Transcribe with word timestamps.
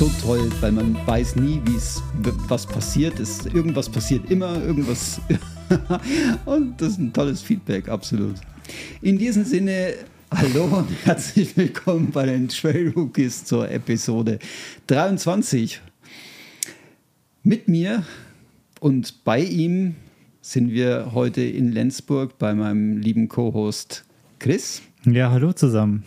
so 0.00 0.10
toll, 0.22 0.50
weil 0.62 0.72
man 0.72 0.96
weiß 1.06 1.36
nie, 1.36 1.60
wie 1.66 1.76
es 1.76 2.02
was 2.48 2.64
passiert. 2.64 3.20
Es, 3.20 3.44
irgendwas 3.44 3.86
passiert 3.86 4.30
immer, 4.30 4.58
irgendwas. 4.64 5.20
und 6.46 6.80
das 6.80 6.92
ist 6.92 6.98
ein 7.00 7.12
tolles 7.12 7.42
Feedback, 7.42 7.86
absolut. 7.90 8.36
In 9.02 9.18
diesem 9.18 9.44
Sinne, 9.44 9.92
hallo 10.30 10.64
und 10.64 10.88
herzlich 11.04 11.54
willkommen 11.54 12.12
bei 12.12 12.24
den 12.24 12.48
Trail 12.48 12.94
Rookies 12.96 13.44
zur 13.44 13.70
Episode 13.70 14.38
23. 14.86 15.82
Mit 17.42 17.68
mir 17.68 18.02
und 18.80 19.22
bei 19.24 19.42
ihm 19.42 19.96
sind 20.40 20.70
wir 20.72 21.12
heute 21.12 21.42
in 21.42 21.72
Lenzburg 21.72 22.38
bei 22.38 22.54
meinem 22.54 22.96
lieben 22.96 23.28
Co-Host 23.28 24.06
Chris. 24.38 24.80
Ja, 25.04 25.30
hallo 25.30 25.52
zusammen. 25.52 26.04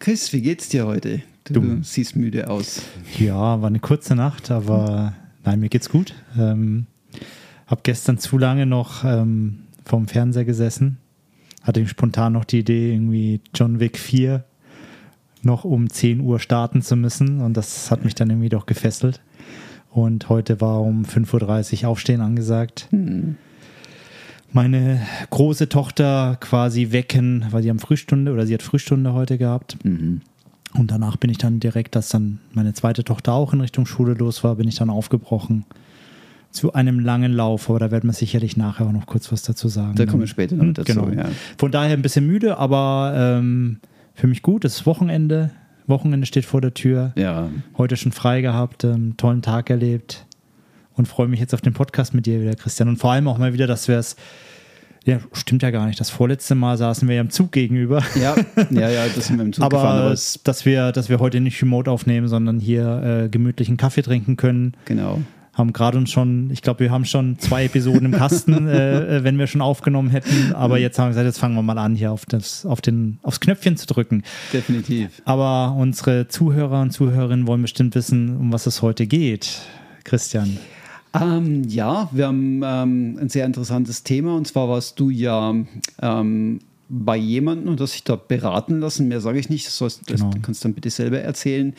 Chris, 0.00 0.34
wie 0.34 0.42
geht's 0.42 0.68
dir 0.68 0.86
heute? 0.86 1.22
Du, 1.48 1.60
du, 1.60 1.82
siehst 1.82 2.16
müde 2.16 2.50
aus. 2.50 2.82
Ja, 3.18 3.60
war 3.60 3.68
eine 3.68 3.78
kurze 3.78 4.14
Nacht, 4.14 4.50
aber 4.50 5.14
nein, 5.44 5.60
mir 5.60 5.68
geht's 5.68 5.88
gut. 5.88 6.14
Ähm, 6.38 6.86
hab 7.66 7.84
gestern 7.84 8.18
zu 8.18 8.38
lange 8.38 8.66
noch 8.66 9.04
ähm, 9.04 9.60
vorm 9.84 10.08
Fernseher 10.08 10.44
gesessen. 10.44 10.98
Hatte 11.62 11.86
spontan 11.86 12.32
noch 12.32 12.44
die 12.44 12.60
Idee, 12.60 12.92
irgendwie 12.92 13.40
John 13.54 13.80
Wick 13.80 13.98
4 13.98 14.44
noch 15.42 15.64
um 15.64 15.88
10 15.88 16.20
Uhr 16.20 16.40
starten 16.40 16.82
zu 16.82 16.96
müssen. 16.96 17.40
Und 17.40 17.56
das 17.56 17.90
hat 17.90 18.04
mich 18.04 18.14
dann 18.14 18.30
irgendwie 18.30 18.48
doch 18.48 18.66
gefesselt. 18.66 19.20
Und 19.90 20.28
heute 20.28 20.60
war 20.60 20.82
um 20.82 21.04
5.30 21.04 21.82
Uhr 21.82 21.88
Aufstehen 21.88 22.20
angesagt. 22.20 22.88
Hm. 22.90 23.36
Meine 24.52 25.00
große 25.30 25.68
Tochter 25.68 26.36
quasi 26.40 26.92
wecken, 26.92 27.46
weil 27.50 27.62
sie 27.62 27.70
am 27.70 27.78
Frühstunde 27.78 28.32
oder 28.32 28.46
sie 28.46 28.54
hat 28.54 28.62
Frühstunde 28.62 29.12
heute 29.12 29.38
gehabt. 29.38 29.78
Mhm. 29.84 30.22
Und 30.78 30.90
danach 30.90 31.16
bin 31.16 31.30
ich 31.30 31.38
dann 31.38 31.60
direkt, 31.60 31.96
dass 31.96 32.08
dann 32.08 32.38
meine 32.52 32.74
zweite 32.74 33.04
Tochter 33.04 33.32
auch 33.32 33.52
in 33.52 33.60
Richtung 33.60 33.86
Schule 33.86 34.14
los 34.14 34.44
war, 34.44 34.56
bin 34.56 34.68
ich 34.68 34.76
dann 34.76 34.90
aufgebrochen 34.90 35.64
zu 36.50 36.72
einem 36.72 37.00
langen 37.00 37.32
Lauf. 37.32 37.68
Aber 37.68 37.78
da 37.78 37.90
werden 37.90 38.08
wir 38.08 38.14
sicherlich 38.14 38.56
nachher 38.56 38.86
auch 38.86 38.92
noch 38.92 39.06
kurz 39.06 39.30
was 39.32 39.42
dazu 39.42 39.68
sagen. 39.68 39.94
Da 39.94 40.06
kommen 40.06 40.20
wir 40.20 40.26
später 40.26 40.56
noch 40.56 40.72
dazu. 40.72 40.92
Genau. 40.92 41.08
Ja. 41.08 41.28
Von 41.58 41.70
daher 41.70 41.92
ein 41.92 42.02
bisschen 42.02 42.26
müde, 42.26 42.58
aber 42.58 43.12
ähm, 43.16 43.80
für 44.14 44.26
mich 44.26 44.42
gut. 44.42 44.64
Es 44.64 44.76
ist 44.76 44.86
Wochenende. 44.86 45.50
Wochenende 45.86 46.26
steht 46.26 46.44
vor 46.44 46.60
der 46.60 46.74
Tür. 46.74 47.12
Ja. 47.16 47.48
Heute 47.78 47.96
schon 47.96 48.12
frei 48.12 48.40
gehabt, 48.40 48.84
ähm, 48.84 49.16
tollen 49.16 49.42
Tag 49.42 49.70
erlebt 49.70 50.26
und 50.94 51.06
freue 51.06 51.28
mich 51.28 51.38
jetzt 51.38 51.54
auf 51.54 51.60
den 51.60 51.74
Podcast 51.74 52.14
mit 52.14 52.26
dir 52.26 52.40
wieder, 52.40 52.54
Christian. 52.54 52.88
Und 52.88 52.96
vor 52.96 53.12
allem 53.12 53.28
auch 53.28 53.38
mal 53.38 53.52
wieder, 53.52 53.66
dass 53.66 53.86
wir 53.86 53.98
es 53.98 54.16
ja, 55.06 55.20
stimmt 55.32 55.62
ja 55.62 55.70
gar 55.70 55.86
nicht. 55.86 56.00
Das 56.00 56.10
vorletzte 56.10 56.56
Mal 56.56 56.76
saßen 56.76 57.08
wir 57.08 57.14
ja 57.14 57.20
im 57.20 57.30
Zug 57.30 57.52
gegenüber. 57.52 58.02
Ja, 58.20 58.34
ja, 58.70 58.90
ja, 58.90 59.06
das 59.14 59.28
sind 59.28 59.38
wir 59.38 59.44
im 59.44 59.52
Zug 59.52 59.64
aber 59.64 59.78
gefahren. 59.78 59.98
Aber 60.00 60.10
dass 60.10 60.64
wir, 60.66 60.90
dass 60.90 61.08
wir 61.08 61.20
heute 61.20 61.40
nicht 61.40 61.62
remote 61.62 61.88
aufnehmen, 61.90 62.26
sondern 62.26 62.58
hier 62.58 63.24
äh, 63.24 63.28
gemütlichen 63.28 63.76
Kaffee 63.76 64.02
trinken 64.02 64.36
können. 64.36 64.74
Genau. 64.84 65.20
Haben 65.52 65.72
gerade 65.72 65.96
uns 65.96 66.10
schon, 66.10 66.50
ich 66.50 66.60
glaube, 66.60 66.80
wir 66.80 66.90
haben 66.90 67.04
schon 67.04 67.38
zwei 67.38 67.66
Episoden 67.66 68.06
im 68.06 68.12
Kasten, 68.12 68.66
äh, 68.68 69.18
äh, 69.18 69.24
wenn 69.24 69.38
wir 69.38 69.46
schon 69.46 69.60
aufgenommen 69.60 70.10
hätten. 70.10 70.52
Aber 70.54 70.76
jetzt 70.78 70.98
haben 70.98 71.06
wir 71.06 71.10
gesagt, 71.10 71.26
jetzt 71.26 71.38
fangen 71.38 71.54
wir 71.54 71.62
mal 71.62 71.78
an, 71.78 71.94
hier 71.94 72.10
auf 72.10 72.26
das, 72.26 72.66
auf 72.66 72.80
den, 72.80 73.20
aufs 73.22 73.38
Knöpfchen 73.38 73.76
zu 73.76 73.86
drücken. 73.86 74.24
Definitiv. 74.52 75.22
Aber 75.24 75.76
unsere 75.78 76.26
Zuhörer 76.26 76.82
und 76.82 76.90
Zuhörerinnen 76.90 77.46
wollen 77.46 77.62
bestimmt 77.62 77.94
wissen, 77.94 78.36
um 78.36 78.52
was 78.52 78.66
es 78.66 78.82
heute 78.82 79.06
geht. 79.06 79.60
Christian. 80.02 80.58
Ähm, 81.20 81.64
ja, 81.68 82.08
wir 82.12 82.26
haben 82.26 82.62
ähm, 82.64 83.18
ein 83.20 83.28
sehr 83.28 83.46
interessantes 83.46 84.02
Thema 84.02 84.36
und 84.36 84.46
zwar 84.46 84.68
warst 84.68 84.98
du 85.00 85.10
ja 85.10 85.54
ähm, 86.02 86.60
bei 86.88 87.16
jemandem 87.16 87.68
und 87.68 87.80
hast 87.80 87.94
dich 87.94 88.04
da 88.04 88.16
beraten 88.16 88.80
lassen. 88.80 89.08
Mehr 89.08 89.20
sage 89.20 89.38
ich 89.38 89.48
nicht, 89.48 89.66
das, 89.66 89.76
sollst, 89.76 90.06
genau. 90.06 90.30
das 90.30 90.42
kannst 90.42 90.62
du 90.62 90.68
dann 90.68 90.74
bitte 90.74 90.90
selber 90.90 91.20
erzählen. 91.20 91.74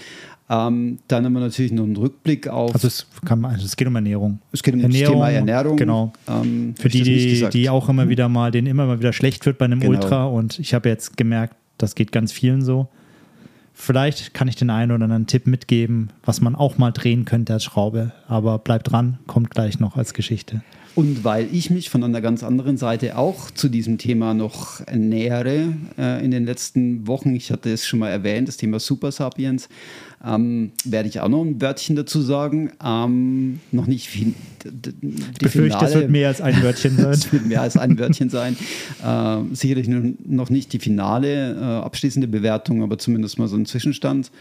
Ähm, 0.50 1.00
dann 1.10 1.26
haben 1.26 1.34
wir 1.34 1.42
natürlich 1.42 1.74
noch 1.74 1.84
einen 1.84 1.98
Rückblick 1.98 2.48
auf. 2.48 2.74
Also 2.74 2.88
es, 2.88 3.06
kann, 3.26 3.44
also 3.44 3.66
es 3.66 3.76
geht 3.76 3.88
um 3.88 3.96
Ernährung. 3.96 4.40
Es 4.52 4.64
geht 4.64 4.74
um 4.74 4.80
Ernährung, 4.80 5.20
das 5.20 5.30
Thema 5.30 5.30
Ernährung. 5.30 5.78
Genau. 5.78 6.14
Ähm, 6.28 6.74
Für 6.80 6.88
die, 6.88 7.04
die, 7.04 7.50
die 7.50 7.70
auch 7.70 7.90
immer 7.90 8.08
wieder 8.08 8.30
mal, 8.30 8.52
denen 8.52 8.68
immer 8.68 8.86
mal 8.86 9.00
wieder 9.00 9.12
schlecht 9.12 9.46
wird 9.46 9.58
bei 9.58 9.66
einem 9.66 9.82
genau. 9.82 9.92
Ultra. 9.94 10.26
Und 10.26 10.60
ich 10.60 10.74
habe 10.74 10.88
jetzt 10.88 11.18
gemerkt, 11.18 11.56
das 11.78 11.96
geht 11.96 12.12
ganz 12.12 12.32
vielen 12.32 12.62
so. 12.62 12.88
Vielleicht 13.80 14.34
kann 14.34 14.48
ich 14.48 14.56
den 14.56 14.72
einen 14.72 14.92
oder 14.92 15.04
anderen 15.04 15.28
Tipp 15.28 15.46
mitgeben, 15.46 16.10
was 16.26 16.42
man 16.42 16.56
auch 16.56 16.80
mal 16.80 16.92
drehen 16.92 17.26
könnte 17.26 17.54
als 17.54 17.64
Schraube. 17.64 18.12
Aber 18.28 18.58
bleibt 18.58 18.92
dran, 18.92 19.20
kommt 19.28 19.52
gleich 19.52 19.80
noch 19.80 19.96
als 19.96 20.16
Geschichte. 20.16 20.64
Und 20.98 21.24
weil 21.24 21.48
ich 21.52 21.70
mich 21.70 21.92
von 21.92 22.04
einer 22.04 22.22
ganz 22.22 22.42
anderen 22.42 22.76
Seite 22.76 23.20
auch 23.20 23.52
zu 23.52 23.70
diesem 23.70 24.00
Thema 24.00 24.34
noch 24.34 24.82
nähere 24.92 25.74
äh, 25.96 26.26
in 26.26 26.32
den 26.32 26.44
letzten 26.44 27.06
Wochen, 27.06 27.36
ich 27.36 27.52
hatte 27.52 27.72
es 27.72 27.86
schon 27.86 28.00
mal 28.00 28.10
erwähnt, 28.10 28.48
das 28.48 28.58
Thema 28.58 28.80
Super 28.80 29.12
Sapiens, 29.12 29.70
ähm, 30.26 30.72
werde 30.86 31.08
ich 31.08 31.20
auch 31.20 31.28
noch 31.28 31.44
ein 31.44 31.62
Wörtchen 31.62 31.96
dazu 31.96 32.20
sagen. 32.24 32.72
Ähm, 32.84 33.60
noch 33.72 33.86
nicht 33.86 34.10
viel. 34.10 34.34
Ich 34.64 35.38
befürchte, 35.38 35.86
es 35.86 35.94
wird 35.94 36.10
mehr 36.10 36.30
als 36.30 36.42
ein 36.42 36.64
Wörtchen 36.64 36.98
sein. 36.98 37.12
es 37.12 37.32
wird 37.32 37.46
mehr 37.46 37.62
als 37.62 37.78
ein 37.78 38.00
Wörtchen 38.00 38.32
sein. 38.32 38.58
Äh, 39.06 39.54
sicherlich 39.54 39.88
noch 39.88 40.50
nicht 40.50 40.74
die 40.74 40.80
finale, 40.80 41.54
äh, 41.54 41.64
abschließende 41.64 42.28
Bewertung, 42.28 42.82
aber 42.82 42.98
zumindest 42.98 43.38
mal 43.38 43.48
so 43.48 43.56
ein 43.56 43.68
Zwischenstand. 43.68 44.32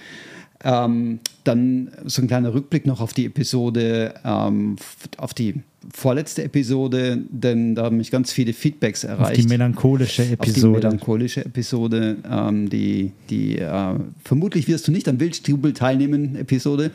Ähm, 0.65 1.21
dann 1.45 1.91
so 2.07 2.23
ein 2.23 2.29
kleiner 2.29 2.55
Rückblick 2.55 2.87
noch 2.87 3.01
auf 3.01 3.13
die 3.13 3.27
Episode, 3.27 4.15
ähm, 4.25 4.77
auf 5.19 5.35
die 5.35 5.55
vorletzte 5.93 6.43
Episode, 6.43 7.19
denn 7.31 7.75
da 7.75 7.85
haben 7.85 7.99
mich 7.99 8.11
ganz 8.11 8.33
viele 8.33 8.53
Feedbacks 8.53 9.05
erreicht. 9.05 9.39
Auf 9.39 9.45
die 9.45 9.49
melancholische 9.49 10.25
Episode. 10.25 10.49
Auf 10.49 10.81
die 10.81 10.87
melancholische 10.87 11.45
Episode, 11.45 12.17
ähm, 12.29 12.69
die, 12.71 13.13
die 13.31 13.59
äh, 13.59 13.95
vermutlich 14.25 14.67
wirst 14.67 14.89
du 14.89 14.93
nicht 14.93 15.09
am 15.09 15.21
Wildstubel 15.21 15.73
teilnehmen, 15.73 16.37
Episode. 16.37 16.91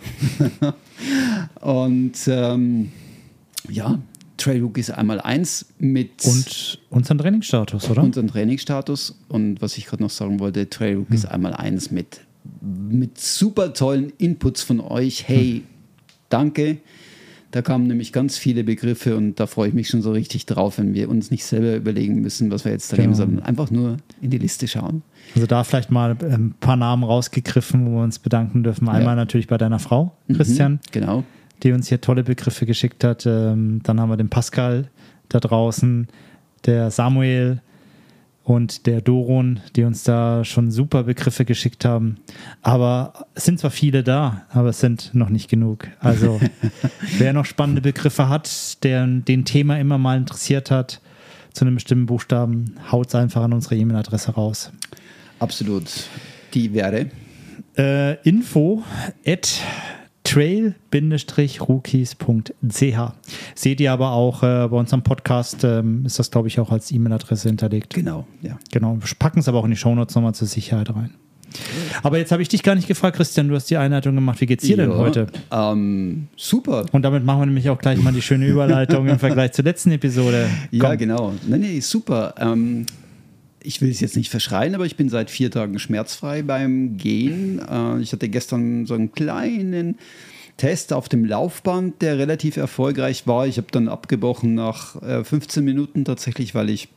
Und 1.62 2.18
ähm, 2.28 2.92
ja, 3.70 4.00
Trailhook 4.38 4.78
ist 4.78 4.90
einmal 4.92 5.22
eins 5.22 5.68
mit. 5.78 6.26
Und 6.26 6.80
unseren 6.90 7.20
Trainingsstatus, 7.20 7.90
oder? 7.90 8.04
Unseren 8.04 8.28
Trainingsstatus. 8.28 9.16
Und 9.28 9.62
was 9.62 9.78
ich 9.78 9.86
gerade 9.86 10.02
noch 10.02 10.10
sagen 10.10 10.40
wollte, 10.40 10.70
Trailhook 10.70 11.10
hm. 11.10 11.16
ist 11.16 11.26
einmal 11.26 11.54
eins 11.54 11.92
mit, 11.92 12.22
mit 12.62 13.19
super 13.19 13.74
tollen 13.74 14.12
Inputs 14.18 14.63
von 14.63 14.79
euch. 14.79 15.28
Hey, 15.28 15.53
hm. 15.53 15.63
danke. 16.29 16.78
Da 17.52 17.62
kamen 17.62 17.85
nämlich 17.85 18.13
ganz 18.13 18.38
viele 18.38 18.63
Begriffe 18.63 19.18
und 19.18 19.38
da 19.38 19.46
freue 19.46 19.68
ich 19.68 19.74
mich 19.74 19.90
schon 19.90 20.02
so 20.02 20.13
richtig 20.13 20.46
drauf, 20.46 20.78
wenn 20.78 20.94
wir 20.94 21.09
uns 21.09 21.31
nicht 21.31 21.44
selber 21.44 21.75
überlegen 21.75 22.22
müssen, 22.22 22.50
was 22.50 22.63
wir 22.63 22.72
jetzt 22.72 22.91
da 22.94 22.96
genau. 22.96 23.07
nehmen, 23.07 23.16
sondern 23.16 23.46
einfach 23.46 23.69
nur 23.69 23.97
in 24.22 24.30
die 24.30 24.38
Liste 24.38 24.69
schauen. 24.69 25.03
Also 25.35 25.47
da 25.47 25.66
vielleicht 25.66 25.91
mal 25.91 26.16
ein 26.22 26.56
paar 26.62 26.78
Namen 26.78 27.03
rausgegriffen, 27.03 27.85
wo 27.88 27.97
wir 27.97 28.03
uns 28.03 28.19
bedanken 28.19 28.63
dürfen. 28.63 28.88
Einmal 28.88 29.13
ja. 29.13 29.16
natürlich 29.16 29.47
bei 29.47 29.57
deiner 29.57 29.80
Frau, 29.80 30.16
mhm, 30.28 30.35
Christian. 30.35 30.72
Mhm, 30.74 30.80
genau. 30.91 31.24
Die 31.63 31.74
uns 31.74 31.90
hier 31.90 32.00
tolle 32.00 32.24
Begriffe 32.24 32.66
geschickt 32.66 33.03
hat. 33.03 33.25
Ähm, 33.25 33.81
dann 33.84 34.00
haben 34.00 34.09
wir 34.09 34.18
den 34.18 34.30
Pascal 34.30 34.90
da 35.28 35.41
draußen, 35.41 36.07
der 36.66 36.90
Samuel, 36.90 37.62
und 38.51 38.85
der 38.85 39.00
Doron, 39.00 39.62
die 39.78 39.85
uns 39.85 40.03
da 40.03 40.44
schon 40.44 40.72
super 40.72 41.03
Begriffe 41.03 41.45
geschickt 41.45 41.85
haben. 41.85 42.17
Aber 42.62 43.28
es 43.34 43.45
sind 43.45 43.59
zwar 43.59 43.72
viele 43.72 44.03
da, 44.03 44.45
aber 44.50 44.69
es 44.69 44.81
sind 44.81 45.12
noch 45.13 45.29
nicht 45.29 45.50
genug. 45.50 45.88
Also 46.01 46.38
wer 47.17 47.31
noch 47.31 47.45
spannende 47.45 47.79
Begriffe 47.79 48.28
hat, 48.28 48.84
der 48.84 49.07
den 49.07 49.45
Thema 49.45 49.79
immer 49.79 49.97
mal 49.97 50.17
interessiert 50.17 50.69
hat, 50.69 51.00
zu 51.53 51.63
einem 51.63 51.75
bestimmten 51.75 52.07
Buchstaben, 52.07 52.75
haut 52.91 53.07
es 53.07 53.16
einfach 53.16 53.41
an 53.41 53.53
unsere 53.53 53.78
E-Mail-Adresse 53.78 54.31
raus. 54.31 54.73
Absolut. 55.39 55.85
Die 56.53 56.73
wäre? 56.73 57.06
Äh, 57.78 58.16
info 58.28 58.83
at 59.25 59.62
trail-rookies.ch. 60.31 63.13
Seht 63.56 63.81
ihr 63.81 63.92
aber 63.92 64.12
auch 64.12 64.44
äh, 64.44 64.68
bei 64.69 64.78
unserem 64.78 65.01
Podcast, 65.04 65.63
ähm, 65.63 66.06
ist 66.06 66.19
das, 66.19 66.30
glaube 66.31 66.48
ich, 66.48 66.57
auch 66.60 66.72
als 66.72 66.92
E-Mail-Adresse 66.92 67.50
hinterlegt. 67.50 67.94
Genau, 67.94 68.25
ja. 68.42 68.57
Genau, 68.72 68.95
wir 68.95 69.07
packen 69.19 69.39
es 69.39 69.50
aber 69.50 69.60
auch 69.60 69.66
in 69.66 69.72
die 69.72 69.78
Shownotes 69.78 70.16
nochmal 70.16 70.33
zur 70.33 70.48
Sicherheit 70.48 70.89
rein. 70.89 71.12
Aber 72.01 72.18
jetzt 72.18 72.31
habe 72.31 72.42
ich 72.42 72.48
dich 72.48 72.63
gar 72.63 72.75
nicht 72.75 72.88
gefragt, 72.88 73.18
Christian, 73.18 73.50
du 73.50 73.56
hast 73.56 73.69
die 73.69 73.75
Einleitung 73.75 74.16
gemacht. 74.16 74.39
Wie 74.39 74.45
geht's 74.45 74.63
dir 74.63 74.78
ja, 74.78 74.86
denn 74.86 74.95
heute? 74.95 75.28
Ähm, 75.51 76.30
super. 76.38 76.86
Und 76.94 77.01
damit 77.01 77.25
machen 77.25 77.42
wir 77.42 77.48
nämlich 77.48 77.69
auch 77.69 77.78
gleich 77.78 78.01
mal 78.01 78.13
die 78.13 78.22
schöne 78.22 78.48
Überleitung 78.48 79.10
im 79.10 79.19
Vergleich 79.19 79.51
zur 79.51 79.66
letzten 79.66 79.92
Episode. 79.92 80.48
Komm. 80.69 80.80
Ja, 80.80 80.95
genau. 80.95 81.33
Nee, 81.45 81.57
nee, 81.57 81.81
super. 81.81 82.33
Ähm, 82.39 82.86
ich 83.63 83.81
will 83.81 83.90
es 83.90 84.00
jetzt 84.00 84.18
nicht 84.18 84.30
verschreien, 84.30 84.75
aber 84.75 84.86
ich 84.86 84.96
bin 84.96 85.10
seit 85.10 85.30
vier 85.30 85.52
Tagen 85.52 85.80
schmerzfrei 85.80 86.42
beim 86.42 86.98
Gehen. 86.98 87.60
Äh, 87.60 88.02
ich 88.02 88.13
hatte 88.13 88.30
gestern 88.30 88.86
so 88.86 88.94
einen 88.94 89.12
kleinen 89.12 89.98
Test 90.58 90.94
auf 90.94 91.10
dem 91.10 91.25
Laufband, 91.25 92.02
der 92.02 92.18
relativ 92.18 92.58
erfolgreich 92.58 93.25
war. 93.25 93.48
Ich 93.48 93.58
habe 93.58 93.68
dann 93.72 93.88
abgebrochen 93.88 94.54
nach 94.54 95.02
15 95.02 95.63
äh, 95.63 95.66
Minuten 95.66 96.06
tatsächlich, 96.06 96.54
weil 96.54 96.69
ich 96.69 96.90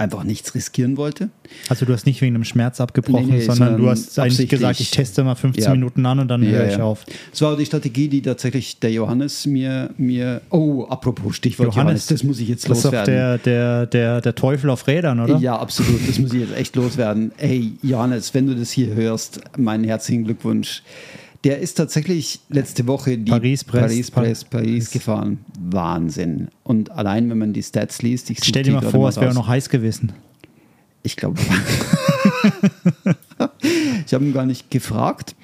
einfach 0.00 0.24
nichts 0.24 0.54
riskieren 0.54 0.96
wollte. 0.96 1.28
Also 1.68 1.84
du 1.84 1.92
hast 1.92 2.06
nicht 2.06 2.20
wegen 2.22 2.34
einem 2.34 2.44
Schmerz 2.44 2.80
abgebrochen, 2.80 3.28
Nee, 3.28 3.34
nee, 3.34 3.40
sondern 3.40 3.76
du 3.76 3.84
sondern 3.84 3.90
hast 3.90 4.18
eigentlich 4.18 4.48
gesagt, 4.48 4.80
ich 4.80 4.90
teste 4.90 5.22
mal 5.22 5.34
15 5.34 5.64
Ja. 5.64 5.70
Minuten 5.72 6.04
an 6.06 6.18
und 6.18 6.28
dann 6.28 6.42
höre 6.44 6.68
ich 6.68 6.80
auf. 6.80 7.04
Das 7.30 7.42
war 7.42 7.56
die 7.56 7.66
Strategie, 7.66 8.08
die 8.08 8.22
tatsächlich 8.22 8.80
der 8.80 8.92
Johannes 8.92 9.46
mir, 9.46 9.90
mir 9.98 10.40
oh, 10.50 10.84
apropos 10.88 11.36
Stichwort 11.36 11.74
Johannes, 11.74 12.06
das 12.06 12.24
muss 12.24 12.40
ich 12.40 12.48
jetzt 12.48 12.68
das 12.68 12.78
ist 12.78 12.84
loswerden. 12.84 13.14
der, 13.14 13.38
der, 13.38 13.86
der, 13.86 14.20
der 14.20 14.34
Teufel 14.34 14.70
auf 14.70 14.86
Rädern, 14.86 15.20
oder? 15.20 15.36
Ja, 15.38 15.58
absolut. 15.58 16.00
Das 16.08 16.18
muss 16.18 16.32
ich 16.32 16.40
jetzt 16.40 16.56
echt 16.56 16.74
loswerden. 16.76 17.32
Hey, 17.36 17.72
Johannes, 17.82 18.32
wenn 18.34 18.46
du 18.46 18.56
das 18.56 18.70
hier 18.70 18.94
hörst, 18.94 19.40
meinen 19.58 19.84
herzlichen 19.84 20.24
Glückwunsch. 20.24 20.82
Der 21.44 21.58
ist 21.58 21.74
tatsächlich 21.74 22.40
letzte 22.50 22.86
Woche 22.86 23.16
die 23.16 23.30
Paris-Brest. 23.30 23.82
Paris, 23.82 24.10
Brest, 24.10 24.50
Paris 24.50 24.90
gefahren. 24.90 25.38
Wahnsinn. 25.58 26.48
Und 26.64 26.90
allein, 26.90 27.30
wenn 27.30 27.38
man 27.38 27.54
die 27.54 27.62
Stats 27.62 28.02
liest, 28.02 28.28
ich 28.30 28.44
Stell 28.44 28.62
dir 28.64 28.72
mal 28.72 28.82
vor, 28.82 29.08
es 29.08 29.16
wäre 29.16 29.32
noch 29.32 29.48
heiß 29.48 29.70
gewesen. 29.70 30.12
Ich 31.02 31.16
glaube. 31.16 31.40
ich 34.06 34.12
habe 34.12 34.24
ihn 34.24 34.34
gar 34.34 34.44
nicht 34.44 34.70
gefragt, 34.70 35.34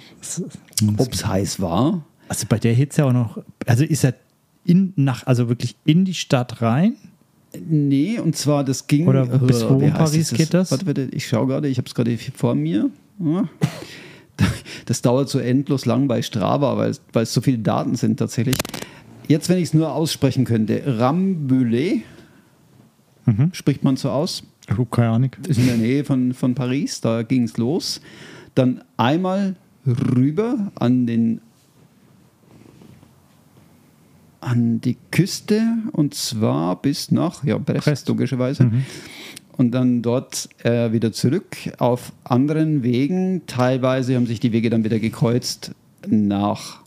ob 0.99 1.15
es 1.15 1.27
heiß 1.27 1.61
war. 1.61 2.05
Also 2.29 2.45
bei 2.49 2.59
der 2.59 2.75
Hitze 2.75 3.05
auch 3.07 3.13
noch, 3.13 3.43
also 3.65 3.85
ist 3.85 4.05
er 4.05 4.15
in, 4.65 4.93
nach, 4.97 5.27
also 5.27 5.49
wirklich 5.49 5.77
in 5.87 6.05
die 6.05 6.13
Stadt 6.13 6.61
rein? 6.61 6.97
Nee, 7.67 8.19
und 8.19 8.37
zwar, 8.37 8.65
das 8.65 8.87
ging. 8.87 9.07
Oder 9.07 9.25
bis 9.25 9.65
wo 9.65 9.81
wie 9.81 9.87
in 9.87 9.93
Paris 9.93 10.33
es? 10.33 10.37
geht 10.37 10.53
das? 10.53 10.71
Warte, 10.71 10.87
warte, 10.87 11.09
ich 11.13 11.27
schaue 11.27 11.47
gerade, 11.47 11.69
ich 11.69 11.79
habe 11.79 11.89
es 11.89 11.95
gerade 11.95 12.19
vor 12.35 12.55
mir. 12.55 12.91
Ja. 13.19 13.49
Das 14.87 15.03
dauert 15.03 15.29
so 15.29 15.39
endlos 15.39 15.85
lang 15.87 16.07
bei 16.09 16.23
Strava, 16.23 16.77
weil, 16.77 16.91
es- 16.91 17.01
weil 17.13 17.25
es 17.25 17.33
so 17.35 17.41
viele 17.41 17.59
Daten 17.59 17.97
sind 17.97 18.19
tatsächlich. 18.19 18.57
Jetzt, 19.29 19.49
wenn 19.49 19.57
ich 19.59 19.65
es 19.65 19.75
nur 19.75 19.93
aussprechen 19.93 20.45
könnte, 20.45 20.83
Rambouillet, 20.99 22.03
Mhm. 23.29 23.51
spricht 23.53 23.83
man 23.83 23.97
so 23.97 24.11
aus, 24.11 24.45
keine 24.93 25.09
Ahnung. 25.11 25.31
ist 25.49 25.59
in 25.59 25.67
der 25.67 25.77
Nähe 25.79 26.05
von, 26.05 26.33
von 26.33 26.55
Paris, 26.55 27.01
da 27.01 27.23
ging 27.25 27.43
es 27.43 27.57
los. 27.57 28.01
Dann 28.55 28.85
einmal 28.97 29.57
rüber 29.85 30.71
an 30.77 31.07
den 31.07 31.41
an 34.41 34.81
die 34.81 34.97
Küste 35.11 35.61
und 35.93 36.15
zwar 36.15 36.81
bis 36.81 37.11
nach 37.11 37.43
ja, 37.43 37.59
Brest, 37.59 37.85
Brest. 37.85 38.09
logischerweise. 38.09 38.71
Und 39.57 39.73
dann 39.73 40.03
dort 40.03 40.51
äh, 40.65 40.93
wieder 40.93 41.13
zurück 41.13 41.57
auf 41.79 42.13
anderen 42.25 42.83
Wegen. 42.83 43.47
Teilweise 43.47 44.15
haben 44.15 44.27
sich 44.27 44.41
die 44.41 44.53
Wege 44.53 44.69
dann 44.69 44.85
wieder 44.85 44.99
gekreuzt 44.99 45.71
nach, 46.07 46.81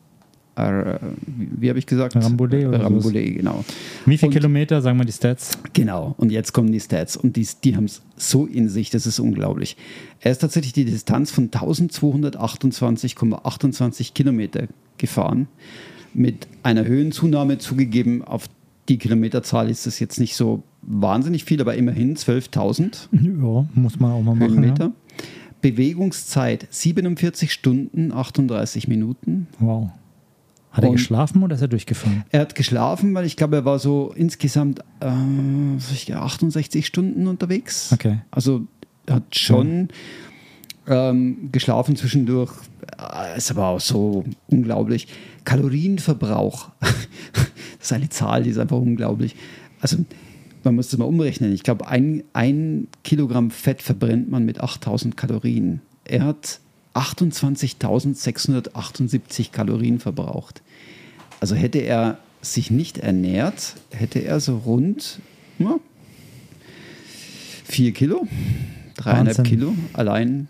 äh, 0.56 1.00
wie, 1.26 1.70
habe 1.70 1.80
ich 1.80 1.88
gesagt? 1.88 2.16
Rambouillet 2.16 2.68
oder 2.68 2.84
Rambouillet, 2.84 3.38
genau. 3.38 3.66
Wie 4.06 4.18
viele 4.18 4.32
Kilometer, 4.32 4.82
sagen 4.82 4.98
wir 5.00 5.06
die 5.06 5.12
Stats? 5.12 5.58
Genau, 5.74 6.14
und 6.18 6.32
jetzt 6.32 6.54
kommen 6.54 6.72
die 6.72 6.80
Stats 6.80 7.18
und 7.18 7.36
die, 7.36 7.48
die 7.64 7.76
haben 7.76 7.86
es 7.86 8.04
so 8.16 8.46
in 8.46 8.70
sich, 8.70 8.92
das 8.92 9.08
ist 9.08 9.20
unglaublich. 9.20 9.76
Er 10.20 10.32
ist 10.32 10.40
tatsächlich 10.40 10.74
die 10.74 10.86
Distanz 10.86 11.32
von 11.32 11.50
1228,28 11.50 14.14
Kilometer 14.14 14.68
gefahren, 14.98 15.48
mit 16.14 16.48
einer 16.62 16.86
Höhenzunahme 16.86 17.58
zugegeben. 17.58 18.24
Auf 18.24 18.48
die 18.90 18.98
Kilometerzahl 18.98 19.70
ist 19.70 19.86
das 19.86 20.00
jetzt 20.00 20.20
nicht 20.20 20.36
so 20.36 20.64
wahnsinnig 20.82 21.44
viel, 21.46 21.62
aber 21.62 21.76
immerhin 21.76 22.16
12.000 22.16 23.08
Ja, 23.12 23.66
muss 23.76 24.00
man 24.00 24.12
auch 24.12 24.22
mal 24.24 24.36
machen. 24.36 24.64
Ja. 24.78 24.92
Bewegungszeit 25.62 26.68
47 26.70 27.52
Stunden, 27.54 28.12
38 28.12 28.88
Minuten. 28.88 29.48
Wow. 29.60 29.90
Hat 30.72 30.84
er 30.84 30.90
Und- 30.92 30.96
geschlafen 30.98 31.44
oder 31.44 31.56
ist 31.56 31.62
er 31.62 31.68
durchgefahren? 31.68 32.24
Er 32.32 32.42
hat 32.42 32.56
geschlafen, 32.56 33.14
weil 33.14 33.26
ich 33.26 33.36
glaube, 33.36 33.58
er 33.58 33.66
war 33.66 33.80
so 33.80 34.14
insgesamt 34.16 34.80
äh, 35.00 35.06
was 35.76 35.90
weiß 35.92 35.94
ich, 35.94 36.16
68 36.16 36.86
Stunden 36.86 37.28
unterwegs. 37.28 37.92
Okay. 37.92 38.20
Also 38.32 38.62
er 39.06 39.16
hat 39.16 39.36
schon 39.36 39.90
ähm, 40.88 41.50
geschlafen 41.52 41.96
zwischendurch. 41.96 42.52
Äh, 42.98 43.38
Ist 43.38 43.52
aber 43.52 43.68
auch 43.68 43.80
so 43.80 44.24
unglaublich. 44.48 45.08
Kalorienverbrauch. 45.44 46.70
das 47.90 47.98
ist 47.98 48.02
eine 48.02 48.10
Zahl, 48.10 48.44
die 48.44 48.52
ist 48.52 48.58
einfach 48.58 48.78
unglaublich. 48.78 49.36
Also 49.82 49.98
man 50.64 50.76
muss 50.76 50.90
das 50.90 51.00
mal 51.00 51.06
umrechnen. 51.06 51.54
Ich 51.54 51.64
glaube, 51.64 51.88
ein, 51.88 52.24
ein 52.34 52.88
Kilogramm 53.04 53.50
Fett 53.52 53.82
verbrennt 53.82 54.30
man 54.30 54.46
mit 54.46 54.62
8000 54.62 55.18
Kalorien. 55.18 55.82
Er 56.06 56.24
hat 56.26 56.60
28.678 56.96 59.52
Kalorien 59.52 60.00
verbraucht. 60.00 60.62
Also 61.40 61.56
hätte 61.56 61.80
er 61.80 62.18
sich 62.42 62.72
nicht 62.72 62.98
ernährt, 62.98 63.76
hätte 63.92 64.20
er 64.20 64.40
so 64.40 64.58
rund 64.58 65.20
ja, 65.60 65.80
vier 67.66 67.92
Kilo, 67.94 68.28
dreieinhalb 68.96 69.40
Wahnsinn. 69.40 69.44
Kilo 69.44 69.76
allein 69.94 70.48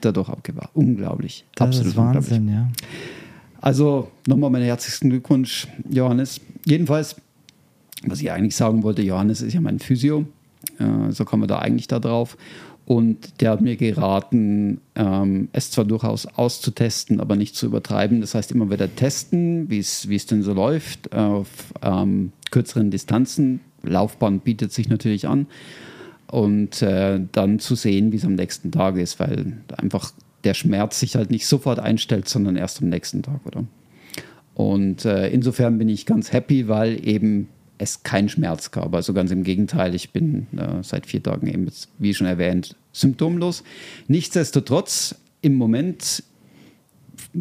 dadurch 0.00 0.28
abgewahrt. 0.28 0.70
Unglaublich. 0.74 1.44
Das 1.54 1.66
absolut 1.66 1.88
ist 1.88 1.96
Wahnsinn, 1.96 2.48
ja. 2.48 2.68
Also 3.60 4.08
nochmal 4.26 4.50
meinen 4.50 4.64
herzlichsten 4.64 5.10
Glückwunsch, 5.10 5.66
Johannes. 5.88 6.40
Jedenfalls, 6.64 7.16
was 8.04 8.20
ich 8.20 8.30
eigentlich 8.30 8.56
sagen 8.56 8.82
wollte, 8.82 9.02
Johannes 9.02 9.40
ist 9.40 9.52
ja 9.52 9.60
mein 9.60 9.78
Physio. 9.78 10.26
Äh, 10.78 11.10
so 11.10 11.24
kommen 11.24 11.42
wir 11.42 11.48
da 11.48 11.58
eigentlich 11.58 11.88
da 11.88 11.98
drauf. 11.98 12.36
Und 12.86 13.42
der 13.42 13.50
hat 13.50 13.60
mir 13.60 13.76
geraten, 13.76 14.80
ähm, 14.94 15.48
es 15.52 15.70
zwar 15.70 15.84
durchaus 15.84 16.24
auszutesten, 16.24 17.20
aber 17.20 17.36
nicht 17.36 17.54
zu 17.54 17.66
übertreiben. 17.66 18.22
Das 18.22 18.34
heißt, 18.34 18.50
immer 18.50 18.70
wieder 18.70 18.94
testen, 18.94 19.68
wie 19.68 19.78
es 19.78 20.26
denn 20.26 20.42
so 20.42 20.54
läuft 20.54 21.12
auf 21.12 21.48
ähm, 21.82 22.32
kürzeren 22.50 22.90
Distanzen. 22.90 23.60
Laufbahn 23.82 24.40
bietet 24.40 24.72
sich 24.72 24.88
natürlich 24.88 25.28
an. 25.28 25.48
Und 26.30 26.80
äh, 26.80 27.20
dann 27.32 27.58
zu 27.58 27.74
sehen, 27.74 28.12
wie 28.12 28.16
es 28.16 28.24
am 28.24 28.36
nächsten 28.36 28.72
Tag 28.72 28.96
ist, 28.96 29.20
weil 29.20 29.58
einfach 29.76 30.12
der 30.44 30.54
Schmerz 30.54 31.00
sich 31.00 31.16
halt 31.16 31.30
nicht 31.30 31.46
sofort 31.46 31.78
einstellt, 31.78 32.28
sondern 32.28 32.56
erst 32.56 32.82
am 32.82 32.88
nächsten 32.88 33.22
Tag, 33.22 33.40
oder? 33.44 33.64
Und 34.54 35.04
äh, 35.04 35.28
insofern 35.28 35.78
bin 35.78 35.88
ich 35.88 36.04
ganz 36.06 36.32
happy, 36.32 36.68
weil 36.68 37.06
eben 37.06 37.48
es 37.78 38.02
keinen 38.02 38.28
Schmerz 38.28 38.70
gab. 38.72 38.94
Also 38.94 39.12
ganz 39.14 39.30
im 39.30 39.44
Gegenteil, 39.44 39.94
ich 39.94 40.10
bin 40.10 40.48
äh, 40.56 40.82
seit 40.82 41.06
vier 41.06 41.22
Tagen 41.22 41.46
eben, 41.46 41.70
wie 41.98 42.12
schon 42.12 42.26
erwähnt, 42.26 42.74
symptomlos. 42.92 43.62
Nichtsdestotrotz 44.08 45.14
im 45.42 45.54
Moment 45.54 46.24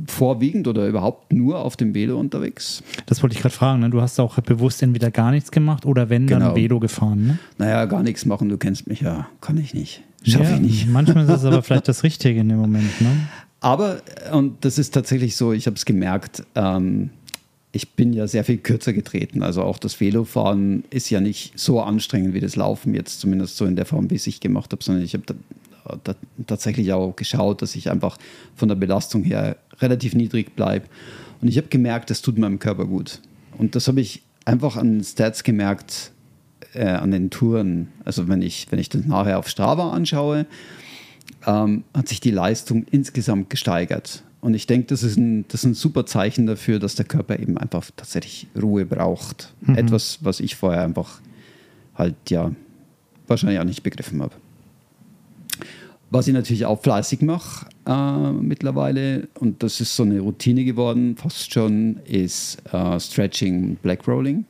vorwiegend 0.07 0.67
oder 0.67 0.87
überhaupt 0.87 1.33
nur 1.33 1.59
auf 1.59 1.75
dem 1.75 1.95
Velo 1.95 2.19
unterwegs. 2.19 2.83
Das 3.05 3.23
wollte 3.23 3.35
ich 3.35 3.41
gerade 3.41 3.55
fragen. 3.55 3.79
Ne? 3.79 3.89
Du 3.89 4.01
hast 4.01 4.19
auch 4.19 4.39
bewusst 4.39 4.83
entweder 4.83 5.11
gar 5.11 5.31
nichts 5.31 5.51
gemacht 5.51 5.85
oder 5.85 6.09
wenn, 6.09 6.27
dann 6.27 6.39
Genau. 6.39 6.55
Velo 6.55 6.79
gefahren. 6.79 7.25
Ne? 7.25 7.39
Naja, 7.57 7.85
gar 7.85 8.03
nichts 8.03 8.25
machen, 8.25 8.49
du 8.49 8.57
kennst 8.57 8.87
mich 8.87 9.01
ja, 9.01 9.27
kann 9.41 9.57
ich 9.57 9.73
nicht. 9.73 10.03
Schaffe 10.23 10.51
ja, 10.51 10.55
ich 10.55 10.61
nicht. 10.61 10.87
Manchmal 10.91 11.25
ist 11.25 11.31
es 11.31 11.45
aber 11.45 11.61
vielleicht 11.61 11.87
das 11.87 12.03
Richtige 12.03 12.39
in 12.39 12.49
dem 12.49 12.57
Moment. 12.57 13.01
Ne? 13.01 13.27
Aber, 13.59 14.01
und 14.31 14.63
das 14.63 14.77
ist 14.77 14.93
tatsächlich 14.93 15.35
so, 15.35 15.53
ich 15.53 15.65
habe 15.65 15.75
es 15.75 15.85
gemerkt, 15.85 16.43
ähm, 16.55 17.09
ich 17.71 17.89
bin 17.91 18.13
ja 18.13 18.27
sehr 18.27 18.43
viel 18.43 18.57
kürzer 18.57 18.93
getreten. 18.93 19.43
Also 19.43 19.63
auch 19.63 19.77
das 19.77 19.99
Velofahren 19.99 20.83
ist 20.89 21.09
ja 21.09 21.19
nicht 21.19 21.59
so 21.59 21.81
anstrengend 21.81 22.33
wie 22.33 22.39
das 22.39 22.55
Laufen 22.55 22.93
jetzt, 22.93 23.19
zumindest 23.19 23.57
so 23.57 23.65
in 23.65 23.75
der 23.75 23.85
Form, 23.85 24.09
wie 24.09 24.15
ich 24.15 24.27
es 24.27 24.39
gemacht 24.39 24.71
habe, 24.71 24.83
sondern 24.83 25.03
ich 25.03 25.13
habe 25.13 25.23
da, 25.25 25.97
da, 26.03 26.15
tatsächlich 26.45 26.91
auch 26.93 27.15
geschaut, 27.15 27.61
dass 27.61 27.75
ich 27.75 27.89
einfach 27.91 28.17
von 28.55 28.67
der 28.67 28.75
Belastung 28.75 29.23
her 29.23 29.57
relativ 29.79 30.15
niedrig 30.15 30.55
bleibe. 30.55 30.87
Und 31.41 31.49
ich 31.49 31.57
habe 31.57 31.67
gemerkt, 31.67 32.09
das 32.09 32.21
tut 32.21 32.37
meinem 32.37 32.59
Körper 32.59 32.85
gut. 32.85 33.21
Und 33.57 33.75
das 33.75 33.87
habe 33.87 34.01
ich 34.01 34.23
einfach 34.45 34.75
an 34.75 35.03
Stats 35.03 35.43
gemerkt, 35.43 36.11
äh, 36.73 36.85
an 36.85 37.11
den 37.11 37.29
Touren. 37.29 37.89
Also 38.05 38.27
wenn 38.27 38.41
ich, 38.41 38.67
wenn 38.69 38.79
ich 38.79 38.89
das 38.89 39.05
nachher 39.05 39.39
auf 39.39 39.47
Strava 39.47 39.91
anschaue, 39.91 40.45
ähm, 41.45 41.83
hat 41.93 42.07
sich 42.07 42.19
die 42.19 42.31
Leistung 42.31 42.85
insgesamt 42.91 43.49
gesteigert. 43.49 44.23
Und 44.39 44.53
ich 44.53 44.67
denke, 44.67 44.87
das, 44.87 45.03
ist 45.03 45.17
ein, 45.17 45.45
das 45.47 45.61
ist 45.61 45.65
ein 45.65 45.73
super 45.73 46.05
Zeichen 46.05 46.45
dafür, 46.45 46.79
dass 46.79 46.95
der 46.95 47.05
Körper 47.05 47.39
eben 47.39 47.57
einfach 47.57 47.89
tatsächlich 47.95 48.47
Ruhe 48.59 48.85
braucht. 48.85 49.53
Etwas, 49.75 50.19
was 50.21 50.39
ich 50.39 50.55
vorher 50.55 50.83
einfach 50.83 51.21
halt 51.95 52.15
ja 52.29 52.51
wahrscheinlich 53.27 53.59
auch 53.59 53.65
nicht 53.65 53.83
begriffen 53.83 54.21
habe. 54.21 54.35
Was 56.09 56.27
ich 56.27 56.33
natürlich 56.33 56.65
auch 56.65 56.81
fleißig 56.81 57.21
mache 57.21 57.65
äh, 57.85 58.31
mittlerweile, 58.31 59.27
und 59.39 59.61
das 59.63 59.81
ist 59.81 59.95
so 59.95 60.03
eine 60.03 60.21
Routine 60.21 60.63
geworden, 60.63 61.17
fast 61.17 61.51
schon, 61.51 61.97
ist 62.05 62.59
äh, 62.71 62.99
Stretching 62.99 63.75
Black 63.81 64.07
Rolling 64.07 64.45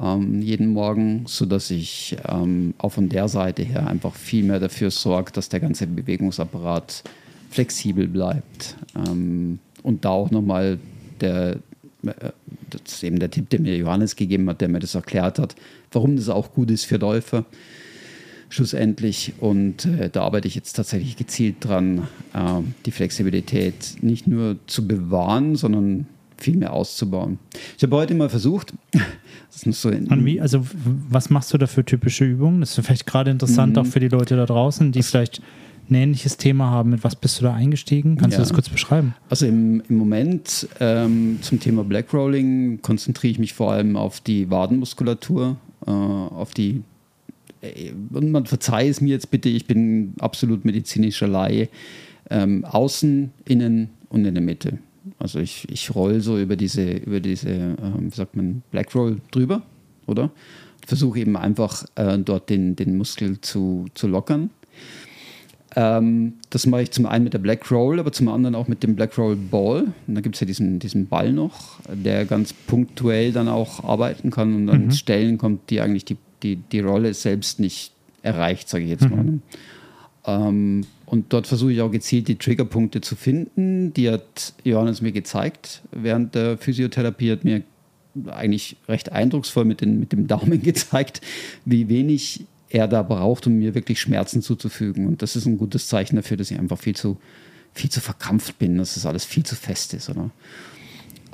ähm, 0.00 0.40
jeden 0.42 0.68
Morgen, 0.68 1.24
sodass 1.26 1.70
ich 1.70 2.16
ähm, 2.28 2.74
auch 2.78 2.90
von 2.90 3.08
der 3.08 3.28
Seite 3.28 3.62
her 3.62 3.86
einfach 3.86 4.14
viel 4.14 4.44
mehr 4.44 4.60
dafür 4.60 4.90
sorge, 4.90 5.32
dass 5.32 5.48
der 5.48 5.60
ganze 5.60 5.86
Bewegungsapparat 5.86 7.02
flexibel 7.50 8.08
bleibt. 8.08 8.76
Ähm, 8.96 9.58
und 9.82 10.04
da 10.04 10.10
auch 10.10 10.30
nochmal 10.30 10.78
der, 11.20 11.56
äh, 12.04 12.30
das 12.70 12.80
ist 12.86 13.04
eben 13.04 13.18
der 13.18 13.30
Tipp, 13.30 13.50
den 13.50 13.62
mir 13.62 13.76
Johannes 13.76 14.16
gegeben 14.16 14.48
hat, 14.48 14.60
der 14.60 14.68
mir 14.68 14.80
das 14.80 14.94
erklärt 14.94 15.38
hat, 15.38 15.54
warum 15.92 16.16
das 16.16 16.28
auch 16.28 16.52
gut 16.52 16.70
ist 16.70 16.84
für 16.84 16.96
Läufer 16.96 17.44
schlussendlich. 18.48 19.34
Und 19.38 19.86
äh, 19.86 20.10
da 20.10 20.22
arbeite 20.22 20.48
ich 20.48 20.54
jetzt 20.54 20.74
tatsächlich 20.74 21.16
gezielt 21.16 21.56
dran, 21.60 22.08
äh, 22.34 22.60
die 22.86 22.90
Flexibilität 22.90 24.02
nicht 24.02 24.26
nur 24.26 24.56
zu 24.66 24.86
bewahren, 24.86 25.56
sondern 25.56 26.06
viel 26.40 26.56
mehr 26.56 26.72
auszubauen. 26.72 27.38
Ich 27.76 27.82
habe 27.82 27.96
heute 27.96 28.14
mal 28.14 28.28
versucht, 28.28 28.72
das 29.52 29.80
so 29.80 29.88
Und 29.88 30.24
wie, 30.24 30.40
also 30.40 30.66
was 31.08 31.30
machst 31.30 31.52
du 31.52 31.58
da 31.58 31.66
für 31.66 31.84
typische 31.84 32.24
Übungen? 32.24 32.60
Das 32.60 32.76
ist 32.76 32.84
vielleicht 32.84 33.06
gerade 33.06 33.30
interessant 33.30 33.76
Mhm. 33.76 33.82
auch 33.82 33.86
für 33.86 34.00
die 34.00 34.08
Leute 34.08 34.36
da 34.36 34.46
draußen, 34.46 34.92
die 34.92 35.02
vielleicht 35.02 35.42
ein 35.88 35.94
ähnliches 35.94 36.36
Thema 36.36 36.70
haben. 36.70 36.90
Mit 36.90 37.02
was 37.04 37.16
bist 37.16 37.40
du 37.40 37.44
da 37.44 37.54
eingestiegen? 37.54 38.16
Kannst 38.16 38.36
du 38.36 38.40
Ja. 38.40 38.44
das 38.44 38.52
kurz 38.54 38.68
beschreiben? 38.68 39.14
Also 39.28 39.46
im, 39.46 39.82
im 39.88 39.96
Moment 39.96 40.68
ähm, 40.78 41.38
zum 41.42 41.58
Thema 41.58 41.82
Blackrolling 41.84 42.80
konzentriere 42.80 43.32
ich 43.32 43.38
mich 43.38 43.54
vor 43.54 43.72
allem 43.72 43.96
auf 43.96 44.20
die 44.20 44.50
Wadenmuskulatur, 44.50 45.56
äh, 45.86 45.90
auf 45.90 46.54
die 46.54 46.82
äh, 47.60 47.92
und 48.12 48.30
man 48.30 48.46
verzeihe 48.46 48.88
es 48.88 49.00
mir 49.00 49.10
jetzt 49.10 49.30
bitte, 49.30 49.48
ich 49.48 49.66
bin 49.66 50.14
absolut 50.20 50.64
medizinischer 50.64 51.26
Laie. 51.28 51.68
Ähm, 52.32 52.64
außen, 52.64 53.32
innen 53.46 53.88
und 54.08 54.24
in 54.24 54.34
der 54.34 54.42
Mitte. 54.44 54.78
Also 55.18 55.38
ich, 55.38 55.68
ich 55.70 55.94
roll 55.94 56.20
so 56.20 56.38
über 56.38 56.56
diese, 56.56 56.90
über 56.90 57.20
diese, 57.20 57.50
ähm, 57.50 58.10
wie 58.10 58.14
sagt 58.14 58.36
man, 58.36 58.62
Blackroll 58.70 59.18
drüber, 59.30 59.62
oder? 60.06 60.30
Versuche 60.86 61.20
eben 61.20 61.36
einfach 61.36 61.84
äh, 61.94 62.18
dort 62.18 62.50
den, 62.50 62.76
den 62.76 62.96
Muskel 62.96 63.40
zu, 63.40 63.86
zu 63.94 64.08
lockern. 64.08 64.50
Ähm, 65.76 66.34
das 66.50 66.66
mache 66.66 66.82
ich 66.82 66.90
zum 66.90 67.06
einen 67.06 67.24
mit 67.24 67.32
der 67.32 67.38
Black 67.38 67.70
Roll, 67.70 68.00
aber 68.00 68.12
zum 68.12 68.28
anderen 68.28 68.54
auch 68.54 68.66
mit 68.66 68.82
dem 68.82 68.96
Black 68.96 69.16
Roll 69.16 69.36
Ball. 69.36 69.92
Und 70.06 70.14
da 70.14 70.20
gibt 70.20 70.34
es 70.34 70.40
ja 70.40 70.46
diesen, 70.46 70.80
diesen 70.80 71.06
Ball 71.06 71.32
noch, 71.32 71.78
der 71.88 72.24
ganz 72.24 72.52
punktuell 72.52 73.32
dann 73.32 73.48
auch 73.48 73.84
arbeiten 73.84 74.30
kann 74.30 74.54
und 74.54 74.68
an 74.68 74.90
Stellen 74.90 75.38
kommt, 75.38 75.70
die 75.70 75.80
eigentlich 75.80 76.04
die, 76.04 76.16
die, 76.42 76.56
die 76.56 76.80
Rolle 76.80 77.14
selbst 77.14 77.60
nicht 77.60 77.92
erreicht, 78.22 78.68
sage 78.68 78.84
ich 78.84 78.90
jetzt 78.90 79.08
mal. 79.08 79.22
ne? 79.22 79.38
Ähm, 80.26 80.86
und 81.10 81.32
dort 81.32 81.48
versuche 81.48 81.72
ich 81.72 81.80
auch 81.80 81.90
gezielt 81.90 82.28
die 82.28 82.36
Triggerpunkte 82.38 83.00
zu 83.00 83.16
finden. 83.16 83.92
Die 83.94 84.08
hat 84.08 84.54
Johannes 84.62 85.00
mir 85.00 85.10
gezeigt 85.10 85.82
während 85.90 86.36
der 86.36 86.56
Physiotherapie, 86.56 87.32
hat 87.32 87.42
mir 87.42 87.62
eigentlich 88.28 88.76
recht 88.88 89.10
eindrucksvoll 89.10 89.64
mit, 89.64 89.80
den, 89.80 89.98
mit 89.98 90.12
dem 90.12 90.28
Daumen 90.28 90.62
gezeigt, 90.62 91.20
wie 91.64 91.88
wenig 91.88 92.46
er 92.68 92.86
da 92.86 93.02
braucht, 93.02 93.48
um 93.48 93.54
mir 93.54 93.74
wirklich 93.74 94.00
Schmerzen 94.00 94.40
zuzufügen. 94.40 95.08
Und 95.08 95.20
das 95.20 95.34
ist 95.34 95.46
ein 95.46 95.58
gutes 95.58 95.88
Zeichen 95.88 96.14
dafür, 96.14 96.36
dass 96.36 96.52
ich 96.52 96.60
einfach 96.60 96.78
viel 96.78 96.94
zu, 96.94 97.18
viel 97.74 97.90
zu 97.90 98.00
verkrampft 98.00 98.60
bin, 98.60 98.78
dass 98.78 98.94
das 98.94 99.04
alles 99.04 99.24
viel 99.24 99.42
zu 99.42 99.56
fest 99.56 99.94
ist. 99.94 100.10
Oder? 100.10 100.30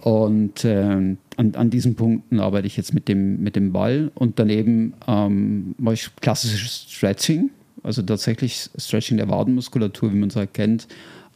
Und 0.01 0.65
ähm, 0.65 1.19
an, 1.37 1.55
an 1.55 1.69
diesen 1.69 1.97
Punkten 1.97 2.41
arbeite 2.41 2.67
ich 2.67 2.79
jetzt 2.79 2.95
mit 2.95 3.09
dem, 3.09 3.43
mit 3.43 3.57
dem 3.57 3.73
Ball 3.73 4.11
und 4.15 4.39
daneben 4.39 4.95
ähm, 5.07 5.75
mache 5.77 5.95
ich 5.95 6.17
klassisches 6.23 6.87
Stretching, 6.89 7.51
also 7.83 8.03
tatsächlich 8.03 8.69
Stretching 8.77 9.17
der 9.17 9.29
Wadenmuskulatur, 9.29 10.13
wie 10.13 10.17
man 10.17 10.29
es 10.29 10.37
halt 10.37 10.55
kennt. 10.55 10.87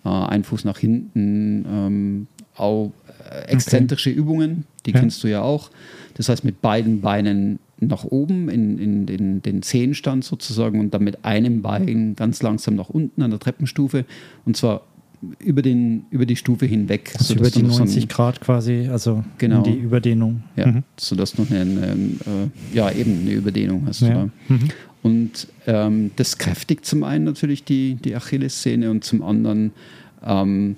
Äh, 0.04 0.08
ein 0.08 0.44
Fuß 0.44 0.64
nach 0.64 0.78
hinten, 0.78 1.64
ähm, 1.68 2.26
auch 2.56 2.92
äh, 3.30 3.48
exzentrische 3.48 4.10
Übungen, 4.10 4.64
die 4.86 4.92
Ja. 4.92 5.00
kennst 5.00 5.22
du 5.22 5.28
ja 5.28 5.42
auch. 5.42 5.70
Das 6.14 6.28
heißt, 6.28 6.44
mit 6.44 6.60
beiden 6.60 7.00
Beinen 7.00 7.58
nach 7.78 8.04
oben 8.04 8.48
in, 8.50 8.78
in 8.78 9.06
den, 9.06 9.42
den 9.42 9.62
Zehenstand 9.62 10.24
sozusagen 10.24 10.80
und 10.80 10.92
dann 10.92 11.02
mit 11.02 11.24
einem 11.24 11.62
Bein 11.62 12.14
ganz 12.14 12.42
langsam 12.42 12.76
nach 12.76 12.90
unten 12.90 13.22
an 13.22 13.30
der 13.30 13.40
Treppenstufe 13.40 14.04
und 14.44 14.56
zwar 14.56 14.82
über, 15.38 15.60
den, 15.62 16.04
über 16.10 16.24
die 16.26 16.36
Stufe 16.36 16.66
hinweg. 16.66 17.12
Also 17.18 17.34
über 17.34 17.50
die 17.50 17.60
du 17.60 17.66
noch 17.66 17.74
so 17.74 17.82
ein- 17.82 17.88
90 17.88 18.08
Grad 18.08 18.40
quasi, 18.40 18.88
also 18.90 19.22
Genau. 19.38 19.58
in 19.58 19.64
die 19.72 19.78
Überdehnung. 19.78 20.42
ja, 20.56 20.66
Mhm. 20.68 20.82
sodass 20.96 21.32
du 21.32 21.42
noch 21.42 21.50
eine, 21.50 21.60
eine, 21.60 21.82
äh, 21.92 22.74
ja, 22.76 22.90
eben 22.90 23.20
eine 23.20 23.32
Überdehnung 23.32 23.84
hast. 23.86 24.00
Ja. 24.00 24.28
Mhm. 24.48 24.68
Und 25.02 25.48
ähm, 25.66 26.10
das 26.16 26.38
kräftigt 26.38 26.84
zum 26.86 27.04
einen 27.04 27.24
natürlich 27.24 27.64
die, 27.64 27.94
die 27.94 28.14
Achillessehne 28.14 28.90
und 28.90 29.04
zum 29.04 29.22
anderen 29.22 29.72
ähm, 30.24 30.76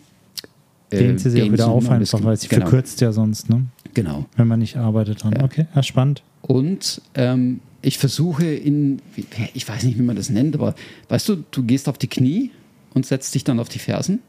äh, 0.90 0.98
Dehnt 0.98 1.20
sie 1.20 1.30
sich 1.30 1.42
auch 1.42 1.52
wieder 1.52 1.68
auf 1.68 1.88
einfach, 1.90 2.22
weil 2.22 2.36
sie 2.36 2.48
genau, 2.48 2.62
verkürzt 2.66 3.00
ja 3.00 3.12
sonst, 3.12 3.48
ne? 3.48 3.62
Genau. 3.94 4.26
wenn 4.36 4.46
man 4.48 4.58
nicht 4.60 4.76
arbeitet 4.76 5.22
dran. 5.22 5.34
Ja. 5.36 5.44
Okay, 5.44 5.66
ja, 5.74 5.82
spannend. 5.82 6.22
Und 6.42 7.00
ähm, 7.14 7.60
ich 7.82 7.98
versuche 7.98 8.46
in, 8.46 9.00
ich 9.54 9.68
weiß 9.68 9.82
nicht, 9.84 9.98
wie 9.98 10.02
man 10.02 10.16
das 10.16 10.30
nennt, 10.30 10.54
aber 10.54 10.74
weißt 11.08 11.28
du, 11.28 11.44
du 11.50 11.62
gehst 11.64 11.88
auf 11.88 11.98
die 11.98 12.06
Knie 12.08 12.50
und 12.94 13.04
setzt 13.06 13.34
dich 13.34 13.42
dann 13.44 13.58
auf 13.58 13.68
die 13.68 13.78
Fersen. 13.80 14.20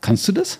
Kannst 0.00 0.26
du 0.28 0.32
das? 0.32 0.58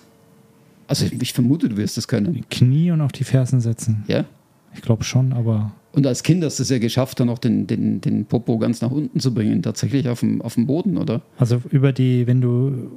Also 0.87 1.05
ich, 1.05 1.21
ich 1.21 1.33
vermute, 1.33 1.69
du 1.69 1.77
wirst 1.77 1.97
das 1.97 2.07
können. 2.07 2.45
Knie 2.49 2.91
und 2.91 3.01
auf 3.01 3.11
die 3.11 3.23
Fersen 3.23 3.61
setzen. 3.61 4.03
Ja? 4.07 4.25
Ich 4.73 4.81
glaube 4.81 5.03
schon, 5.03 5.33
aber 5.33 5.71
Und 5.93 6.05
als 6.07 6.23
Kind 6.23 6.43
hast 6.43 6.59
du 6.59 6.63
es 6.63 6.69
ja 6.69 6.79
geschafft, 6.79 7.19
dann 7.19 7.29
auch 7.29 7.39
den, 7.39 7.67
den, 7.67 8.01
den 8.01 8.25
Popo 8.25 8.57
ganz 8.57 8.81
nach 8.81 8.91
unten 8.91 9.19
zu 9.19 9.33
bringen, 9.33 9.61
tatsächlich 9.61 10.07
auf 10.09 10.19
dem, 10.21 10.41
auf 10.41 10.55
dem 10.55 10.65
Boden, 10.67 10.97
oder? 10.97 11.21
also 11.37 11.61
über 11.69 11.91
die, 11.91 12.25
wenn 12.27 12.41
du 12.41 12.91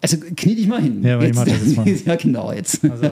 Also 0.00 0.18
knie 0.36 0.54
dich 0.54 0.66
mal 0.68 0.80
hin. 0.80 1.02
Ja, 1.02 1.14
aber 1.16 1.26
ich 1.28 1.34
mach 1.34 1.44
das 1.44 1.64
jetzt 1.66 1.76
mal. 1.76 1.88
ja, 2.06 2.16
genau, 2.16 2.52
jetzt. 2.52 2.84
also 2.84 3.10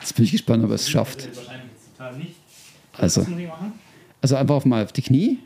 Jetzt 0.00 0.14
bin 0.16 0.24
ich 0.24 0.32
gespannt, 0.32 0.62
ob 0.64 0.70
er 0.70 0.74
es 0.74 0.88
schafft. 0.90 1.28
wahrscheinlich 1.34 1.70
jetzt 1.72 1.96
total 1.96 2.18
nicht. 2.18 2.34
Also, 2.92 3.22
muss 3.22 3.38
ich 3.38 3.48
machen? 3.48 3.72
also 4.20 4.36
einfach 4.36 4.64
mal 4.66 4.84
auf 4.84 4.92
die 4.92 5.02
Knie. 5.02 5.38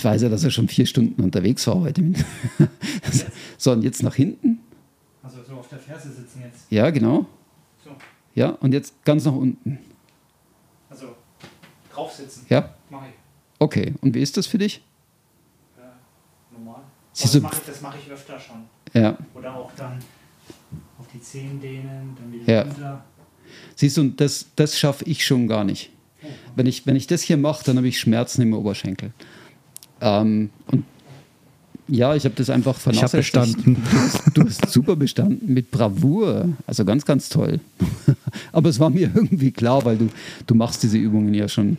Ich 0.00 0.04
weiß 0.06 0.22
ja, 0.22 0.30
dass 0.30 0.42
er 0.44 0.50
schon 0.50 0.66
vier 0.66 0.86
Stunden 0.86 1.22
unterwegs 1.22 1.66
war 1.66 1.78
heute. 1.78 2.02
so, 3.58 3.72
und 3.72 3.82
jetzt 3.82 4.02
nach 4.02 4.14
hinten. 4.14 4.60
Also 5.22 5.42
so 5.46 5.56
auf 5.56 5.68
der 5.68 5.78
Ferse 5.78 6.10
sitzen 6.10 6.40
jetzt. 6.42 6.64
Ja, 6.70 6.88
genau. 6.88 7.26
So, 7.84 7.90
Ja, 8.34 8.48
und 8.62 8.72
jetzt 8.72 8.94
ganz 9.04 9.26
nach 9.26 9.34
unten. 9.34 9.78
also 10.88 11.08
drauf 11.92 12.12
sitzen. 12.14 12.46
Ja, 12.48 12.72
Mache 12.88 13.08
ich. 13.08 13.14
okay. 13.58 13.92
Und 14.00 14.14
wie 14.14 14.22
ist 14.22 14.38
das 14.38 14.46
für 14.46 14.56
dich? 14.56 14.82
Normal. 16.50 16.80
Siehst 17.12 17.34
du- 17.34 17.40
das 17.40 17.42
mache 17.50 17.56
ich, 17.60 17.66
das 17.66 17.80
mach 17.82 17.94
ich 17.98 18.10
öfter 18.10 18.40
schon. 18.40 18.62
Ja. 18.94 19.18
Oder 19.34 19.54
auch 19.54 19.70
dann 19.76 19.98
auf 20.98 21.08
die 21.12 21.20
Zehen 21.20 21.60
dehnen, 21.60 22.16
dann 22.18 22.32
wieder 22.32 22.50
Ja. 22.50 22.62
runter. 22.62 23.04
Siehst 23.76 23.98
du, 23.98 24.00
und 24.00 24.18
das, 24.18 24.46
das 24.56 24.78
schaffe 24.78 25.04
ich 25.04 25.26
schon 25.26 25.46
gar 25.46 25.64
nicht. 25.64 25.90
Wenn 26.56 26.64
ich, 26.64 26.86
wenn 26.86 26.96
ich 26.96 27.06
das 27.06 27.20
hier 27.20 27.36
mache, 27.36 27.62
dann 27.66 27.76
habe 27.76 27.88
ich 27.88 28.00
Schmerzen 28.00 28.40
im 28.40 28.54
Oberschenkel. 28.54 29.12
Ähm, 30.00 30.50
und 30.66 30.84
ja, 31.90 32.14
ich 32.14 32.24
habe 32.24 32.34
das 32.36 32.50
einfach 32.50 32.76
Ich 32.78 33.02
hab 33.02 33.10
vernachlässigt. 33.10 33.56
bestanden. 33.56 33.76
Du 33.90 33.98
hast, 33.98 34.36
du 34.36 34.44
hast 34.44 34.70
super 34.70 34.96
bestanden, 34.96 35.52
mit 35.52 35.70
Bravour. 35.70 36.50
Also 36.66 36.84
ganz, 36.84 37.04
ganz 37.04 37.28
toll. 37.28 37.60
Aber 38.52 38.68
es 38.68 38.78
war 38.78 38.90
mir 38.90 39.10
irgendwie 39.12 39.50
klar, 39.50 39.84
weil 39.84 39.96
du, 39.96 40.08
du 40.46 40.54
machst 40.54 40.82
diese 40.82 40.98
Übungen 40.98 41.34
ja 41.34 41.48
schon. 41.48 41.78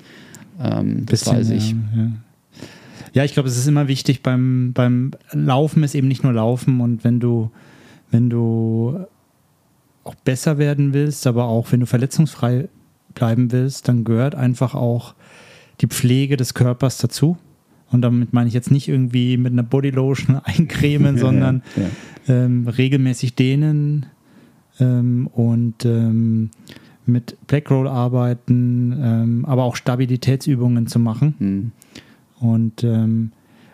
Ähm, 0.61 1.05
das 1.05 1.21
Bisschen, 1.21 1.37
weiß 1.37 1.49
ich. 1.51 1.71
Ja, 1.71 1.77
ja. 1.95 2.11
ja 3.13 3.23
ich 3.23 3.33
glaube, 3.33 3.47
es 3.47 3.57
ist 3.57 3.67
immer 3.67 3.87
wichtig 3.87 4.21
beim, 4.21 4.73
beim 4.73 5.11
Laufen 5.31 5.83
ist 5.83 5.95
eben 5.95 6.09
nicht 6.09 6.23
nur 6.23 6.33
Laufen 6.33 6.81
und 6.81 7.03
wenn 7.05 7.21
du, 7.21 7.49
wenn 8.11 8.29
du 8.29 9.05
auch 10.03 10.15
besser 10.15 10.57
werden 10.57 10.93
willst, 10.93 11.25
aber 11.25 11.45
auch 11.45 11.71
wenn 11.71 11.79
du 11.79 11.85
verletzungsfrei 11.85 12.67
bleiben 13.13 13.51
willst, 13.51 13.87
dann 13.87 14.03
gehört 14.03 14.35
einfach 14.35 14.75
auch 14.75 15.13
die 15.79 15.87
Pflege 15.87 16.37
des 16.37 16.53
Körpers 16.53 16.97
dazu. 16.97 17.37
Und 17.91 18.01
damit 18.01 18.33
meine 18.33 18.48
ich 18.48 18.53
jetzt 18.53 18.71
nicht 18.71 18.88
irgendwie 18.88 19.38
mit 19.38 19.53
einer 19.53 19.63
Bodylotion 19.63 20.38
eincremen, 20.43 21.17
sondern 21.19 21.63
ja. 21.75 22.33
ähm, 22.33 22.67
regelmäßig 22.67 23.36
dehnen 23.36 24.05
ähm, 24.79 25.27
und 25.27 25.86
ähm, 25.86 26.50
mit 27.05 27.36
Blackroll 27.48 27.88
arbeiten, 27.88 28.95
ähm, 29.01 29.45
aber 29.45 29.63
auch 29.63 29.75
Stabilitätsübungen 29.75 30.88
zu 30.88 31.00
machen. 31.00 31.36
Hm. 31.39 31.71
Und 32.39 32.83
ähm, 32.83 33.31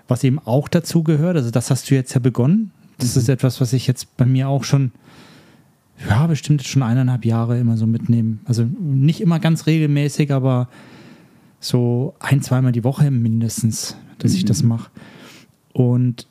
was 0.07 0.24
eben 0.24 0.39
auch 0.39 0.67
dazu 0.67 1.03
gehört, 1.03 1.38
also 1.38 1.51
das 1.51 1.69
hast 1.69 1.89
du 1.89 1.95
jetzt 1.95 2.13
ja 2.13 2.19
begonnen. 2.19 2.71
Das 2.97 3.15
ist 3.15 3.29
etwas, 3.29 3.62
was 3.62 3.74
ich 3.74 3.88
jetzt 3.88 4.17
bei 4.17 4.25
mir 4.25 4.50
auch 4.50 4.63
schon, 4.63 4.91
ja, 6.09 6.25
bestimmt 6.27 6.63
schon 6.63 6.83
eineinhalb 6.83 7.25
Jahre 7.25 7.59
immer 7.59 7.77
so 7.77 7.86
mitnehme. 7.86 8.38
Also 8.45 8.67
nicht 8.79 9.21
immer 9.21 9.39
ganz 9.39 9.67
regelmäßig, 9.67 10.31
aber 10.31 10.67
so 11.59 12.15
ein, 12.19 12.41
zweimal 12.41 12.71
die 12.71 12.83
Woche 12.83 13.12
mindestens, 13.12 13.97
dass 14.19 14.33
ich 14.33 14.45
das 14.45 14.63
mache. 14.63 14.89
Und 15.74 16.27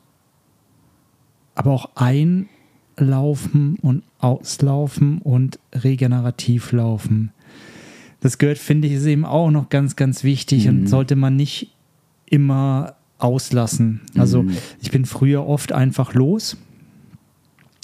aber 1.55 1.71
auch 1.73 1.91
einlaufen 1.95 3.77
und 3.81 4.03
auslaufen 4.19 5.19
und 5.19 5.59
regenerativ 5.75 6.73
laufen. 6.73 7.33
Das 8.21 8.39
gehört, 8.39 8.59
finde 8.59 8.89
ich, 8.89 8.95
ist 8.95 9.07
eben 9.07 9.25
auch 9.25 9.51
noch 9.51 9.69
ganz, 9.69 9.97
ganz 9.97 10.25
wichtig 10.25 10.69
und 10.69 10.87
sollte 10.89 11.17
man 11.17 11.37
nicht 11.37 11.73
immer 12.27 12.97
auslassen. 13.19 14.01
Also 14.17 14.43
Mhm. 14.43 14.57
ich 14.83 14.91
bin 14.91 15.05
früher 15.05 15.47
oft 15.47 15.73
einfach 15.73 16.13
los 16.15 16.57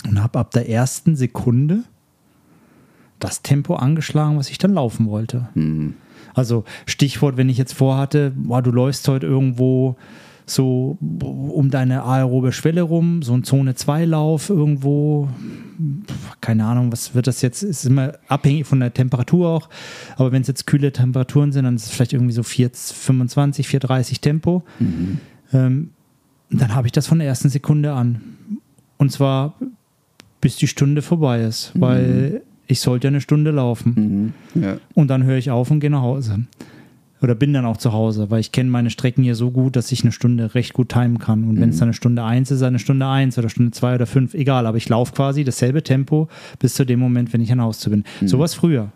und 0.07 0.23
habe 0.23 0.39
ab 0.39 0.51
der 0.51 0.69
ersten 0.69 1.17
Sekunde 1.17 1.85
das 3.19 3.43
Tempo 3.43 3.77
angeschlagen, 3.77 4.37
was 4.37 4.51
ich 4.51 4.59
dann 4.59 4.75
laufen 4.75 5.07
wollte. 5.07 5.49
Hm. 5.55 5.95
Also 6.35 6.65
Stichwort, 6.87 7.37
wenn 7.37 7.49
ich 7.49 7.59
jetzt 7.59 7.75
vorhatte, 7.75 8.33
boah, 8.35 8.63
du 8.63 8.71
läufst 8.71 9.07
heute 9.09 9.27
irgendwo 9.27 9.97
so 10.45 10.99
um 11.01 11.71
deine 11.71 12.05
aerobe 12.05 12.53
Schwelle 12.53 12.83
rum, 12.83 13.23
so 13.23 13.33
ein 13.35 13.45
Zone-2-Lauf 13.45 14.51
irgendwo, 14.51 15.29
keine 16.41 16.65
Ahnung, 16.65 16.91
was 16.91 17.15
wird 17.15 17.27
das 17.27 17.43
jetzt, 17.43 17.63
ist 17.63 17.85
immer 17.85 18.15
abhängig 18.29 18.67
von 18.67 18.81
der 18.81 18.93
Temperatur 18.93 19.49
auch, 19.49 19.69
aber 20.17 20.33
wenn 20.33 20.43
es 20.43 20.49
jetzt 20.49 20.67
kühle 20.67 20.93
Temperaturen 20.93 21.53
sind, 21.53 21.65
dann 21.65 21.77
ist 21.77 21.87
es 21.87 21.91
vielleicht 21.91 22.13
irgendwie 22.13 22.33
so 22.33 22.43
4, 22.43 22.71
25, 22.73 23.69
430 23.69 24.21
Tempo. 24.21 24.63
ähm, 25.53 25.91
dann 26.51 26.75
habe 26.75 26.87
ich 26.87 26.93
das 26.93 27.07
von 27.07 27.19
der 27.19 27.29
ersten 27.29 27.49
Sekunde 27.49 27.93
an. 27.93 28.21
Und 28.99 29.11
zwar 29.11 29.55
bis 30.41 30.57
die 30.57 30.67
Stunde 30.67 31.03
vorbei 31.03 31.43
ist, 31.43 31.73
weil 31.75 32.43
ich 32.73 32.81
sollte 32.81 33.07
ja 33.07 33.11
eine 33.11 33.21
Stunde 33.21 33.51
laufen. 33.51 34.35
Mhm. 34.55 34.63
Ja. 34.63 34.77
Und 34.95 35.09
dann 35.09 35.25
höre 35.25 35.39
ich 35.39 35.51
auf 35.51 35.71
und 35.71 35.81
gehe 35.81 35.91
nach 35.91 36.03
Hause. 36.03 36.41
Oder 37.21 37.37
bin 37.37 37.53
dann 37.53 37.65
auch 37.65 37.77
zu 37.77 37.93
Hause, 37.93 38.31
weil 38.31 38.41
ich 38.41 38.51
kenne 38.51 38.69
meine 38.69 38.91
Strecken 38.91 39.23
hier 39.23 39.37
so 39.37 39.53
gut, 39.53 39.77
dass 39.77 39.93
ich 39.93 40.03
eine 40.03 40.11
Stunde 40.11 40.57
recht 40.57 40.73
gut 40.73 40.89
timen 40.89 41.19
kann. 41.19 41.45
Und 41.45 41.61
wenn 41.61 41.69
es 41.69 41.79
dann 41.79 41.87
eine 41.87 41.95
Stunde 41.95 42.25
eins 42.25 42.51
ist, 42.51 42.63
eine 42.63 42.81
Stunde 42.81 43.07
eins 43.07 43.39
oder 43.39 43.49
Stunde 43.49 43.71
zwei 43.71 43.95
oder 43.95 44.07
fünf, 44.07 44.35
egal. 44.35 44.67
Aber 44.67 44.77
ich 44.77 44.89
laufe 44.89 45.13
quasi 45.13 45.45
dasselbe 45.45 45.85
Tempo 45.85 46.27
bis 46.59 46.75
zu 46.75 46.85
dem 46.85 46.99
Moment, 46.99 47.33
wenn 47.33 47.41
ich 47.41 47.53
an 47.53 47.61
Hause 47.61 47.91
bin. 47.91 48.03
Sowas 48.25 48.55
früher. 48.55 48.91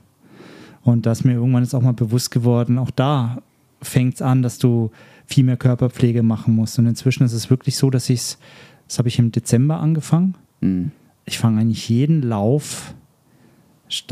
Und 0.83 1.07
da 1.07 1.13
ist 1.13 1.25
mir 1.25 1.35
irgendwann 1.35 1.63
jetzt 1.63 1.75
auch 1.75 1.83
mal 1.83 1.93
bewusst 1.93 2.31
geworden, 2.31 2.79
auch 2.79 2.91
da 2.91 3.43
fängt 3.83 4.15
es 4.15 4.23
an, 4.23 4.43
dass 4.43 4.59
du 4.59 4.91
viel 5.27 5.45
mehr 5.45 5.57
Körperpflege 5.57 6.23
machen 6.23 6.55
musst. 6.55 6.79
Und 6.79 6.87
inzwischen 6.87 7.25
ist 7.25 7.33
es 7.33 7.51
wirklich 7.51 7.77
so, 7.77 7.91
dass 7.91 8.09
ich 8.09 8.21
es, 8.21 8.39
das 8.87 8.99
habe 8.99 9.09
ich 9.09 9.19
im 9.19 9.33
Dezember 9.33 9.81
angefangen. 9.81 10.35
Mhm. 10.61 10.93
Ich 11.25 11.39
fange 11.39 11.61
eigentlich 11.61 11.89
jeden 11.89 12.23
Lauf, 12.23 12.95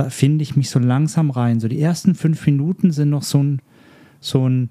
finde 0.09 0.43
ich 0.43 0.57
mich 0.57 0.71
so 0.71 0.79
langsam 0.79 1.31
rein. 1.31 1.61
So 1.61 1.69
die 1.69 1.81
ersten 1.81 2.15
fünf 2.15 2.47
Minuten 2.47 2.91
sind 2.91 3.11
noch 3.11 3.23
so 3.23 3.43
ein, 3.43 3.61
so 4.21 4.49
ein 4.49 4.71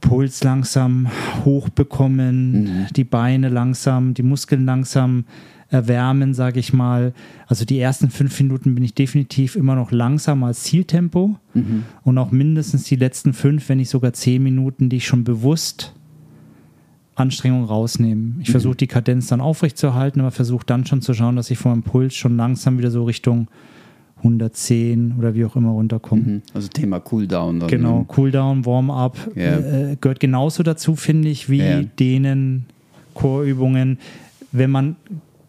Puls 0.00 0.44
langsam 0.44 1.08
hochbekommen, 1.44 2.86
die 2.94 3.04
Beine 3.04 3.48
langsam, 3.48 4.14
die 4.14 4.22
Muskeln 4.22 4.64
langsam 4.64 5.24
erwärmen, 5.68 6.32
sage 6.32 6.60
ich 6.60 6.72
mal. 6.72 7.12
Also 7.48 7.64
die 7.64 7.80
ersten 7.80 8.10
fünf 8.10 8.38
Minuten 8.40 8.74
bin 8.74 8.84
ich 8.84 8.94
definitiv 8.94 9.56
immer 9.56 9.74
noch 9.74 9.90
langsamer 9.90 10.46
als 10.48 10.62
Zieltempo 10.62 11.36
und 12.04 12.18
auch 12.18 12.30
mindestens 12.30 12.84
die 12.84 12.96
letzten 12.96 13.32
fünf, 13.32 13.68
wenn 13.68 13.78
nicht 13.78 13.90
sogar 13.90 14.12
zehn 14.12 14.42
Minuten, 14.44 14.88
die 14.88 14.98
ich 14.98 15.06
schon 15.06 15.24
bewusst 15.24 15.95
Anstrengung 17.16 17.64
rausnehme. 17.64 18.34
Ich 18.40 18.50
versuche 18.50 18.76
die 18.76 18.86
Kadenz 18.86 19.26
dann 19.28 19.40
aufrechtzuerhalten, 19.40 20.20
aber 20.20 20.30
versuche 20.30 20.64
dann 20.66 20.86
schon 20.86 21.02
zu 21.02 21.12
schauen, 21.14 21.34
dass 21.36 21.50
ich 21.50 21.58
vom 21.58 21.72
Impuls 21.72 22.14
schon 22.14 22.36
langsam 22.36 22.78
wieder 22.78 22.90
so 22.90 23.04
Richtung 23.04 23.48
110 24.18 25.14
oder 25.18 25.34
wie 25.34 25.44
auch 25.44 25.56
immer 25.56 25.70
runterkomme. 25.70 26.22
Mhm. 26.22 26.42
Also 26.54 26.68
Thema 26.68 27.00
Cooldown. 27.00 27.60
Dann, 27.60 27.68
Genau, 27.68 27.98
ne? 28.00 28.04
Cooldown, 28.08 28.64
Warm-up 28.66 29.16
Ja. 29.34 29.58
äh, 29.58 29.96
gehört 30.00 30.20
genauso 30.20 30.62
dazu, 30.62 30.94
finde 30.96 31.28
ich, 31.28 31.48
wie 31.50 31.58
Ja. 31.58 31.82
Dehnen, 31.82 32.66
Chorübungen, 33.14 33.98
wenn 34.52 34.70
man 34.70 34.96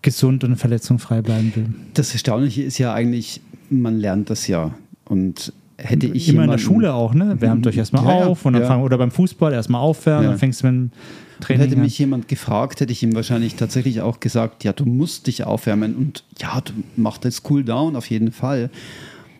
gesund 0.01 0.43
und 0.43 0.55
verletzungsfrei 0.55 1.21
bleiben 1.21 1.51
will. 1.55 1.65
Das 1.93 2.13
Erstaunliche 2.13 2.63
ist 2.63 2.77
ja 2.77 2.93
eigentlich, 2.93 3.41
man 3.69 3.97
lernt 3.97 4.29
das 4.29 4.47
ja. 4.47 4.71
Und 5.05 5.53
hätte 5.77 6.07
ich 6.07 6.29
Immer 6.29 6.43
in 6.45 6.51
der 6.51 6.57
Schule 6.57 6.93
auch, 6.93 7.13
ne? 7.13 7.35
Wärmt 7.39 7.67
euch 7.67 7.77
erstmal 7.77 8.03
Ja, 8.05 8.19
ja, 8.21 8.25
auf 8.27 8.45
und 8.45 8.53
dann 8.53 8.61
ja. 8.63 8.67
fang, 8.67 8.81
oder 8.83 8.97
beim 8.97 9.11
Fußball 9.11 9.53
erstmal 9.53 9.81
aufwärmen, 9.81 10.23
Ja. 10.23 10.29
dann 10.31 10.39
fängst 10.39 10.63
du 10.63 10.71
mit 10.71 10.91
Und 11.37 11.43
Training 11.43 11.69
hätte 11.69 11.79
mich 11.79 11.97
jemand 11.99 12.27
gefragt, 12.27 12.81
hätte 12.81 12.91
ich 12.91 13.03
ihm 13.03 13.15
wahrscheinlich 13.15 13.55
tatsächlich 13.55 14.01
auch 14.01 14.19
gesagt, 14.19 14.63
ja, 14.63 14.73
du 14.73 14.85
musst 14.85 15.27
dich 15.27 15.43
aufwärmen 15.43 15.95
und 15.95 16.23
ja, 16.39 16.61
du 16.61 16.73
machst 16.95 17.25
das 17.25 17.43
cool 17.49 17.63
down 17.63 17.95
auf 17.95 18.09
jeden 18.09 18.31
Fall. 18.31 18.69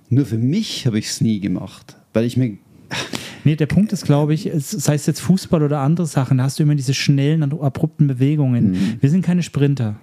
Nur 0.09 0.25
für 0.25 0.37
mich 0.37 0.85
habe 0.85 0.99
ich 0.99 1.07
es 1.07 1.21
nie 1.21 1.39
gemacht, 1.39 1.97
weil 2.13 2.23
ich 2.25 2.37
mir 2.37 2.57
Nee, 3.43 3.55
der 3.55 3.65
Punkt 3.65 3.93
ist, 3.93 4.03
glaube 4.03 4.33
ich, 4.33 4.45
es, 4.45 4.71
sei 4.71 4.95
es 4.95 5.05
jetzt 5.05 5.21
Fußball 5.21 5.63
oder 5.63 5.79
andere 5.79 6.05
Sachen, 6.05 6.39
da 6.39 6.43
hast 6.43 6.59
du 6.59 6.63
immer 6.63 6.75
diese 6.75 6.93
schnellen, 6.93 7.43
abrupten 7.43 8.07
Bewegungen. 8.07 8.71
Mhm. 8.71 8.97
Wir 8.99 9.09
sind 9.09 9.23
keine 9.23 9.41
Sprinter. 9.41 9.95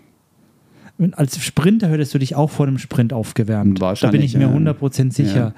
Als 1.13 1.39
Sprinter 1.45 1.91
hättest 1.91 2.15
du 2.15 2.19
dich 2.19 2.37
auch 2.37 2.51
vor 2.51 2.65
dem 2.65 2.79
Sprint 2.79 3.13
aufgewärmt. 3.13 3.83
Da 3.83 4.11
bin 4.11 4.23
ich 4.23 4.35
mir 4.35 4.45
ja. 4.45 4.73
100% 4.73 5.13
sicher. 5.13 5.37
Ja. 5.37 5.55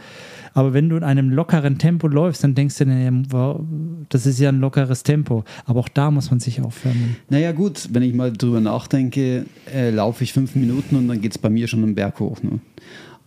Aber 0.56 0.72
wenn 0.72 0.88
du 0.88 0.96
in 0.96 1.04
einem 1.04 1.28
lockeren 1.28 1.76
Tempo 1.76 2.08
läufst, 2.08 2.42
dann 2.42 2.54
denkst 2.54 2.78
du, 2.78 2.86
dir, 2.86 2.98
ja, 2.98 3.60
das 4.08 4.24
ist 4.24 4.40
ja 4.40 4.48
ein 4.48 4.58
lockeres 4.58 5.02
Tempo. 5.02 5.44
Aber 5.66 5.80
auch 5.80 5.88
da 5.90 6.10
muss 6.10 6.30
man 6.30 6.40
sich 6.40 6.62
aufwärmen. 6.62 7.16
Naja 7.28 7.52
gut, 7.52 7.90
wenn 7.92 8.02
ich 8.02 8.14
mal 8.14 8.32
drüber 8.32 8.62
nachdenke, 8.62 9.44
äh, 9.70 9.90
laufe 9.90 10.24
ich 10.24 10.32
fünf 10.32 10.54
Minuten 10.54 10.96
und 10.96 11.08
dann 11.08 11.20
geht 11.20 11.32
es 11.32 11.38
bei 11.38 11.50
mir 11.50 11.68
schon 11.68 11.82
einen 11.82 11.94
Berg 11.94 12.20
hoch. 12.20 12.42
Ne? 12.42 12.60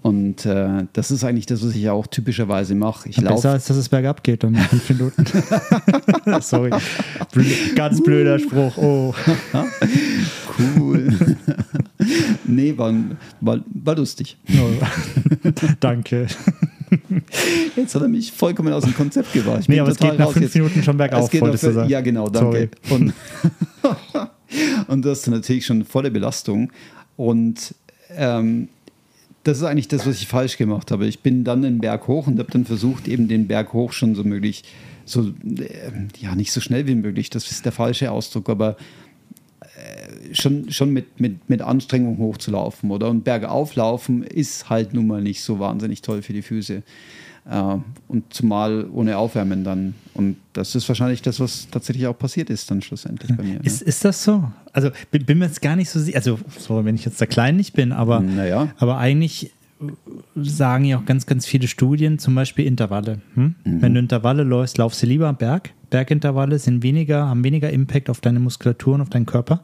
Und 0.01 0.47
äh, 0.47 0.87
das 0.93 1.11
ist 1.11 1.23
eigentlich 1.23 1.45
das, 1.45 1.63
was 1.63 1.75
ich 1.75 1.87
auch 1.91 2.07
typischerweise 2.07 2.73
mache. 2.73 3.09
Ich 3.09 3.17
Besser 3.17 3.29
laufe 3.29 3.49
als 3.49 3.65
dass 3.65 3.77
es 3.77 3.89
bergab 3.89 4.23
geht 4.23 4.43
in 4.43 4.55
fünf 4.55 4.89
Minuten. 4.89 5.23
Sorry. 6.41 6.71
Blö- 7.31 7.75
Ganz 7.75 8.01
blöder 8.01 8.39
Spruch. 8.39 8.75
Oh. 8.77 9.13
cool. 10.79 11.37
nee, 12.47 12.75
war, 12.75 12.91
war, 13.39 13.59
war 13.67 13.95
lustig. 13.95 14.35
oh. 14.51 15.51
Danke. 15.79 16.25
Jetzt 17.75 17.95
hat 17.95 18.01
er 18.01 18.07
mich 18.07 18.31
vollkommen 18.31 18.73
aus 18.73 18.83
dem 18.83 18.95
Konzept 18.95 19.33
gebracht. 19.33 19.67
Nee, 19.67 19.79
aber 19.79 19.91
es 19.91 19.97
geht 19.97 20.17
nach 20.17 20.31
fünf 20.31 20.45
jetzt. 20.45 20.55
Minuten 20.55 20.83
schon 20.83 20.97
bergauf, 20.97 21.25
Es 21.25 21.29
geht 21.29 21.41
wolltest 21.41 21.63
nach, 21.63 21.69
du 21.69 21.75
sagen. 21.75 21.89
Ja, 21.89 22.01
genau, 22.01 22.29
danke. 22.29 22.69
Und, 22.89 23.13
und 24.87 25.05
das 25.05 25.19
ist 25.19 25.27
natürlich 25.27 25.65
schon 25.65 25.85
volle 25.85 26.11
Belastung. 26.11 26.71
Und 27.15 27.75
ähm, 28.15 28.69
das 29.43 29.57
ist 29.57 29.63
eigentlich 29.63 29.87
das, 29.87 30.05
was 30.05 30.17
ich 30.17 30.27
falsch 30.27 30.57
gemacht 30.57 30.91
habe. 30.91 31.07
Ich 31.07 31.19
bin 31.19 31.43
dann 31.43 31.61
den 31.61 31.79
Berg 31.79 32.07
hoch 32.07 32.27
und 32.27 32.39
habe 32.39 32.51
dann 32.51 32.65
versucht, 32.65 33.07
eben 33.07 33.27
den 33.27 33.47
Berg 33.47 33.73
hoch 33.73 33.93
schon 33.93 34.15
so 34.15 34.23
möglich, 34.23 34.63
so, 35.05 35.33
äh, 35.43 35.91
ja, 36.19 36.35
nicht 36.35 36.51
so 36.51 36.61
schnell 36.61 36.87
wie 36.87 36.95
möglich, 36.95 37.29
das 37.29 37.49
ist 37.49 37.65
der 37.65 37.71
falsche 37.71 38.11
Ausdruck, 38.11 38.49
aber 38.49 38.77
schon, 40.33 40.71
schon 40.71 40.91
mit, 40.91 41.19
mit, 41.19 41.49
mit 41.49 41.61
Anstrengung 41.61 42.17
hochzulaufen, 42.17 42.91
oder? 42.91 43.09
Und 43.09 43.23
bergauf 43.23 43.75
laufen 43.75 44.23
ist 44.23 44.69
halt 44.69 44.93
nun 44.93 45.07
mal 45.07 45.21
nicht 45.21 45.41
so 45.41 45.59
wahnsinnig 45.59 46.01
toll 46.01 46.21
für 46.21 46.33
die 46.33 46.41
Füße. 46.41 46.83
Äh, 47.49 47.77
und 48.07 48.33
zumal 48.33 48.85
ohne 48.91 49.17
Aufwärmen 49.17 49.63
dann. 49.63 49.95
Und 50.13 50.37
das 50.53 50.75
ist 50.75 50.87
wahrscheinlich 50.87 51.21
das, 51.21 51.39
was 51.39 51.67
tatsächlich 51.71 52.05
auch 52.07 52.17
passiert 52.17 52.49
ist 52.49 52.69
dann 52.69 52.81
schlussendlich 52.81 53.35
bei 53.35 53.43
mir. 53.43 53.53
ne? 53.55 53.61
Ist, 53.63 53.81
ist 53.81 54.05
das 54.05 54.23
so? 54.23 54.51
Also 54.73 54.89
bin, 55.11 55.25
bin 55.25 55.39
mir 55.39 55.45
jetzt 55.45 55.61
gar 55.61 55.75
nicht 55.75 55.89
so 55.89 55.99
sicher, 55.99 56.17
also 56.17 56.39
so, 56.57 56.83
wenn 56.85 56.95
ich 56.95 57.05
jetzt 57.05 57.19
da 57.21 57.25
klein 57.25 57.55
nicht 57.55 57.73
bin, 57.73 57.91
aber, 57.91 58.19
Naja. 58.19 58.69
aber 58.77 58.97
eigentlich 58.97 59.51
sagen 60.35 60.83
ja 60.85 60.97
auch 60.99 61.05
ganz, 61.05 61.25
ganz 61.25 61.45
viele 61.45 61.67
Studien, 61.67 62.19
zum 62.19 62.35
Beispiel 62.35 62.65
Intervalle. 62.65 63.21
Hm? 63.35 63.55
Mhm. 63.63 63.81
Wenn 63.81 63.93
du 63.93 63.99
Intervalle 64.01 64.43
läufst, 64.43 64.77
laufst 64.77 65.01
du 65.01 65.07
lieber 65.07 65.27
am 65.27 65.37
Berg. 65.37 65.71
Bergintervalle 65.89 66.59
sind 66.59 66.83
weniger, 66.83 67.27
haben 67.27 67.43
weniger 67.43 67.69
Impact 67.69 68.09
auf 68.09 68.19
deine 68.21 68.39
Muskulatur 68.39 68.95
und 68.95 69.01
auf 69.01 69.09
deinen 69.09 69.25
Körper. 69.25 69.61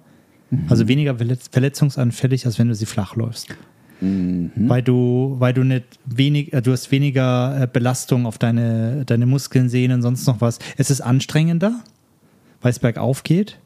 Mhm. 0.50 0.66
Also 0.70 0.88
weniger 0.88 1.16
verletz 1.16 1.50
verletzungsanfällig, 1.52 2.46
als 2.46 2.60
wenn 2.60 2.68
du 2.68 2.76
sie 2.76 2.86
flach 2.86 3.16
läufst. 3.16 3.56
Mhm. 4.02 4.52
Weil 4.56 4.82
du, 4.82 5.36
weil 5.40 5.54
du 5.54 5.64
nicht 5.64 5.86
wenig, 6.06 6.54
äh, 6.54 6.62
du 6.62 6.72
hast 6.72 6.92
weniger 6.92 7.62
äh, 7.62 7.68
Belastung 7.72 8.26
auf 8.26 8.38
deine, 8.38 9.06
deine 9.06 9.26
Muskeln, 9.26 9.70
Sehnen, 9.70 10.02
sonst 10.02 10.28
noch 10.28 10.42
was. 10.42 10.60
Es 10.78 10.90
ist 10.90 11.02
anstrengender, 11.02 11.80
weil 12.62 12.72
es 12.72 12.80
bergauf 12.80 13.24
geht. 13.24 13.60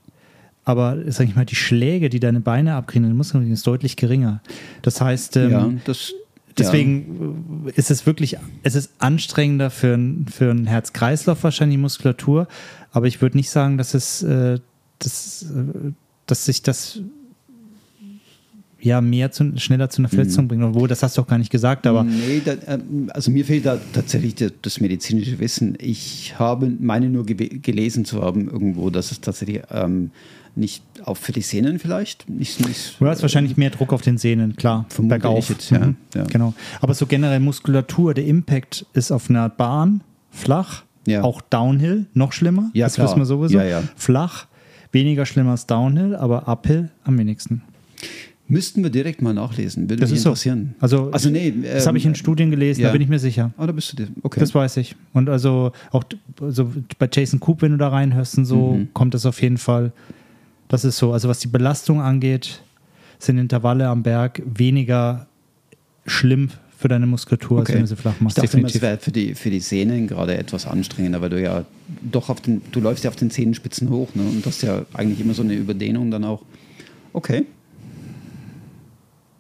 Aber 0.65 0.97
sag 1.07 1.27
ich 1.27 1.35
mal, 1.35 1.45
die 1.45 1.55
Schläge, 1.55 2.09
die 2.09 2.19
deine 2.19 2.41
Beine 2.41 2.75
abkriegen, 2.75 3.03
deine 3.03 3.15
Muskeln, 3.15 3.51
ist 3.51 3.65
deutlich 3.65 3.95
geringer. 3.95 4.41
Das 4.83 5.01
heißt, 5.01 5.37
ähm, 5.37 5.51
ja, 5.51 5.71
das, 5.85 6.13
deswegen 6.57 7.65
äh, 7.65 7.71
ist 7.71 7.89
es 7.89 8.05
wirklich, 8.05 8.37
es 8.61 8.75
ist 8.75 8.93
anstrengender 8.99 9.71
für 9.71 9.95
ein, 9.95 10.27
für 10.27 10.51
ein 10.51 10.67
Herz-Kreislauf 10.67 11.43
wahrscheinlich, 11.43 11.77
die 11.77 11.81
Muskulatur. 11.81 12.47
Aber 12.91 13.07
ich 13.07 13.21
würde 13.21 13.37
nicht 13.37 13.49
sagen, 13.49 13.79
dass 13.79 13.95
es, 13.95 14.21
äh, 14.21 14.59
dass, 14.99 15.43
äh, 15.43 15.91
dass 16.31 16.45
sich 16.45 16.61
das 16.61 16.99
ja 18.81 19.01
mehr 19.01 19.29
zu, 19.31 19.57
schneller 19.57 19.89
zu 19.89 20.01
einer 20.01 20.07
Verletzung 20.09 20.47
bringt. 20.47 20.63
Obwohl, 20.63 20.87
das 20.87 21.03
hast 21.03 21.17
du 21.17 21.21
auch 21.21 21.27
gar 21.27 21.37
nicht 21.37 21.51
gesagt, 21.51 21.85
aber 21.85 22.03
Nee, 22.03 22.41
da, 22.43 22.55
ähm, 22.67 23.11
also 23.13 23.29
mir 23.29 23.43
fehlt 23.43 23.65
da 23.65 23.77
tatsächlich 23.93 24.35
das, 24.35 24.79
medizinische 24.79 25.37
Wissen. 25.39 25.77
Ich 25.81 26.35
habe, 26.39 26.71
meine 26.79 27.09
nur 27.09 27.25
gewe- 27.25 27.59
gelesen 27.61 28.05
zu 28.05 28.21
haben 28.21 28.49
irgendwo, 28.49 28.89
dass 28.89 29.11
es 29.11 29.19
tatsächlich 29.19 29.61
ähm, 29.71 30.11
nicht 30.55 30.81
auch 31.03 31.17
für 31.17 31.33
die 31.33 31.41
Sehnen 31.41 31.77
vielleicht 31.79 32.29
nicht, 32.29 32.65
nicht 32.65 32.95
du 32.99 33.05
hast 33.07 33.21
wahrscheinlich 33.21 33.57
mehr 33.57 33.69
Druck 33.69 33.91
auf 33.91 34.01
den 34.01 34.17
Sehnen, 34.17 34.55
klar. 34.55 34.85
Bergauf. 34.97 35.49
jetzt, 35.49 35.69
ja, 35.71 35.79
Mhm, 35.79 35.95
ja. 36.15 36.23
Genau. 36.23 36.53
Aber 36.79 36.93
so 36.93 37.05
generell 37.05 37.39
Muskulatur, 37.41 38.13
der 38.13 38.25
Impact 38.25 38.85
ist 38.93 39.11
auf 39.11 39.29
einer 39.29 39.49
Bahn 39.49 40.01
flach, 40.31 40.83
Ja. 41.05 41.23
auch 41.23 41.41
Downhill, 41.41 42.05
noch 42.13 42.31
schlimmer. 42.31 42.71
Ja, 42.73 42.85
das 42.85 42.95
klar. 42.95 43.07
wissen 43.07 43.19
wir 43.19 43.25
sowieso. 43.25 43.57
Ja, 43.57 43.63
ja. 43.65 43.83
Flach, 43.97 44.47
weniger 44.91 45.25
schlimm 45.25 45.47
als 45.47 45.65
Downhill, 45.67 46.15
aber 46.15 46.47
Uphill 46.47 46.89
am 47.03 47.17
wenigsten. 47.17 47.61
Müssten 48.47 48.81
wir 48.81 48.89
direkt 48.89 49.21
mal 49.21 49.33
nachlesen. 49.33 49.83
Würde 49.89 49.97
Das 49.97 50.09
mich 50.09 50.17
ist 50.17 50.23
so. 50.23 50.29
interessieren. 50.29 50.73
Also, 50.79 51.11
also 51.11 51.29
nee, 51.29 51.53
das 51.61 51.83
ähm, 51.83 51.87
habe 51.89 51.97
ich 51.99 52.05
in 52.07 52.15
Studien 52.15 52.49
gelesen, 52.49 52.81
ja. 52.81 52.87
da 52.87 52.93
bin 52.93 53.01
ich 53.01 53.07
mir 53.07 53.19
sicher. 53.19 53.51
Ah, 53.57 53.67
da 53.67 53.71
bist 53.73 53.91
du 53.91 53.97
dir. 53.97 54.07
Okay. 54.23 54.39
Das 54.39 54.55
weiß 54.55 54.77
ich. 54.77 54.95
Und 55.13 55.29
also 55.29 55.71
auch 55.91 56.03
also 56.41 56.71
bei 56.97 57.07
Jason 57.11 57.39
Coop, 57.39 57.61
wenn 57.61 57.71
du 57.73 57.77
da 57.77 57.89
reinhörst 57.89 58.39
und 58.39 58.45
so, 58.45 58.73
Mhm. 58.73 58.89
kommt 58.93 59.13
das 59.13 59.27
auf 59.27 59.39
jeden 59.43 59.57
Fall. 59.59 59.91
Das 60.67 60.83
ist 60.83 60.97
so. 60.97 61.13
Also 61.13 61.29
was 61.29 61.39
die 61.39 61.47
Belastung 61.47 62.01
angeht, 62.01 62.63
sind 63.19 63.37
Intervalle 63.37 63.87
am 63.87 64.01
Berg 64.01 64.41
weniger 64.45 65.27
schlimm 66.07 66.49
für 66.79 66.87
deine 66.87 67.05
Muskulatur, 67.07 67.59
als 67.59 67.67
Okay. 67.69 67.75
wenn 67.75 67.81
du 67.81 67.87
sie 67.87 67.95
flach 67.97 68.13
Ich 68.15 68.21
machst. 68.21 68.37
dachte 68.37 68.57
immer, 68.57 68.67
es 68.67 68.73
definitiv. 68.73 68.81
wäre 68.81 68.97
für 68.97 69.11
die, 69.11 69.35
für 69.35 69.49
die 69.49 69.59
Sehnen 69.59 70.07
gerade 70.07 70.37
etwas 70.37 70.65
anstrengender, 70.65 71.19
weil 71.21 71.29
du 71.29 71.41
ja 71.41 71.65
doch 72.09 72.29
auf 72.29 72.39
den, 72.41 72.61
du 72.71 72.79
läufst 72.79 73.03
ja 73.03 73.09
auf 73.09 73.17
den 73.17 73.29
Zehenspitzen 73.29 73.89
hoch 73.89 74.15
ne? 74.15 74.23
und 74.23 74.45
hast 74.45 74.61
ja 74.63 74.83
eigentlich 74.93 75.19
immer 75.19 75.33
so 75.33 75.41
eine 75.43 75.53
Überdehnung 75.55 76.09
dann 76.09 76.23
auch. 76.23 76.41
Okay. 77.11 77.45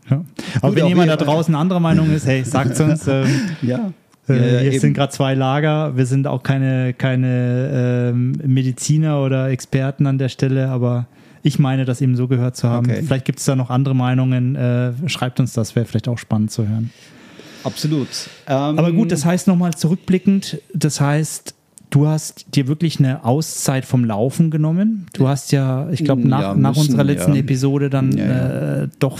Ja. 0.09 0.23
Aber 0.61 0.69
Gut, 0.71 0.75
wenn 0.81 0.87
jemand 0.87 1.09
da 1.09 1.15
draußen 1.15 1.53
anderer 1.55 1.79
Meinung 1.79 2.11
ist, 2.11 2.25
hey, 2.25 2.43
sagt 2.43 2.79
uns. 2.81 3.07
Ähm, 3.07 3.27
Ja. 3.61 3.93
Äh, 4.27 4.65
Ja, 4.65 4.69
hier 4.71 4.79
sind 4.79 4.93
gerade 4.93 5.11
zwei 5.13 5.33
Lager. 5.33 5.95
Wir 5.97 6.05
sind 6.05 6.27
auch 6.27 6.43
keine, 6.43 6.93
keine 6.93 8.09
ähm, 8.11 8.33
Mediziner 8.45 9.21
oder 9.23 9.49
Experten 9.49 10.05
an 10.07 10.17
der 10.17 10.29
Stelle, 10.29 10.69
aber 10.69 11.07
ich 11.41 11.57
meine, 11.57 11.85
das 11.85 12.01
eben 12.01 12.15
so 12.15 12.27
gehört 12.27 12.57
zu 12.57 12.67
haben. 12.69 12.87
Okay. 12.89 13.01
Vielleicht 13.03 13.25
gibt 13.25 13.39
es 13.39 13.45
da 13.45 13.55
noch 13.55 13.69
andere 13.69 13.95
Meinungen. 13.95 14.55
Äh, 14.55 14.91
schreibt 15.07 15.39
uns 15.39 15.53
das, 15.53 15.75
wäre 15.75 15.85
vielleicht 15.85 16.07
auch 16.09 16.17
spannend 16.17 16.51
zu 16.51 16.67
hören. 16.67 16.89
Absolut. 17.63 18.07
Ähm, 18.47 18.79
Aber 18.79 18.91
gut, 18.91 19.11
das 19.11 19.25
heißt 19.25 19.47
nochmal 19.47 19.73
zurückblickend, 19.73 20.61
das 20.73 21.01
heißt, 21.01 21.53
du 21.89 22.07
hast 22.07 22.55
dir 22.55 22.67
wirklich 22.67 22.99
eine 22.99 23.23
Auszeit 23.25 23.85
vom 23.85 24.05
Laufen 24.05 24.51
genommen. 24.51 25.07
Du 25.13 25.27
hast 25.27 25.51
ja, 25.51 25.89
ich 25.89 26.03
glaube, 26.03 26.27
nach, 26.27 26.41
Ja, 26.41 26.53
nach 26.55 26.77
unserer 26.77 27.03
letzten 27.03 27.33
ja. 27.33 27.41
Episode 27.41 27.89
dann 27.89 28.17
Ja. 28.17 28.83
Äh, 28.83 28.87
doch 28.99 29.19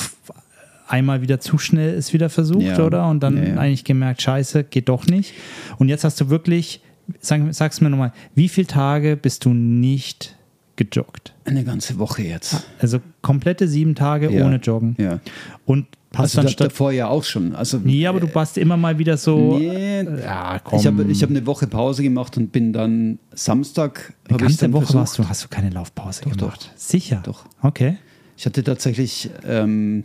einmal 0.88 1.22
wieder 1.22 1.40
zu 1.40 1.58
schnell 1.58 1.94
es 1.94 2.14
wieder 2.14 2.30
versucht, 2.30 2.80
oder? 2.80 3.08
Und 3.08 3.22
dann 3.22 3.58
eigentlich 3.58 3.84
gemerkt, 3.84 4.22
scheiße, 4.22 4.64
geht 4.64 4.90
doch 4.90 5.06
nicht. 5.06 5.34
Und 5.78 5.88
jetzt 5.88 6.04
hast 6.04 6.20
du 6.20 6.30
wirklich, 6.30 6.82
sag, 7.20 7.42
sag's 7.54 7.80
mir 7.80 7.90
nochmal, 7.90 8.12
wie 8.34 8.50
viele 8.50 8.68
Tage 8.68 9.16
bist 9.16 9.46
du 9.46 9.50
nicht 9.54 10.36
gejoggt? 10.78 11.34
eine 11.46 11.64
ganze 11.64 12.00
Woche 12.00 12.24
jetzt. 12.24 12.66
Also 12.80 13.00
komplette 13.22 13.68
sieben 13.68 13.96
Tage 13.96 14.32
ohne 14.32 14.58
Joggen. 14.58 14.96
Ja. 15.00 15.20
Und 15.66 15.86
hast 16.14 16.20
Also 16.22 16.38
dann 16.38 16.46
da, 16.46 16.52
statt. 16.52 16.68
davor 16.72 16.92
ja 16.92 17.08
auch 17.08 17.24
schon. 17.24 17.56
Also, 17.56 17.78
Nee, 17.84 18.06
aber 18.08 18.20
du 18.20 18.34
warst 18.34 18.58
immer 18.58 18.78
mal 18.78 18.98
wieder 18.98 19.18
so. 19.18 19.58
Nee, 19.58 20.04
Ja, 20.04 20.60
komm. 20.64 20.80
ich 20.80 20.88
habe 20.88 21.04
ich 21.04 21.22
hab 21.24 21.30
eine 21.30 21.46
Woche 21.46 21.68
Pause 21.68 22.04
gemacht 22.04 22.36
und 22.38 22.52
bin 22.52 22.74
dann 22.74 23.20
Samstag. 23.34 24.14
Ich's 24.30 24.38
ganze 24.38 24.74
Woche 24.74 24.86
versucht. 24.86 24.96
warst 25.00 25.18
du, 25.20 25.30
hast 25.30 25.44
du 25.44 25.48
keine 25.50 25.70
Laufpause 25.70 26.22
Doch, 26.24 26.36
gemacht. 26.38 26.72
Sicher. 26.76 27.22
Doch. 27.24 27.46
Okay. 27.62 27.98
Ich 28.38 28.46
hatte 28.46 28.64
tatsächlich 28.64 29.30
ähm, 29.46 30.04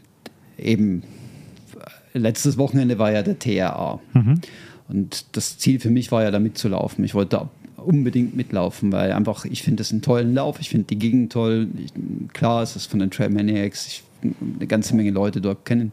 eben 0.59 1.03
letztes 2.13 2.59
Wochenende 2.59 2.99
war 2.99 3.11
ja 3.13 3.23
der 3.23 3.39
TRA. 3.39 4.01
Mhm. 4.13 4.41
Und 4.89 5.37
das 5.37 5.59
Ziel 5.59 5.81
für 5.81 5.91
mich 5.91 6.13
war 6.13 6.23
ja, 6.23 6.31
da 6.31 6.39
mitzulaufen. 6.39 7.05
Ich 7.05 7.15
wollte 7.15 7.37
da 7.37 7.49
unbedingt 7.83 8.35
mitlaufen, 8.37 8.93
weil 8.93 9.13
einfach, 9.13 9.45
ich 9.45 9.63
finde 9.63 9.81
das 9.83 9.91
einen 9.93 10.03
tollen 10.03 10.35
Lauf, 10.35 10.59
ich 10.61 10.69
finde 10.71 10.87
die 10.89 10.99
Gegend 10.99 11.33
toll. 11.33 11.69
Ich, 11.83 11.93
klar, 12.33 12.63
es 12.63 12.77
ist 12.77 12.87
von 12.87 12.99
den 13.01 13.11
Trail 13.11 13.31
Maniacs, 13.31 13.87
ich 13.87 14.03
eine 14.25 14.67
ganze 14.67 14.95
Menge 14.97 15.11
Leute 15.11 15.41
dort 15.41 15.65
kennen. 15.65 15.93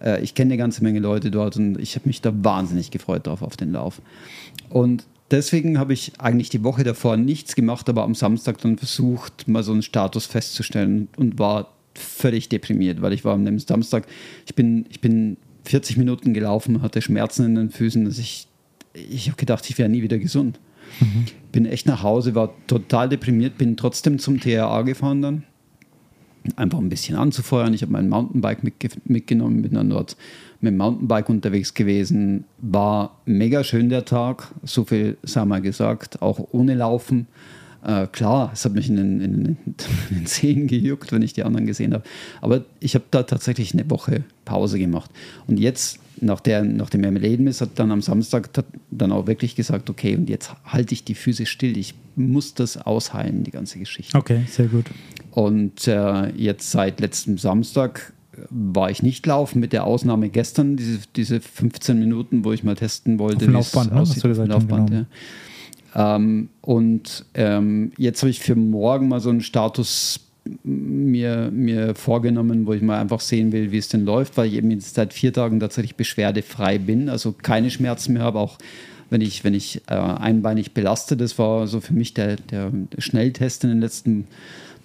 Äh, 0.00 0.22
ich 0.22 0.34
kenne 0.34 0.52
eine 0.52 0.58
ganze 0.58 0.82
Menge 0.82 1.00
Leute 1.00 1.30
dort 1.30 1.56
und 1.56 1.78
ich 1.78 1.94
habe 1.96 2.08
mich 2.08 2.20
da 2.20 2.32
wahnsinnig 2.34 2.90
gefreut 2.90 3.26
drauf 3.26 3.42
auf 3.42 3.56
den 3.56 3.72
Lauf. 3.72 4.00
Und 4.68 5.04
deswegen 5.30 5.78
habe 5.78 5.92
ich 5.92 6.20
eigentlich 6.20 6.48
die 6.48 6.64
Woche 6.64 6.84
davor 6.84 7.16
nichts 7.16 7.54
gemacht, 7.54 7.88
aber 7.88 8.04
am 8.04 8.14
Samstag 8.14 8.58
dann 8.58 8.78
versucht, 8.78 9.48
mal 9.48 9.62
so 9.62 9.72
einen 9.72 9.82
Status 9.82 10.26
festzustellen 10.26 11.08
und 11.16 11.38
war 11.38 11.72
völlig 11.94 12.48
deprimiert, 12.48 13.00
weil 13.00 13.12
ich 13.12 13.24
war 13.24 13.34
am 13.34 13.58
Samstag, 13.58 14.06
ich 14.46 14.54
bin, 14.54 14.86
ich 14.90 15.00
bin 15.00 15.38
40 15.64 15.96
Minuten 15.96 16.34
gelaufen, 16.34 16.82
hatte 16.82 17.00
Schmerzen 17.02 17.46
in 17.46 17.54
den 17.54 17.70
Füßen, 17.70 18.04
dass 18.04 18.18
ich, 18.18 18.48
ich 18.92 19.28
habe 19.28 19.36
gedacht, 19.36 19.68
ich 19.68 19.78
wäre 19.78 19.88
nie 19.88 20.02
wieder 20.02 20.18
gesund. 20.18 20.60
Bin 21.52 21.66
echt 21.66 21.86
nach 21.86 22.02
Hause, 22.02 22.34
war 22.34 22.54
total 22.66 23.08
deprimiert, 23.08 23.58
bin 23.58 23.76
trotzdem 23.76 24.18
zum 24.18 24.40
TRA 24.40 24.82
gefahren 24.82 25.22
dann. 25.22 25.44
Einfach 26.56 26.78
ein 26.78 26.88
bisschen 26.88 27.16
anzufeuern. 27.16 27.74
Ich 27.74 27.82
habe 27.82 27.92
mein 27.92 28.08
Mountainbike 28.08 28.62
mitge 28.62 28.88
mitgenommen, 29.04 29.62
bin 29.62 29.74
dann 29.74 29.90
dort 29.90 30.16
mit 30.60 30.72
dem 30.72 30.78
Mountainbike 30.78 31.28
unterwegs 31.28 31.74
gewesen. 31.74 32.44
War 32.58 33.18
mega 33.24 33.64
schön 33.64 33.88
der 33.88 34.04
Tag, 34.04 34.54
so 34.62 34.84
viel 34.84 35.16
sei 35.22 35.44
mal 35.44 35.60
gesagt, 35.60 36.22
auch 36.22 36.48
ohne 36.52 36.74
Laufen. 36.74 37.26
Äh, 37.86 38.08
klar, 38.08 38.50
es 38.52 38.64
hat 38.64 38.72
mich 38.72 38.88
in 38.88 38.96
den, 38.96 39.20
in, 39.20 39.34
in 40.10 40.16
den 40.16 40.26
Zehen 40.26 40.66
gejuckt, 40.66 41.12
wenn 41.12 41.22
ich 41.22 41.34
die 41.34 41.44
anderen 41.44 41.66
gesehen 41.66 41.94
habe. 41.94 42.02
Aber 42.40 42.64
ich 42.80 42.94
habe 42.94 43.04
da 43.10 43.22
tatsächlich 43.22 43.72
eine 43.74 43.88
Woche 43.90 44.24
Pause 44.44 44.78
gemacht. 44.78 45.10
Und 45.46 45.60
jetzt, 45.60 46.00
nach, 46.20 46.40
der, 46.40 46.64
nach 46.64 46.90
dem 46.90 47.04
Erlebnis, 47.04 47.60
hat 47.60 47.70
dann 47.76 47.92
am 47.92 48.02
Samstag 48.02 48.50
dann 48.90 49.12
auch 49.12 49.26
wirklich 49.26 49.54
gesagt, 49.54 49.88
okay, 49.88 50.16
und 50.16 50.28
jetzt 50.28 50.50
halte 50.64 50.94
ich 50.94 51.04
die 51.04 51.14
Füße 51.14 51.46
still. 51.46 51.76
Ich 51.76 51.94
muss 52.16 52.54
das 52.54 52.76
ausheilen, 52.76 53.44
die 53.44 53.52
ganze 53.52 53.78
Geschichte. 53.78 54.16
Okay, 54.16 54.42
sehr 54.48 54.66
gut. 54.66 54.86
Und 55.36 55.86
äh, 55.86 56.30
jetzt 56.30 56.70
seit 56.70 56.98
letztem 56.98 57.36
Samstag 57.36 58.14
war 58.48 58.90
ich 58.90 59.02
nicht 59.02 59.26
laufen, 59.26 59.60
mit 59.60 59.74
der 59.74 59.84
Ausnahme 59.84 60.30
gestern, 60.30 60.78
diese, 60.78 61.00
diese 61.14 61.42
15 61.42 61.98
Minuten, 61.98 62.42
wo 62.42 62.54
ich 62.54 62.64
mal 62.64 62.74
testen 62.74 63.18
wollte. 63.18 63.44
Auf 63.44 63.52
Laufband, 63.52 63.92
ne? 63.92 63.98
Hast 63.98 64.10
aussieht. 64.12 64.24
du 64.24 64.28
gesagt, 64.28 64.48
Laufband, 64.48 64.88
genau. 64.88 65.04
ja. 65.94 66.16
Ähm, 66.16 66.48
und 66.62 67.26
ähm, 67.34 67.92
jetzt 67.98 68.22
habe 68.22 68.30
ich 68.30 68.40
für 68.40 68.54
morgen 68.54 69.08
mal 69.08 69.20
so 69.20 69.28
einen 69.28 69.42
Status 69.42 70.20
mir, 70.64 71.50
mir 71.52 71.94
vorgenommen, 71.94 72.66
wo 72.66 72.72
ich 72.72 72.80
mal 72.80 72.98
einfach 72.98 73.20
sehen 73.20 73.52
will, 73.52 73.72
wie 73.72 73.78
es 73.78 73.90
denn 73.90 74.06
läuft, 74.06 74.38
weil 74.38 74.46
ich 74.46 74.54
eben 74.54 74.70
jetzt 74.70 74.94
seit 74.94 75.12
vier 75.12 75.34
Tagen 75.34 75.60
tatsächlich 75.60 75.96
beschwerdefrei 75.96 76.78
bin, 76.78 77.10
also 77.10 77.32
keine 77.32 77.70
Schmerzen 77.70 78.14
mehr 78.14 78.22
habe, 78.22 78.38
auch 78.38 78.56
wenn 79.10 79.20
ich, 79.20 79.44
wenn 79.44 79.52
ich 79.52 79.82
äh, 79.88 79.96
einbeinig 79.96 80.72
belaste. 80.72 81.14
Das 81.14 81.38
war 81.38 81.66
so 81.66 81.82
für 81.82 81.92
mich 81.92 82.14
der, 82.14 82.36
der 82.36 82.72
Schnelltest 82.96 83.64
in 83.64 83.70
den 83.70 83.80
letzten 83.80 84.28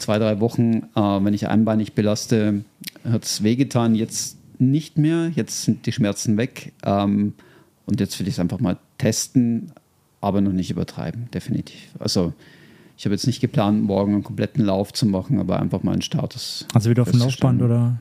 zwei, 0.02 0.20
drei 0.20 0.40
Wochen. 0.40 0.84
Äh, 0.96 1.02
wenn 1.02 1.34
ich 1.34 1.48
einbeinig 1.48 1.94
belaste, 1.94 2.64
hat 3.04 3.24
es 3.24 3.44
wehgetan. 3.44 3.96
Jetzt 3.96 4.38
nicht 4.60 4.98
mehr. 4.98 5.30
Jetzt 5.36 5.64
sind 5.64 5.86
die 5.86 5.92
Schmerzen 5.92 6.38
weg. 6.38 6.74
Ähm, 6.84 7.34
und 7.86 8.00
jetzt 8.00 8.20
will 8.20 8.28
ich 8.28 8.36
es 8.36 8.40
einfach 8.40 8.60
mal 8.60 8.78
testen, 8.98 9.72
aber 10.22 10.42
noch 10.42 10.54
nicht 10.54 10.72
übertreiben, 10.72 11.30
definitiv. 11.34 11.90
Also 12.00 12.34
ich 12.98 13.06
habe 13.06 13.16
jetzt 13.16 13.26
nicht 13.26 13.42
geplant, 13.42 13.84
morgen 13.84 14.14
einen 14.14 14.24
kompletten 14.24 14.64
Lauf 14.64 14.94
zu 14.94 15.08
machen, 15.08 15.40
aber 15.40 15.60
einfach 15.60 15.82
mal 15.82 15.94
einen 15.94 16.04
Status. 16.04 16.68
Also 16.74 16.90
wieder 16.90 17.02
auf 17.02 17.12
dem. 17.12 17.20
Laufband 17.20 17.62
oder 17.62 18.00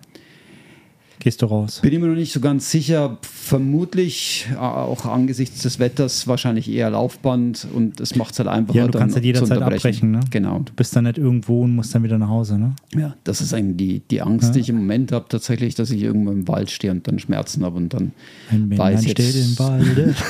gehst 1.21 1.43
du 1.43 1.47
raus? 1.47 1.81
Bin 1.83 1.93
ich 1.93 1.99
mir 1.99 2.09
noch 2.09 2.17
nicht 2.17 2.33
so 2.33 2.41
ganz 2.41 2.71
sicher. 2.71 3.19
Vermutlich 3.23 4.49
äh, 4.53 4.57
auch 4.57 5.05
angesichts 5.07 5.63
des 5.63 5.79
Wetters 5.79 6.27
wahrscheinlich 6.27 6.71
eher 6.71 6.91
Laufband 6.91 7.67
und 7.73 8.01
es 8.01 8.17
macht 8.17 8.33
es 8.33 8.39
halt 8.39 8.49
einfacher. 8.49 8.79
Ja, 8.79 8.89
du 8.89 8.99
kannst 8.99 9.15
halt 9.15 9.25
jederzeit 9.25 9.63
abbrechen, 9.63 10.11
ne? 10.11 10.21
Genau. 10.31 10.61
Du 10.61 10.73
bist 10.75 10.95
dann 10.97 11.05
nicht 11.05 11.19
irgendwo 11.19 11.63
und 11.63 11.77
musst 11.77 11.95
dann 11.95 12.03
wieder 12.03 12.19
nach 12.19 12.29
Hause, 12.29 12.59
ne? 12.59 12.75
Ja, 12.95 13.15
das 13.25 13.41
ist 13.41 13.55
eigentlich 13.55 13.77
die, 13.77 14.03
die 14.11 14.23
Angst, 14.23 14.55
die 14.55 14.61
ich 14.61 14.69
im 14.69 14.77
Moment 14.77 15.13
habe, 15.13 15.27
tatsächlich, 15.29 15.75
dass 15.75 15.91
ich 15.91 16.03
irgendwo 16.03 16.33
im 16.33 16.49
Wald 16.49 16.71
stehe 16.71 16.93
und 16.93 17.07
dann 17.07 17.19
Schmerzen 17.19 17.65
habe 17.65 17.77
und 17.77 17.95
dann 17.95 18.13
Ein 18.51 18.77
weiß 18.77 19.05
jetzt 19.05 19.13
steht 19.13 19.37
im 19.37 19.59
Walde. 19.59 20.15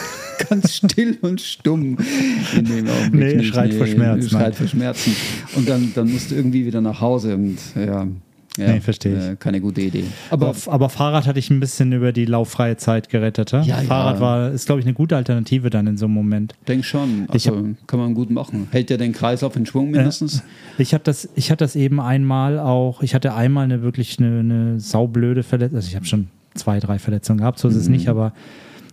ganz 0.49 0.77
still 0.77 1.19
und 1.21 1.41
stumm 1.41 1.99
in 2.57 2.65
dem 2.65 2.89
Augenblick. 2.89 3.13
Nee, 3.13 3.35
nicht. 3.37 3.49
schreit 3.49 3.75
vor 3.75 3.87
Schmerz, 3.87 4.31
Schreit 4.31 4.55
vor 4.55 4.67
Schmerzen. 4.67 5.15
Und 5.55 5.69
dann, 5.69 5.93
dann 5.95 6.11
musst 6.11 6.31
du 6.31 6.35
irgendwie 6.35 6.67
wieder 6.67 6.81
nach 6.81 7.01
Hause 7.01 7.35
und 7.35 7.59
ja. 7.77 8.07
Ja 8.61 8.73
Nee, 8.73 8.81
verstehe 8.81 9.19
ich. 9.19 9.25
Äh, 9.33 9.37
keine 9.37 9.61
gute 9.61 9.81
Idee. 9.81 10.05
Aber, 10.31 10.49
Aber 10.49 10.57
aber 10.73 10.89
Fahrrad 10.89 11.27
hatte 11.27 11.39
ich 11.39 11.51
ein 11.51 11.61
bisschen 11.61 11.93
über 11.93 12.13
die 12.13 12.25
lauffreie 12.27 12.77
Zeit 12.77 13.09
gerettet. 13.09 13.53
Ja? 13.53 13.63
Fahrrad 13.63 14.17
ja. 14.17 14.21
war, 14.21 14.51
ist, 14.51 14.67
glaube 14.67 14.81
ich, 14.81 14.87
eine 14.87 14.95
gute 14.95 15.17
Alternative 15.17 15.71
dann 15.71 15.87
in 15.87 15.97
so 15.97 16.07
einem 16.07 16.15
Moment. 16.15 16.55
denk 16.69 16.85
schon, 16.85 17.27
also 17.29 17.69
kann 17.87 17.99
man 17.99 18.15
gut 18.15 18.31
machen. 18.31 18.69
Hält 18.71 18.91
ja 18.91 18.97
den 18.97 19.13
Kreislauf 19.13 19.57
in 19.57 19.67
Schwung 19.67 19.91
mindestens. 19.91 20.43
Ich 20.79 20.95
hatte 20.95 21.05
das, 21.05 21.29
ich 21.35 21.51
hatte 21.51 21.65
das 21.65 21.77
eben 21.77 22.01
einmal 22.01 22.59
auch, 22.59 23.03
ich 23.03 23.15
hatte 23.15 23.35
einmal 23.35 23.65
eine 23.65 23.83
wirklich 23.83 24.19
eine, 24.19 24.41
eine 24.41 24.81
saublöde 24.81 25.43
Verletzung. 25.43 25.77
Also 25.77 25.89
ich 25.89 25.97
habe 25.97 26.07
schon 26.07 26.29
zwei, 26.55 26.81
drei 26.81 26.99
Verletzungen 26.99 27.39
gehabt, 27.39 27.59
so 27.59 27.69
ist 27.69 27.77
es 27.77 27.87
Mhm. 27.87 27.93
nicht, 27.93 28.09
aber 28.09 28.33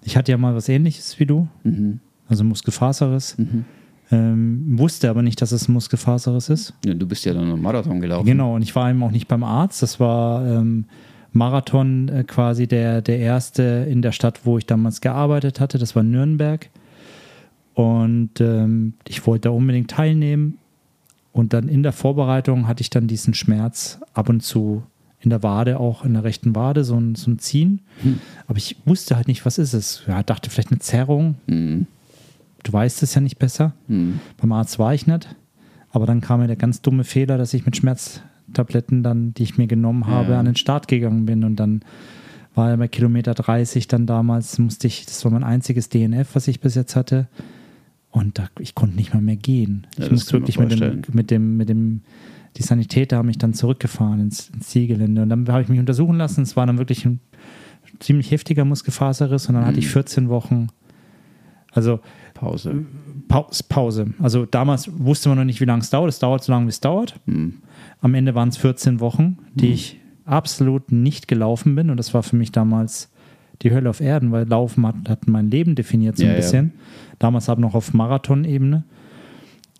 ich 0.04 0.16
hatte 0.16 0.32
ja 0.32 0.38
mal 0.38 0.56
was 0.56 0.70
ähnliches 0.70 1.20
wie 1.20 1.26
du, 1.26 1.48
Mhm. 1.64 2.00
also 2.30 2.44
Muskelfaserriss. 2.44 3.38
Mhm. 3.38 3.66
Ähm, 4.10 4.80
wusste 4.80 5.10
aber 5.10 5.22
nicht, 5.22 5.42
dass 5.42 5.52
es 5.52 5.68
Muskelfaserriss 5.68 6.50
ist. 6.50 6.74
Ja, 6.86 6.94
du 6.94 7.06
bist 7.06 7.26
ja 7.26 7.34
dann 7.34 7.52
einen 7.52 7.62
Marathon 7.62 8.00
gelaufen. 8.00 8.26
Genau, 8.26 8.56
und 8.56 8.62
ich 8.62 8.76
war 8.76 8.90
eben 8.90 9.04
auch 9.04 9.12
nicht 9.12 9.28
beim 9.28 9.44
Arzt. 9.44 9.82
Das 9.82 10.00
war 10.00 10.46
ähm, 10.46 10.86
Marathon 11.34 12.08
äh, 12.10 12.24
quasi 12.24 12.68
der, 12.68 13.02
der 13.02 13.20
erste 13.20 13.88
in 13.90 14.02
der 14.02 14.14
Stadt, 14.14 14.42
wo 14.46 14.58
ich 14.58 14.66
damals 14.66 15.02
gearbeitet 15.02 15.60
hatte. 15.60 15.78
Das 15.78 15.96
war 15.96 16.04
Nürnberg. 16.04 16.70
Und 17.74 18.40
ähm, 18.40 18.94
ich 19.08 19.28
wollte 19.28 19.50
da 19.50 19.52
unbedingt 19.52 19.92
teilnehmen. 19.92 20.58
Und 21.34 21.54
dann 21.54 21.68
in 21.68 21.84
der 21.84 21.94
Vorbereitung 21.94 22.68
hatte 22.68 22.82
ich 22.82 22.90
dann 22.90 23.08
diesen 23.08 23.34
Schmerz 23.34 24.00
ab 24.14 24.30
und 24.30 24.42
zu 24.42 24.84
in 25.20 25.30
der 25.30 25.44
Wade, 25.44 25.80
auch 25.80 26.06
in 26.06 26.14
der 26.14 26.24
rechten 26.24 26.56
Wade, 26.56 26.84
so 26.84 26.96
ein, 26.96 27.16
so 27.16 27.30
ein 27.30 27.40
Ziehen. 27.40 27.82
Hm. 28.02 28.20
Aber 28.48 28.58
ich 28.58 28.78
wusste 28.86 29.16
halt 29.16 29.28
nicht, 29.28 29.46
was 29.46 29.58
ist 29.58 29.74
es. 29.74 30.04
Ja, 30.08 30.24
dachte 30.24 30.50
vielleicht 30.50 30.72
eine 30.72 30.80
Zerrung. 30.80 31.36
Mhm. 31.48 31.88
Du 32.68 32.74
weißt 32.74 33.02
es 33.04 33.16
ja 33.16 33.22
nicht 33.22 33.40
besser. 33.40 33.74
Mhm. 33.88 34.20
Beim 34.38 34.52
Arzt 34.52 34.78
war 34.78 34.94
ich 34.94 35.08
nicht. 35.08 35.34
Aber 35.90 36.06
dann 36.06 36.20
kam 36.22 36.42
mir 36.42 36.48
der 36.48 36.58
ganz 36.58 36.82
dumme 36.82 37.04
Fehler, 37.06 37.38
dass 37.38 37.54
ich 37.54 37.66
mit 37.66 37.78
Schmerztabletten 37.78 39.04
dann, 39.04 39.34
die 39.34 39.44
ich 39.44 39.58
mir 39.58 39.68
genommen 39.68 40.06
habe, 40.08 40.34
Ja. 40.34 40.40
an 40.40 40.46
den 40.46 40.56
Start 40.58 40.88
gegangen 40.88 41.26
bin. 41.26 41.44
Und 41.46 41.56
dann 41.58 41.82
war 42.56 42.70
er 42.72 42.78
bei 42.78 42.88
Kilometer 42.88 43.34
30 43.34 43.88
dann 43.88 44.06
damals, 44.06 44.60
musste 44.60 44.88
ich, 44.88 45.06
das 45.06 45.24
war 45.24 45.32
mein 45.32 45.44
einziges 45.46 45.90
DNF, 45.90 46.30
was 46.36 46.48
ich 46.48 46.60
bis 46.60 46.76
jetzt 46.76 46.96
hatte. 46.96 47.28
Und 48.12 48.38
da, 48.40 48.48
ich 48.60 48.76
konnte 48.76 48.96
nicht 48.96 49.14
mal 49.14 49.22
mehr 49.22 49.36
gehen. 49.38 49.88
Ja, 49.98 50.06
ich 50.06 50.12
musste 50.12 50.34
wirklich 50.34 50.60
mit 50.60 50.72
dem, 50.72 51.02
mit 51.14 51.32
dem, 51.32 51.56
mit 51.58 51.70
dem, 51.70 52.02
die 52.58 52.64
Sanitäter 52.64 53.18
haben 53.18 53.28
mich 53.28 53.38
dann 53.38 53.54
zurückgefahren 53.54 54.20
ins, 54.20 54.50
ins 54.50 54.68
Zielgelände. 54.70 55.22
Und 55.22 55.30
dann 55.30 55.48
habe 55.48 55.62
ich 55.62 55.70
mich 55.70 55.80
untersuchen 55.80 56.18
lassen. 56.18 56.42
Es 56.42 56.56
war 56.58 56.66
dann 56.66 56.80
wirklich 56.80 57.06
ein 57.06 57.20
ziemlich 58.00 58.32
heftiger 58.32 58.66
Muskelfaserriss. 58.66 59.48
Und 59.48 59.56
dann 59.56 59.66
hatte 59.66 59.80
ich 59.80 59.86
Mhm. 59.86 59.92
14 59.92 60.30
Wochen, 60.30 60.68
also 61.72 62.00
Pause. 62.40 62.86
Pause, 63.28 63.64
Pause. 63.68 64.06
Also 64.20 64.46
damals 64.46 64.90
wusste 65.00 65.30
man 65.30 65.40
noch 65.40 65.46
nicht, 65.46 65.60
wie 65.60 65.66
lange 65.66 65.82
es 65.82 65.90
dauert. 65.90 66.10
Es 66.10 66.20
dauert 66.20 66.44
so 66.44 66.52
lange, 66.52 66.66
wie 66.66 66.70
es 66.70 66.80
dauert. 66.80 67.20
Mhm. 67.26 67.56
Am 68.02 68.14
Ende 68.14 68.36
waren 68.36 68.50
es 68.50 68.58
14 68.58 69.00
Wochen, 69.00 69.38
die 69.56 69.72
ich 69.74 70.00
absolut 70.26 70.92
nicht 70.92 71.28
gelaufen 71.28 71.76
bin. 71.76 71.90
Und 71.90 71.98
das 71.98 72.14
war 72.14 72.22
für 72.24 72.36
mich 72.36 72.52
damals 72.52 73.10
die 73.64 73.72
Hölle 73.72 73.90
auf 73.90 74.02
Erden, 74.02 74.32
weil 74.32 74.48
Laufen 74.48 74.86
hat, 74.86 74.96
hat 75.10 75.28
mein 75.28 75.50
Leben 75.50 75.74
definiert 75.76 76.18
so 76.18 76.24
ein 76.24 76.28
Ja, 76.28 76.34
ja. 76.34 76.38
bisschen. 76.40 76.74
Damals 77.18 77.50
aber 77.50 77.62
noch 77.62 77.74
auf 77.74 77.94
Marathonebene. 77.94 78.84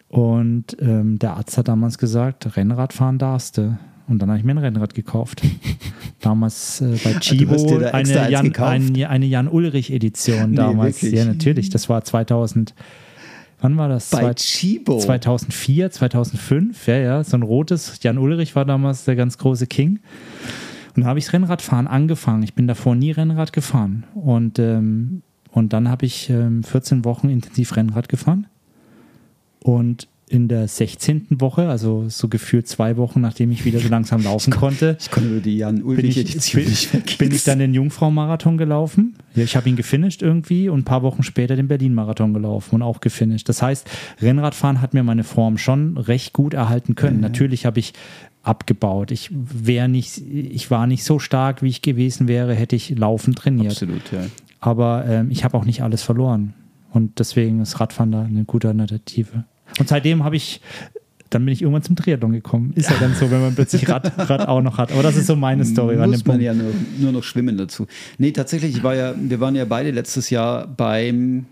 Und 0.10 0.78
ähm, 0.80 1.20
der 1.20 1.34
Arzt 1.38 1.58
hat 1.58 1.68
damals 1.68 1.98
gesagt, 1.98 2.56
Rennradfahren 2.58 3.18
darfst 3.20 3.58
du. 3.58 3.78
Und 4.08 4.20
dann 4.20 4.30
habe 4.30 4.40
ich 4.40 4.46
mir 4.46 4.52
ein 4.52 4.58
Rennrad 4.58 4.94
gekauft. 4.94 5.42
Damals 6.22 6.82
äh, 6.82 6.98
bei 7.04 7.14
Chibo 7.20 7.56
dir 7.56 7.80
da 7.80 7.88
eine 7.92 8.30
Jan, 8.32 8.56
ein, 8.56 9.04
eine 9.06 9.26
Jan-Ulrich-Edition 9.26 10.50
Nee, 10.52 10.56
damals. 10.58 11.02
wirklich? 11.04 11.20
ja, 11.20 11.26
natürlich. 11.26 11.70
Das 11.70 11.90
war 11.90 12.04
2000. 12.04 12.74
Wann 13.60 13.76
war 13.78 13.90
das? 13.90 14.10
Bei 14.12 14.20
Zwei- 14.20 14.34
Chibo. 14.36 15.00
2004, 15.00 15.92
2005, 15.92 16.88
ja, 16.88 16.98
ja, 16.98 17.24
so 17.24 17.38
ein 17.38 17.44
rotes. 17.44 18.00
Jan 18.02 18.18
Ulrich 18.18 18.56
war 18.56 18.66
damals 18.66 19.06
der 19.06 19.16
ganz 19.16 19.38
große 19.38 19.68
King. 19.68 20.00
Und 20.96 21.04
da 21.04 21.10
habe 21.10 21.20
ich 21.20 21.26
das 21.26 21.34
Rennradfahren 21.34 21.88
angefangen. 21.88 22.44
Ich 22.44 22.54
bin 22.54 22.68
davor 22.68 22.96
nie 22.96 23.12
Rennrad 23.12 23.54
gefahren. 23.54 24.04
Und, 24.16 24.58
ähm, 24.60 25.22
und 25.52 25.74
dann 25.74 25.90
habe 25.90 26.06
ich 26.06 26.30
ähm, 26.30 26.64
14 26.64 27.04
Wochen 27.06 27.30
intensiv 27.30 27.76
Rennrad 27.76 28.10
gefahren. 28.10 28.48
Und 29.60 30.08
in 30.30 30.50
der 30.50 30.68
16. 30.68 31.28
Woche, 31.40 31.70
also 31.70 32.10
so 32.10 32.28
gefühlt 32.28 32.68
zwei 32.68 32.98
Wochen, 32.98 33.22
nachdem 33.22 33.50
ich 33.52 33.64
wieder 33.64 33.80
so 33.80 33.88
langsam 33.88 34.24
laufen 34.24 34.52
konnte, 34.52 34.98
Ich 35.00 35.10
konnte 35.10 35.30
über 35.30 35.40
die 35.40 35.42
bin 35.42 35.52
ich, 35.52 35.60
Jan-Ulrich-Edition 35.60 36.64
bin, 36.64 36.70
nicht 36.70 37.18
bin 37.18 37.32
ich 37.32 37.44
dann 37.46 37.60
den 37.60 37.74
Jungfrau-Marathon 37.74 38.58
gelaufen. 38.58 39.16
Ich 39.36 39.56
habe 39.56 39.70
ihn 39.70 39.78
gefinisht 39.78 40.22
irgendwie 40.22 40.68
und 40.68 40.80
ein 40.80 40.84
paar 40.84 41.02
Wochen 41.02 41.24
später 41.24 41.56
den 41.56 41.70
Berlin-Marathon 41.70 42.34
gelaufen 42.34 42.76
und 42.76 42.82
auch 42.82 43.00
gefinisht. 43.00 43.48
Das 43.48 43.62
heißt, 43.62 43.90
Rennradfahren 44.22 44.82
hat 44.82 44.94
mir 44.94 45.04
meine 45.04 45.24
Form 45.24 45.58
schon 45.58 45.98
recht 45.98 46.34
gut 46.34 46.54
erhalten 46.54 46.96
können. 46.96 47.22
Natürlich 47.22 47.66
habe 47.66 47.80
ich 47.80 47.94
abgebaut. 48.44 49.12
Ich 49.12 49.30
wäre 49.32 49.88
nicht, 49.88 50.18
ich 50.18 50.70
war 50.70 50.88
nicht 50.88 51.06
so 51.06 51.20
stark, 51.20 51.64
wie 51.64 51.70
ich 51.70 51.82
gewesen 51.82 52.28
wäre, 52.28 52.54
hätte 52.54 52.76
ich 52.76 52.90
laufen 52.98 53.34
trainiert. 53.34 53.72
Absolut, 53.72 54.12
ja. 54.12 54.26
Aber 54.60 55.06
ähm, 55.08 55.32
ich 55.32 55.46
habe 55.46 55.58
auch 55.58 55.66
nicht 55.66 55.84
alles 55.84 56.02
verloren. 56.02 56.54
Und 56.92 57.20
deswegen 57.20 57.62
ist 57.62 57.80
Radfahren 57.80 58.12
da 58.12 58.24
eine 58.24 58.44
gute 58.44 58.70
Alternative. 58.70 59.46
Und 59.80 59.88
seitdem 59.88 60.24
habe 60.24 60.36
ich, 60.36 60.62
dann 61.30 61.46
bin 61.46 61.54
ich 61.54 61.62
irgendwann 61.62 61.84
zum 61.84 61.96
Triathlon 61.96 62.32
gekommen. 62.32 62.72
Ist 62.76 62.90
ja 62.90 62.96
dann 63.00 63.14
so, 63.14 63.30
wenn 63.30 63.42
man 63.42 63.56
plötzlich 63.56 63.88
Rad, 63.90 64.12
Rad 64.30 64.48
auch 64.48 64.62
noch 64.62 64.78
hat. 64.78 64.92
Aber 64.92 65.04
das 65.04 65.18
ist 65.18 65.28
so 65.28 65.36
meine 65.36 65.66
Story. 65.66 65.96
an 65.96 66.04
dem 66.04 66.12
Muss 66.12 66.26
man 66.26 66.38
Punkt. 66.38 66.44
ja 66.44 66.54
nur, 66.54 66.72
nur 67.00 67.12
noch 67.12 67.24
schwimmen 67.24 67.58
dazu. 67.58 67.88
Nee, 68.18 68.32
tatsächlich, 68.32 68.78
ich 68.78 68.84
war 68.84 68.96
ja, 68.96 69.14
wir 69.18 69.40
waren 69.40 69.56
ja 69.56 69.66
beide 69.66 69.92
letztes 69.92 70.30
Jahr 70.30 70.68
beim, 70.68 71.46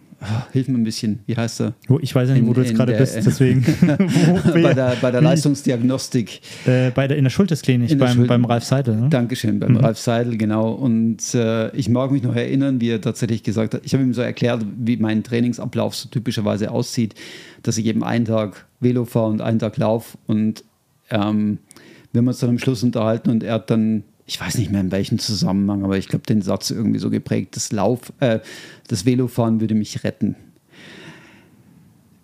hilf 0.52 0.68
mir 0.68 0.78
ein 0.78 0.84
bisschen, 0.84 1.20
wie 1.26 1.36
heißt 1.36 1.62
er? 1.62 1.74
Wo- 1.88 2.00
Ich 2.02 2.14
weiß 2.16 2.30
ja 2.30 2.36
nicht, 2.36 2.44
wo 2.46 2.50
In- 2.50 2.54
du 2.56 2.62
jetzt 2.62 2.76
gerade 2.76 2.94
bist, 2.98 3.16
deswegen. 3.16 3.64
Bei 4.54 4.74
der, 4.74 4.96
bei 5.02 5.12
der 5.12 5.22
Leistungsdiagnostik. 5.22 6.42
Äh, 6.66 6.92
bei 6.92 7.08
der, 7.08 7.18
in 7.18 7.24
der 7.24 7.32
Schultersklinik, 7.32 7.90
In 7.92 7.98
der 8.00 8.06
beim, 8.06 8.16
Schul- 8.18 8.28
beim 8.28 8.46
Ralf 8.46 8.64
Seidel. 8.64 8.96
Ne? 8.96 9.10
Dankeschön, 9.10 9.60
beim 9.60 9.78
Ralf 9.78 9.98
Seidel, 9.98 10.38
genau. 10.38 10.72
Und 10.72 11.34
äh, 11.34 11.76
ich 11.76 11.90
mag 11.90 12.12
mich 12.12 12.24
noch 12.24 12.36
erinnern, 12.36 12.82
wie 12.82 12.90
er 12.90 13.02
tatsächlich 13.02 13.44
gesagt 13.44 13.74
hat, 13.74 13.82
ich 13.84 13.94
habe 13.94 14.04
ihm 14.04 14.14
so 14.14 14.22
erklärt, 14.22 14.66
wie 14.78 14.98
mein 14.98 15.24
Trainingsablauf 15.24 15.96
so 15.96 16.10
typischerweise 16.10 16.72
aussieht, 16.72 17.16
dass 17.64 17.78
ich 17.78 17.86
eben 17.86 18.04
einen 18.04 18.26
Tag 18.26 18.66
Velo 18.80 19.06
fahre 19.06 19.28
und 19.30 19.42
einen 19.42 19.60
Tag 19.60 19.78
laufe. 19.78 20.18
Und 20.28 20.64
ähm, 21.10 21.60
wir 22.12 22.20
haben 22.20 22.28
uns 22.28 22.40
dann 22.40 22.50
am 22.52 22.60
Schluss 22.60 22.84
unterhalten 22.84 23.30
und 23.30 23.44
er 23.44 23.56
hat 23.56 23.70
dann, 23.70 24.04
ich 24.28 24.42
weiß 24.42 24.58
nicht 24.58 24.72
mehr 24.72 24.82
in 24.82 24.92
welchem 24.92 25.20
Zusammenhang, 25.20 25.84
aber 25.84 25.98
ich 25.98 26.08
glaube, 26.08 26.26
den 26.26 26.42
Satz 26.42 26.72
irgendwie 26.72 27.00
so 27.00 27.10
geprägt, 27.10 27.56
das 27.56 27.72
Lauf, 27.72 28.12
äh, 28.20 28.40
das 28.88 29.06
Velofahren 29.06 29.62
würde 29.62 29.76
mich 29.76 30.04
retten. 30.04 30.36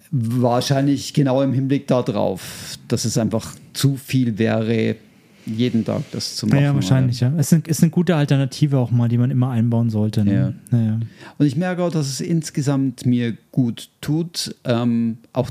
Wahrscheinlich 0.10 1.14
genau 1.14 1.42
im 1.42 1.54
Hinblick 1.54 1.88
darauf, 1.88 2.78
dass 2.88 3.06
es 3.06 3.18
einfach 3.18 3.56
zu 3.74 3.96
viel 3.96 4.38
wäre, 4.40 4.96
jeden 5.46 5.86
Tag 5.86 6.04
das 6.12 6.36
zu 6.36 6.48
machen. 6.48 6.64
Ja, 6.64 6.76
wahrscheinlich, 6.76 7.20
ja. 7.20 7.32
Es 7.38 7.52
ist, 7.52 7.68
ist 7.68 7.82
eine 7.82 7.92
gute 7.92 8.16
Alternative 8.16 8.78
auch 8.78 8.92
mal, 8.92 9.08
die 9.08 9.18
man 9.18 9.32
immer 9.32 9.50
einbauen 9.50 9.90
sollte. 9.90 10.26
Ne? 10.26 10.56
Ja. 10.72 10.78
Ja. 10.78 11.00
Und 11.38 11.46
ich 11.46 11.56
merke 11.56 11.84
auch, 11.84 11.92
dass 11.92 12.08
es 12.08 12.20
insgesamt 12.20 13.06
mir 13.06 13.38
gut 13.52 13.90
tut. 14.02 14.56
Ähm, 14.66 15.18
auch 15.34 15.50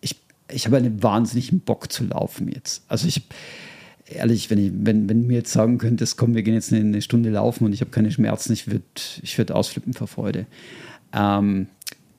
ich, 0.00 0.16
ich 0.52 0.66
habe 0.66 0.76
einen 0.76 1.02
wahnsinnigen 1.02 1.60
Bock 1.60 1.90
zu 1.90 2.04
laufen 2.04 2.48
jetzt. 2.48 2.82
Also 2.88 3.08
ich 3.08 3.22
ehrlich, 4.10 4.50
wenn, 4.50 4.58
ich, 4.58 4.72
wenn, 4.74 5.08
wenn 5.08 5.22
du 5.22 5.28
mir 5.28 5.38
jetzt 5.38 5.52
sagen 5.52 5.78
könntest, 5.78 6.16
komm, 6.16 6.34
wir 6.34 6.42
gehen 6.42 6.54
jetzt 6.54 6.72
eine, 6.72 6.82
eine 6.82 7.02
Stunde 7.02 7.30
laufen 7.30 7.64
und 7.64 7.72
ich 7.72 7.80
habe 7.80 7.90
keine 7.90 8.10
Schmerzen, 8.10 8.52
ich 8.52 8.66
würde 8.68 8.84
ich 9.22 9.36
würd 9.38 9.52
ausflippen 9.52 9.92
vor 9.92 10.06
Freude. 10.06 10.46
Ähm, 11.12 11.66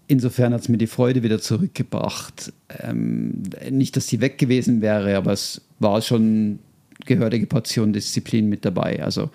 insofern 0.08 0.54
hat 0.54 0.62
es 0.62 0.70
mir 0.70 0.78
die 0.78 0.88
Freude 0.88 1.24
wieder 1.24 1.40
zurückgebracht. 1.40 2.54
Ähm, 2.82 3.44
nicht, 3.70 3.96
dass 3.96 4.08
die 4.08 4.22
weg 4.22 4.38
gewesen 4.38 4.82
wäre, 4.82 5.16
aber 5.16 5.34
es 5.34 5.62
war 5.80 6.02
schon 6.02 6.60
gehörige 7.06 7.48
Portion 7.48 7.94
Disziplin 7.94 8.48
mit 8.48 8.66
dabei. 8.66 9.04
Also 9.04 9.30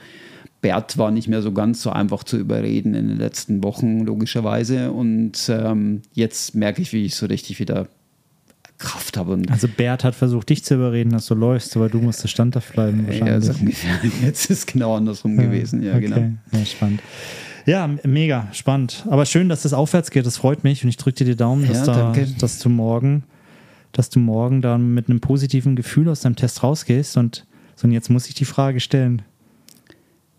Bert 0.60 0.98
war 0.98 1.10
nicht 1.10 1.28
mehr 1.28 1.42
so 1.42 1.52
ganz 1.52 1.82
so 1.82 1.90
einfach 1.90 2.24
zu 2.24 2.36
überreden 2.36 2.94
in 2.94 3.08
den 3.08 3.18
letzten 3.18 3.62
Wochen, 3.62 4.00
logischerweise. 4.00 4.92
Und 4.92 5.48
ähm, 5.48 6.02
jetzt 6.12 6.54
merke 6.54 6.82
ich, 6.82 6.92
wie 6.92 7.04
ich 7.04 7.14
so 7.14 7.26
richtig 7.26 7.58
wieder 7.58 7.88
Kraft 8.78 9.16
habe. 9.16 9.32
Und 9.32 9.50
Also 9.50 9.68
Bert 9.68 10.04
hat 10.04 10.14
versucht, 10.14 10.48
dich 10.48 10.64
zu 10.64 10.74
überreden, 10.74 11.10
dass 11.10 11.26
du 11.26 11.34
läufst, 11.34 11.76
aber 11.76 11.88
du 11.88 11.98
musstest 11.98 12.32
standhaft 12.34 12.72
bleiben 12.72 13.06
ja, 13.06 13.20
wahrscheinlich. 13.20 13.44
so 13.44 13.58
ungefähr. 13.60 14.00
Jetzt 14.22 14.50
ist 14.50 14.58
es 14.58 14.66
genau 14.66 14.96
andersrum 14.96 15.36
gewesen. 15.36 15.82
Ja, 15.82 15.92
okay. 15.92 16.02
genau. 16.02 16.30
Ja, 16.52 16.64
spannend. 16.64 17.00
Ja, 17.66 17.90
mega 18.04 18.48
spannend. 18.52 19.04
Aber 19.10 19.26
schön, 19.26 19.48
dass 19.48 19.62
das 19.62 19.72
aufwärts 19.72 20.10
geht. 20.10 20.24
Das 20.24 20.36
freut 20.36 20.62
mich 20.62 20.84
und 20.84 20.88
ich 20.88 20.96
drücke 20.96 21.18
dir 21.18 21.24
die 21.24 21.36
Daumen, 21.36 21.66
dass, 21.66 21.86
Ja, 21.86 22.12
da, 22.12 22.24
dass 22.38 22.60
du 22.60 22.68
morgen, 22.68 23.24
dass 23.92 24.08
du 24.08 24.20
morgen 24.20 24.62
dann 24.62 24.94
mit 24.94 25.08
einem 25.08 25.20
positiven 25.20 25.74
Gefühl 25.74 26.08
aus 26.08 26.20
deinem 26.20 26.36
Test 26.36 26.62
rausgehst. 26.62 27.16
Und, 27.16 27.44
so, 27.74 27.88
und 27.88 27.92
jetzt 27.92 28.08
muss 28.08 28.28
ich 28.28 28.34
die 28.34 28.44
Frage 28.44 28.78
stellen. 28.80 29.22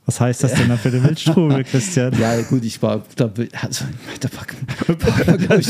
Was 0.07 0.21
heißt 0.21 0.41
das 0.41 0.53
denn 0.53 0.69
dann 0.69 0.77
für 0.77 0.89
den 0.89 1.03
Wildstrubel, 1.03 1.63
Christian? 1.69 2.17
Ja, 2.17 2.41
gut, 2.43 2.63
ich 2.63 2.81
war, 2.81 3.03
da, 3.17 3.29
also, 3.61 3.83
ich, 4.09 4.19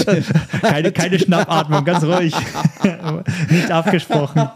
Keine, 0.62 0.92
keine 0.92 1.18
Schnappatmung, 1.18 1.84
ganz 1.84 2.04
ruhig. 2.04 2.36
Nicht 3.50 3.72
abgesprochen. 3.72 4.48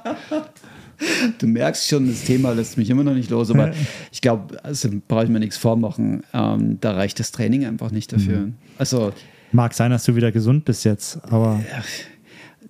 du 1.39 1.48
merkst 1.48 1.88
schon, 1.88 2.08
das 2.08 2.24
Thema 2.26 2.52
lässt 2.52 2.78
mich 2.78 2.91
immer 2.91 3.04
noch 3.04 3.15
nicht 3.15 3.32
los, 3.32 3.50
aber 3.50 3.72
ich 4.12 4.22
glaube, 4.22 4.63
also 4.63 4.88
brauche 5.08 5.24
ich 5.24 5.30
mir 5.32 5.39
nichts 5.39 5.58
vormachen. 5.58 6.22
Ähm, 6.32 6.78
da 6.80 6.91
reicht 6.91 7.20
das 7.20 7.32
Training 7.32 7.65
einfach 7.65 7.89
nicht 7.89 8.13
dafür. 8.13 8.38
Mhm. 8.38 8.54
Also 8.78 9.12
Mag 9.52 9.74
sein, 9.74 9.89
dass 9.89 10.04
du 10.04 10.15
wieder 10.15 10.32
gesund 10.32 10.63
bist 10.63 10.86
jetzt, 10.86 11.20
aber 11.26 11.60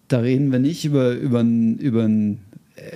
da 0.07 0.19
reden 0.19 0.53
wir 0.53 0.59
nicht 0.59 0.85
über, 0.85 1.11
über, 1.11 1.41
über 1.41 2.03
ein 2.03 2.39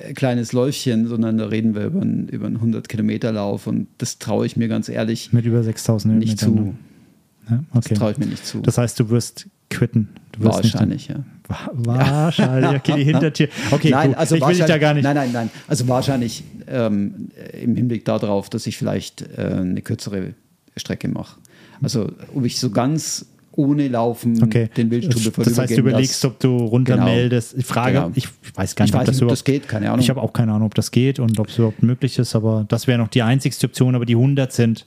äh, 0.08 0.14
kleines 0.14 0.54
Läufchen, 0.54 1.08
sondern 1.08 1.38
da 1.38 1.46
reden 1.46 1.76
wir 1.76 1.86
über 1.86 2.02
einen, 2.02 2.28
über 2.30 2.48
einen 2.48 2.56
100 2.58 2.90
Kilometer 2.90 3.32
Lauf 3.32 3.68
und 3.68 3.88
das 3.98 4.20
traue 4.20 4.46
ich 4.46 4.58
mir 4.58 4.68
ganz 4.68 4.90
ehrlich 4.90 5.32
mit 5.34 5.46
über 5.46 5.64
6000 5.64 6.18
nicht 6.18 6.40
zu. 6.40 6.52
ne? 6.52 6.76
Ja, 7.50 7.64
Das 7.74 7.86
okay. 7.86 7.96
traue 7.96 8.12
ich 8.12 8.18
mir 8.18 8.26
nicht 8.26 8.46
zu. 8.46 8.60
Das 8.62 8.78
heißt, 8.78 9.00
du 9.00 9.10
wirst 9.10 9.48
quitten. 9.70 10.10
Du 10.32 10.44
wirst 10.44 10.64
nicht- 10.64 10.74
Wahrscheinlich, 10.74 11.08
ja. 11.10 11.24
Wa- 11.48 11.70
Wahrscheinlich, 11.74 12.72
okay, 12.80 12.96
die 12.98 13.04
Hintertür. 13.04 13.48
Okay, 13.72 13.92
nein, 13.92 14.12
du, 14.14 14.18
also 14.18 14.36
ich 14.36 14.42
will 14.42 14.56
dich 14.56 14.66
da 14.66 14.78
gar 14.80 14.94
nicht. 14.96 15.04
Nein, 15.04 15.16
nein, 15.16 15.30
nein. 15.32 15.50
Also 15.68 15.88
wahrscheinlich 15.88 16.44
ähm, 16.68 17.30
im 17.54 17.76
Hinblick 17.76 18.04
darauf, 18.06 18.50
dass 18.50 18.66
ich 18.68 18.78
vielleicht 18.78 19.22
äh, 19.38 19.42
eine 19.60 19.82
kürzere 19.82 20.34
Strecke 20.76 21.08
mache. 21.08 21.40
Also 21.82 22.12
ob 22.34 22.46
ich 22.46 22.60
so 22.60 22.72
ganz 22.72 23.28
ohne 23.56 23.88
Laufen 23.88 24.42
Okay. 24.44 24.70
den 24.76 24.92
Wildstrubel 24.92 25.32
das, 25.32 25.46
das 25.46 25.46
heißt, 25.46 25.72
du 25.72 25.76
vorübergehen 25.76 25.80
überlegst, 25.80 26.26
ob 26.26 26.40
du 26.40 26.58
runtermeldest. 26.58 27.56
Ich 27.58 27.66
frage, 27.66 27.94
Genau. 28.00 28.12
ich 28.16 28.28
weiß 28.56 28.76
gar 28.76 28.86
Ich 28.86 28.92
nicht, 28.92 28.96
ob 28.96 29.00
weiß 29.02 29.06
das 29.08 29.16
nicht, 29.16 29.24
ob 29.24 29.30
das 29.30 29.44
geht, 29.44 29.68
keine 29.68 29.88
Ahnung. 29.90 30.00
Ich 30.02 30.10
habe 30.10 30.22
auch 30.22 30.34
keine 30.34 30.52
Ahnung, 30.54 30.68
ob 30.68 30.76
das 30.76 30.92
geht 30.92 31.20
und 31.20 31.40
ob 31.40 31.48
es 31.50 31.58
überhaupt 31.58 31.84
möglich 31.84 32.20
ist, 32.20 32.36
aber 32.36 32.66
das 32.68 32.88
wäre 32.88 32.98
noch 32.98 33.08
die 33.08 33.22
einzigste 33.22 33.68
Option, 33.68 33.96
aber 33.96 34.06
die 34.06 34.16
100 34.16 34.52
sind 34.52 34.86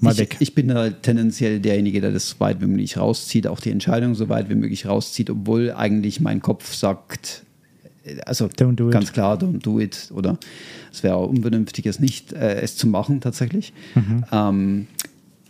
mal 0.00 0.12
ich, 0.12 0.18
weg. 0.18 0.36
ich 0.38 0.54
bin 0.54 0.68
da 0.68 0.90
tendenziell 0.90 1.60
derjenige, 1.60 2.00
der 2.00 2.12
das 2.12 2.30
so 2.30 2.40
weit 2.40 2.60
wie 2.60 2.66
möglich 2.66 2.96
rauszieht, 2.96 3.46
auch 3.46 3.60
die 3.60 3.70
Entscheidung 3.70 4.14
so 4.14 4.28
weit 4.28 4.48
wie 4.48 4.54
möglich 4.54 4.86
rauszieht, 4.86 5.28
obwohl 5.30 5.72
eigentlich 5.72 6.20
mein 6.20 6.40
Kopf 6.40 6.72
sagt, 6.74 7.42
äh, 8.04 8.20
also 8.24 8.48
ganz 8.90 9.12
klar, 9.12 9.36
don't 9.36 9.60
do 9.62 9.80
it. 9.80 10.10
Oder 10.14 10.38
es 10.92 11.02
wäre 11.02 11.16
auch 11.16 11.28
unvernünftig, 11.28 11.86
es 11.86 11.98
nicht, 12.00 12.32
äh, 12.32 12.60
es 12.60 12.76
zu 12.76 12.86
machen 12.86 13.20
tatsächlich. 13.20 13.72
Mhm. 13.94 14.24
Ähm, 14.32 14.86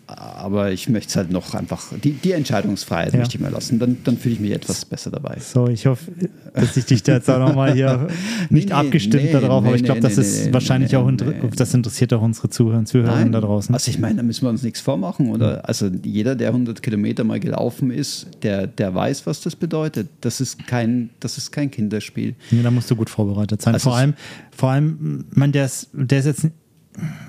aber 0.08 0.72
ich 0.72 0.88
möchte 0.88 1.10
es 1.10 1.16
halt 1.16 1.30
noch 1.30 1.54
einfach, 1.54 1.92
die, 2.02 2.12
die 2.12 2.32
Entscheidungsfreiheit 2.32 3.12
Ja. 3.12 3.18
möchte 3.18 3.36
ich 3.36 3.42
mir 3.42 3.50
lassen. 3.50 3.78
Dann, 3.78 3.98
dann 4.04 4.16
fühle 4.16 4.34
ich 4.36 4.40
mich 4.40 4.52
etwas 4.52 4.86
besser 4.86 5.10
dabei. 5.10 5.36
So, 5.38 5.68
ich 5.68 5.84
hoffe, 5.86 6.10
dass 6.54 6.76
ich 6.78 6.86
dich 6.86 7.02
da 7.02 7.12
jetzt 7.12 7.28
auch 7.28 7.38
nochmal 7.38 7.74
hier 7.74 8.08
nicht 8.50 8.68
Nee, 8.68 8.74
abgestimmt 8.74 9.24
nee, 9.24 9.32
darauf, 9.32 9.62
aber 9.62 9.70
nee, 9.70 9.76
ich 9.76 9.84
glaube, 9.84 10.00
nee, 10.00 10.06
das 10.06 10.16
nee, 10.16 10.22
ist 10.22 10.46
nee, 10.46 10.52
wahrscheinlich 10.54 10.92
nee, 10.92 10.96
auch, 10.98 11.10
nee. 11.10 11.34
das 11.54 11.74
interessiert 11.74 12.14
auch 12.14 12.22
unsere 12.22 12.48
Zuhörer 12.48 12.78
und 12.78 12.88
Zuhörerinnen 12.88 13.32
da 13.32 13.40
draußen. 13.42 13.74
Also 13.74 13.90
ich 13.90 13.98
meine, 13.98 14.16
da 14.16 14.22
müssen 14.22 14.44
wir 14.44 14.50
uns 14.50 14.62
nichts 14.62 14.80
vormachen, 14.80 15.30
oder? 15.30 15.68
Also 15.68 15.90
jeder, 16.02 16.34
der 16.34 16.48
100 16.48 16.82
Kilometer 16.82 17.24
mal 17.24 17.38
gelaufen 17.38 17.90
ist, 17.90 18.28
der, 18.42 18.66
der 18.66 18.94
weiß, 18.94 19.26
was 19.26 19.42
das 19.42 19.56
bedeutet. 19.56 20.08
Das 20.22 20.40
ist 20.40 20.66
kein, 20.66 21.10
das 21.20 21.36
ist 21.36 21.50
kein 21.52 21.70
Kinderspiel. 21.70 22.34
Ja, 22.50 22.62
da 22.62 22.70
musst 22.70 22.90
du 22.90 22.96
gut 22.96 23.10
vorbereitet 23.10 23.60
sein. 23.60 23.74
Also 23.74 23.90
vor 23.90 23.98
allem, 23.98 24.14
vor 24.56 24.70
allem, 24.70 25.26
ich 25.30 25.36
meine, 25.36 25.52
der 25.52 25.66
ist, 25.66 25.90
der 25.92 26.20
ist 26.20 26.26
jetzt, 26.26 26.46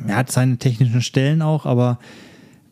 er 0.08 0.15
hat 0.15 0.32
seine 0.32 0.58
technischen 0.58 1.02
Stellen 1.02 1.42
auch, 1.42 1.65
aber 1.65 2.00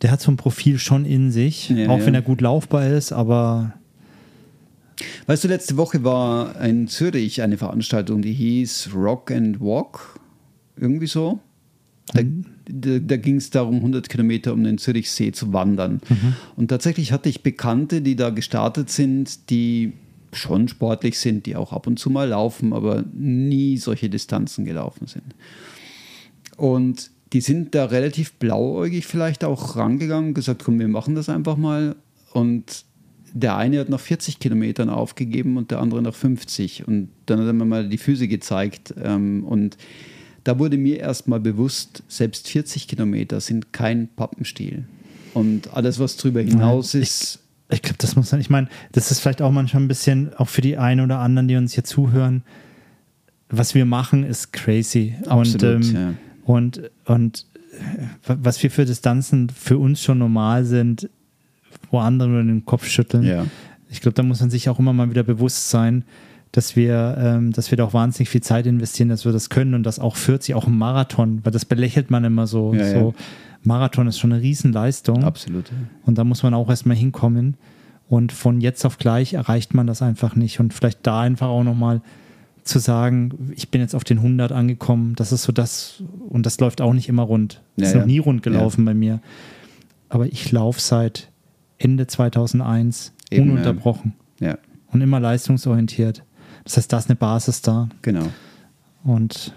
der 0.01 0.11
hat 0.11 0.21
so 0.21 0.31
ein 0.31 0.37
Profil 0.37 0.79
schon 0.79 1.05
in 1.05 1.31
sich, 1.31 1.69
Ja, 1.69 1.89
auch 1.89 1.99
ja. 1.99 2.05
wenn 2.05 2.15
er 2.15 2.21
gut 2.21 2.41
laufbar 2.41 2.87
ist, 2.87 3.11
aber 3.11 3.73
Weißt 5.27 5.43
du, 5.43 5.47
letzte 5.47 5.77
Woche 5.77 6.03
war 6.03 6.59
in 6.61 6.87
Zürich 6.87 7.41
eine 7.41 7.57
Veranstaltung, 7.57 8.21
die 8.21 8.33
hieß 8.33 8.89
Rock 8.95 9.31
and 9.31 9.59
Walk. 9.59 10.19
Irgendwie 10.75 11.07
so. 11.07 11.39
Da, 12.13 12.21
da, 12.69 12.99
da 12.99 13.17
ging 13.17 13.35
es 13.35 13.49
darum, 13.49 13.75
100 13.75 14.09
Kilometer 14.09 14.53
um 14.53 14.63
den 14.63 14.77
Zürichsee 14.77 15.33
zu 15.33 15.51
wandern. 15.53 16.01
Mhm. 16.09 16.35
Und 16.55 16.69
tatsächlich 16.69 17.11
hatte 17.11 17.29
ich 17.29 17.43
Bekannte, 17.43 18.01
die 18.01 18.15
da 18.15 18.29
gestartet 18.29 18.89
sind, 18.89 19.49
die 19.49 19.93
schon 20.33 20.67
sportlich 20.67 21.19
sind, 21.19 21.45
die 21.45 21.55
auch 21.55 21.73
ab 21.73 21.87
und 21.87 21.99
zu 21.99 22.09
mal 22.09 22.29
laufen, 22.29 22.73
aber 22.73 23.03
nie 23.13 23.77
solche 23.77 24.09
Distanzen 24.09 24.65
gelaufen 24.65 25.07
sind. 25.07 25.35
Und 26.55 27.11
die 27.33 27.41
sind 27.41 27.75
da 27.75 27.85
relativ 27.85 28.33
blauäugig 28.33 29.05
vielleicht 29.05 29.43
auch 29.43 29.75
rangegangen 29.75 30.29
und 30.29 30.33
gesagt, 30.33 30.63
komm, 30.63 30.79
wir 30.79 30.87
machen 30.87 31.15
das 31.15 31.29
einfach 31.29 31.57
mal. 31.57 31.95
Und 32.33 32.85
der 33.33 33.57
eine 33.57 33.79
hat 33.79 33.89
nach 33.89 33.99
40 33.99 34.39
Kilometern 34.39 34.89
aufgegeben 34.89 35.57
und 35.57 35.71
der 35.71 35.79
andere 35.79 36.01
nach 36.01 36.13
50. 36.13 36.87
Und 36.87 37.09
dann 37.25 37.39
hat 37.39 37.47
er 37.47 37.53
mir 37.53 37.65
mal 37.65 37.89
die 37.89 37.97
Füße 37.97 38.27
gezeigt. 38.27 38.93
Ähm, 39.03 39.43
und 39.43 39.77
da 40.43 40.57
wurde 40.59 40.77
mir 40.77 40.99
erstmal 40.99 41.39
bewusst, 41.39 42.03
selbst 42.07 42.47
40 42.47 42.87
Kilometer 42.87 43.41
sind 43.41 43.73
kein 43.73 44.07
Pappenstiel. 44.07 44.85
Und 45.33 45.73
alles, 45.73 45.99
was 45.99 46.17
drüber 46.17 46.41
hinaus 46.41 46.93
ist. 46.93 47.41
Ich, 47.69 47.75
ich 47.75 47.81
glaube, 47.81 47.97
das 47.99 48.15
muss 48.15 48.31
man, 48.31 48.41
ich 48.41 48.49
meine, 48.49 48.69
das 48.93 49.11
ist 49.11 49.19
vielleicht 49.19 49.41
auch 49.41 49.51
manchmal 49.51 49.83
ein 49.83 49.87
bisschen, 49.87 50.33
auch 50.35 50.47
für 50.47 50.61
die 50.61 50.77
einen 50.77 51.01
oder 51.01 51.19
anderen, 51.19 51.47
die 51.47 51.57
uns 51.57 51.73
hier 51.73 51.83
zuhören, 51.83 52.43
was 53.49 53.75
wir 53.75 53.85
machen, 53.85 54.23
ist 54.23 54.51
crazy. 54.53 55.15
Absolut, 55.27 55.75
und, 55.75 55.85
ähm, 55.85 55.95
ja. 55.95 56.13
Und, 56.47 56.89
und 57.03 57.45
was 58.25 58.63
wir 58.63 58.71
für 58.71 58.85
Distanzen 58.85 59.49
für 59.49 59.77
uns 59.77 60.01
schon 60.01 60.17
normal 60.17 60.63
sind, 60.63 61.09
wo 61.91 61.99
andere 61.99 62.29
nur 62.29 62.41
den 62.41 62.65
Kopf 62.65 62.87
schütteln. 62.87 63.23
Ja. 63.23 63.45
Ich 63.89 63.99
glaube, 63.99 64.15
da 64.15 64.23
muss 64.23 64.39
man 64.39 64.49
sich 64.49 64.69
auch 64.69 64.79
immer 64.79 64.93
mal 64.93 65.09
wieder 65.09 65.23
bewusst 65.23 65.69
sein, 65.69 66.05
dass 66.53 66.77
wir, 66.77 67.17
ähm, 67.19 67.51
dass 67.51 67.69
wir 67.69 67.77
da 67.77 67.83
auch 67.83 67.93
wahnsinnig 67.93 68.29
viel 68.29 68.41
Zeit 68.41 68.65
investieren, 68.65 69.09
dass 69.09 69.25
wir 69.25 69.33
das 69.33 69.49
können 69.49 69.73
und 69.73 69.83
dass 69.83 69.99
auch 69.99 70.15
40, 70.15 70.55
auch 70.55 70.67
ein 70.67 70.77
Marathon, 70.77 71.41
weil 71.43 71.51
das 71.51 71.65
belächelt 71.65 72.09
man 72.09 72.23
immer 72.23 72.47
so. 72.47 72.73
Ja, 72.73 72.91
so. 72.91 73.13
Ja. 73.17 73.23
Marathon 73.63 74.07
ist 74.07 74.17
schon 74.17 74.31
eine 74.31 74.41
Riesenleistung. 74.41 75.25
Absolut. 75.25 75.65
Und 76.05 76.17
da 76.17 76.23
muss 76.23 76.43
man 76.43 76.53
auch 76.53 76.69
erstmal 76.69 76.95
hinkommen. 76.95 77.57
Und 78.07 78.31
von 78.31 78.61
jetzt 78.61 78.85
auf 78.85 78.97
gleich 78.97 79.33
erreicht 79.33 79.73
man 79.73 79.85
das 79.85 80.01
einfach 80.01 80.35
nicht. 80.35 80.61
Und 80.61 80.73
vielleicht 80.73 81.05
da 81.05 81.19
einfach 81.19 81.47
auch 81.47 81.63
nochmal 81.63 82.01
zu 82.67 82.79
sagen, 82.79 83.51
ich 83.55 83.69
bin 83.69 83.81
jetzt 83.81 83.95
auf 83.95 84.03
den 84.03 84.17
100 84.17 84.51
angekommen, 84.51 85.15
das 85.15 85.31
ist 85.31 85.43
so 85.43 85.51
das, 85.51 86.03
und 86.29 86.45
das 86.45 86.59
läuft 86.59 86.81
auch 86.81 86.93
nicht 86.93 87.09
immer 87.09 87.23
rund. 87.23 87.61
Das 87.75 87.89
ist 87.89 87.95
noch 87.95 88.05
nie 88.05 88.19
rund 88.19 88.43
gelaufen 88.43 88.85
bei 88.85 88.93
mir. 88.93 89.21
Aber 90.09 90.25
ich 90.25 90.51
laufe 90.51 90.79
seit 90.79 91.29
Ende 91.77 92.07
2001 92.07 93.13
Eben, 93.29 93.51
ununterbrochen. 93.51 94.13
Ja. 94.39 94.57
Und 94.91 95.01
immer 95.01 95.19
leistungsorientiert. 95.19 96.23
Das 96.63 96.77
heißt, 96.77 96.91
da 96.91 96.97
ist 96.97 97.09
eine 97.09 97.15
Basis 97.15 97.61
da. 97.61 97.89
Genau. 98.01 98.27
Und 99.03 99.53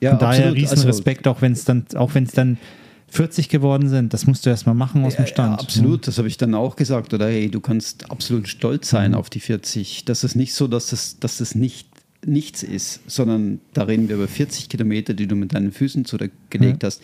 ja, 0.00 0.10
von 0.10 0.18
daher 0.18 0.54
riesen 0.54 0.70
also, 0.70 0.86
Respekt, 0.88 1.26
auch 1.26 1.42
wenn 1.42 1.52
es 1.52 1.64
dann, 1.64 1.84
auch 1.94 2.14
wenn 2.14 2.24
es 2.24 2.32
dann 2.32 2.58
40 3.08 3.48
geworden 3.48 3.88
sind, 3.88 4.12
das 4.12 4.26
musst 4.26 4.44
du 4.44 4.50
erstmal 4.50 4.74
machen 4.74 5.04
aus 5.04 5.16
dem 5.16 5.26
Stand. 5.26 5.60
Ja, 5.60 5.64
absolut, 5.64 6.04
ja. 6.04 6.06
das 6.06 6.18
habe 6.18 6.28
ich 6.28 6.36
dann 6.36 6.54
auch 6.54 6.76
gesagt. 6.76 7.14
Oder 7.14 7.28
hey, 7.28 7.50
du 7.50 7.60
kannst 7.60 8.10
absolut 8.10 8.48
stolz 8.48 8.90
sein 8.90 9.12
mhm. 9.12 9.16
auf 9.16 9.30
die 9.30 9.40
40. 9.40 10.04
Das 10.04 10.24
ist 10.24 10.34
nicht 10.34 10.54
so, 10.54 10.68
dass 10.68 10.88
das, 10.88 11.18
dass 11.18 11.38
das 11.38 11.54
nicht 11.54 11.88
nichts 12.24 12.62
ist, 12.62 13.00
sondern 13.06 13.60
da 13.74 13.82
reden 13.82 14.08
wir 14.08 14.16
über 14.16 14.28
40 14.28 14.68
Kilometer, 14.68 15.14
die 15.14 15.26
du 15.26 15.36
mit 15.36 15.54
deinen 15.54 15.72
Füßen 15.72 16.04
zurückgelegt 16.04 16.82
ja. 16.82 16.86
hast. 16.86 17.02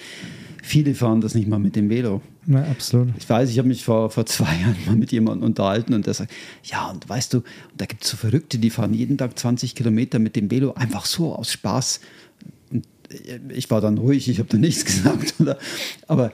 Viele 0.65 0.95
fahren 0.95 1.21
das 1.21 1.35
nicht 1.35 1.49
mal 1.49 1.59
mit 1.59 1.75
dem 1.75 1.91
Velo. 1.91 2.23
Ja, 2.47 2.63
absolut. 2.63 3.09
Ich 3.19 3.29
weiß, 3.29 3.51
ich 3.51 3.59
habe 3.59 3.69
mich 3.69 3.85
vor, 3.85 4.11
vor 4.11 4.27
zwei 4.27 4.55
Jahren 4.61 4.77
mal 4.87 4.97
mit 4.97 5.11
jemandem 5.11 5.45
unterhalten 5.45 5.93
und 5.93 6.07
der 6.07 6.15
sagt, 6.15 6.33
ja, 6.63 6.89
und 6.89 7.09
weißt 7.09 7.35
du, 7.35 7.43
da 7.77 7.85
gibt 7.85 8.05
es 8.05 8.11
so 8.11 8.17
Verrückte, 8.17 8.59
die 8.59 8.71
fahren 8.71 8.95
jeden 8.95 9.19
Tag 9.19 9.37
20 9.37 9.75
Kilometer 9.75 10.21
mit 10.21 10.37
dem 10.37 10.51
Velo, 10.51 10.73
einfach 10.75 11.05
so 11.05 11.35
aus 11.35 11.53
Spaß. 11.53 12.01
Und 12.71 12.87
ich 13.53 13.71
war 13.71 13.81
dann 13.81 13.99
ruhig, 13.99 14.29
ich 14.29 14.39
habe 14.39 14.49
da 14.49 14.57
nichts 14.57 14.85
gesagt. 14.87 15.35
Oder? 15.41 15.59
Aber 16.07 16.33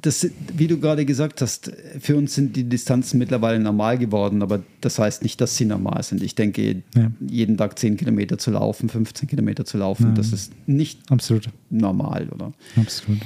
das, 0.00 0.28
wie 0.56 0.66
du 0.66 0.78
gerade 0.78 1.04
gesagt 1.04 1.40
hast, 1.40 1.72
für 2.00 2.16
uns 2.16 2.34
sind 2.34 2.56
die 2.56 2.64
Distanzen 2.64 3.18
mittlerweile 3.18 3.58
normal 3.58 3.98
geworden, 3.98 4.42
aber 4.42 4.62
das 4.80 4.98
heißt 4.98 5.22
nicht, 5.22 5.40
dass 5.40 5.56
sie 5.56 5.64
normal 5.64 6.02
sind. 6.02 6.22
Ich 6.22 6.34
denke, 6.34 6.82
ja. 6.94 7.10
jeden 7.20 7.56
Tag 7.56 7.78
10 7.78 7.96
Kilometer 7.96 8.38
zu 8.38 8.50
laufen, 8.50 8.88
15 8.88 9.28
Kilometer 9.28 9.64
zu 9.64 9.78
laufen, 9.78 10.08
ja. 10.08 10.12
das 10.12 10.32
ist 10.32 10.52
nicht 10.66 11.10
Absolut. 11.10 11.48
normal, 11.70 12.28
oder? 12.30 12.52
Absolut. 12.76 13.20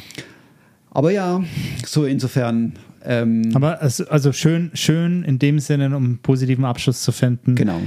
Aber 0.90 1.10
ja, 1.10 1.42
so 1.86 2.06
insofern. 2.06 2.74
Ähm, 3.04 3.50
aber 3.54 3.80
also, 3.80 4.08
also 4.08 4.32
schön, 4.32 4.70
schön 4.74 5.22
in 5.22 5.38
dem 5.38 5.60
Sinne, 5.60 5.86
um 5.96 6.04
einen 6.04 6.18
positiven 6.18 6.64
Abschluss 6.64 7.02
zu 7.02 7.12
finden. 7.12 7.54
Genau. 7.54 7.80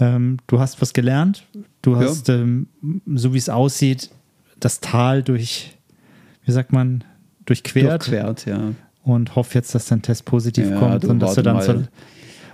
Ähm, 0.00 0.38
du 0.46 0.60
hast 0.60 0.80
was 0.80 0.92
gelernt. 0.92 1.46
Du 1.82 1.96
hast, 1.96 2.28
ja. 2.28 2.34
ähm, 2.34 2.66
so 3.14 3.32
wie 3.32 3.38
es 3.38 3.48
aussieht, 3.48 4.10
das 4.60 4.80
Tal 4.80 5.22
durch, 5.22 5.76
wie 6.44 6.52
sagt 6.52 6.72
man, 6.72 7.04
durchquert. 7.48 8.06
Durchquert, 8.06 8.46
ja. 8.46 8.72
Und 9.04 9.36
hoffe 9.36 9.54
jetzt, 9.54 9.74
dass 9.74 9.86
dein 9.86 10.02
Test 10.02 10.24
positiv 10.24 10.70
ja, 10.70 10.78
kommt 10.78 11.04
und 11.04 11.20
dass 11.20 11.34
du 11.34 11.42
dann 11.42 11.62
so, 11.62 11.82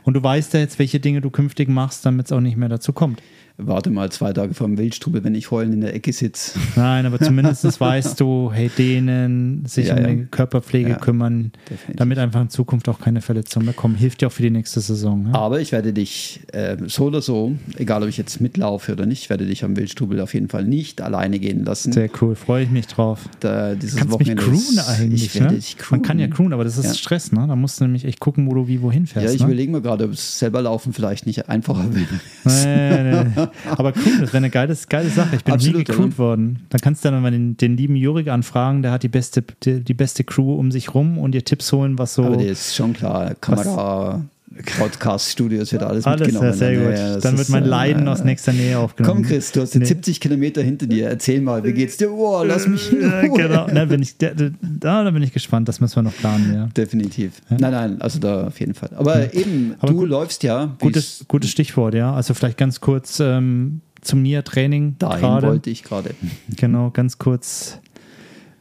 und 0.05 0.15
du 0.15 0.23
weißt 0.23 0.55
ja 0.55 0.61
jetzt, 0.61 0.79
welche 0.79 1.01
Dinge 1.01 1.21
du 1.21 1.31
künftig 1.31 1.69
machst, 1.69 2.07
damit 2.07 2.27
es 2.27 2.33
auch 2.33 2.41
nicht 2.41 2.57
mehr 2.57 2.69
dazu 2.69 2.93
kommt 2.93 3.21
warte 3.57 3.91
mal 3.91 4.11
zwei 4.11 4.33
Tage 4.33 4.53
vor 4.53 4.67
dem 4.67 4.79
Wildstrubel, 4.79 5.23
wenn 5.23 5.35
ich 5.35 5.51
heulen 5.51 5.73
in 5.73 5.81
der 5.81 5.95
Ecke 5.95 6.13
sitze. 6.13 6.59
Nein, 6.75 7.07
aber 7.07 7.21
zumindest 7.21 7.65
weißt 7.81 8.19
du, 8.21 8.51
hey, 8.53 8.69
denen 8.77 9.65
sich 9.67 9.89
ja, 9.89 9.97
um 9.97 10.05
die 10.05 10.27
Körperpflege 10.27 10.91
ja, 10.91 10.97
kümmern, 10.97 11.53
definitiv. 11.71 11.97
damit 11.97 12.19
einfach 12.19 12.41
in 12.41 12.49
Zukunft 12.49 12.89
auch 12.89 12.99
keine 12.99 13.21
Verletzungen 13.21 13.67
mehr 13.67 13.75
kommen. 13.75 13.95
Hilft 13.95 14.21
dir 14.21 14.27
auch 14.27 14.33
für 14.33 14.43
die 14.43 14.51
nächste 14.51 14.81
Saison. 14.81 15.29
Ja? 15.29 15.39
Aber 15.39 15.61
ich 15.61 15.71
werde 15.71 15.93
dich 15.93 16.41
äh, 16.53 16.77
so 16.87 17.05
oder 17.05 17.23
so, 17.23 17.55
egal 17.77 18.03
ob 18.03 18.09
ich 18.09 18.17
jetzt 18.17 18.41
mitlaufe 18.41 18.93
oder 18.93 19.07
nicht, 19.07 19.31
werde 19.31 19.47
dich 19.47 19.63
am 19.63 19.77
Wildstrubel 19.77 20.21
auf 20.21 20.35
jeden 20.35 20.49
Fall 20.49 20.65
nicht 20.65 21.01
alleine 21.01 21.39
gehen 21.39 21.65
lassen. 21.65 21.93
Sehr 21.93 22.11
cool, 22.21 22.35
freue 22.35 22.65
ich 22.65 22.71
mich 22.71 22.89
drauf. 22.89 23.29
Da, 23.39 23.77
dieses 23.77 23.97
Kannst 23.97 24.13
Wochenende 24.13 24.43
mich 24.43 24.67
croonen 24.67 24.79
eigentlich, 24.81 25.41
ne? 25.41 25.59
Man 25.91 26.03
kann 26.03 26.19
ja 26.19 26.27
croonen, 26.27 26.53
aber 26.53 26.65
das 26.65 26.77
ist 26.77 26.99
Stress, 26.99 27.31
ne? 27.31 27.47
Da 27.47 27.55
musst 27.55 27.81
du 27.81 27.85
nämlich 27.85 28.05
echt 28.05 28.19
gucken, 28.19 28.49
wo 28.49 28.55
du 28.55 28.67
wie 28.67 28.83
wohin 28.83 29.07
fährst. 29.07 29.29
Ja, 29.29 29.33
ich 29.33 29.41
ne? 29.41 29.47
überlege 29.47 29.71
mir 29.71 29.81
gerade, 29.81 30.05
ob 30.05 30.13
es 30.13 30.41
selber 30.41 30.63
laufen 30.63 30.93
vielleicht 30.93 31.27
nicht 31.27 31.49
einfacher 31.49 31.87
wäre. 31.95 32.21
Nee, 32.45 33.25
nee. 33.37 33.44
Aber 33.77 33.93
cool, 33.97 34.21
das 34.21 34.33
wäre 34.33 34.39
eine 34.39 34.51
geile, 34.51 34.77
geile 34.89 35.09
Sache. 35.09 35.37
Ich 35.37 35.45
bin 35.45 35.55
Absolut, 35.55 35.79
nie 35.79 35.85
gecrewt 35.85 36.19
worden. 36.19 36.67
Dann 36.71 36.81
kannst 36.81 37.05
du 37.05 37.11
dann 37.11 37.23
mal 37.23 37.31
den, 37.31 37.57
den 37.57 37.77
lieben 37.77 37.97
Jurik 37.97 38.29
anfragen, 38.29 38.83
der 38.83 38.93
hat 38.93 39.03
die 39.03 39.09
beste, 39.09 39.45
die, 39.63 39.81
die, 39.81 39.95
beste 39.95 40.25
Crew 40.25 40.55
um 40.55 40.71
sich 40.71 40.95
rum 40.95 41.19
und 41.19 41.35
ihr 41.35 41.45
Tipps 41.45 41.73
holen, 41.73 41.99
was 41.99 42.15
so. 42.15 42.25
Aber 42.25 42.37
der 42.37 42.49
ist 42.49 42.75
schon 42.75 42.93
klar. 42.93 43.35
Kamera, 43.41 44.23
Podcast-Studios 44.63 45.73
wird 45.73 45.83
alles, 45.83 46.05
alles 46.05 46.21
mitgenommen. 46.21 46.49
Ja, 46.49 46.53
sehr 46.53 46.77
gut. 46.77 46.97
Ja, 46.97 47.19
dann 47.19 47.39
wird 47.39 47.49
mein 47.49 47.65
Leiden 47.65 48.07
äh, 48.07 48.11
aus 48.11 48.25
nächster 48.25 48.53
Nähe 48.53 48.79
aufgenommen. 48.79 49.23
Komm, 49.23 49.25
Chris, 49.25 49.53
du 49.53 49.63
hast 49.63 49.75
nee. 49.75 49.85
70 49.85 50.21
Kilometer 50.21 50.63
hinter 50.63 50.87
dir. 50.87 51.09
Erzähl 51.09 51.41
mal, 51.41 51.65
wie 51.65 51.73
geht's 51.73 51.97
dir? 51.97 52.13
Oh, 52.13 52.43
lass 52.45 52.67
mich 52.69 52.93
in 52.93 53.01
Genau, 53.35 53.67
da 53.67 53.85
bin, 53.87 54.03
ich, 54.03 54.17
da, 54.19 54.31
da, 54.61 55.11
bin 55.11 55.23
ich 55.23 55.33
gespannt. 55.33 55.69
Das 55.69 55.81
müssen 55.81 55.97
wir 55.97 56.03
noch 56.03 56.17
planen, 56.17 56.55
ja. 56.55 56.67
Definitiv. 56.67 57.41
Ja? 57.51 57.57
Nein, 57.59 57.73
nein, 57.73 58.03
also 58.03 58.19
da 58.19 58.47
auf 58.47 58.61
jeden 58.61 58.75
Fall. 58.75 58.91
Aber 58.97 59.35
eben, 59.35 59.75
Aber 59.79 59.93
du 59.93 59.99
gut, 59.99 60.09
läufst 60.09 60.43
ja. 60.43 60.77
Gutes, 60.79 61.25
gutes 61.27 61.51
Stichwort, 61.51 61.95
ja. 61.95 62.15
Also 62.15 62.35
vielleicht 62.35 62.59
ganz 62.59 62.81
kurz 62.81 63.21
ähm, 63.21 63.81
zum 64.03 64.23
NIA-Training. 64.23 64.97
Dahin 64.99 65.21
grade. 65.21 65.49
wollte 65.49 65.71
ich 65.71 65.83
gerade. 65.83 66.11
Genau, 66.57 66.91
ganz 66.91 67.19
kurz, 67.19 67.79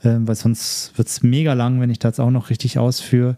äh, 0.04 0.16
weil 0.20 0.36
sonst 0.36 0.94
wird 0.96 1.08
es 1.08 1.22
mega 1.22 1.54
lang, 1.54 1.80
wenn 1.82 1.90
ich 1.90 2.00
das 2.00 2.20
auch 2.20 2.32
noch 2.32 2.50
richtig 2.50 2.80
ausführe. 2.80 3.38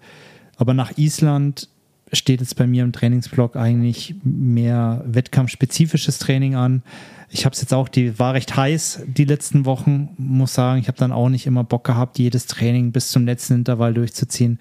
Aber 0.57 0.73
nach 0.73 0.97
Island 0.97 1.69
steht 2.15 2.41
jetzt 2.41 2.55
bei 2.55 2.67
mir 2.67 2.83
im 2.83 2.91
Trainingsblock 2.91 3.55
eigentlich 3.55 4.15
mehr 4.23 5.03
wettkampfspezifisches 5.05 6.19
Training 6.19 6.55
an. 6.55 6.83
Ich 7.29 7.45
habe 7.45 7.53
es 7.53 7.61
jetzt 7.61 7.73
auch, 7.73 7.89
die 7.89 8.17
war 8.19 8.33
recht 8.33 8.55
heiß 8.55 9.03
die 9.07 9.25
letzten 9.25 9.65
Wochen, 9.65 10.09
muss 10.17 10.53
sagen. 10.53 10.79
Ich 10.79 10.87
habe 10.87 10.97
dann 10.97 11.11
auch 11.11 11.29
nicht 11.29 11.45
immer 11.45 11.63
Bock 11.63 11.83
gehabt, 11.83 12.19
jedes 12.19 12.45
Training 12.45 12.91
bis 12.91 13.09
zum 13.09 13.25
letzten 13.25 13.55
Intervall 13.55 13.93
durchzuziehen. 13.93 14.59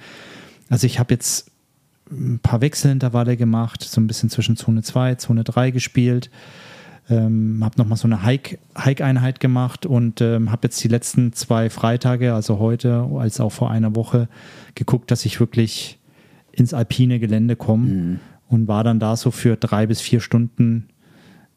Also 0.68 0.86
ich 0.86 0.98
habe 0.98 1.14
jetzt 1.14 1.50
ein 2.10 2.38
paar 2.40 2.60
Wechselintervalle 2.60 3.36
gemacht, 3.36 3.82
so 3.82 4.00
ein 4.00 4.06
bisschen 4.06 4.30
zwischen 4.30 4.56
Zone 4.56 4.82
2, 4.82 5.16
Zone 5.16 5.44
3 5.44 5.70
gespielt. 5.70 6.30
Ähm, 7.10 7.60
habe 7.62 7.76
nochmal 7.76 7.98
so 7.98 8.08
eine 8.08 8.22
Hike-Einheit 8.24 9.38
gemacht 9.38 9.84
und 9.84 10.22
ähm, 10.22 10.50
habe 10.50 10.68
jetzt 10.68 10.82
die 10.82 10.88
letzten 10.88 11.34
zwei 11.34 11.68
Freitage, 11.68 12.32
also 12.32 12.58
heute 12.58 13.10
als 13.18 13.40
auch 13.40 13.52
vor 13.52 13.70
einer 13.70 13.94
Woche, 13.94 14.28
geguckt, 14.74 15.10
dass 15.10 15.26
ich 15.26 15.38
wirklich 15.38 15.98
ins 16.56 16.74
alpine 16.74 17.18
Gelände 17.18 17.56
komme 17.56 17.86
mhm. 17.86 18.20
und 18.48 18.68
war 18.68 18.84
dann 18.84 19.00
da 19.00 19.16
so 19.16 19.30
für 19.30 19.56
drei 19.56 19.86
bis 19.86 20.00
vier 20.00 20.20
Stunden 20.20 20.88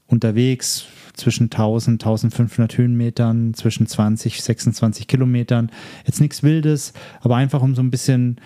unterwegs, 0.08 0.88
zwischen 1.14 1.46
1000, 1.46 2.02
1500 2.02 2.78
Höhenmetern, 2.78 3.54
zwischen 3.54 3.88
20, 3.88 4.42
26 4.42 5.08
Kilometern. 5.08 5.72
Jetzt 6.06 6.22
nichts 6.22 6.44
Wildes, 6.44 6.94
aber 7.22 7.36
einfach 7.36 7.62
um 7.62 7.76
so 7.76 7.82
ein 7.82 7.92
bisschen 7.92 8.38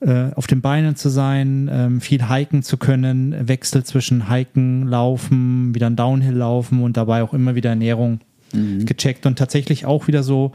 äh, 0.00 0.30
auf 0.34 0.46
den 0.46 0.60
Beinen 0.60 0.94
zu 0.94 1.08
sein, 1.08 1.68
ähm, 1.72 2.00
viel 2.00 2.28
hiken 2.28 2.62
zu 2.62 2.76
können, 2.76 3.48
Wechsel 3.48 3.84
zwischen 3.84 4.30
Hiken, 4.30 4.86
Laufen, 4.86 5.74
wieder 5.74 5.88
ein 5.88 5.96
Downhill 5.96 6.34
laufen 6.34 6.82
und 6.82 6.96
dabei 6.96 7.22
auch 7.22 7.34
immer 7.34 7.54
wieder 7.54 7.70
Ernährung 7.70 8.20
mhm. 8.52 8.86
gecheckt 8.86 9.26
und 9.26 9.38
tatsächlich 9.38 9.86
auch 9.86 10.06
wieder 10.06 10.22
so 10.22 10.52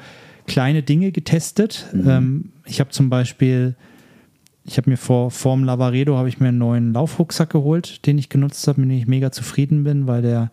kleine 0.47 0.83
Dinge 0.83 1.11
getestet. 1.11 1.87
Mhm. 1.93 2.09
Ähm, 2.09 2.49
ich 2.65 2.79
habe 2.79 2.91
zum 2.91 3.09
Beispiel 3.09 3.75
ich 4.65 4.77
habe 4.77 4.89
mir 4.89 4.97
vor 4.97 5.31
vorm 5.31 5.63
Lavaredo 5.63 6.17
habe 6.17 6.29
ich 6.29 6.39
mir 6.39 6.49
einen 6.49 6.57
neuen 6.57 6.93
Laufrucksack 6.93 7.49
geholt, 7.49 8.05
den 8.05 8.17
ich 8.17 8.29
genutzt 8.29 8.67
habe, 8.67 8.81
mit 8.81 8.89
dem 8.89 8.97
ich 8.97 9.07
mega 9.07 9.31
zufrieden 9.31 9.83
bin, 9.83 10.07
weil 10.07 10.21
der 10.21 10.51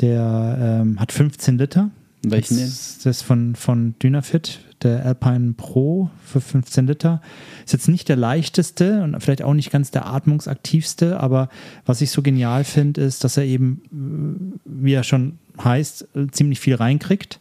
der 0.00 0.82
ähm, 0.82 0.98
hat 0.98 1.12
15 1.12 1.58
Liter 1.58 1.90
Welchen 2.22 2.56
denn? 2.56 2.66
Das, 2.66 3.06
ist 3.06 3.22
von, 3.22 3.54
von 3.54 3.94
Dynafit, 4.02 4.60
der 4.82 5.04
Alpine 5.04 5.54
Pro 5.54 6.10
für 6.24 6.40
15 6.40 6.86
Liter. 6.86 7.22
Ist 7.64 7.72
jetzt 7.72 7.88
nicht 7.88 8.08
der 8.08 8.16
leichteste 8.16 9.02
und 9.02 9.18
vielleicht 9.20 9.42
auch 9.42 9.54
nicht 9.54 9.70
ganz 9.70 9.90
der 9.90 10.06
atmungsaktivste, 10.06 11.18
aber 11.18 11.48
was 11.86 12.00
ich 12.00 12.10
so 12.10 12.22
genial 12.22 12.64
finde, 12.64 13.00
ist, 13.00 13.24
dass 13.24 13.36
er 13.36 13.44
eben, 13.44 14.60
wie 14.64 14.92
er 14.92 15.04
schon 15.04 15.38
heißt, 15.62 16.08
ziemlich 16.32 16.60
viel 16.60 16.74
reinkriegt. 16.74 17.40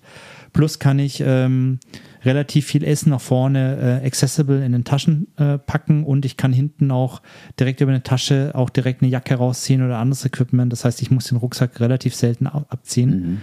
Plus 0.53 0.79
kann 0.79 0.97
ich 0.99 1.21
ähm, 1.25 1.79
relativ 2.23 2.65
viel 2.65 2.83
Essen 2.83 3.11
nach 3.11 3.21
vorne 3.21 4.01
äh, 4.01 4.05
accessible 4.05 4.63
in 4.63 4.71
den 4.71 4.83
Taschen 4.83 5.27
äh, 5.37 5.57
packen 5.57 6.03
und 6.03 6.25
ich 6.25 6.37
kann 6.37 6.53
hinten 6.53 6.91
auch 6.91 7.21
direkt 7.59 7.81
über 7.81 7.91
eine 7.91 8.03
Tasche 8.03 8.51
auch 8.55 8.69
direkt 8.69 9.01
eine 9.01 9.11
Jacke 9.11 9.35
rausziehen 9.35 9.83
oder 9.83 9.97
anderes 9.97 10.25
Equipment. 10.25 10.71
Das 10.71 10.85
heißt, 10.85 11.01
ich 11.01 11.11
muss 11.11 11.25
den 11.25 11.37
Rucksack 11.37 11.79
relativ 11.79 12.15
selten 12.15 12.47
ab 12.47 12.65
abziehen. 12.69 13.09
Mhm. 13.09 13.37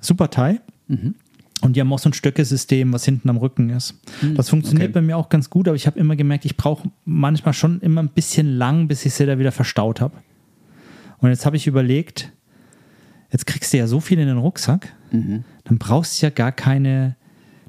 Super 0.00 0.30
Teil. 0.30 0.60
Und 1.62 1.76
die 1.76 1.80
haben 1.80 1.92
auch 1.92 1.98
so 2.00 2.10
ein 2.10 2.12
Stöckesystem, 2.12 2.92
was 2.92 3.04
hinten 3.04 3.30
am 3.30 3.36
Rücken 3.36 3.70
ist. 3.70 3.94
Das 4.34 4.48
funktioniert 4.48 4.88
okay. 4.88 4.94
bei 4.94 5.02
mir 5.02 5.16
auch 5.16 5.28
ganz 5.28 5.48
gut, 5.48 5.68
aber 5.68 5.76
ich 5.76 5.86
habe 5.86 5.98
immer 5.98 6.16
gemerkt, 6.16 6.44
ich 6.44 6.56
brauche 6.56 6.90
manchmal 7.04 7.54
schon 7.54 7.80
immer 7.80 8.02
ein 8.02 8.08
bisschen 8.08 8.48
lang, 8.56 8.88
bis 8.88 9.06
ich 9.06 9.14
sie 9.14 9.26
da 9.26 9.38
wieder 9.38 9.52
verstaut 9.52 10.00
habe. 10.00 10.16
Und 11.18 11.30
jetzt 11.30 11.46
habe 11.46 11.56
ich 11.56 11.68
überlegt, 11.68 12.32
jetzt 13.30 13.46
kriegst 13.46 13.72
du 13.72 13.76
ja 13.76 13.86
so 13.86 14.00
viel 14.00 14.18
in 14.18 14.26
den 14.26 14.38
Rucksack, 14.38 14.92
dann 15.64 15.78
brauchst 15.78 16.20
du 16.20 16.26
ja 16.26 16.30
gar 16.30 16.50
keine, 16.50 17.14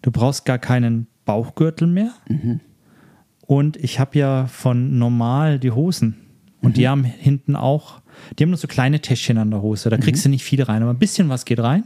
du 0.04 0.12
brauchst 0.12 0.46
gar 0.46 0.60
keinen 0.60 1.08
Bauchgürtel 1.26 1.88
mehr. 1.88 2.12
Und 3.48 3.78
ich 3.78 4.00
habe 4.00 4.18
ja 4.20 4.46
von 4.46 4.98
normal 5.00 5.58
die 5.60 5.72
Hosen. 5.72 6.18
Und 6.62 6.78
die 6.78 6.88
haben 6.88 7.04
hinten 7.04 7.56
auch, 7.58 8.02
die 8.38 8.44
haben 8.44 8.52
nur 8.52 8.58
so 8.58 8.68
kleine 8.70 9.02
Täschchen 9.02 9.38
an 9.38 9.52
der 9.52 9.62
Hose. 9.62 9.90
Da 9.90 9.98
kriegst 9.98 10.24
du 10.24 10.30
nicht 10.30 10.44
viel 10.46 10.62
rein, 10.64 10.82
aber 10.82 10.92
ein 10.92 11.00
bisschen 11.00 11.28
was 11.28 11.44
geht 11.44 11.60
rein. 11.60 11.84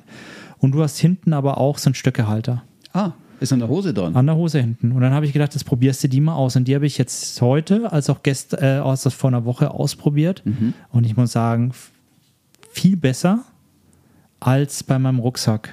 Und 0.59 0.73
du 0.73 0.83
hast 0.83 0.99
hinten 0.99 1.33
aber 1.33 1.57
auch 1.57 1.77
so 1.79 1.87
einen 1.89 1.95
Stöckehalter 1.95 2.63
Ah, 2.93 3.11
ist 3.39 3.53
an 3.53 3.59
der 3.59 3.69
Hose 3.69 3.93
dran. 3.93 4.15
an 4.15 4.25
der 4.27 4.35
Hose 4.35 4.59
hinten. 4.59 4.91
Und 4.91 5.01
dann 5.01 5.13
habe 5.13 5.25
ich 5.25 5.33
gedacht, 5.33 5.53
das 5.55 5.63
probierst 5.63 6.03
du 6.03 6.09
die 6.09 6.21
mal 6.21 6.35
aus. 6.35 6.55
Und 6.55 6.67
die 6.67 6.75
habe 6.75 6.85
ich 6.85 6.97
jetzt 6.99 7.39
heute, 7.41 7.91
als 7.91 8.09
auch 8.09 8.21
gestern, 8.23 8.63
äh, 8.63 8.67
als 8.79 9.11
vor 9.13 9.29
einer 9.29 9.45
Woche 9.45 9.71
ausprobiert. 9.71 10.43
Und 10.91 11.05
ich 11.05 11.15
muss 11.17 11.31
sagen, 11.31 11.71
viel 12.71 12.97
besser 12.97 13.43
als 14.39 14.83
bei 14.83 14.99
meinem 14.99 15.19
Rucksack. 15.19 15.69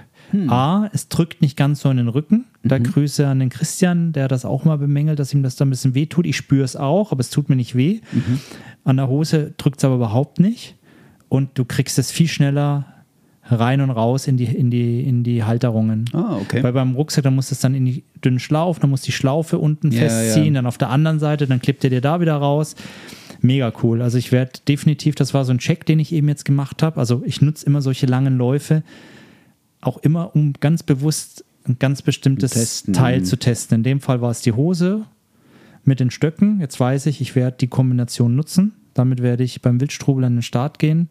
A, 0.49 0.89
es 0.93 1.09
drückt 1.09 1.41
nicht 1.43 1.57
ganz 1.57 1.81
so 1.81 1.91
in 1.91 1.97
den 1.97 2.09
Rücken. 2.09 2.45
Da 2.63 2.79
Grüße 2.79 3.27
an 3.27 3.41
den 3.41 3.51
Christian, 3.51 4.13
der 4.13 4.29
das 4.29 4.45
auch 4.45 4.65
mal 4.65 4.79
bemängelt, 4.79 5.19
dass 5.19 5.33
ihm 5.35 5.43
das 5.43 5.57
da 5.57 5.65
ein 5.65 5.71
bisschen 5.71 5.95
weh 5.95 6.07
tut. 6.07 6.27
Ich 6.27 6.37
spüre 6.37 6.65
es 6.65 6.77
auch, 6.77 7.13
aber 7.13 7.21
es 7.21 7.31
tut 7.31 7.49
mir 7.49 7.57
nicht 7.57 7.75
weh. 7.77 8.01
An 8.85 8.97
der 8.97 9.09
Hose 9.09 9.53
drückt 9.57 9.79
es 9.79 9.85
aber 9.85 9.97
überhaupt 9.97 10.41
nicht. 10.41 10.77
Und 11.29 11.51
du 11.59 11.65
kriegst 11.65 11.99
es 11.99 12.11
viel 12.11 12.29
schneller 12.29 12.87
rein 13.47 13.81
und 13.81 13.91
raus 13.91 14.27
in 14.27 14.37
die, 14.37 14.45
in 14.45 14.71
die, 14.71 15.03
in 15.03 15.23
die 15.23 15.45
Halterungen. 15.45 16.07
Ah, 16.13 16.37
okay. 16.41 16.63
Weil 16.63 16.73
beim 16.73 16.95
Rucksack, 16.95 17.25
da 17.25 17.31
muss 17.31 17.53
es 17.53 17.61
dann 17.61 17.75
in 17.75 17.85
die 17.85 18.03
dünnen 18.25 18.39
Schlaufe, 18.41 18.81
dann 18.81 18.91
muss 18.91 19.03
die 19.03 19.13
Schlaufe 19.13 19.59
unten 19.59 19.91
Ja, 19.91 20.01
festziehen, 20.01 20.47
ja. 20.47 20.53
dann 20.55 20.67
auf 20.67 20.79
der 20.79 20.91
anderen 20.91 21.19
Seite, 21.19 21.47
dann 21.47 21.61
klippt 21.61 21.85
er 21.85 21.91
dir 21.91 22.01
da 22.01 22.21
wieder 22.21 22.37
raus. 22.37 22.75
Mega 23.41 23.71
cool. 23.83 24.01
Also 24.01 24.17
ich 24.17 24.33
werde 24.33 24.53
definitiv, 24.67 25.15
das 25.15 25.35
war 25.35 25.45
so 25.45 25.53
ein 25.53 25.59
Check, 25.59 25.85
den 25.85 25.99
ich 25.99 26.13
eben 26.13 26.29
jetzt 26.29 26.47
gemacht 26.47 26.83
habe. 26.83 26.99
Also 26.99 27.23
ich 27.27 27.43
nutze 27.43 27.67
immer 27.67 27.83
solche 27.83 28.07
langen 28.07 28.39
Läufe, 28.39 28.83
auch 29.87 29.99
immer, 29.99 30.35
um 30.35 30.53
ganz 30.55 30.83
bewusst 30.83 31.45
ein 31.67 31.79
ganz 31.79 32.03
bestimmtes 32.03 32.53
Testen. 32.53 32.93
Teil 32.93 33.23
zu 33.23 33.39
testen. 33.39 33.77
In 33.77 33.83
dem 33.83 34.01
Fall 34.01 34.21
war 34.21 34.31
es 34.31 34.41
die 34.41 34.53
Hose 34.53 35.07
mit 35.85 36.01
den 36.01 36.11
Stöcken. 36.11 36.61
Jetzt 36.61 36.79
weiß 36.79 37.07
ich, 37.07 37.21
ich 37.21 37.35
werde 37.35 37.57
die 37.59 37.69
Kombination 37.69 38.37
nutzen. 38.37 38.75
Damit 38.93 39.23
werde 39.23 39.45
ich 39.45 39.63
beim 39.63 39.81
Wildstrubel 39.81 40.25
an 40.25 40.37
den 40.37 40.43
Start 40.43 40.79
gehen. 40.79 41.09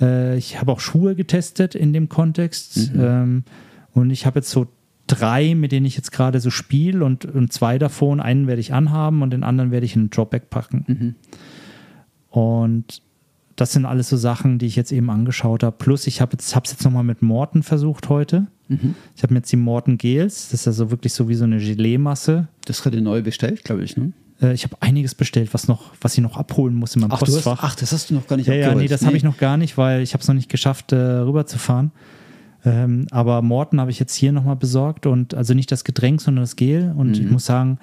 Äh, 0.00 0.36
ich 0.36 0.60
habe 0.60 0.72
auch 0.72 0.80
Schuhe 0.80 1.14
getestet 1.14 1.74
in 1.74 1.92
dem 1.92 2.08
Kontext. 2.08 2.92
Ähm, 2.96 3.44
und 3.92 4.10
ich 4.10 4.26
habe 4.26 4.40
jetzt 4.40 4.50
so 4.50 4.66
drei, 5.06 5.54
mit 5.54 5.72
denen 5.72 5.86
ich 5.86 5.96
jetzt 5.96 6.12
gerade 6.12 6.40
so 6.40 6.50
spiele 6.50 7.04
und, 7.04 7.24
und 7.24 7.52
zwei 7.52 7.78
davon, 7.78 8.20
einen 8.20 8.46
werde 8.46 8.60
ich 8.60 8.72
anhaben 8.72 9.22
und 9.22 9.30
den 9.30 9.42
anderen 9.42 9.70
werde 9.70 9.86
ich 9.86 9.96
in 9.96 10.02
einen 10.02 10.10
Dropback 10.10 10.50
packen. 10.50 11.16
Und 12.28 13.02
das 13.60 13.72
sind 13.72 13.84
alles 13.86 14.08
so 14.08 14.16
Sachen, 14.16 14.58
die 14.58 14.66
ich 14.66 14.76
jetzt 14.76 14.92
eben 14.92 15.10
angeschaut 15.10 15.62
habe. 15.62 15.76
Plus, 15.78 16.06
ich 16.06 16.20
habe 16.20 16.36
es 16.38 16.52
jetzt, 16.54 16.70
jetzt 16.70 16.84
nochmal 16.84 17.04
mit 17.04 17.22
Morten 17.22 17.62
versucht 17.62 18.08
heute. 18.08 18.46
Ich 19.16 19.22
habe 19.24 19.34
mir 19.34 19.40
jetzt 19.40 19.50
die 19.50 19.56
Morten 19.56 19.98
Gels, 19.98 20.50
das 20.50 20.60
ist 20.60 20.68
also 20.68 20.92
wirklich 20.92 21.12
so 21.12 21.28
wie 21.28 21.34
so 21.34 21.42
eine 21.42 21.58
Gelee-Masse. 21.58 22.46
Das 22.66 22.84
hat 22.84 22.94
er 22.94 23.00
neu 23.00 23.20
bestellt, 23.20 23.64
glaube 23.64 23.82
ich. 23.82 23.96
Ne? 23.96 24.12
Äh, 24.40 24.54
ich 24.54 24.62
habe 24.62 24.76
einiges 24.78 25.16
bestellt, 25.16 25.52
was 25.52 25.66
noch, 25.66 25.90
was 26.00 26.14
ich 26.16 26.20
noch 26.22 26.36
abholen 26.36 26.76
muss 26.76 26.94
in 26.94 27.00
meinem 27.00 27.10
Ach, 27.10 27.18
du 27.18 27.26
hast, 27.26 27.32
Postfach. 27.42 27.58
ach, 27.64 27.74
das 27.74 27.90
hast 27.92 28.10
du 28.10 28.14
noch 28.14 28.28
gar 28.28 28.36
nicht 28.36 28.46
Ja, 28.46 28.54
ja, 28.54 28.60
abgeholt. 28.66 28.82
nee, 28.84 28.88
das 28.88 29.04
habe 29.04 29.16
ich 29.16 29.24
noch 29.24 29.38
gar 29.38 29.56
nicht, 29.56 29.76
weil 29.76 30.02
ich 30.02 30.12
habe 30.12 30.22
es 30.22 30.28
noch 30.28 30.36
nicht 30.36 30.48
geschafft, 30.48 30.92
äh, 30.92 30.96
rüberzufahren. 30.96 31.90
Ähm, 32.64 33.06
aber 33.10 33.42
Morten 33.42 33.80
habe 33.80 33.90
ich 33.90 33.98
jetzt 33.98 34.14
hier 34.14 34.30
nochmal 34.32 34.54
besorgt 34.56 35.06
und 35.06 35.34
also 35.34 35.52
nicht 35.54 35.72
das 35.72 35.82
Getränk, 35.82 36.20
sondern 36.20 36.44
das 36.44 36.54
Gel. 36.54 36.92
Und 36.96 37.08
Mhm. 37.18 37.24
ich 37.26 37.30
muss 37.30 37.46
sagen, 37.46 37.78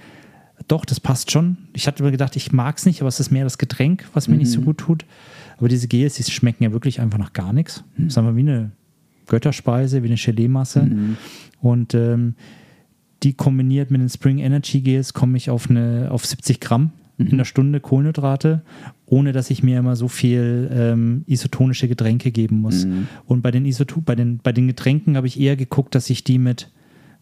doch, 0.70 0.86
das 0.86 1.00
passt 1.02 1.32
schon. 1.32 1.58
Ich 1.74 1.86
hatte 1.88 2.02
mir 2.02 2.12
gedacht, 2.12 2.36
ich 2.38 2.52
mag 2.54 2.78
es 2.78 2.86
nicht, 2.86 3.02
aber 3.02 3.10
es 3.10 3.20
ist 3.20 3.30
mehr 3.32 3.44
das 3.44 3.58
Getränk, 3.58 4.06
was 4.14 4.28
mir 4.30 4.38
nicht 4.38 4.48
Mhm. 4.50 4.54
so 4.54 4.62
gut 4.62 4.78
tut. 4.78 5.06
Aber 5.58 5.68
diese 5.68 5.88
Gels, 5.88 6.16
die 6.16 6.24
schmecken 6.24 6.64
ja 6.64 6.72
wirklich 6.72 7.00
einfach 7.02 7.18
nach 7.18 7.34
gar 7.34 7.54
nichts. 7.54 7.84
Mhm. 7.98 8.04
Das 8.06 8.14
ist 8.14 8.18
einfach 8.18 8.36
wie 8.36 8.42
eine 8.42 8.72
Götterspeise, 9.28 10.04
wie 10.04 10.08
eine 10.08 10.16
Gelee-Masse. 10.16 10.84
Mhm. 10.84 11.18
Und 11.62 11.94
ähm, 11.94 12.36
die 13.24 13.34
kombiniert 13.34 13.90
mit 13.92 14.00
den 14.02 14.10
Spring 14.10 14.38
Energy 14.40 14.82
Gels 14.82 15.14
komme 15.14 15.38
ich 15.38 15.50
auf, 15.50 15.70
eine, 15.70 16.08
auf 16.12 16.26
70 16.26 16.60
Gramm 16.60 16.92
Mhm. 17.20 17.28
in 17.30 17.38
der 17.40 17.46
Stunde 17.46 17.80
Kohlenhydrate, 17.80 18.62
ohne 19.08 19.32
dass 19.32 19.50
ich 19.50 19.64
mir 19.64 19.80
immer 19.80 19.96
so 19.96 20.08
viel 20.08 20.70
ähm, 20.72 21.24
isotonische 21.26 21.88
Getränke 21.88 22.30
geben 22.32 22.60
muss. 22.62 22.86
Mhm. 22.86 23.08
Und 23.26 23.42
bei 23.42 23.50
den, 23.50 23.66
Isoto 23.66 24.02
bei 24.02 24.14
den, 24.14 24.38
bei 24.38 24.52
den 24.52 24.68
Getränken 24.68 25.18
habe 25.18 25.26
ich 25.26 25.40
eher 25.40 25.56
geguckt, 25.56 25.96
dass 25.96 26.10
ich 26.12 26.24
die 26.24 26.38
mit, 26.38 26.70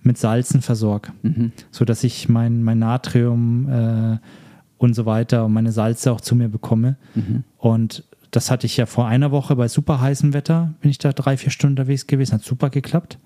mit 0.02 0.18
Salzen 0.18 0.62
versorge, 0.62 1.14
Mhm. 1.24 1.54
sodass 1.72 2.04
ich 2.04 2.28
mein, 2.28 2.62
mein 2.62 2.80
Natrium 2.80 3.70
äh, 3.70 4.18
und 4.78 4.96
so 4.96 5.06
weiter 5.06 5.46
und 5.46 5.54
meine 5.54 5.72
Salze 5.72 6.12
auch 6.12 6.20
zu 6.20 6.36
mir 6.36 6.50
bekomme. 6.50 6.98
Mhm. 7.16 7.44
Und 7.58 8.04
das 8.36 8.52
hatte 8.52 8.68
ich 8.68 8.78
ja 8.78 8.86
vor 8.86 9.08
einer 9.08 9.32
Woche 9.32 9.56
bei 9.56 9.68
super 9.68 10.02
heißem 10.02 10.34
Wetter, 10.34 10.74
bin 10.82 10.92
ich 10.92 10.98
da 10.98 11.14
drei, 11.14 11.38
vier 11.38 11.52
Stunden 11.52 11.74
unterwegs 11.74 12.08
gewesen, 12.08 12.34
hat 12.34 12.44
super 12.44 12.70
geklappt. 12.70 13.18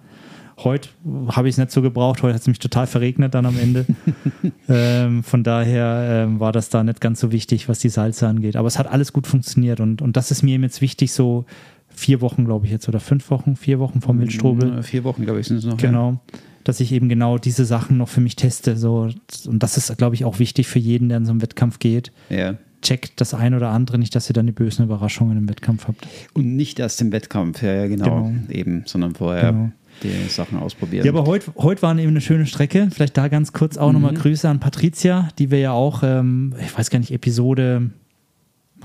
Heute 0.63 0.89
habe 1.29 1.47
ich 1.47 1.53
es 1.53 1.57
nicht 1.57 1.71
so 1.71 1.81
gebraucht, 1.81 2.21
heute 2.21 2.33
hat 2.33 2.41
es 2.41 2.47
mich 2.47 2.59
total 2.59 2.85
verregnet 2.85 3.33
dann 3.33 3.45
am 3.45 3.57
Ende. 3.57 3.85
ähm, 4.69 5.23
von 5.23 5.43
daher 5.43 6.25
ähm, 6.25 6.39
war 6.39 6.51
das 6.51 6.69
da 6.69 6.83
nicht 6.83 6.99
ganz 6.99 7.21
so 7.21 7.31
wichtig, 7.31 7.69
was 7.69 7.79
die 7.79 7.89
Salze 7.89 8.27
angeht. 8.27 8.57
Aber 8.57 8.67
es 8.67 8.77
hat 8.77 8.87
alles 8.87 9.13
gut 9.13 9.25
funktioniert 9.25 9.79
und, 9.79 10.01
und 10.01 10.17
das 10.17 10.31
ist 10.31 10.43
mir 10.43 10.59
jetzt 10.59 10.81
wichtig, 10.81 11.13
so 11.13 11.45
vier 11.87 12.21
Wochen, 12.21 12.45
glaube 12.45 12.65
ich 12.65 12.71
jetzt, 12.71 12.89
oder 12.89 12.99
fünf 12.99 13.29
Wochen, 13.31 13.55
vier 13.55 13.79
Wochen 13.79 14.01
vom 14.01 14.19
Wildstrobel. 14.19 14.69
Ja, 14.69 14.81
Vier 14.81 15.03
Wochen, 15.05 15.23
glaube 15.23 15.39
ich, 15.39 15.47
sind 15.47 15.57
es 15.57 15.65
noch. 15.65 15.77
Genau. 15.77 16.19
Dass 16.65 16.81
ich 16.81 16.91
eben 16.91 17.07
genau 17.07 17.37
diese 17.37 17.63
Sachen 17.65 17.97
noch 17.97 18.09
für 18.09 18.21
mich 18.21 18.35
teste. 18.35 18.75
So. 18.75 19.09
Und 19.47 19.63
das 19.63 19.77
ist, 19.77 19.97
glaube 19.97 20.15
ich, 20.15 20.25
auch 20.25 20.39
wichtig 20.39 20.67
für 20.67 20.79
jeden, 20.79 21.09
der 21.09 21.19
in 21.19 21.25
so 21.25 21.31
einen 21.31 21.41
Wettkampf 21.41 21.79
geht. 21.79 22.11
Ja. 22.29 22.55
Checkt 22.81 23.19
das 23.19 23.33
ein 23.33 23.53
oder 23.53 23.69
andere 23.69 23.97
nicht, 23.99 24.15
dass 24.15 24.29
ihr 24.29 24.33
dann 24.33 24.45
die 24.45 24.51
bösen 24.53 24.85
Überraschungen 24.85 25.37
im 25.37 25.49
Wettkampf 25.49 25.87
habt. 25.87 26.07
Und 26.33 26.55
nicht 26.55 26.79
erst 26.79 27.01
im 27.01 27.11
Wettkampf, 27.11 27.61
ja, 27.61 27.73
ja, 27.73 27.87
genau. 27.87 28.05
Genau. 28.05 28.33
Eben, 28.49 28.83
sondern 28.85 29.15
vorher 29.15 29.51
Genau. 29.51 29.71
die 30.03 30.29
Sachen 30.29 30.57
ausprobieren. 30.59 31.05
Ja, 31.05 31.11
aber 31.11 31.25
heute 31.25 31.51
heut 31.57 31.81
war 31.81 31.91
eben 31.97 32.09
eine 32.09 32.21
schöne 32.21 32.45
Strecke. 32.45 32.87
Vielleicht 32.91 33.17
da 33.17 33.27
ganz 33.27 33.51
kurz 33.53 33.77
auch 33.77 33.91
nochmal 33.91 34.13
Grüße 34.13 34.47
an 34.47 34.59
Patricia, 34.59 35.27
die 35.39 35.51
wir 35.51 35.59
ja 35.59 35.71
auch, 35.71 36.03
ähm, 36.03 36.53
ich 36.63 36.77
weiß 36.77 36.89
gar 36.89 36.99
nicht, 36.99 37.11
Episode 37.11 37.89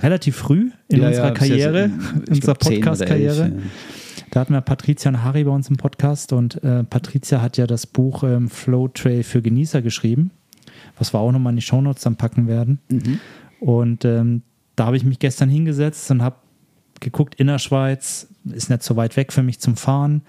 relativ 0.00 0.36
früh 0.36 0.70
in 0.88 1.00
Ja, 1.02 1.08
unserer 1.08 1.26
ja, 1.26 1.30
Karriere, 1.32 1.84
in 2.26 2.34
unserer 2.34 2.54
glaub, 2.54 2.64
10 2.64 2.66
oder 2.66 2.72
11, 2.72 2.80
Podcast-Karriere. 2.80 3.48
ja. 3.48 3.62
Da 4.30 4.40
hatten 4.40 4.52
wir 4.52 4.60
Patricia 4.62 5.10
und 5.12 5.22
Harry 5.22 5.44
bei 5.44 5.50
uns 5.52 5.70
im 5.70 5.76
Podcast 5.76 6.32
und 6.32 6.62
äh, 6.64 6.82
Patricia 6.82 7.40
hat 7.40 7.56
ja 7.56 7.68
das 7.68 7.86
Buch 7.86 8.24
ähm, 8.24 8.48
Flow 8.50 8.88
Trail 8.88 9.22
für 9.22 9.40
Genießer 9.40 9.80
geschrieben, 9.80 10.32
was 10.98 11.14
wir 11.14 11.20
auch 11.20 11.30
nochmal 11.30 11.52
in 11.52 11.56
die 11.56 11.62
Shownotes 11.62 12.02
dann 12.02 12.16
packen 12.16 12.48
werden. 12.48 12.80
Mhm. 12.90 13.20
Und 13.60 14.04
ähm, 14.04 14.42
da 14.76 14.86
habe 14.86 14.96
ich 14.96 15.04
mich 15.04 15.18
gestern 15.18 15.48
hingesetzt 15.48 16.10
und 16.10 16.22
habe 16.22 16.36
geguckt, 17.00 17.34
Innerschweiz 17.36 18.28
ist 18.52 18.70
nicht 18.70 18.82
so 18.82 18.96
weit 18.96 19.16
weg 19.16 19.32
für 19.32 19.42
mich 19.42 19.60
zum 19.60 19.76
Fahren, 19.76 20.22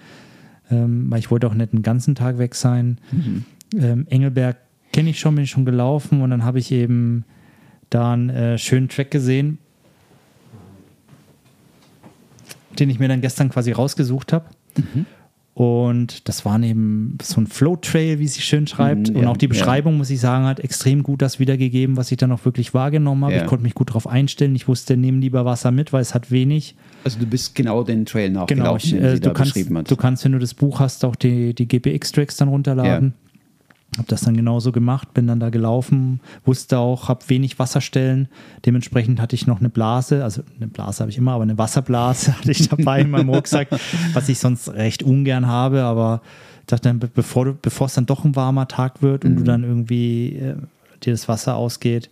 ähm, 0.70 1.10
weil 1.10 1.18
ich 1.18 1.30
wollte 1.30 1.46
auch 1.46 1.54
nicht 1.54 1.72
den 1.72 1.82
ganzen 1.82 2.14
Tag 2.14 2.38
weg 2.38 2.54
sein. 2.54 2.98
Ähm, 3.78 4.06
Engelberg 4.08 4.58
kenne 4.92 5.10
ich 5.10 5.18
schon, 5.18 5.34
bin 5.34 5.44
ich 5.44 5.50
schon 5.50 5.64
gelaufen 5.64 6.22
und 6.22 6.30
dann 6.30 6.44
habe 6.44 6.58
ich 6.58 6.70
eben 6.72 7.24
da 7.90 8.12
einen 8.12 8.30
äh, 8.30 8.58
schönen 8.58 8.88
Track 8.88 9.10
gesehen, 9.10 9.58
den 12.78 12.90
ich 12.90 12.98
mir 12.98 13.08
dann 13.08 13.20
gestern 13.20 13.48
quasi 13.48 13.72
rausgesucht 13.72 14.32
habe. 14.32 14.46
Und 15.56 16.28
das 16.28 16.44
war 16.44 16.62
eben 16.62 17.16
so 17.22 17.40
ein 17.40 17.46
Flow-Trail, 17.46 18.18
wie 18.18 18.28
sie 18.28 18.42
schön 18.42 18.66
schreibt. 18.66 19.08
Mhm, 19.08 19.16
und 19.16 19.22
ja, 19.22 19.28
auch 19.30 19.38
die 19.38 19.46
ja. 19.46 19.48
Beschreibung, 19.48 19.96
muss 19.96 20.10
ich 20.10 20.20
sagen, 20.20 20.44
hat 20.44 20.60
extrem 20.60 21.02
gut 21.02 21.22
das 21.22 21.38
wiedergegeben, 21.38 21.96
was 21.96 22.12
ich 22.12 22.18
dann 22.18 22.30
auch 22.30 22.44
wirklich 22.44 22.74
wahrgenommen 22.74 23.24
habe. 23.24 23.36
Ja. 23.36 23.40
Ich 23.40 23.46
konnte 23.46 23.62
mich 23.62 23.72
gut 23.72 23.88
darauf 23.88 24.06
einstellen. 24.06 24.54
Ich 24.54 24.68
wusste, 24.68 24.98
nehmen 24.98 25.22
lieber 25.22 25.46
Wasser 25.46 25.70
mit, 25.70 25.94
weil 25.94 26.02
es 26.02 26.12
hat 26.12 26.30
wenig. 26.30 26.74
Also 27.04 27.18
du 27.18 27.24
bist 27.24 27.54
genau 27.54 27.84
den 27.84 28.04
Trail 28.04 28.28
Genau, 28.28 28.40
nachgelaufen, 28.40 28.84
ich, 28.84 28.90
den 28.90 29.02
äh, 29.02 29.10
sie 29.12 29.20
du, 29.20 29.28
da 29.28 29.32
kannst, 29.32 29.54
beschrieben 29.54 29.78
hat. 29.78 29.90
du 29.90 29.96
kannst, 29.96 30.24
wenn 30.26 30.32
du 30.32 30.38
das 30.38 30.52
Buch 30.52 30.78
hast, 30.78 31.02
auch 31.06 31.16
die, 31.16 31.54
die 31.54 31.66
GPX-Tracks 31.66 32.36
dann 32.36 32.48
runterladen. 32.48 33.14
Habe 33.96 34.08
das 34.08 34.22
dann 34.22 34.36
genauso 34.36 34.72
gemacht, 34.72 35.14
bin 35.14 35.26
dann 35.26 35.40
da 35.40 35.48
gelaufen, 35.50 36.20
wusste 36.44 36.78
auch, 36.78 37.08
habe 37.08 37.28
wenig 37.28 37.58
Wasserstellen. 37.58 38.28
Dementsprechend 38.66 39.20
hatte 39.20 39.34
ich 39.34 39.46
noch 39.46 39.60
eine 39.60 39.68
Blase, 39.70 40.22
also 40.22 40.42
eine 40.56 40.66
Blase 40.66 41.00
habe 41.00 41.10
ich 41.10 41.16
immer, 41.18 41.32
aber 41.32 41.44
eine 41.44 41.56
Wasserblase 41.56 42.36
hatte 42.38 42.50
ich 42.50 42.68
dabei 42.68 43.00
in 43.00 43.10
meinem 43.10 43.30
Rucksack, 43.30 43.68
was 44.12 44.28
ich 44.28 44.38
sonst 44.38 44.68
recht 44.68 45.02
ungern 45.02 45.46
habe. 45.46 45.82
Aber 45.84 46.20
ich 46.60 46.66
dachte 46.66 46.88
dann, 46.88 46.98
bevor, 46.98 47.54
bevor 47.54 47.86
es 47.86 47.94
dann 47.94 48.06
doch 48.06 48.24
ein 48.24 48.36
warmer 48.36 48.68
Tag 48.68 49.00
wird 49.02 49.24
und 49.24 49.32
Mhm. 49.32 49.36
du 49.38 49.44
dann 49.44 49.62
irgendwie 49.64 50.36
äh, 50.36 50.56
dir 51.02 51.12
das 51.12 51.28
Wasser 51.28 51.56
ausgeht, 51.56 52.10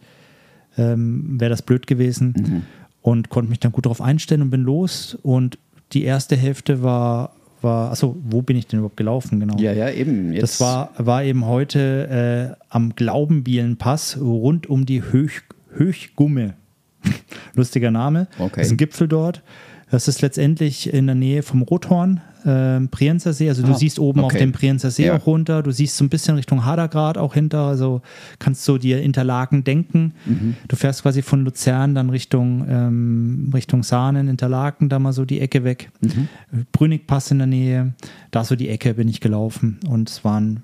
ähm, 0.78 1.38
wäre 1.40 1.50
das 1.50 1.62
blöd 1.62 1.86
gewesen. 1.86 2.34
Mhm. 2.36 2.62
Und 3.02 3.28
konnte 3.28 3.50
mich 3.50 3.60
dann 3.60 3.72
gut 3.72 3.84
darauf 3.84 4.00
einstellen 4.00 4.40
und 4.40 4.50
bin 4.50 4.62
los. 4.62 5.18
Und 5.22 5.58
die 5.92 6.04
erste 6.04 6.36
Hälfte 6.36 6.82
war, 6.82 7.32
war 7.64 7.90
achso, 7.90 8.16
wo 8.22 8.42
bin 8.42 8.56
ich 8.56 8.66
denn 8.66 8.78
überhaupt 8.78 8.96
gelaufen? 8.96 9.40
Genau. 9.40 9.56
Ja, 9.58 9.72
ja, 9.72 9.90
eben. 9.90 10.32
Jetzt, 10.32 10.42
Das 10.42 10.60
war, 10.60 10.90
war 10.98 11.24
eben 11.24 11.46
heute 11.46 12.54
äh, 12.58 12.64
am 12.68 12.94
Glaubenbielenpass 12.94 14.18
rund 14.20 14.68
um 14.68 14.86
die 14.86 15.02
Höch, 15.02 15.42
Höchgumme. 15.72 16.54
Lustiger 17.54 17.90
Name. 17.90 18.28
Okay. 18.38 18.52
Das 18.56 18.66
ist 18.66 18.72
ein 18.72 18.76
Gipfel 18.76 19.08
dort. 19.08 19.42
Das 19.90 20.08
ist 20.08 20.22
letztendlich 20.22 20.92
in 20.92 21.06
der 21.06 21.14
Nähe 21.14 21.42
vom 21.42 21.62
Rothorn, 21.62 22.20
ähm, 22.46 22.88
Prienzer 22.88 23.32
See. 23.32 23.48
Also 23.48 23.62
du 23.62 23.72
Ah, 23.72 23.74
siehst 23.74 23.98
oben 23.98 24.20
auf 24.20 24.26
okay. 24.26 24.38
dem 24.38 24.52
Prienzer 24.52 24.90
See 24.90 25.06
Ja. 25.06 25.16
auch 25.16 25.26
runter. 25.26 25.62
Du 25.62 25.70
siehst 25.70 25.96
so 25.96 26.04
ein 26.04 26.08
bisschen 26.08 26.36
Richtung 26.36 26.64
Hadergrad 26.64 27.16
auch 27.18 27.34
hinter. 27.34 27.60
Also 27.66 28.02
kannst 28.38 28.66
du 28.68 28.78
dir 28.78 29.02
Interlaken 29.02 29.64
denken. 29.64 30.12
Mhm. 30.26 30.56
Du 30.68 30.76
fährst 30.76 31.02
quasi 31.02 31.22
von 31.22 31.44
Luzern 31.44 31.94
dann 31.94 32.10
Richtung, 32.10 32.64
ähm, 32.68 33.50
Richtung 33.54 33.82
Sahnen, 33.82 34.28
Interlaken, 34.28 34.88
da 34.88 34.98
mal 34.98 35.12
so 35.12 35.24
die 35.24 35.40
Ecke 35.40 35.64
weg. 35.64 35.90
Mhm. 36.00 36.28
Brünigpass 36.72 37.30
in 37.30 37.38
der 37.38 37.46
Nähe. 37.46 37.94
Da 38.30 38.44
so 38.44 38.56
die 38.56 38.68
Ecke 38.68 38.94
bin 38.94 39.08
ich 39.08 39.20
gelaufen. 39.20 39.78
Und 39.88 40.08
es 40.10 40.24
waren 40.24 40.62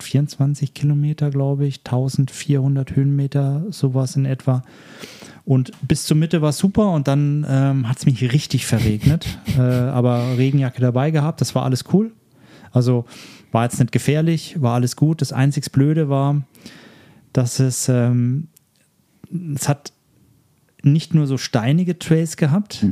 24 0.00 0.74
Kilometer, 0.74 1.30
glaube 1.30 1.66
ich, 1.66 1.78
1400 1.84 2.94
Höhenmeter, 2.96 3.64
sowas 3.70 4.16
in 4.16 4.26
etwa. 4.26 4.62
Und 5.46 5.70
bis 5.86 6.04
zur 6.06 6.16
Mitte 6.16 6.42
war 6.42 6.50
es 6.50 6.58
super 6.58 6.90
und 6.90 7.06
dann 7.06 7.46
ähm, 7.48 7.88
hat 7.88 7.98
es 7.98 8.04
mich 8.04 8.20
richtig 8.32 8.66
verregnet. 8.66 9.38
äh, 9.56 9.60
aber 9.60 10.36
Regenjacke 10.36 10.80
dabei 10.80 11.12
gehabt, 11.12 11.40
das 11.40 11.54
war 11.54 11.62
alles 11.62 11.84
cool. 11.92 12.12
Also 12.72 13.04
war 13.52 13.62
jetzt 13.62 13.78
nicht 13.78 13.92
gefährlich, 13.92 14.60
war 14.60 14.74
alles 14.74 14.96
gut. 14.96 15.22
Das 15.22 15.32
einzig 15.32 15.70
Blöde 15.70 16.08
war, 16.08 16.42
dass 17.32 17.60
es, 17.60 17.88
ähm, 17.88 18.48
es 19.54 19.68
hat 19.68 19.92
nicht 20.82 21.14
nur 21.14 21.28
so 21.28 21.38
steinige 21.38 21.96
Trails 21.96 22.36
gehabt, 22.36 22.84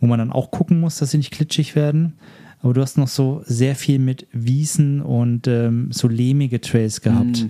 wo 0.00 0.06
man 0.06 0.18
dann 0.18 0.32
auch 0.32 0.50
gucken 0.50 0.80
muss, 0.80 0.98
dass 0.98 1.12
sie 1.12 1.16
nicht 1.16 1.32
klitschig 1.32 1.74
werden. 1.74 2.12
Aber 2.60 2.74
du 2.74 2.82
hast 2.82 2.98
noch 2.98 3.08
so 3.08 3.42
sehr 3.46 3.74
viel 3.74 3.98
mit 3.98 4.26
Wiesen 4.32 5.00
und 5.00 5.46
ähm, 5.48 5.88
so 5.92 6.08
lehmige 6.08 6.60
Trails 6.60 7.00
gehabt. 7.00 7.46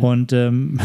Und 0.00 0.32
ähm, 0.32 0.80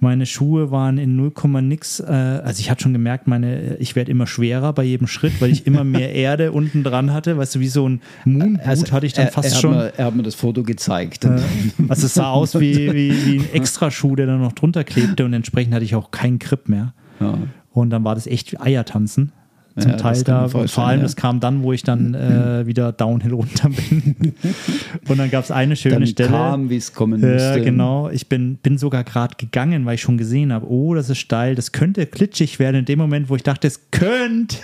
meine 0.00 0.26
Schuhe 0.26 0.70
waren 0.70 0.98
in 0.98 1.16
0, 1.16 1.32
nix. 1.62 2.00
Äh, 2.00 2.04
also 2.04 2.60
ich 2.60 2.70
hatte 2.70 2.82
schon 2.82 2.92
gemerkt, 2.92 3.26
meine, 3.26 3.76
ich 3.78 3.96
werde 3.96 4.10
immer 4.10 4.26
schwerer 4.26 4.72
bei 4.72 4.84
jedem 4.84 5.06
Schritt, 5.06 5.40
weil 5.40 5.50
ich 5.50 5.66
immer 5.66 5.84
mehr 5.84 6.12
Erde 6.14 6.52
unten 6.52 6.82
dran 6.82 7.12
hatte. 7.12 7.36
Weißt 7.38 7.54
du, 7.54 7.60
wie 7.60 7.68
so 7.68 7.88
ein 7.88 8.00
Moonboot 8.24 8.92
hatte 8.92 9.06
ich 9.06 9.12
dann 9.12 9.26
er, 9.26 9.32
fast 9.32 9.54
er 9.54 9.60
schon. 9.60 9.74
Hat 9.74 9.92
mir, 9.94 9.98
er 9.98 10.04
hat 10.06 10.16
mir 10.16 10.22
das 10.22 10.34
Foto 10.34 10.62
gezeigt. 10.62 11.24
Äh, 11.24 11.38
Also 11.88 12.06
es 12.06 12.14
sah 12.14 12.30
aus 12.30 12.58
wie, 12.58 12.92
wie, 12.92 13.26
wie 13.26 13.38
ein 13.40 13.52
Extraschuh, 13.52 14.16
der 14.16 14.26
dann 14.26 14.40
noch 14.40 14.52
drunter 14.52 14.84
klebte 14.84 15.24
und 15.24 15.32
entsprechend 15.32 15.74
hatte 15.74 15.84
ich 15.84 15.94
auch 15.94 16.10
keinen 16.10 16.38
Grip 16.38 16.68
mehr. 16.68 16.92
ja. 17.20 17.38
Und 17.72 17.90
dann 17.90 18.04
war 18.04 18.14
das 18.14 18.26
echt 18.26 18.52
wie 18.52 18.58
Eiertanzen. 18.58 19.32
Zum 19.78 19.90
Ja, 19.90 19.96
Teil 19.98 20.22
da. 20.22 20.46
Und 20.46 20.70
vor 20.70 20.86
allem, 20.86 21.00
ja. 21.00 21.02
das 21.02 21.16
kam 21.16 21.38
dann, 21.38 21.62
wo 21.62 21.72
ich 21.72 21.82
dann 21.82 22.14
äh, 22.14 22.66
wieder 22.66 22.92
downhill 22.92 23.34
runter 23.34 23.68
bin. 23.68 24.34
und 25.08 25.18
dann 25.18 25.30
gab 25.30 25.44
es 25.44 25.50
eine 25.50 25.76
schöne 25.76 25.96
Dann 25.96 26.06
Stelle. 26.06 26.30
kam, 26.30 26.70
wie 26.70 26.76
es 26.76 26.94
kommen 26.94 27.20
Ja, 27.22 27.32
musste. 27.34 27.60
genau. 27.62 28.08
Ich 28.08 28.28
bin, 28.28 28.56
bin 28.56 28.78
sogar 28.78 29.04
gerade 29.04 29.34
gegangen, 29.36 29.84
weil 29.84 29.96
ich 29.96 30.00
schon 30.00 30.16
gesehen 30.16 30.52
habe, 30.52 30.66
oh, 30.70 30.94
das 30.94 31.10
ist 31.10 31.18
steil, 31.18 31.54
das 31.54 31.72
könnte 31.72 32.06
klitschig 32.06 32.58
werden. 32.58 32.76
In 32.76 32.84
dem 32.86 32.98
Moment, 32.98 33.28
wo 33.28 33.36
ich 33.36 33.42
dachte, 33.42 33.66
es 33.66 33.90
könnte, 33.90 34.56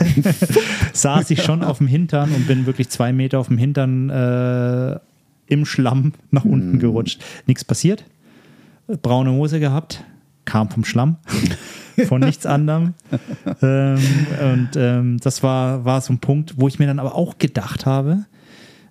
saß 0.94 1.30
ich 1.30 1.42
schon 1.42 1.62
auf 1.62 1.78
dem 1.78 1.86
Hintern 1.88 2.30
und 2.32 2.46
bin 2.46 2.64
wirklich 2.66 2.88
zwei 2.88 3.12
Meter 3.12 3.38
auf 3.38 3.48
dem 3.48 3.58
Hintern 3.58 4.08
äh, 4.10 4.98
im 5.46 5.66
Schlamm 5.66 6.14
nach 6.30 6.44
unten 6.46 6.78
gerutscht. 6.78 7.22
Nichts 7.46 7.64
passiert. 7.64 8.04
Braune 9.02 9.32
Hose 9.32 9.60
gehabt, 9.60 10.02
kam 10.44 10.70
vom 10.70 10.84
Schlamm, 10.84 11.16
von 12.06 12.20
nichts 12.20 12.46
anderem. 12.46 12.94
ähm, 13.62 13.98
und 14.52 14.68
ähm, 14.76 15.18
das 15.20 15.42
war, 15.42 15.84
war 15.84 16.00
so 16.00 16.12
ein 16.12 16.18
Punkt, 16.18 16.54
wo 16.56 16.68
ich 16.68 16.78
mir 16.78 16.86
dann 16.86 16.98
aber 16.98 17.14
auch 17.14 17.38
gedacht 17.38 17.86
habe, 17.86 18.24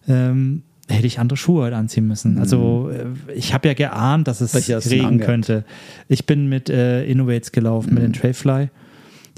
ähm, 0.08 0.64
hätte 0.90 1.08
ich 1.08 1.20
andere 1.20 1.38
Schuhe 1.38 1.64
heute 1.64 1.76
anziehen 1.78 2.08
müssen. 2.08 2.38
Also 2.38 2.90
äh, 2.92 3.06
ich 3.34 3.54
habe 3.54 3.68
ja 3.68 3.74
geahnt, 3.74 4.28
dass 4.28 4.42
es 4.42 4.54
Mhm. 4.68 4.76
Regen 4.90 5.20
könnte. 5.20 5.64
Ich 6.10 6.26
bin 6.26 6.50
mit 6.50 6.70
äh, 6.70 7.06
Innovates 7.06 7.52
gelaufen, 7.52 7.94
mit 7.94 8.04
den 8.04 8.14
Trailfly. 8.14 8.70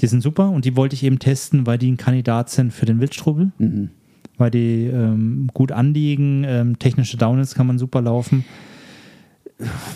Die 0.00 0.06
sind 0.08 0.20
super 0.22 0.50
und 0.50 0.64
die 0.64 0.76
wollte 0.76 0.94
ich 0.94 1.04
eben 1.04 1.20
testen, 1.20 1.66
weil 1.66 1.78
die 1.78 1.90
ein 1.92 1.96
Kandidat 1.96 2.50
sind 2.50 2.72
für 2.72 2.86
den 2.86 3.00
Wildstrubel, 3.00 3.52
Mhm. 3.58 3.90
weil 4.38 4.50
die 4.50 4.86
ähm, 4.86 5.48
gut 5.54 5.70
anliegen, 5.70 6.42
ähm, 6.44 6.78
technische 6.80 7.16
Downhills 7.16 7.54
kann 7.54 7.68
man 7.68 7.78
super 7.78 8.02
laufen. 8.02 8.44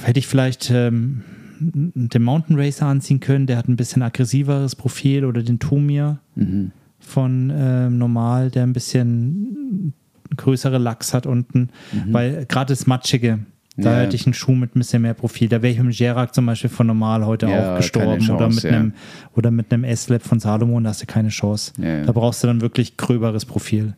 Hätte 0.05 0.21
ich 0.21 0.29
vielleicht 0.29 0.71
ähm, 0.73 1.23
den 1.61 2.23
Mountain 2.23 2.59
Racer 2.59 2.87
anziehen 2.87 3.21
können, 3.21 3.47
der 3.47 3.57
hat 3.57 3.69
ein 3.69 3.77
bisschen 3.77 4.03
aggressiveres 4.03 4.77
Profil 4.77 5.25
oder 5.25 5.43
den 5.43 5.59
Tomir 5.59 6.19
Mhm. 6.35 6.73
von 7.01 7.53
ähm, 7.55 7.99
Normal, 7.99 8.51
der 8.51 8.63
ein 8.65 8.73
bisschen 8.73 9.93
größere 10.37 10.79
Lachs 10.79 11.15
hat 11.15 11.27
unten, 11.27 11.71
weil 12.11 12.45
gerade 12.47 12.73
das 12.73 12.87
Matschige, 12.87 13.39
da 13.77 13.91
Mhm. 13.91 13.95
Ja. 13.97 14.01
hätte 14.03 14.17
ich 14.17 14.27
einen 14.27 14.35
Schuh 14.35 14.53
mit 14.55 14.75
ein 14.77 14.81
bisschen 14.81 15.03
mehr 15.03 15.15
Profil. 15.15 15.49
Da 15.49 15.63
wäre 15.63 15.73
ich 15.73 15.79
mit 15.83 15.95
dem 15.95 15.97
Gerak 15.97 16.35
zum 16.35 16.47
Beispiel 16.47 16.69
von 16.71 16.87
Normal 16.87 17.25
heute 17.25 17.47
Ja, 17.47 17.73
auch 17.73 17.77
gestorben 17.79 18.19
Chance, 18.21 18.33
oder, 18.35 18.49
mit 18.49 18.63
ja. 18.65 18.71
einem, 18.71 18.93
oder 19.35 19.51
mit 19.51 19.73
einem 19.73 19.85
S-Lab 19.85 20.23
von 20.23 20.41
Salomon, 20.41 20.85
da 20.85 20.91
hast 20.91 21.03
du 21.03 21.07
keine 21.07 21.29
Chance. 21.29 21.73
Da 21.79 22.13
brauchst 22.13 22.43
du 22.43 22.49
dann 22.49 22.61
wirklich 22.61 22.97
gröberes 22.97 23.45
Profil. 23.45 23.95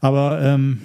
Aber 0.00 0.40
ähm, 0.42 0.78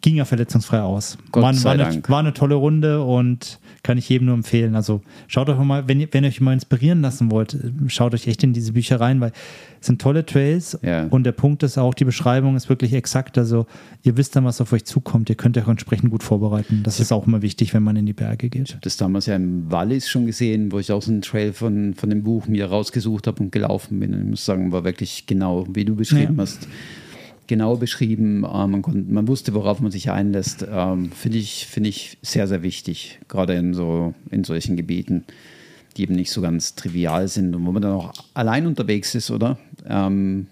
ging 0.00 0.16
ja 0.16 0.24
verletzungsfrei 0.24 0.80
aus. 0.80 1.18
Gott 1.32 1.42
war, 1.42 1.54
sei 1.54 1.64
war, 1.64 1.72
eine, 1.72 1.82
Dank. 1.82 2.08
war 2.08 2.18
eine 2.20 2.32
tolle 2.32 2.54
Runde 2.54 3.02
und 3.02 3.58
kann 3.82 3.96
ich 3.98 4.08
jedem 4.08 4.26
nur 4.26 4.34
empfehlen. 4.34 4.74
Also 4.74 5.00
schaut 5.28 5.48
euch 5.48 5.58
mal, 5.58 5.86
wenn 5.88 6.00
ihr, 6.00 6.08
wenn 6.12 6.24
ihr 6.24 6.28
euch 6.28 6.40
mal 6.40 6.52
inspirieren 6.52 7.00
lassen 7.00 7.30
wollt, 7.30 7.56
schaut 7.86 8.12
euch 8.14 8.26
echt 8.26 8.42
in 8.42 8.52
diese 8.52 8.72
Bücher 8.72 9.00
rein, 9.00 9.20
weil 9.20 9.32
es 9.80 9.86
sind 9.86 10.00
tolle 10.00 10.26
Trails 10.26 10.78
Ja. 10.82 11.04
und 11.06 11.24
der 11.24 11.32
Punkt 11.32 11.62
ist 11.62 11.78
auch, 11.78 11.94
die 11.94 12.04
Beschreibung 12.04 12.56
ist 12.56 12.68
wirklich 12.68 12.92
exakt. 12.92 13.38
Also 13.38 13.66
ihr 14.02 14.16
wisst 14.16 14.34
dann, 14.36 14.44
was 14.44 14.60
auf 14.60 14.72
euch 14.72 14.84
zukommt. 14.84 15.30
Ihr 15.30 15.36
könnt 15.36 15.56
euch 15.56 15.68
entsprechend 15.68 16.10
gut 16.10 16.22
vorbereiten. 16.22 16.80
Das 16.82 16.98
ist 17.00 17.12
auch 17.12 17.26
immer 17.26 17.42
wichtig, 17.42 17.72
wenn 17.74 17.82
man 17.84 17.96
in 17.96 18.06
die 18.06 18.12
Berge 18.12 18.48
geht. 18.48 18.78
das 18.82 18.96
damals 18.96 19.26
ja 19.26 19.36
im 19.36 19.70
Wallis 19.70 20.08
schon 20.08 20.26
gesehen, 20.26 20.72
wo 20.72 20.78
ich 20.80 20.90
auch 20.92 21.02
so 21.02 21.10
einen 21.12 21.22
Trail 21.22 21.52
von, 21.52 21.94
von 21.94 22.10
dem 22.10 22.22
Buch 22.24 22.48
mir 22.48 22.66
rausgesucht 22.66 23.26
habe 23.28 23.42
und 23.42 23.52
gelaufen 23.52 24.00
bin. 24.00 24.12
Und 24.14 24.20
ich 24.22 24.26
muss 24.30 24.44
sagen, 24.44 24.72
war 24.72 24.84
wirklich 24.84 25.26
genau, 25.26 25.66
wie 25.72 25.84
du 25.84 25.94
beschrieben 25.94 26.36
Ja. 26.36 26.42
hast. 26.42 26.66
Genau 27.48 27.76
beschrieben. 27.76 28.44
Äh, 28.44 28.66
man, 28.66 28.82
konnte, 28.82 29.10
man 29.10 29.26
wusste, 29.26 29.54
worauf 29.54 29.80
man 29.80 29.90
sich 29.90 30.10
einlässt. 30.10 30.64
Ähm, 30.70 31.10
Finde 31.10 31.38
ich, 31.38 31.66
find 31.66 31.86
ich 31.86 32.18
sehr, 32.22 32.46
sehr 32.46 32.62
wichtig, 32.62 33.18
gerade 33.26 33.54
in, 33.54 33.74
so, 33.74 34.14
in 34.30 34.44
solchen 34.44 34.76
Gebieten, 34.76 35.24
die 35.96 36.02
eben 36.02 36.14
nicht 36.14 36.30
so 36.30 36.42
ganz 36.42 36.74
trivial 36.74 37.26
sind 37.26 37.56
und 37.56 37.66
wo 37.66 37.72
man 37.72 37.82
dann 37.82 37.92
auch 37.92 38.12
allein 38.34 38.66
unterwegs 38.66 39.14
ist, 39.14 39.30
oder? 39.30 39.58
Ähm, 39.88 40.46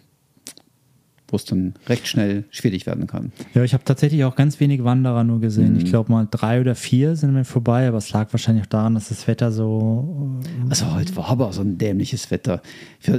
wo 1.29 1.37
es 1.37 1.45
dann 1.45 1.75
recht 1.89 2.07
schnell 2.07 2.45
schwierig 2.51 2.87
werden 2.87 3.07
kann. 3.07 3.33
Ja, 3.55 3.65
ich 3.65 3.75
habe 3.75 3.85
tatsächlich 3.85 4.25
auch 4.25 4.37
ganz 4.37 4.61
wenig 4.61 4.85
Wanderer 4.85 5.25
nur 5.25 5.41
gesehen. 5.41 5.73
Mhm. 5.73 5.79
Ich 5.79 5.85
glaube 5.87 6.13
mal 6.13 6.29
drei 6.31 6.61
oder 6.61 6.75
vier 6.75 7.17
sind 7.17 7.33
mir 7.33 7.45
vorbei, 7.45 7.89
aber 7.89 7.99
es 7.99 8.11
lag 8.13 8.33
wahrscheinlich 8.33 8.65
auch 8.65 8.69
daran, 8.71 8.95
dass 8.95 9.09
das 9.09 9.27
Wetter 9.27 9.51
so. 9.51 10.39
Also 10.69 10.95
heute 10.95 11.17
war 11.17 11.29
aber 11.29 11.53
so 11.53 11.63
ein 11.63 11.79
dämliches 11.79 12.31
Wetter. 12.31 12.63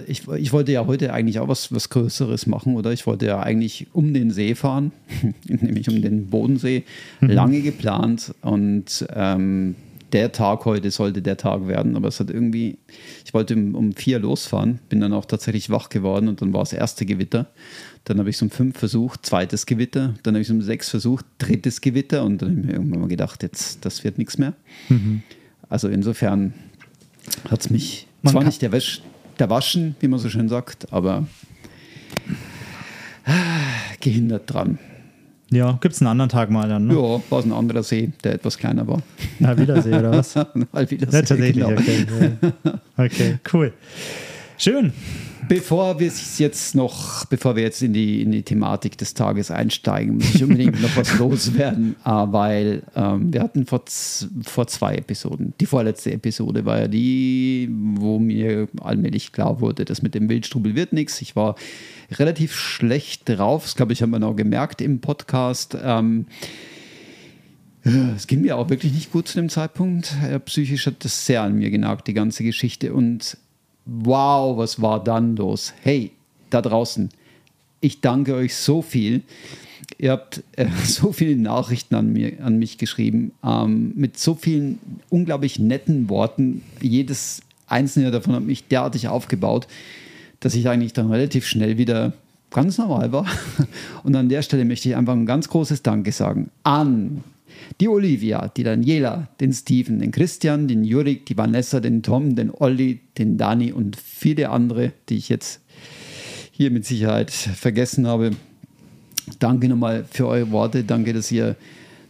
Ich, 0.08 0.28
ich, 0.28 0.54
wollte 0.54 0.72
ja 0.72 0.86
heute 0.86 1.14
eigentlich 1.14 1.40
auch 1.40 1.48
was, 1.48 1.74
was 1.74 1.90
Größeres 1.90 2.48
machen, 2.48 2.76
oder? 2.76 2.94
Ich 2.94 3.06
wollte 3.06 3.26
ja 3.26 3.40
eigentlich 3.40 3.88
um 3.94 4.14
den 4.14 4.32
See 4.32 4.56
fahren, 4.56 4.92
nämlich 5.48 5.90
um 5.90 6.02
den 6.02 6.28
Bodensee, 6.28 6.84
lange 7.20 7.62
geplant 7.62 8.34
und 8.42 9.06
ähm, 9.14 9.76
der 10.14 10.32
Tag 10.32 10.66
heute 10.66 10.92
sollte 10.92 11.22
der 11.22 11.38
Tag 11.38 11.68
werden, 11.68 11.96
aber 11.96 12.08
es 12.08 12.20
hat 12.20 12.30
irgendwie, 12.30 12.78
ich 13.26 13.34
wollte 13.34 13.56
um, 13.56 13.76
um 13.76 13.94
vier 13.94 14.20
losfahren, 14.20 14.80
bin 14.90 15.02
dann 15.02 15.14
auch 15.14 15.26
tatsächlich 15.26 15.70
wach 15.70 15.90
geworden 15.90 16.28
und 16.28 16.42
dann 16.42 16.54
war 16.54 16.62
das 16.62 16.74
erste 16.74 17.06
Gewitter. 17.06 17.48
Dann 18.06 18.20
habe 18.20 18.30
ich 18.30 18.38
es 18.38 18.42
um 18.42 18.50
fünf 18.50 18.78
versucht, 18.78 19.26
zweites 19.26 19.66
Gewitter, 19.66 20.16
dann 20.24 20.36
habe 20.36 20.42
ich 20.42 20.48
es 20.48 20.52
um 20.52 20.62
sechs 20.62 20.90
versucht, 20.90 21.26
drittes 21.40 21.82
Gewitter 21.82 22.24
und 22.24 22.42
dann 22.42 22.50
habe 22.50 22.60
ich 22.60 22.66
mir 22.68 22.74
irgendwann 22.74 23.02
mal 23.02 23.10
gedacht, 23.10 23.44
jetzt, 23.44 23.86
das 23.86 24.04
wird 24.04 24.18
nichts 24.18 24.38
mehr. 24.38 24.54
Also 25.70 25.90
insofern 25.90 26.54
hat 27.50 27.62
es 27.62 27.70
mich 27.70 28.08
Man 28.22 28.32
zwar 28.32 28.44
nicht 28.44 28.64
erwasch, 28.64 29.02
erwaschen, 29.38 29.96
wie 30.00 30.08
man 30.08 30.20
so 30.20 30.30
schön 30.30 30.48
sagt, 30.48 30.92
aber 30.94 31.28
ah, 33.26 33.34
gehindert 34.00 34.54
dran. 34.54 34.80
Ja, 35.50 35.78
gibt 35.80 35.96
es 35.96 36.02
einen 36.02 36.10
anderen 36.10 36.30
Tag 36.30 36.50
mal 36.50 36.68
dann. 36.68 36.88
Ne? 36.88 36.94
Ja, 36.94 37.22
war 37.30 37.40
es 37.40 37.46
ein 37.46 37.54
anderer 37.54 37.84
See, 37.84 38.12
der 38.24 38.34
etwas 38.34 38.58
kleiner 38.58 38.86
war. 38.88 39.02
Ja, 39.40 39.58
Wiedersee 39.58 39.96
oder 39.96 40.12
was? 40.12 40.36
Halt 40.74 40.92
wieder 40.92 41.06
Ja, 41.06 41.22
tatsächlich, 41.22 41.54
genau. 41.54 41.70
okay. 41.70 42.06
Okay, 42.98 43.40
cool. 43.54 43.74
Schön. 44.58 44.92
Bevor 45.48 46.00
wir 46.00 46.12
jetzt 46.38 46.76
noch, 46.76 47.24
bevor 47.26 47.56
wir 47.56 47.64
jetzt 47.64 47.82
in 47.82 47.94
die, 47.94 48.22
in 48.22 48.32
die 48.32 48.44
Thematik 48.44 48.98
des 48.98 49.14
Tages 49.14 49.50
einsteigen, 49.52 50.16
muss 50.16 50.36
ich 50.36 50.44
unbedingt 50.44 50.82
noch 50.82 50.98
was 50.98 51.18
loswerden, 51.20 51.96
äh, 52.04 52.10
weil 52.10 52.82
ähm, 52.96 53.32
wir 53.32 53.42
hatten 53.42 53.66
vor, 53.66 53.84
vor 54.44 54.68
zwei 54.68 54.96
Episoden, 54.96 55.54
die 55.62 55.66
vorletzte 55.66 56.12
Episode 56.12 56.66
war 56.66 56.80
ja 56.80 56.88
die, 56.88 57.70
wo 57.72 58.20
mir 58.20 58.68
allmählich 58.82 59.32
klar 59.32 59.62
wurde, 59.62 59.86
dass 59.86 60.02
mit 60.02 60.16
dem 60.16 60.28
Wildstrubel 60.28 60.76
wird 60.76 60.92
nichts. 60.92 61.22
Ich 61.22 61.36
war 61.36 61.56
relativ 62.12 62.54
schlecht 62.56 63.28
drauf, 63.30 63.64
das 63.64 63.76
glaube 63.76 63.94
ich, 63.94 64.02
haben 64.02 64.12
wir 64.12 64.20
noch 64.20 64.36
gemerkt 64.36 64.82
im 64.82 65.00
Podcast. 65.00 65.78
Ähm, 65.82 66.26
es 67.84 68.28
ging 68.28 68.42
mir 68.42 68.58
auch 68.58 68.70
wirklich 68.70 68.94
nicht 68.94 69.12
gut 69.12 69.28
zu 69.28 69.38
dem 69.38 69.50
Zeitpunkt. 69.50 70.14
Psychisch 70.46 70.88
hat 70.88 71.06
das 71.06 71.26
sehr 71.26 71.42
an 71.42 71.56
mir 71.56 71.70
genagt, 71.70 72.08
die 72.08 72.14
ganze 72.14 72.44
Geschichte. 72.44 72.94
Und 72.94 73.38
wow, 73.86 74.58
was 74.58 74.82
war 74.82 75.04
dann 75.04 75.36
los? 75.36 75.74
Hey, 75.82 76.12
da 76.50 76.62
draußen, 76.62 77.10
ich 77.80 78.02
danke 78.02 78.36
euch 78.36 78.56
so 78.56 78.82
viel. 78.82 79.24
Ihr 79.98 80.12
habt 80.12 80.44
äh, 80.54 80.68
so 80.84 81.12
viele 81.12 81.38
Nachrichten 81.38 81.96
an, 81.96 82.12
mir, 82.12 82.44
an 82.44 82.60
mich 82.60 82.78
geschrieben, 82.78 83.32
ähm, 83.44 83.94
mit 83.96 84.18
so 84.18 84.36
vielen 84.36 84.80
unglaublich 85.10 85.60
netten 85.60 86.10
Worten. 86.10 86.64
Jedes 86.82 87.42
einzelne 87.68 88.12
davon 88.12 88.34
hat 88.34 88.44
mich 88.44 88.68
derartig 88.68 89.08
aufgebaut, 89.08 89.68
dass 90.40 90.56
ich 90.56 90.68
eigentlich 90.70 90.94
dann 90.94 91.12
relativ 91.12 91.46
schnell 91.46 91.78
wieder 91.78 92.14
ganz 92.52 92.78
normal 92.78 93.12
war. 93.12 93.26
Und 94.04 94.16
an 94.16 94.30
der 94.30 94.42
Stelle 94.42 94.66
möchte 94.66 94.90
ich 94.90 94.96
einfach 94.96 95.14
ein 95.14 95.26
ganz 95.26 95.50
großes 95.50 95.84
Danke 95.84 96.12
sagen 96.12 96.50
an 96.64 97.24
die 97.80 97.88
Olivia, 97.88 98.48
die 98.50 98.64
Daniela, 98.64 99.30
den 99.40 99.54
Steven, 99.54 100.00
den 100.00 100.12
Christian, 100.12 100.68
den 100.68 100.84
Jurik, 100.84 101.26
die 101.26 101.38
Vanessa, 101.38 101.80
den 101.80 102.04
Tom, 102.04 102.36
den 102.36 102.52
Olli, 102.52 103.00
den 103.18 103.38
Dani 103.38 103.72
und 103.72 103.96
viele 103.96 104.50
andere, 104.50 104.94
die 105.10 105.18
ich 105.18 105.30
jetzt 105.30 105.62
hier 106.52 106.72
mit 106.72 106.86
Sicherheit 106.86 107.32
vergessen 107.32 108.08
habe. 108.08 108.32
Danke 109.40 109.68
nochmal 109.68 110.06
für 110.10 110.28
eure 110.28 110.52
Worte. 110.52 110.84
Danke, 110.84 111.14
dass 111.14 111.32
ihr, 111.32 111.56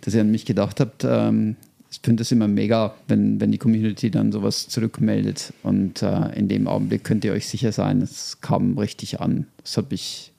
dass 0.01 0.13
ihr 0.13 0.21
an 0.21 0.31
mich 0.31 0.45
gedacht 0.45 0.79
habt. 0.79 1.03
Ähm, 1.03 1.55
ich 1.97 2.05
finde 2.05 2.21
es 2.21 2.31
immer 2.31 2.47
mega, 2.47 2.93
wenn, 3.07 3.41
wenn 3.41 3.51
die 3.51 3.57
Community 3.57 4.11
dann 4.11 4.31
sowas 4.31 4.67
zurückmeldet. 4.67 5.53
Und 5.63 6.01
äh, 6.01 6.37
in 6.37 6.47
dem 6.47 6.67
Augenblick 6.67 7.03
könnt 7.03 7.25
ihr 7.25 7.33
euch 7.33 7.47
sicher 7.47 7.71
sein, 7.71 8.01
es 8.01 8.39
kam 8.39 8.77
richtig 8.77 9.19
an. 9.19 9.47
Das 9.63 9.77
habe 9.77 9.95
ich 9.95 10.31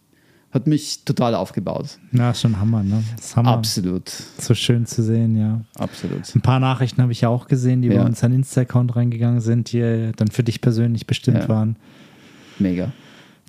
hat 0.51 0.67
mich 0.67 1.05
total 1.05 1.35
aufgebaut. 1.35 1.99
Ja, 2.13 2.33
schon 2.33 2.59
Hammer, 2.59 2.83
ne? 2.83 3.05
Hammer. 3.37 3.51
Absolut. 3.51 4.11
So 4.39 4.55
schön 4.55 4.87
zu 4.87 5.03
sehen, 5.03 5.37
ja. 5.37 5.61
Absolut. 5.75 6.35
Ein 6.35 6.41
paar 6.41 6.59
Nachrichten 6.59 7.03
habe 7.03 7.13
ich 7.13 7.21
ja 7.21 7.29
auch 7.29 7.49
gesehen, 7.49 7.83
die 7.83 7.89
ja. 7.89 8.01
bei 8.01 8.09
uns 8.09 8.25
an 8.25 8.33
Insta-Account 8.33 8.97
reingegangen 8.97 9.43
sind, 9.43 9.73
die 9.73 10.11
dann 10.17 10.29
für 10.29 10.43
dich 10.43 10.63
persönlich 10.63 11.07
bestimmt 11.07 11.41
ja. 11.41 11.49
waren. 11.51 11.77
Mega. 12.59 12.93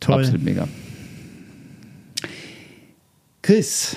Toll. 0.01 0.19
Absolut 0.19 0.43
mega. 0.43 0.67
Chris, 3.41 3.95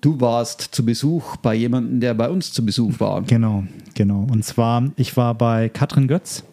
du 0.00 0.20
warst 0.20 0.60
zu 0.60 0.84
Besuch 0.84 1.36
bei 1.36 1.54
jemandem, 1.54 2.00
der 2.00 2.14
bei 2.14 2.28
uns 2.28 2.52
zu 2.52 2.64
Besuch 2.64 3.00
war. 3.00 3.22
Genau, 3.22 3.64
genau. 3.94 4.26
Und 4.30 4.44
zwar, 4.44 4.90
ich 4.96 5.16
war 5.16 5.34
bei 5.34 5.68
Katrin 5.68 6.08
Götz, 6.08 6.44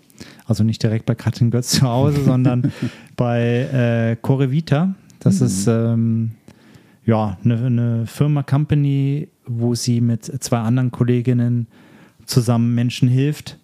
also 0.45 0.63
nicht 0.63 0.81
direkt 0.83 1.05
bei 1.05 1.15
Katrin 1.15 1.51
Götz 1.51 1.71
zu 1.71 1.81
Hause, 1.83 2.23
sondern 2.25 2.71
bei 3.15 4.11
äh, 4.11 4.15
Core 4.21 4.51
Vita 4.51 4.95
das 5.25 5.39
mhm. 5.39 5.45
ist 5.47 5.67
ähm, 5.67 6.31
ja 7.05 7.37
eine, 7.43 7.65
eine 7.65 8.05
Firma, 8.05 8.43
Company, 8.43 9.27
wo 9.45 9.73
sie 9.73 9.99
mit 9.99 10.25
zwei 10.43 10.59
anderen 10.59 10.91
Kolleginnen 10.91 11.67
zusammen 12.25 12.75
Menschen 12.75 13.09
hilft, 13.09 13.57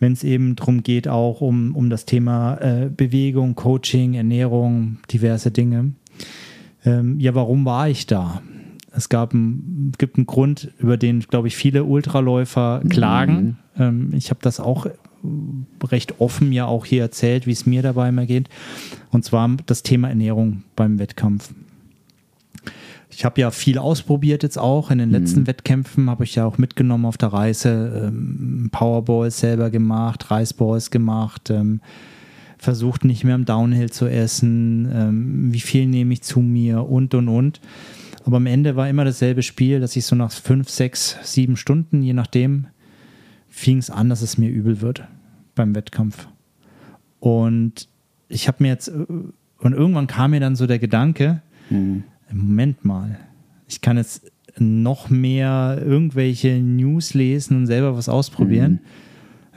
wenn 0.00 0.12
es 0.12 0.24
eben 0.24 0.56
darum 0.56 0.82
geht, 0.82 1.06
auch 1.06 1.42
um, 1.42 1.76
um 1.76 1.90
das 1.90 2.06
Thema 2.06 2.56
äh, 2.56 2.90
Bewegung, 2.94 3.54
Coaching, 3.54 4.14
Ernährung, 4.14 4.98
diverse 5.12 5.50
Dinge. 5.50 5.92
Ähm, 6.86 7.20
ja, 7.20 7.34
warum 7.34 7.66
war 7.66 7.88
ich 7.88 8.06
da? 8.06 8.42
Es 8.96 9.08
gab 9.08 9.34
ein, 9.34 9.92
gibt 9.98 10.16
einen 10.16 10.26
Grund, 10.26 10.70
über 10.78 10.96
den, 10.96 11.20
glaube 11.20 11.48
ich, 11.48 11.56
viele 11.56 11.84
Ultraläufer 11.84 12.80
mhm. 12.82 12.88
klagen. 12.88 13.58
Ähm, 13.78 14.10
ich 14.12 14.30
habe 14.30 14.40
das 14.42 14.60
auch 14.60 14.86
recht 15.82 16.20
offen 16.20 16.52
ja 16.52 16.66
auch 16.66 16.84
hier 16.84 17.02
erzählt, 17.02 17.46
wie 17.46 17.52
es 17.52 17.66
mir 17.66 17.82
dabei 17.82 18.10
immer 18.10 18.26
geht. 18.26 18.48
Und 19.10 19.24
zwar 19.24 19.48
das 19.66 19.82
Thema 19.82 20.08
Ernährung 20.08 20.64
beim 20.76 20.98
Wettkampf. 20.98 21.50
Ich 23.10 23.24
habe 23.24 23.40
ja 23.40 23.50
viel 23.50 23.78
ausprobiert 23.78 24.42
jetzt 24.42 24.58
auch. 24.58 24.90
In 24.90 24.98
den 24.98 25.10
letzten 25.10 25.40
mhm. 25.40 25.46
Wettkämpfen 25.46 26.10
habe 26.10 26.24
ich 26.24 26.34
ja 26.34 26.44
auch 26.44 26.58
mitgenommen 26.58 27.06
auf 27.06 27.16
der 27.16 27.32
Reise. 27.32 28.08
Ähm, 28.08 28.68
Powerballs 28.72 29.38
selber 29.38 29.70
gemacht, 29.70 30.30
Reisballs 30.30 30.90
gemacht, 30.90 31.50
ähm, 31.50 31.80
versucht 32.58 33.04
nicht 33.04 33.24
mehr 33.24 33.36
im 33.36 33.44
Downhill 33.44 33.90
zu 33.90 34.06
essen, 34.06 34.88
ähm, 34.92 35.52
wie 35.52 35.60
viel 35.60 35.86
nehme 35.86 36.12
ich 36.12 36.22
zu 36.22 36.40
mir 36.40 36.88
und 36.88 37.14
und 37.14 37.28
und. 37.28 37.60
Aber 38.24 38.38
am 38.38 38.46
Ende 38.46 38.74
war 38.74 38.88
immer 38.88 39.04
dasselbe 39.04 39.42
Spiel, 39.42 39.80
dass 39.80 39.96
ich 39.96 40.06
so 40.06 40.16
nach 40.16 40.32
fünf, 40.32 40.70
sechs, 40.70 41.18
sieben 41.22 41.56
Stunden, 41.56 42.02
je 42.02 42.14
nachdem, 42.14 42.66
fing 43.48 43.78
es 43.78 43.90
an, 43.90 44.08
dass 44.08 44.22
es 44.22 44.38
mir 44.38 44.50
übel 44.50 44.80
wird 44.80 45.04
beim 45.54 45.74
Wettkampf. 45.74 46.26
Und 47.20 47.88
ich 48.28 48.48
habe 48.48 48.62
mir 48.62 48.68
jetzt, 48.68 48.88
und 48.88 49.72
irgendwann 49.72 50.06
kam 50.06 50.30
mir 50.30 50.40
dann 50.40 50.56
so 50.56 50.66
der 50.66 50.78
Gedanke, 50.78 51.42
mhm. 51.68 52.04
Moment 52.32 52.84
mal, 52.84 53.18
ich 53.68 53.80
kann 53.80 53.98
jetzt 53.98 54.30
noch 54.58 55.10
mehr 55.10 55.80
irgendwelche 55.84 56.58
News 56.60 57.14
lesen 57.14 57.58
und 57.58 57.66
selber 57.66 57.96
was 57.96 58.08
ausprobieren. 58.08 58.72
Mhm. 58.72 58.80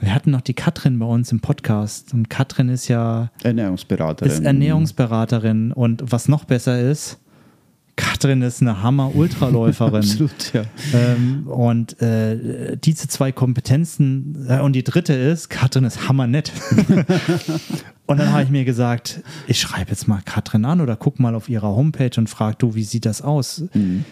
Wir 0.00 0.14
hatten 0.14 0.30
noch 0.30 0.42
die 0.42 0.54
Katrin 0.54 0.98
bei 0.98 1.06
uns 1.06 1.32
im 1.32 1.40
Podcast 1.40 2.14
und 2.14 2.30
Katrin 2.30 2.68
ist 2.68 2.86
ja 2.86 3.30
Ernährungsberaterin. 3.42 4.30
Ist 4.30 4.44
Ernährungsberaterin 4.44 5.72
und 5.72 6.12
was 6.12 6.28
noch 6.28 6.44
besser 6.44 6.80
ist, 6.80 7.18
Katrin 7.98 8.42
ist 8.42 8.62
eine 8.62 8.80
Hammer-Ultraläuferin. 8.80 9.96
Absolut, 9.96 10.52
ja. 10.52 10.62
Ähm, 10.94 11.48
und 11.48 12.00
äh, 12.00 12.76
diese 12.76 13.08
zwei 13.08 13.32
Kompetenzen, 13.32 14.46
äh, 14.48 14.60
und 14.60 14.74
die 14.74 14.84
dritte 14.84 15.14
ist, 15.14 15.48
Katrin 15.48 15.82
ist 15.82 16.08
hammernett. 16.08 16.52
und 18.06 18.18
dann 18.18 18.30
habe 18.30 18.44
ich 18.44 18.50
mir 18.50 18.64
gesagt, 18.64 19.20
ich 19.48 19.60
schreibe 19.60 19.90
jetzt 19.90 20.06
mal 20.06 20.22
Katrin 20.24 20.64
an 20.64 20.80
oder 20.80 20.94
guck 20.94 21.18
mal 21.18 21.34
auf 21.34 21.48
ihrer 21.48 21.74
Homepage 21.74 22.12
und 22.18 22.30
frag 22.30 22.60
du, 22.60 22.76
wie 22.76 22.84
sieht 22.84 23.04
das 23.04 23.20
aus? 23.20 23.64
Mhm. 23.74 24.04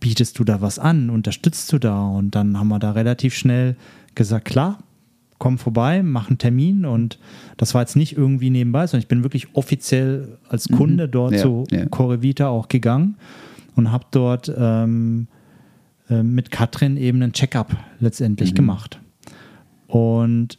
Bietest 0.00 0.36
du 0.40 0.44
da 0.44 0.60
was 0.60 0.80
an? 0.80 1.08
Unterstützt 1.08 1.72
du 1.72 1.78
da? 1.78 2.08
Und 2.08 2.34
dann 2.34 2.58
haben 2.58 2.68
wir 2.68 2.80
da 2.80 2.90
relativ 2.90 3.36
schnell 3.36 3.76
gesagt, 4.16 4.44
klar, 4.44 4.80
komm 5.38 5.58
vorbei, 5.58 6.02
mach 6.02 6.28
einen 6.28 6.38
Termin 6.38 6.84
und 6.84 7.18
das 7.56 7.74
war 7.74 7.82
jetzt 7.82 7.96
nicht 7.96 8.16
irgendwie 8.16 8.50
nebenbei, 8.50 8.86
sondern 8.86 9.02
ich 9.02 9.08
bin 9.08 9.22
wirklich 9.22 9.54
offiziell 9.54 10.38
als 10.48 10.68
mhm. 10.68 10.76
Kunde 10.76 11.06
mhm. 11.06 11.10
dort 11.10 11.32
ja, 11.32 11.42
zu 11.42 11.64
ja. 11.70 11.86
Core 11.86 12.22
Vita 12.22 12.48
auch 12.48 12.68
gegangen 12.68 13.16
und 13.74 13.92
habe 13.92 14.06
dort 14.10 14.52
ähm, 14.56 15.28
äh, 16.08 16.22
mit 16.22 16.50
Katrin 16.50 16.96
eben 16.96 17.22
einen 17.22 17.32
Check-up 17.32 17.76
letztendlich 18.00 18.52
mhm. 18.52 18.56
gemacht. 18.56 19.00
Und 19.86 20.58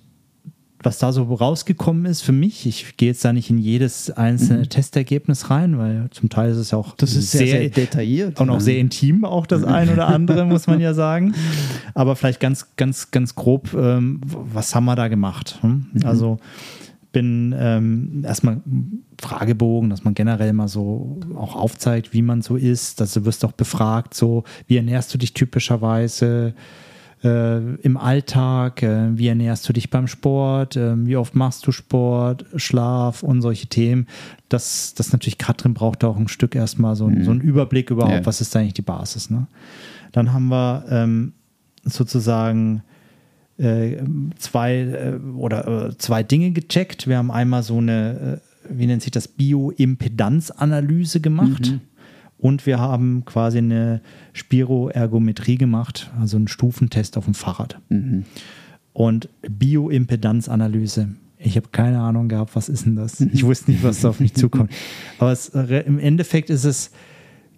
was 0.88 1.00
da 1.00 1.12
so 1.12 1.24
rausgekommen 1.24 2.06
ist 2.06 2.22
für 2.22 2.32
mich, 2.32 2.66
ich 2.66 2.96
gehe 2.96 3.10
jetzt 3.10 3.24
da 3.26 3.34
nicht 3.34 3.50
in 3.50 3.58
jedes 3.58 4.10
einzelne 4.10 4.60
mhm. 4.60 4.70
Testergebnis 4.70 5.50
rein, 5.50 5.78
weil 5.78 6.08
zum 6.12 6.30
Teil 6.30 6.50
ist 6.52 6.58
es 6.58 6.72
ja 6.72 6.78
auch 6.78 6.96
das 6.96 7.14
ist 7.14 7.32
sehr, 7.32 7.46
sehr, 7.46 7.60
sehr 7.60 7.70
detailliert 7.70 8.40
und 8.40 8.50
auch 8.50 8.62
sehr 8.62 8.78
intim, 8.78 9.26
auch 9.26 9.46
das 9.46 9.66
ein 9.66 9.90
oder 9.90 10.08
andere, 10.08 10.46
muss 10.46 10.66
man 10.66 10.80
ja 10.80 10.94
sagen. 10.94 11.34
Aber 11.94 12.16
vielleicht 12.16 12.40
ganz, 12.40 12.68
ganz, 12.78 13.12
ganz 13.12 13.36
grob, 13.36 13.74
ähm, 13.74 14.22
was 14.24 14.74
haben 14.76 14.86
wir 14.86 14.96
da 14.96 15.10
gemacht? 15.10 15.60
Hm? 15.62 15.88
Mhm. 15.92 16.06
Also 16.06 16.40
bin 17.12 17.54
ähm, 17.58 18.24
erstmal 18.26 18.62
Fragebogen, 19.20 19.90
dass 19.90 20.06
man 20.06 20.14
generell 20.14 20.54
mal 20.54 20.70
so 20.70 21.20
auch 21.36 21.58
aufzeigt, 21.58 22.14
wie 22.14 22.22
man 22.22 22.42
so 22.42 22.56
ist. 22.56 23.02
Dass 23.02 23.14
du 23.14 23.26
wirst 23.26 23.44
auch 23.44 23.52
befragt, 23.52 24.14
so 24.14 24.46
wie 24.68 24.78
ernährst 24.78 25.14
du 25.14 25.18
dich 25.18 25.34
typischerweise? 25.34 26.54
Äh, 27.24 27.76
im 27.76 27.98
Alltag, 27.98 28.84
äh, 28.84 29.18
wie 29.18 29.28
ernährst 29.28 29.68
du 29.68 29.74
dich 29.74 29.90
beim 29.90 30.08
Sport, 30.08 30.76
äh, 30.76 30.94
wie 31.06 31.16
oft 31.16 31.36
machst 31.36 31.66
du 31.66 31.72
Sport, 31.72 32.46
Schlaf 32.56 33.24
und 33.24 33.42
solche 33.42 33.68
Themen. 33.68 34.08
Das, 34.50 34.94
das 34.94 35.12
natürlich, 35.12 35.38
Katrin 35.38 35.74
braucht 35.74 36.04
auch 36.04 36.18
ein 36.18 36.28
Stück 36.28 36.56
erstmal 36.56 36.96
so, 36.96 37.08
mhm. 37.08 37.24
so 37.24 37.32
einen 37.32 37.42
Überblick 37.42 37.90
überhaupt, 37.90 38.14
ja. 38.14 38.26
was 38.26 38.42
ist 38.42 38.56
eigentlich 38.56 38.74
die 38.74 38.84
Basis. 38.84 39.30
Ne? 39.30 39.48
Dann 40.12 40.32
haben 40.32 40.48
wir 40.50 40.86
ähm, 40.90 41.34
sozusagen 41.84 42.84
äh, 43.58 43.98
zwei 44.38 44.76
äh, 44.76 45.20
oder 45.36 45.88
äh, 45.88 45.98
zwei 45.98 46.22
Dinge 46.22 46.52
gecheckt. 46.52 47.08
Wir 47.08 47.18
haben 47.18 47.32
einmal 47.32 47.64
so 47.64 47.78
eine, 47.78 48.42
wie 48.70 48.86
nennt 48.86 49.02
sich 49.02 49.12
das, 49.12 49.28
Bioimpedanzanalyse 49.28 51.20
gemacht. 51.20 51.72
Mhm. 51.72 51.82
Und 52.38 52.66
wir 52.66 52.80
haben 52.80 53.24
quasi 53.26 53.58
eine 53.58 54.02
Spiroergometrie 54.34 55.58
gemacht, 55.58 56.12
also 56.20 56.38
einen 56.38 56.48
Stufentest 56.48 57.18
auf 57.18 57.26
dem 57.26 57.34
Fahrrad. 57.34 57.80
Mhm. 57.90 58.26
Und 58.94 59.30
Bioimpedanzanalyse. 59.42 61.10
Ich 61.40 61.56
habe 61.56 61.68
keine 61.72 62.00
Ahnung 62.00 62.30
gehabt, 62.30 62.56
was 62.56 62.68
ist 62.70 62.86
denn 62.86 62.96
das? 62.96 63.22
Ich 63.22 63.44
wusste 63.44 63.72
nicht, 63.72 63.84
was 63.84 64.02
da 64.02 64.10
auf 64.10 64.20
mich 64.20 64.34
zukommt. 64.36 64.72
Aber 65.20 65.32
es, 65.32 65.50
im 65.50 66.00
Endeffekt 66.00 66.50
ist 66.50 66.64
es 66.64 66.92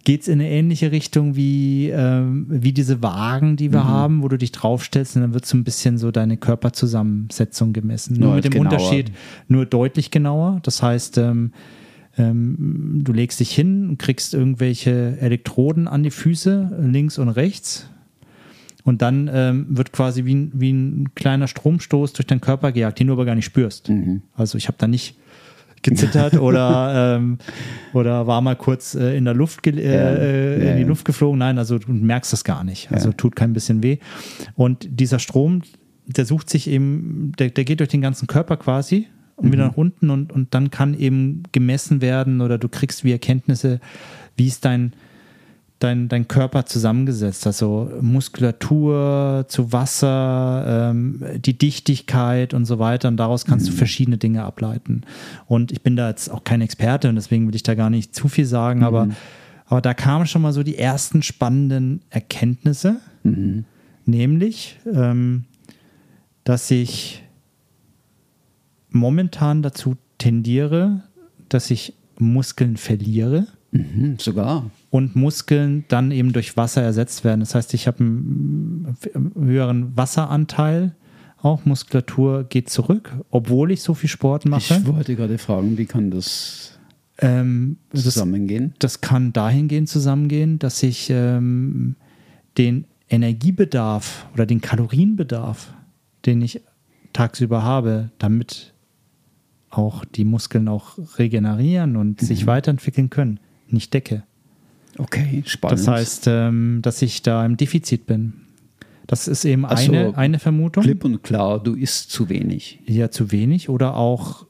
geht 0.04 0.22
es 0.22 0.28
in 0.28 0.40
eine 0.40 0.48
ähnliche 0.50 0.92
Richtung 0.92 1.36
wie, 1.36 1.90
ähm, 1.90 2.46
wie 2.48 2.72
diese 2.72 3.02
Wagen, 3.02 3.56
die 3.56 3.72
wir 3.72 3.84
haben, 3.84 4.22
wo 4.22 4.28
du 4.28 4.38
dich 4.38 4.52
draufstellst 4.52 5.16
und 5.16 5.22
dann 5.22 5.34
wird 5.34 5.44
so 5.44 5.56
ein 5.56 5.64
bisschen 5.64 5.98
so 5.98 6.10
deine 6.10 6.36
Körperzusammensetzung 6.36 7.72
gemessen. 7.72 8.14
Nur 8.14 8.28
Nur 8.28 8.36
mit 8.36 8.44
dem 8.44 8.52
genauer. 8.52 8.72
Unterschied, 8.72 9.12
nur 9.48 9.66
deutlich 9.66 10.10
genauer. 10.10 10.60
Das 10.62 10.82
heißt, 10.82 11.18
ähm, 11.18 11.52
ähm, 12.18 13.00
du 13.04 13.12
legst 13.12 13.40
dich 13.40 13.52
hin 13.54 13.88
und 13.90 13.98
kriegst 13.98 14.34
irgendwelche 14.34 15.16
Elektroden 15.20 15.88
an 15.88 16.02
die 16.02 16.10
Füße, 16.10 16.78
links 16.90 17.18
und 17.18 17.28
rechts. 17.28 17.88
Und 18.82 19.02
dann 19.02 19.30
ähm, 19.32 19.66
wird 19.68 19.92
quasi 19.92 20.24
wie 20.24 20.34
ein, 20.34 20.52
wie 20.54 20.72
ein 20.72 21.08
kleiner 21.14 21.46
Stromstoß 21.48 22.14
durch 22.14 22.26
deinen 22.26 22.40
Körper 22.40 22.72
gejagt, 22.72 22.98
den 22.98 23.08
du 23.08 23.12
aber 23.12 23.24
gar 23.26 23.34
nicht 23.34 23.44
spürst. 23.44 23.90
Also 24.34 24.56
ich 24.58 24.68
habe 24.68 24.78
da 24.78 24.88
nicht 24.88 25.16
gezittert 25.82 26.34
oder, 26.38 27.16
ähm, 27.18 27.38
oder 27.92 28.26
war 28.26 28.40
mal 28.40 28.56
kurz 28.56 28.94
äh, 28.94 29.16
in 29.16 29.24
der 29.26 29.34
Luft 29.34 29.62
ge- 29.62 29.78
äh, 29.78 30.64
Ja, 30.64 30.70
in 30.70 30.76
die 30.76 30.82
ja. 30.82 30.88
Luft 30.88 31.04
geflogen. 31.04 31.38
Nein, 31.38 31.58
also 31.58 31.78
du 31.78 31.92
merkst 31.92 32.32
das 32.32 32.42
gar 32.42 32.64
nicht. 32.64 32.90
Also 32.90 33.08
Ja. 33.10 33.14
tut 33.14 33.36
kein 33.36 33.52
bisschen 33.52 33.82
weh. 33.82 33.98
Und 34.56 34.88
dieser 34.90 35.18
Strom, 35.18 35.62
der 36.06 36.24
sucht 36.24 36.48
sich 36.50 36.66
eben, 36.68 37.32
der, 37.38 37.50
der 37.50 37.64
geht 37.64 37.80
durch 37.80 37.90
den 37.90 38.00
ganzen 38.00 38.26
Körper 38.26 38.56
quasi 38.56 39.06
und 39.40 39.52
wieder 39.52 39.68
nach 39.68 39.76
unten 39.76 40.10
und, 40.10 40.32
und 40.32 40.54
dann 40.54 40.70
kann 40.70 40.94
eben 40.94 41.42
gemessen 41.52 42.00
werden 42.00 42.40
oder 42.40 42.58
du 42.58 42.68
kriegst 42.68 43.04
wie 43.04 43.12
Erkenntnisse, 43.12 43.80
wie 44.36 44.46
ist 44.46 44.64
dein, 44.64 44.92
dein, 45.78 46.08
dein 46.08 46.28
Körper 46.28 46.66
zusammengesetzt. 46.66 47.46
Also 47.46 47.90
Muskulatur 48.00 49.46
zu 49.48 49.72
Wasser, 49.72 50.90
ähm, 50.90 51.24
die 51.36 51.56
Dichtigkeit 51.56 52.54
und 52.54 52.66
so 52.66 52.78
weiter. 52.78 53.08
Und 53.08 53.16
daraus 53.16 53.44
kannst 53.44 53.66
du 53.68 53.72
verschiedene 53.72 54.18
Dinge 54.18 54.44
ableiten. 54.44 55.02
Und 55.46 55.72
ich 55.72 55.82
bin 55.82 55.96
da 55.96 56.08
jetzt 56.08 56.30
auch 56.30 56.44
kein 56.44 56.60
Experte 56.60 57.08
und 57.08 57.16
deswegen 57.16 57.48
will 57.48 57.54
ich 57.54 57.62
da 57.62 57.74
gar 57.74 57.90
nicht 57.90 58.14
zu 58.14 58.28
viel 58.28 58.46
sagen, 58.46 58.84
aber, 58.84 59.08
aber 59.66 59.80
da 59.80 59.94
kamen 59.94 60.26
schon 60.26 60.42
mal 60.42 60.52
so 60.52 60.62
die 60.62 60.76
ersten 60.76 61.22
spannenden 61.22 62.02
Erkenntnisse, 62.10 62.96
nämlich, 64.04 64.78
ähm, 64.92 65.44
dass 66.44 66.70
ich 66.70 67.22
momentan 68.90 69.62
dazu 69.62 69.96
tendiere, 70.18 71.02
dass 71.48 71.70
ich 71.70 71.94
Muskeln 72.18 72.76
verliere 72.76 73.46
Mhm, 73.72 74.16
sogar. 74.18 74.68
und 74.90 75.14
Muskeln 75.14 75.84
dann 75.88 76.10
eben 76.10 76.32
durch 76.32 76.56
Wasser 76.56 76.82
ersetzt 76.82 77.22
werden. 77.24 77.40
Das 77.40 77.54
heißt, 77.54 77.72
ich 77.74 77.86
habe 77.86 77.98
einen 78.00 78.96
höheren 79.36 79.96
Wasseranteil, 79.96 80.94
auch 81.40 81.64
Muskulatur 81.64 82.44
geht 82.44 82.68
zurück, 82.68 83.16
obwohl 83.30 83.70
ich 83.70 83.82
so 83.82 83.94
viel 83.94 84.10
Sport 84.10 84.44
mache. 84.44 84.74
Ich 84.74 84.86
wollte 84.86 85.14
gerade 85.16 85.38
fragen, 85.38 85.78
wie 85.78 85.86
kann 85.86 86.10
das 86.10 86.78
Ähm, 87.18 87.76
das, 87.92 88.02
zusammengehen? 88.02 88.74
das 88.80 89.00
kann 89.00 89.32
dahingehend 89.32 89.88
zusammengehen, 89.88 90.58
dass 90.58 90.82
ich 90.82 91.08
ähm, 91.10 91.94
den 92.58 92.84
Energiebedarf 93.08 94.26
oder 94.34 94.46
den 94.46 94.60
Kalorienbedarf, 94.60 95.72
den 96.26 96.42
ich 96.42 96.60
tagsüber 97.12 97.62
habe, 97.62 98.10
damit 98.18 98.74
auch 99.70 100.04
die 100.04 100.24
Muskeln 100.24 100.68
auch 100.68 100.98
regenerieren 101.18 101.96
und 101.96 102.20
sich 102.20 102.46
weiterentwickeln 102.46 103.08
können, 103.08 103.40
nicht 103.68 103.94
decke. 103.94 104.24
Okay, 104.98 105.42
spannend. 105.46 105.78
Das 105.78 105.88
heißt, 105.88 106.26
ähm, 106.26 106.80
dass 106.82 107.00
ich 107.02 107.22
da 107.22 107.46
im 107.46 107.56
Defizit 107.56 108.06
bin. 108.06 108.32
Das 109.06 109.28
ist 109.28 109.44
eben 109.44 109.64
Ach 109.64 109.78
so, 109.78 109.92
eine, 109.92 110.16
eine 110.16 110.38
Vermutung. 110.38 110.84
klipp 110.84 111.04
und 111.04 111.22
klar, 111.22 111.62
du 111.62 111.74
isst 111.74 112.10
zu 112.10 112.28
wenig. 112.28 112.80
Ja, 112.86 113.10
zu 113.10 113.32
wenig 113.32 113.68
oder 113.68 113.96
auch 113.96 114.46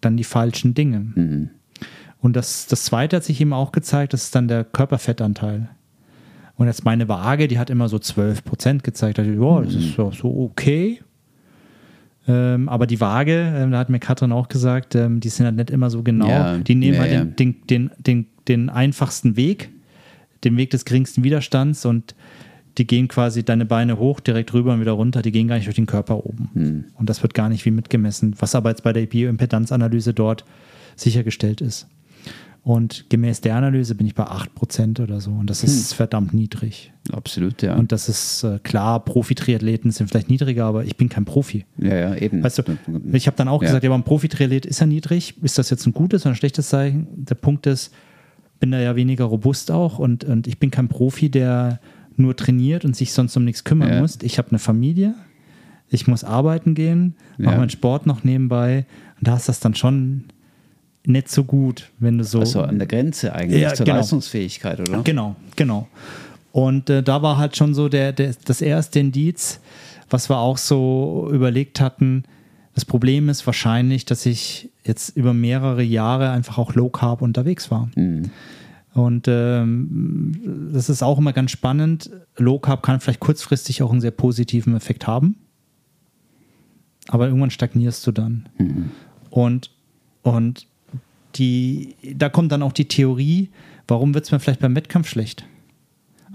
dann 0.00 0.16
die 0.16 0.24
falschen 0.24 0.74
Dinge. 0.74 1.00
Mhm. 1.14 1.50
Und 2.20 2.36
das, 2.36 2.66
das 2.66 2.84
zweite 2.84 3.16
hat 3.16 3.24
sich 3.24 3.40
eben 3.40 3.52
auch 3.52 3.72
gezeigt, 3.72 4.12
das 4.12 4.24
ist 4.24 4.34
dann 4.34 4.48
der 4.48 4.64
Körperfettanteil. 4.64 5.68
Und 6.56 6.66
jetzt 6.66 6.84
meine 6.84 7.08
Waage, 7.08 7.48
die 7.48 7.58
hat 7.58 7.70
immer 7.70 7.88
so 7.88 7.98
12 7.98 8.44
Prozent 8.44 8.84
gezeigt. 8.84 9.18
Da 9.18 9.22
dachte 9.22 9.34
ich, 9.34 9.40
ja, 9.40 9.60
das 9.60 9.74
ist 9.74 9.94
so, 9.94 10.10
so 10.10 10.28
okay. 10.28 11.00
Ähm, 12.28 12.68
aber 12.68 12.86
die 12.86 13.00
Waage, 13.00 13.54
ähm, 13.56 13.70
da 13.70 13.78
hat 13.78 13.88
mir 13.88 14.00
Katrin 14.00 14.32
auch 14.32 14.48
gesagt, 14.48 14.94
ähm, 14.94 15.20
die 15.20 15.28
sind 15.28 15.46
halt 15.46 15.56
nicht 15.56 15.70
immer 15.70 15.90
so 15.90 16.02
genau. 16.02 16.28
Ja, 16.28 16.58
die 16.58 16.74
nehmen 16.74 16.94
ja, 16.94 17.00
halt 17.02 17.38
den, 17.38 17.56
den, 17.68 17.90
den, 17.98 18.26
den 18.48 18.68
einfachsten 18.68 19.36
Weg, 19.36 19.70
den 20.42 20.56
Weg 20.56 20.70
des 20.70 20.84
geringsten 20.84 21.22
Widerstands 21.22 21.84
und 21.84 22.14
die 22.78 22.86
gehen 22.86 23.08
quasi 23.08 23.44
deine 23.44 23.64
Beine 23.64 23.98
hoch, 23.98 24.20
direkt 24.20 24.52
rüber 24.52 24.74
und 24.74 24.80
wieder 24.80 24.92
runter. 24.92 25.22
Die 25.22 25.32
gehen 25.32 25.48
gar 25.48 25.54
nicht 25.56 25.66
durch 25.66 25.76
den 25.76 25.86
Körper 25.86 26.26
oben. 26.26 26.50
Hm. 26.52 26.84
Und 26.94 27.08
das 27.08 27.22
wird 27.22 27.32
gar 27.32 27.48
nicht 27.48 27.64
wie 27.64 27.70
mitgemessen, 27.70 28.34
was 28.38 28.54
aber 28.54 28.70
jetzt 28.70 28.82
bei 28.82 28.92
der 28.92 29.06
Bioimpedanzanalyse 29.06 30.12
dort 30.12 30.44
sichergestellt 30.94 31.60
ist. 31.60 31.86
Und 32.66 33.04
gemäß 33.10 33.42
der 33.42 33.54
Analyse 33.54 33.94
bin 33.94 34.08
ich 34.08 34.16
bei 34.16 34.24
8% 34.24 35.00
oder 35.00 35.20
so. 35.20 35.30
Und 35.30 35.48
das 35.48 35.62
ist 35.62 35.94
verdammt 35.94 36.34
niedrig. 36.34 36.92
Absolut, 37.12 37.62
ja. 37.62 37.76
Und 37.76 37.92
das 37.92 38.08
ist 38.08 38.42
äh, 38.42 38.58
klar, 38.58 39.04
Profi-Triathleten 39.04 39.92
sind 39.92 40.08
vielleicht 40.10 40.28
niedriger, 40.28 40.64
aber 40.64 40.84
ich 40.84 40.96
bin 40.96 41.08
kein 41.08 41.24
Profi. 41.24 41.64
ja, 41.78 41.94
ja, 41.94 42.14
eben. 42.16 42.42
Weißt 42.42 42.58
du, 42.58 42.62
ich 43.12 43.28
habe 43.28 43.36
dann 43.36 43.46
auch 43.46 43.62
Ja. 43.62 43.68
gesagt, 43.68 43.84
ja, 43.84 43.90
aber 43.90 43.96
ein 43.96 44.02
Profi-Triathlet 44.02 44.66
ist 44.66 44.80
ja 44.80 44.86
niedrig. 44.86 45.34
Ist 45.44 45.58
das 45.58 45.70
jetzt 45.70 45.86
ein 45.86 45.92
gutes 45.92 46.22
oder 46.22 46.32
ein 46.32 46.34
schlechtes 46.36 46.68
Zeichen? 46.70 47.06
Der 47.14 47.36
Punkt 47.36 47.68
ist, 47.68 47.94
bin 48.58 48.72
da 48.72 48.80
ja 48.80 48.96
weniger 48.96 49.26
robust 49.26 49.70
auch 49.70 50.00
und, 50.00 50.24
und 50.24 50.48
ich 50.48 50.58
bin 50.58 50.72
kein 50.72 50.88
Profi, 50.88 51.28
der 51.30 51.78
nur 52.16 52.34
trainiert 52.34 52.84
und 52.84 52.96
sich 52.96 53.12
sonst 53.12 53.36
um 53.36 53.44
nichts 53.44 53.62
kümmern 53.62 53.90
Ja. 53.90 54.00
muss. 54.00 54.18
Ich 54.22 54.38
habe 54.38 54.48
eine 54.50 54.58
Familie, 54.58 55.14
ich 55.88 56.08
muss 56.08 56.24
arbeiten 56.24 56.74
gehen, 56.74 57.14
mache 57.38 57.52
Ja. 57.54 57.60
meinen 57.60 57.70
Sport 57.70 58.06
noch 58.06 58.24
nebenbei 58.24 58.86
und 59.20 59.28
da 59.28 59.36
ist 59.36 59.48
das 59.48 59.60
dann 59.60 59.76
schon 59.76 60.24
nicht 61.06 61.28
so 61.28 61.44
gut, 61.44 61.90
wenn 61.98 62.18
du 62.18 62.24
so. 62.24 62.40
also 62.40 62.62
an 62.62 62.78
der 62.78 62.88
Grenze 62.88 63.34
eigentlich 63.34 63.62
Ja, 63.62 63.74
zur 63.74 63.86
genau. 63.86 63.98
Leistungsfähigkeit, 63.98 64.80
oder? 64.80 65.02
Genau, 65.02 65.36
genau. 65.54 65.88
Und 66.52 66.88
äh, 66.90 67.02
da 67.02 67.22
war 67.22 67.36
halt 67.36 67.56
schon 67.56 67.74
so 67.74 67.88
der, 67.88 68.12
der, 68.12 68.34
das 68.44 68.60
erste 68.60 68.98
Indiz, 68.98 69.60
was 70.08 70.30
wir 70.30 70.38
auch 70.38 70.58
so 70.58 71.28
überlegt 71.32 71.80
hatten. 71.80 72.24
Das 72.74 72.84
Problem 72.84 73.28
ist 73.28 73.46
wahrscheinlich, 73.46 74.04
dass 74.04 74.26
ich 74.26 74.70
jetzt 74.84 75.16
über 75.16 75.34
mehrere 75.34 75.82
Jahre 75.82 76.30
einfach 76.30 76.58
auch 76.58 76.74
Low 76.74 76.88
Carb 76.88 77.22
unterwegs 77.22 77.70
war. 77.70 77.90
Mhm. 77.94 78.30
Und 78.94 79.28
ähm, 79.28 80.70
das 80.72 80.88
ist 80.88 81.02
auch 81.02 81.18
immer 81.18 81.34
ganz 81.34 81.50
spannend. 81.50 82.10
Low 82.38 82.58
Carb 82.58 82.82
kann 82.82 83.00
vielleicht 83.00 83.20
kurzfristig 83.20 83.82
auch 83.82 83.92
einen 83.92 84.00
sehr 84.00 84.10
positiven 84.10 84.74
Effekt 84.74 85.06
haben. 85.06 85.36
Aber 87.08 87.26
irgendwann 87.26 87.50
stagnierst 87.50 88.06
du 88.06 88.12
dann. 88.12 88.48
Und, 89.30 89.70
und 90.22 90.66
die, 91.38 91.94
da 92.14 92.28
kommt 92.28 92.52
dann 92.52 92.62
auch 92.62 92.72
die 92.72 92.86
Theorie, 92.86 93.50
warum 93.88 94.14
wird 94.14 94.24
es 94.24 94.32
mir 94.32 94.40
vielleicht 94.40 94.60
beim 94.60 94.74
Wettkampf 94.76 95.08
schlecht? 95.08 95.44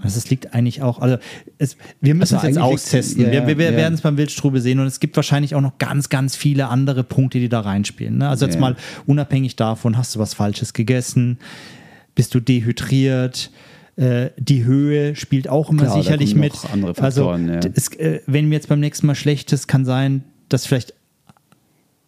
Also 0.00 0.18
es 0.18 0.28
liegt 0.30 0.52
eigentlich 0.52 0.82
auch, 0.82 0.98
also 1.00 1.16
es, 1.58 1.76
wir 2.00 2.14
müssen 2.16 2.34
Also 2.34 2.48
es 2.48 2.56
jetzt 2.56 2.62
austesten. 2.62 3.24
ja, 3.24 3.30
wir 3.30 3.46
wir, 3.46 3.58
wir 3.58 3.70
ja. 3.70 3.76
werden 3.76 3.94
es 3.94 4.00
beim 4.00 4.16
Wildstrube 4.16 4.60
sehen 4.60 4.80
und 4.80 4.86
es 4.86 4.98
gibt 4.98 5.14
wahrscheinlich 5.14 5.54
auch 5.54 5.60
noch 5.60 5.78
ganz, 5.78 6.08
ganz 6.08 6.34
viele 6.34 6.66
andere 6.68 7.04
Punkte, 7.04 7.38
die 7.38 7.48
da 7.48 7.60
reinspielen. 7.60 8.18
Ne? 8.18 8.28
Also 8.28 8.44
jetzt 8.46 8.56
Ja. 8.56 8.60
mal 8.60 8.76
unabhängig 9.06 9.54
davon, 9.54 9.96
hast 9.96 10.16
du 10.16 10.18
was 10.18 10.34
Falsches 10.34 10.72
gegessen? 10.72 11.38
Bist 12.16 12.34
du 12.34 12.40
dehydriert? 12.40 13.52
Äh, 13.96 14.30
die 14.38 14.64
Höhe 14.64 15.14
spielt 15.14 15.48
auch 15.48 15.70
immer 15.70 15.84
Klar, 15.84 16.02
sicherlich 16.02 16.34
mit. 16.34 16.52
also, 16.98 17.32
es, 17.74 17.88
äh, 17.96 18.20
wenn 18.26 18.48
mir 18.48 18.56
jetzt 18.56 18.68
beim 18.68 18.80
nächsten 18.80 19.06
Mal 19.06 19.14
schlecht 19.14 19.52
ist, 19.52 19.68
kann 19.68 19.84
sein, 19.84 20.24
dass 20.48 20.66
vielleicht 20.66 20.94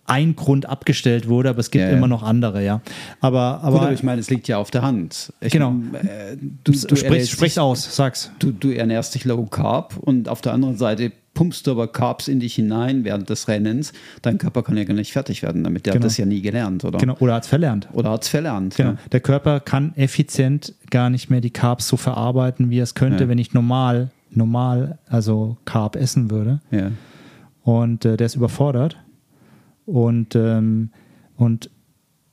ein 0.07 0.37
Grund 0.37 0.67
abgestellt 0.67 1.29
wurde, 1.29 1.49
aber 1.51 1.61
es 1.61 1.71
gibt 1.71 1.83
Ja, 1.85 1.91
ja. 1.91 1.97
immer 1.97 2.09
noch 2.09 2.23
andere, 2.23 2.63
ja. 2.65 2.81
Aber, 3.21 3.59
Gut, 3.61 3.65
aber, 3.69 3.81
aber 3.83 3.93
ich 3.93 4.03
meine, 4.03 4.21
es 4.21 4.29
liegt 4.31 4.49
ja 4.49 4.59
auf 4.59 4.71
der 4.71 4.83
Hand. 4.83 5.33
Ich, 5.41 5.53
Genau. 5.53 5.75
Äh, 5.95 6.37
du, 6.65 6.73
du, 6.73 6.97
sprich, 6.97 7.31
sprich 7.31 7.59
aus, 7.59 7.97
sag's. 7.97 8.31
du, 8.39 8.53
du 8.53 8.71
ernährst 8.71 9.15
dich 9.15 9.25
low 9.25 9.45
carb 9.47 9.97
und 9.97 10.29
auf 10.29 10.41
der 10.41 10.53
anderen 10.53 10.77
Seite 10.77 11.13
pumpst 11.33 11.67
du 11.67 11.73
aber 11.73 11.89
Carbs 11.89 12.29
in 12.29 12.39
dich 12.39 12.55
hinein 12.55 13.03
während 13.05 13.29
des 13.29 13.49
Rennens. 13.49 13.93
Dein 14.23 14.39
Körper 14.39 14.63
kann 14.63 14.77
ja 14.77 14.85
gar 14.85 14.95
nicht 14.95 15.13
fertig 15.13 15.43
werden 15.43 15.65
damit. 15.65 15.85
Der 15.85 15.93
Genau. 15.95 16.05
hat 16.05 16.07
das 16.11 16.17
ja 16.17 16.27
nie 16.27 16.43
gelernt, 16.43 16.85
oder? 16.85 16.99
Genau, 16.99 17.17
oder 17.19 17.35
hat's 17.35 17.49
verlernt. 17.49 17.89
Oder 17.93 18.11
hat 18.11 18.23
es 18.23 18.29
verlernt. 18.29 18.77
Genau. 18.77 18.95
Der 19.11 19.19
Körper 19.21 19.59
kann 19.59 19.93
effizient 19.97 20.75
gar 20.91 21.11
nicht 21.11 21.31
mehr 21.31 21.41
die 21.41 21.51
Carbs 21.51 21.89
so 21.89 21.97
verarbeiten, 21.97 22.71
wie 22.71 22.79
er 22.79 22.85
es 22.85 22.95
könnte, 22.95 23.25
Ja. 23.25 23.29
wenn 23.29 23.39
ich 23.39 23.53
normal, 23.53 24.11
normal, 24.31 24.99
also 25.09 25.57
Carb 25.65 25.97
essen 25.97 26.31
würde. 26.31 26.61
Ja. 26.71 26.79
Ja. 26.79 26.91
Und 27.65 28.05
äh, 28.05 28.17
der 28.17 28.27
ist 28.27 28.37
überfordert. 28.37 28.97
Und, 29.87 30.35
ähm, 30.35 30.91
und, 31.37 31.70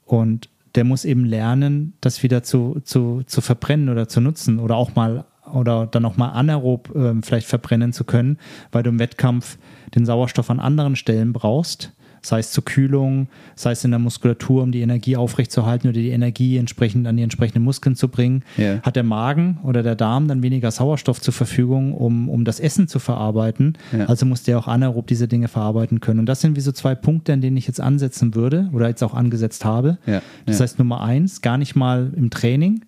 und 0.05 0.49
der 0.75 0.83
muss 0.83 1.05
eben 1.05 1.25
lernen, 1.25 1.93
das 2.01 2.23
wieder 2.23 2.43
zu, 2.43 2.79
zu, 2.83 3.23
zu 3.25 3.41
verbrennen 3.41 3.89
oder 3.89 4.07
zu 4.07 4.21
nutzen 4.21 4.59
oder 4.59 4.75
auch 4.75 4.95
mal 4.95 5.25
oder 5.53 5.85
dann 5.87 6.05
auch 6.05 6.17
mal 6.17 6.29
anaerob 6.29 6.93
ähm, 6.95 7.23
vielleicht 7.23 7.47
verbrennen 7.47 7.93
zu 7.93 8.03
können, 8.03 8.37
weil 8.71 8.83
du 8.83 8.89
im 8.89 8.99
Wettkampf 8.99 9.57
den 9.95 10.05
Sauerstoff 10.05 10.49
an 10.49 10.59
anderen 10.59 10.95
Stellen 10.95 11.33
brauchst, 11.33 11.93
sei 12.23 12.39
es 12.39 12.51
zur 12.51 12.63
Kühlung, 12.63 13.27
sei 13.55 13.71
es 13.71 13.83
in 13.83 13.91
der 13.91 13.99
Muskulatur, 13.99 14.61
um 14.63 14.71
die 14.71 14.81
Energie 14.81 15.17
aufrechtzuerhalten 15.17 15.87
oder 15.89 15.99
die 15.99 16.09
Energie 16.11 16.57
entsprechend 16.57 17.07
an 17.07 17.17
die 17.17 17.23
entsprechenden 17.23 17.63
Muskeln 17.63 17.95
zu 17.95 18.09
bringen, 18.09 18.43
Ja. 18.57 18.79
hat 18.83 18.95
der 18.95 19.03
Magen 19.03 19.57
oder 19.63 19.81
der 19.83 19.95
Darm 19.95 20.27
dann 20.27 20.43
weniger 20.43 20.69
Sauerstoff 20.71 21.19
zur 21.19 21.33
Verfügung, 21.33 21.93
um, 21.93 22.29
um 22.29 22.45
das 22.45 22.59
Essen 22.59 22.87
zu 22.87 22.99
verarbeiten. 22.99 23.77
Ja. 23.91 24.05
Also 24.05 24.25
muss 24.25 24.43
der 24.43 24.59
auch 24.59 24.67
anaerob 24.67 25.07
diese 25.07 25.27
Dinge 25.27 25.47
verarbeiten 25.47 25.99
können. 25.99 26.19
Und 26.19 26.25
das 26.27 26.41
sind 26.41 26.55
wie 26.55 26.61
so 26.61 26.71
zwei 26.71 26.93
Punkte, 26.95 27.33
an 27.33 27.41
denen 27.41 27.57
ich 27.57 27.67
jetzt 27.67 27.81
ansetzen 27.81 28.35
würde 28.35 28.69
oder 28.73 28.87
jetzt 28.87 29.03
auch 29.03 29.13
angesetzt 29.13 29.65
habe. 29.65 29.97
Ja, 30.05 30.21
Das 30.45 30.59
heißt 30.59 30.77
Nummer 30.79 31.01
eins, 31.01 31.41
gar 31.41 31.57
nicht 31.57 31.75
mal 31.75 32.11
im 32.15 32.29
Training, 32.29 32.81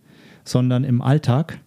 sondern 0.46 0.84
im 0.84 1.02
Alltag. 1.02 1.58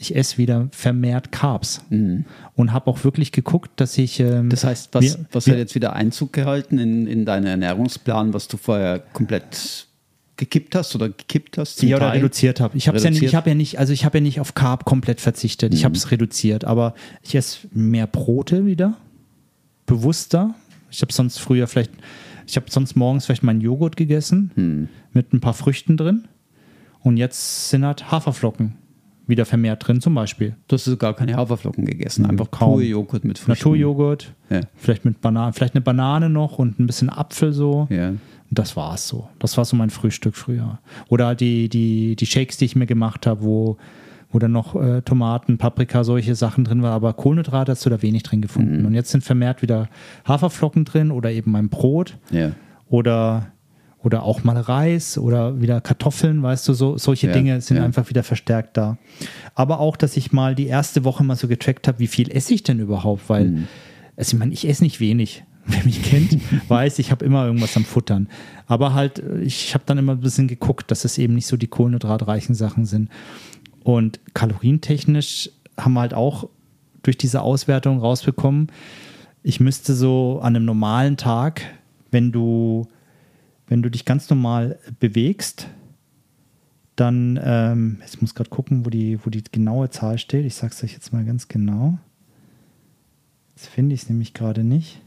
Ich 0.00 0.14
esse 0.14 0.38
wieder 0.38 0.68
vermehrt 0.70 1.32
Carbs 1.32 1.80
und 1.90 2.72
habe 2.72 2.86
auch 2.88 3.02
wirklich 3.02 3.32
geguckt, 3.32 3.72
dass 3.76 3.98
ich. 3.98 4.20
Ähm, 4.20 4.44
Mhm. 4.46 4.50
Das 4.50 4.62
heißt, 4.64 4.90
was, 4.92 5.02
wir- 5.04 5.26
was 5.32 5.46
wir- 5.46 5.54
hat 5.54 5.58
jetzt 5.58 5.74
wieder 5.74 5.92
Einzug 5.94 6.32
gehalten 6.32 6.78
in, 6.78 7.06
in 7.08 7.24
deinen 7.24 7.46
Ernährungsplan, 7.46 8.32
was 8.32 8.46
du 8.46 8.56
vorher 8.58 9.00
komplett 9.00 9.86
gekippt 10.36 10.76
hast 10.76 10.94
oder 10.94 11.08
gekippt 11.08 11.58
hast? 11.58 11.82
ja, 11.82 11.96
oder 11.96 12.10
Teil? 12.10 12.18
reduziert 12.18 12.60
habe. 12.60 12.76
Ich 12.76 12.86
habe 12.86 12.96
ja, 12.98 13.10
ich 13.10 13.34
hab 13.34 13.46
ja 13.48 13.54
nicht, 13.54 13.80
also 13.80 13.92
ich 13.92 14.04
habe 14.04 14.18
ja 14.18 14.22
nicht 14.22 14.38
auf 14.38 14.54
Carb 14.54 14.84
komplett 14.84 15.20
verzichtet. 15.20 15.74
Ich 15.74 15.84
habe 15.84 15.96
es 15.96 16.12
reduziert, 16.12 16.64
aber 16.64 16.94
ich 17.22 17.34
esse 17.34 17.66
mehr 17.72 18.06
Brote 18.06 18.64
wieder, 18.66 18.96
bewusster. 19.86 20.54
Ich 20.90 21.02
habe 21.02 21.12
sonst 21.12 21.38
früher 21.40 21.66
vielleicht, 21.66 21.90
ich 22.46 22.56
habe 22.56 22.66
sonst 22.70 22.94
morgens 22.96 23.26
vielleicht 23.26 23.42
meinen 23.42 23.60
Joghurt 23.60 23.96
gegessen 23.96 24.88
mit 25.12 25.32
ein 25.32 25.40
paar 25.40 25.54
Früchten 25.54 25.96
drin 25.96 26.28
und 27.00 27.16
jetzt 27.16 27.70
sind 27.70 27.84
halt 27.84 28.10
Haferflocken 28.12 28.74
wieder 29.28 29.44
vermehrt 29.44 29.86
drin 29.86 30.00
zum 30.00 30.14
Beispiel. 30.14 30.56
Du 30.66 30.74
hast 30.74 30.84
sogar 30.86 31.14
keine 31.14 31.36
Haferflocken 31.36 31.84
gegessen, 31.84 32.26
einfach 32.26 32.50
kaum. 32.50 32.72
pure 32.72 32.84
Joghurt 32.84 33.24
mit 33.24 33.38
Früchten. 33.38 33.52
Naturjoghurt, 33.68 34.32
Ja. 34.50 34.60
vielleicht 34.74 35.04
mit 35.04 35.20
Bananen, 35.20 35.52
vielleicht 35.52 35.74
eine 35.74 35.82
Banane 35.82 36.28
noch 36.30 36.58
und 36.58 36.80
ein 36.80 36.86
bisschen 36.86 37.10
Apfel 37.10 37.52
so. 37.52 37.86
Ja. 37.90 38.08
Und 38.08 38.18
das 38.58 38.74
war 38.76 38.94
es 38.94 39.06
so. 39.06 39.28
Das 39.38 39.56
war 39.58 39.64
so 39.66 39.76
mein 39.76 39.90
Frühstück 39.90 40.34
früher. 40.34 40.78
Oder 41.08 41.34
die, 41.34 41.68
die, 41.68 42.16
die 42.16 42.26
Shakes, 42.26 42.56
die 42.56 42.64
ich 42.64 42.74
mir 42.76 42.86
gemacht 42.86 43.26
habe, 43.26 43.42
wo, 43.42 43.76
wo 44.32 44.38
dann 44.38 44.52
noch 44.52 44.74
äh, 44.74 45.02
Tomaten, 45.02 45.58
Paprika, 45.58 46.02
solche 46.02 46.34
Sachen 46.34 46.64
drin 46.64 46.82
waren, 46.82 46.92
aber 46.94 47.12
Kohlenhydrate 47.12 47.72
hast 47.72 47.84
du 47.84 47.90
da 47.90 48.00
wenig 48.00 48.22
drin 48.22 48.40
gefunden. 48.40 48.86
Und 48.86 48.94
jetzt 48.94 49.10
sind 49.10 49.22
vermehrt 49.22 49.60
wieder 49.60 49.88
Haferflocken 50.26 50.86
drin 50.86 51.10
oder 51.10 51.30
eben 51.30 51.50
mein 51.52 51.68
Brot 51.68 52.16
Ja. 52.30 52.52
oder, 52.88 53.52
oder 54.02 54.22
auch 54.22 54.44
mal 54.44 54.56
Reis 54.56 55.18
oder 55.18 55.60
wieder 55.60 55.80
Kartoffeln, 55.80 56.42
weißt 56.42 56.68
du, 56.68 56.72
so, 56.72 56.98
solche 56.98 57.26
Ja, 57.28 57.32
Dinge 57.32 57.60
sind 57.60 57.78
ja. 57.78 57.84
einfach 57.84 58.08
wieder 58.10 58.22
verstärkt 58.22 58.76
da. 58.76 58.96
Aber 59.54 59.80
auch, 59.80 59.96
dass 59.96 60.16
ich 60.16 60.32
mal 60.32 60.54
die 60.54 60.66
erste 60.66 61.04
Woche 61.04 61.24
mal 61.24 61.36
so 61.36 61.48
getrackt 61.48 61.88
habe, 61.88 61.98
wie 61.98 62.06
viel 62.06 62.30
esse 62.30 62.54
ich 62.54 62.62
denn 62.62 62.78
überhaupt, 62.78 63.28
weil, 63.28 63.44
Mhm. 63.46 63.68
also 64.16 64.34
ich 64.34 64.38
meine, 64.38 64.52
ich 64.52 64.68
esse 64.68 64.84
nicht 64.84 65.00
wenig. 65.00 65.44
Wer 65.70 65.84
mich 65.84 66.02
kennt, 66.02 66.38
weiß, 66.70 66.98
ich 66.98 67.10
habe 67.10 67.24
immer 67.24 67.44
irgendwas 67.44 67.76
am 67.76 67.84
Futtern. 67.84 68.28
Aber 68.66 68.94
halt, 68.94 69.22
ich 69.42 69.74
habe 69.74 69.84
dann 69.86 69.98
immer 69.98 70.12
ein 70.12 70.20
bisschen 70.20 70.48
geguckt, 70.48 70.90
dass 70.90 71.04
es 71.04 71.18
eben 71.18 71.34
nicht 71.34 71.46
so 71.46 71.56
die 71.58 71.66
kohlenhydratreichen 71.66 72.54
Sachen 72.54 72.86
sind. 72.86 73.10
Und 73.84 74.20
kalorientechnisch 74.34 75.50
haben 75.78 75.94
wir 75.94 76.00
halt 76.00 76.14
auch 76.14 76.48
durch 77.02 77.16
diese 77.18 77.42
Auswertung 77.42 77.98
rausbekommen, 78.00 78.68
ich 79.42 79.60
müsste 79.60 79.94
so 79.94 80.40
an 80.42 80.56
einem 80.56 80.64
normalen 80.64 81.16
Tag, 81.16 81.62
wenn 82.10 82.32
du, 82.32 82.86
wenn 83.68 83.82
du 83.82 83.90
dich 83.90 84.04
ganz 84.04 84.28
normal 84.30 84.78
bewegst, 84.98 85.68
dann, 86.96 87.38
ähm, 87.42 88.02
ich 88.04 88.20
muss 88.20 88.34
gerade 88.34 88.50
gucken, 88.50 88.84
wo 88.84 88.90
die, 88.90 89.24
wo 89.24 89.30
die 89.30 89.44
genaue 89.44 89.90
Zahl 89.90 90.18
steht. 90.18 90.44
Ich 90.44 90.54
sage 90.54 90.72
es 90.72 90.82
euch 90.82 90.94
jetzt 90.94 91.12
mal 91.12 91.24
ganz 91.24 91.46
genau. 91.48 91.98
Jetzt 93.54 93.68
finde 93.68 93.94
ich 93.94 94.02
es 94.02 94.08
nämlich 94.08 94.34
gerade 94.34 94.64
nicht. 94.64 95.00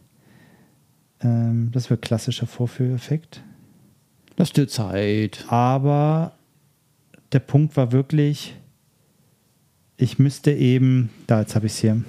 Ähm, 1.21 1.69
das 1.71 1.89
wäre 1.89 1.99
klassischer 1.99 2.47
Vorführeffekt. 2.47 3.43
Lass 4.37 4.53
dir 4.53 4.67
Zeit. 4.67 5.45
Aber 5.49 6.33
der 7.31 7.39
Punkt 7.39 7.75
war 7.75 7.91
wirklich, 7.91 8.55
ich 9.97 10.17
müsste 10.17 10.51
eben, 10.51 11.09
da 11.27 11.41
jetzt 11.41 11.55
habe 11.55 11.65
ich 11.65 11.73
es 11.73 11.79
hier, 11.79 12.03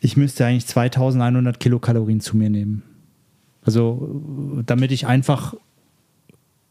ich 0.00 0.16
müsste 0.16 0.46
eigentlich 0.46 0.66
2100 0.66 1.58
Kilokalorien 1.58 2.20
zu 2.20 2.36
mir 2.36 2.50
nehmen. 2.50 2.82
Also, 3.66 4.22
damit 4.64 4.92
ich 4.92 5.06
einfach 5.06 5.54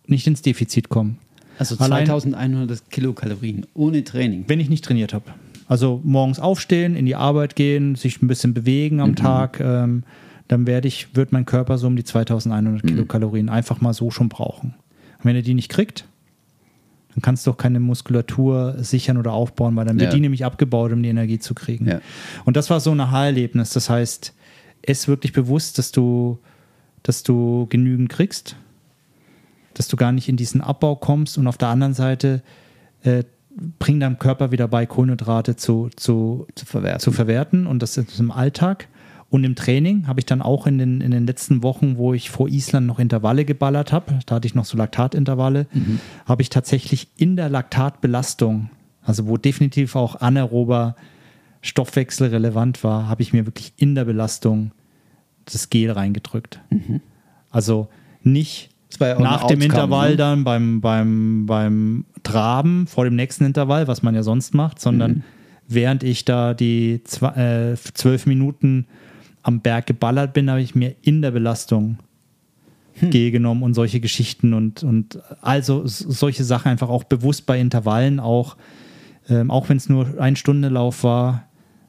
nicht 0.07 0.25
ins 0.27 0.41
Defizit 0.41 0.89
komme. 0.89 1.15
Also 1.59 1.77
Allein- 1.77 2.05
2100 2.07 2.89
Kilokalorien 2.89 3.65
ohne 3.75 4.03
Training. 4.03 4.45
Wenn 4.47 4.59
ich 4.59 4.69
nicht 4.69 4.83
trainiert 4.83 5.13
habe. 5.13 5.25
Also 5.67 5.99
morgens 6.03 6.39
aufstehen, 6.39 6.95
in 6.95 7.05
die 7.05 7.15
Arbeit 7.15 7.55
gehen, 7.55 7.95
sich 7.95 8.21
ein 8.21 8.27
bisschen 8.27 8.53
bewegen 8.53 8.99
am 9.01 9.15
Tag, 9.15 9.59
ähm, 9.59 10.03
dann 10.47 10.67
werde 10.67 10.87
ich, 10.87 11.15
wird 11.15 11.31
mein 11.31 11.45
Körper 11.45 11.77
so 11.77 11.87
um 11.87 11.95
die 11.95 12.03
2100 12.03 12.83
Kilokalorien 12.85 13.49
einfach 13.49 13.81
mal 13.81 13.93
so 13.93 14.11
schon 14.11 14.29
brauchen. 14.29 14.75
Und 15.17 15.25
wenn 15.25 15.35
er 15.35 15.41
die 15.41 15.55
nicht 15.55 15.69
kriegt, 15.69 16.05
dann 17.13 17.21
kannst 17.23 17.47
du 17.47 17.51
auch 17.51 17.57
keine 17.57 17.79
Muskulatur 17.79 18.75
sichern 18.77 19.17
oder 19.17 19.31
aufbauen, 19.33 19.75
weil 19.75 19.85
dann 19.85 19.99
wird 19.99 20.11
Ja. 20.11 20.15
die 20.15 20.21
nämlich 20.21 20.45
abgebaut, 20.45 20.91
um 20.91 21.01
die 21.01 21.09
Energie 21.09 21.39
zu 21.39 21.55
kriegen. 21.55 21.87
Ja. 21.87 21.99
Und 22.43 22.57
das 22.57 22.69
war 22.69 22.79
so 22.79 22.91
ein 22.91 22.99
Aha-Erlebnis. 22.99 23.71
Das 23.71 23.89
heißt, 23.89 24.33
es 24.83 25.07
wirklich 25.07 25.33
bewusst, 25.33 25.79
dass 25.79 25.91
du, 25.91 26.37
dass 27.05 27.21
du 27.21 27.67
genügend 27.69 28.09
kriegst, 28.09 28.55
dass 29.75 29.87
du 29.87 29.95
gar 29.95 30.11
nicht 30.11 30.27
in 30.27 30.37
diesen 30.37 30.59
Abbau 30.61 30.95
kommst 30.95 31.37
und 31.37 31.45
auf 31.45 31.57
der 31.57 31.67
anderen 31.67 31.93
Seite 31.93 32.41
äh, 33.03 33.23
bring 33.77 33.99
deinem 33.99 34.17
Körper 34.17 34.51
wieder 34.51 34.67
bei, 34.67 34.87
Kohlenhydrate 34.87 35.55
zu, 35.55 35.89
zu, 35.95 36.47
Zu 36.55 36.65
verwerten. 36.65 36.99
zu 36.99 37.11
verwerten 37.11 37.67
und 37.67 37.81
das 37.83 37.95
ist 37.95 38.19
im 38.19 38.31
Alltag. 38.31 38.87
Und 39.29 39.43
im 39.43 39.55
Training 39.55 40.07
habe 40.07 40.19
ich 40.19 40.25
dann 40.25 40.41
auch 40.41 40.65
in 40.65 40.79
den, 40.79 41.01
in 41.01 41.11
den 41.11 41.27
letzten 41.27 41.61
Wochen, 41.61 41.97
wo 41.97 42.13
ich 42.13 42.31
vor 42.31 42.47
Island 42.47 42.87
noch 42.87 42.99
Intervalle 42.99 43.45
geballert 43.45 43.91
habe, 43.91 44.19
da 44.25 44.35
hatte 44.35 44.47
ich 44.47 44.55
noch 44.55 44.65
so 44.65 44.77
Laktatintervalle, 44.77 45.67
habe 46.25 46.41
ich 46.41 46.49
tatsächlich 46.49 47.09
in 47.17 47.35
der 47.35 47.49
Laktatbelastung, 47.49 48.69
also 49.03 49.27
wo 49.27 49.37
definitiv 49.37 49.95
auch 49.95 50.21
anaerober 50.21 50.95
Stoffwechsel 51.61 52.29
relevant 52.29 52.83
war, 52.83 53.07
habe 53.09 53.21
ich 53.21 53.33
mir 53.33 53.45
wirklich 53.45 53.73
in 53.77 53.93
der 53.93 54.05
Belastung 54.05 54.71
das 55.45 55.69
Gel 55.69 55.91
reingedrückt. 55.91 56.59
Also 57.51 57.87
nicht 58.23 58.69
ja 58.99 59.19
nach 59.19 59.43
dem 59.47 59.59
Outcome, 59.59 59.65
Intervall 59.65 60.09
ne? 60.11 60.15
dann 60.17 60.43
beim, 60.43 60.81
beim, 60.81 61.45
beim 61.45 62.05
Traben 62.23 62.87
vor 62.87 63.05
dem 63.05 63.15
nächsten 63.15 63.45
Intervall, 63.45 63.87
was 63.87 64.03
man 64.03 64.15
ja 64.15 64.23
sonst 64.23 64.53
macht, 64.53 64.79
sondern 64.79 65.11
Mhm. 65.11 65.23
während 65.67 66.03
ich 66.03 66.25
da 66.25 66.53
die 66.53 67.01
zwei, 67.03 67.71
äh, 67.73 67.75
zwölf 67.75 68.25
Minuten 68.25 68.87
am 69.43 69.61
Berg 69.61 69.85
geballert 69.85 70.33
bin, 70.33 70.49
habe 70.49 70.61
ich 70.61 70.75
mir 70.75 70.95
in 71.01 71.21
der 71.21 71.31
Belastung 71.31 71.99
Hm. 72.99 73.09
Gel 73.09 73.31
genommen 73.31 73.61
und 73.63 73.73
solche 73.73 73.99
Geschichten 73.99 74.53
und, 74.53 74.83
und 74.83 75.19
also 75.41 75.81
solche 75.85 76.43
Sachen 76.45 76.71
einfach 76.71 76.89
auch 76.89 77.03
bewusst 77.03 77.45
bei 77.45 77.59
Intervallen 77.59 78.21
auch, 78.21 78.55
ähm, 79.27 79.51
auch 79.51 79.67
wenn 79.67 79.77
es 79.77 79.89
nur 79.89 80.19
ein 80.19 80.37
Stunde 80.37 80.69
Lauf 80.69 81.03
war, 81.03 81.43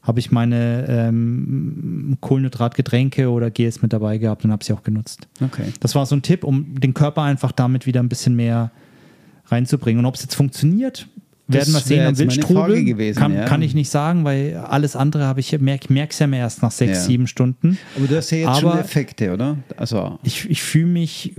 habe 0.07 0.19
ich 0.19 0.31
meine 0.31 0.85
ähm, 0.87 2.17
Kohlenhydratgetränke 2.21 3.29
oder 3.29 3.51
Gels 3.51 3.81
mit 3.81 3.91
dabei 3.91 4.17
gehabt 4.17 4.45
und 4.45 4.51
habe 4.53 4.63
sie 4.63 4.71
auch 4.73 4.81
genutzt. 4.83 5.27
Okay. 5.43 5.65
Das 5.81 5.95
war 5.95 6.05
so 6.05 6.15
ein 6.15 6.21
Tipp, 6.21 6.43
um 6.45 6.79
den 6.79 6.93
Körper 6.93 7.23
einfach 7.23 7.51
damit 7.51 7.85
wieder 7.85 7.99
ein 8.01 8.07
bisschen 8.07 8.35
mehr 8.35 8.71
reinzubringen. 9.47 9.99
Und 9.99 10.05
ob 10.05 10.15
es 10.15 10.21
jetzt 10.21 10.35
funktioniert, 10.35 11.07
werden 11.49 11.73
wir 11.73 11.79
sehen 11.81 12.05
am 12.07 12.17
Wildstrubel. 12.17 12.83
Gewesen, 12.83 13.19
kann, 13.19 13.33
ja. 13.33 13.45
kann 13.45 13.61
ich 13.61 13.73
nicht 13.73 13.89
sagen, 13.89 14.23
weil 14.25 14.55
alles 14.57 14.95
andere 14.95 15.25
habe 15.25 15.39
ich 15.41 15.57
merk, 15.59 15.89
merk's 15.89 16.19
ja 16.19 16.27
mir 16.27 16.37
erst 16.37 16.61
nach 16.61 16.71
sechs, 16.71 16.99
Ja. 16.99 17.03
sieben 17.03 17.27
Stunden. 17.27 17.77
Aber 17.97 18.07
du 18.07 18.15
hast 18.17 18.31
ja 18.31 18.37
jetzt 18.37 18.59
schon 18.59 18.71
Aber- 18.71 18.79
Effekte, 18.79 19.33
oder? 19.33 19.57
Also, 19.77 20.19
Ich, 20.23 20.49
ich 20.49 20.61
fühle 20.61 20.87
mich, 20.87 21.33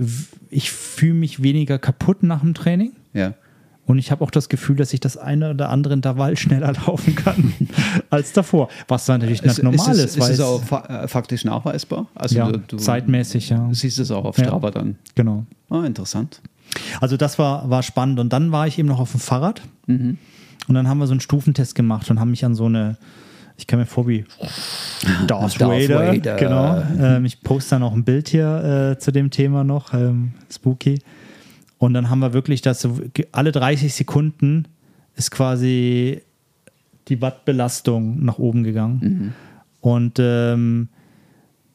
ich 0.49 0.71
fühle 0.71 1.13
mich 1.15 1.41
weniger 1.43 1.77
kaputt 1.79 2.23
nach 2.23 2.41
dem 2.41 2.53
Training. 2.53 2.91
ja. 3.13 3.33
Und 3.89 3.97
ich 3.97 4.11
habe 4.11 4.23
auch 4.23 4.29
das 4.29 4.49
Gefühl, 4.49 4.75
dass 4.75 4.93
ich 4.93 4.99
das 4.99 5.17
eine 5.17 5.49
oder 5.49 5.69
andere 5.69 5.95
Intervall 5.95 6.37
schneller 6.37 6.73
laufen 6.85 7.15
kann 7.15 7.53
als 8.11 8.33
davor. 8.33 8.69
Was 8.87 9.07
natürlich 9.07 9.41
nicht 9.41 9.63
normal 9.63 9.93
ist, 9.93 9.97
ist, 9.97 10.11
es, 10.11 10.19
weil 10.19 10.31
ist 10.31 10.37
es 10.37 10.45
auch 10.45 10.61
fa 10.61 11.05
äh, 11.05 11.07
faktisch 11.07 11.43
nachweisbar? 11.43 12.05
Also 12.13 12.35
ja, 12.35 12.51
du, 12.51 12.59
du 12.59 12.77
zeitmäßig, 12.77 13.49
ja. 13.49 13.67
siehst 13.71 13.97
es 13.97 14.11
auch 14.11 14.25
auf 14.25 14.37
Ja. 14.37 14.43
Strava 14.43 14.69
dann. 14.69 14.97
Genau. 15.15 15.47
Ah, 15.71 15.85
interessant. 15.85 16.39
Also 17.01 17.17
das 17.17 17.39
war, 17.39 17.67
war 17.71 17.81
spannend. 17.81 18.19
Und 18.19 18.31
dann 18.31 18.51
war 18.51 18.67
ich 18.67 18.77
eben 18.77 18.87
noch 18.87 18.99
auf 18.99 19.09
dem 19.09 19.19
Fahrrad. 19.19 19.63
Und 19.87 20.19
dann 20.67 20.87
haben 20.87 20.99
wir 20.99 21.07
so 21.07 21.13
einen 21.13 21.19
Stufentest 21.19 21.73
gemacht 21.73 22.11
und 22.11 22.19
haben 22.19 22.29
mich 22.29 22.45
an 22.45 22.53
so 22.53 22.65
eine, 22.65 22.95
ich 23.57 23.65
kam 23.65 23.79
mir 23.79 23.87
vor 23.87 24.07
wie 24.07 24.23
Darth, 25.25 25.59
Darth 25.59 25.89
Vader. 25.89 26.13
Vader. 26.13 26.35
Genau. 26.35 26.83
Ähm, 26.99 27.25
ich 27.25 27.41
poste 27.41 27.71
dann 27.71 27.81
auch 27.81 27.93
ein 27.93 28.03
Bild 28.03 28.29
hier 28.29 28.91
äh, 28.91 28.99
zu 28.99 29.11
dem 29.11 29.31
Thema 29.31 29.63
noch, 29.63 29.95
ähm, 29.95 30.33
spooky. 30.51 30.99
Und 31.79 31.93
dann 31.95 32.09
haben 32.11 32.19
wir 32.19 32.33
wirklich 32.33 32.61
das, 32.61 32.81
so, 32.81 32.99
ge- 33.13 33.27
alle 33.31 33.51
30 33.51 33.93
Sekunden 33.93 34.67
ist 35.15 35.31
quasi 35.31 36.21
die 37.07 37.21
Wattbelastung 37.21 38.23
nach 38.23 38.37
oben 38.37 38.63
gegangen. 38.63 39.33
Und, 39.81 40.17
ähm, 40.19 40.89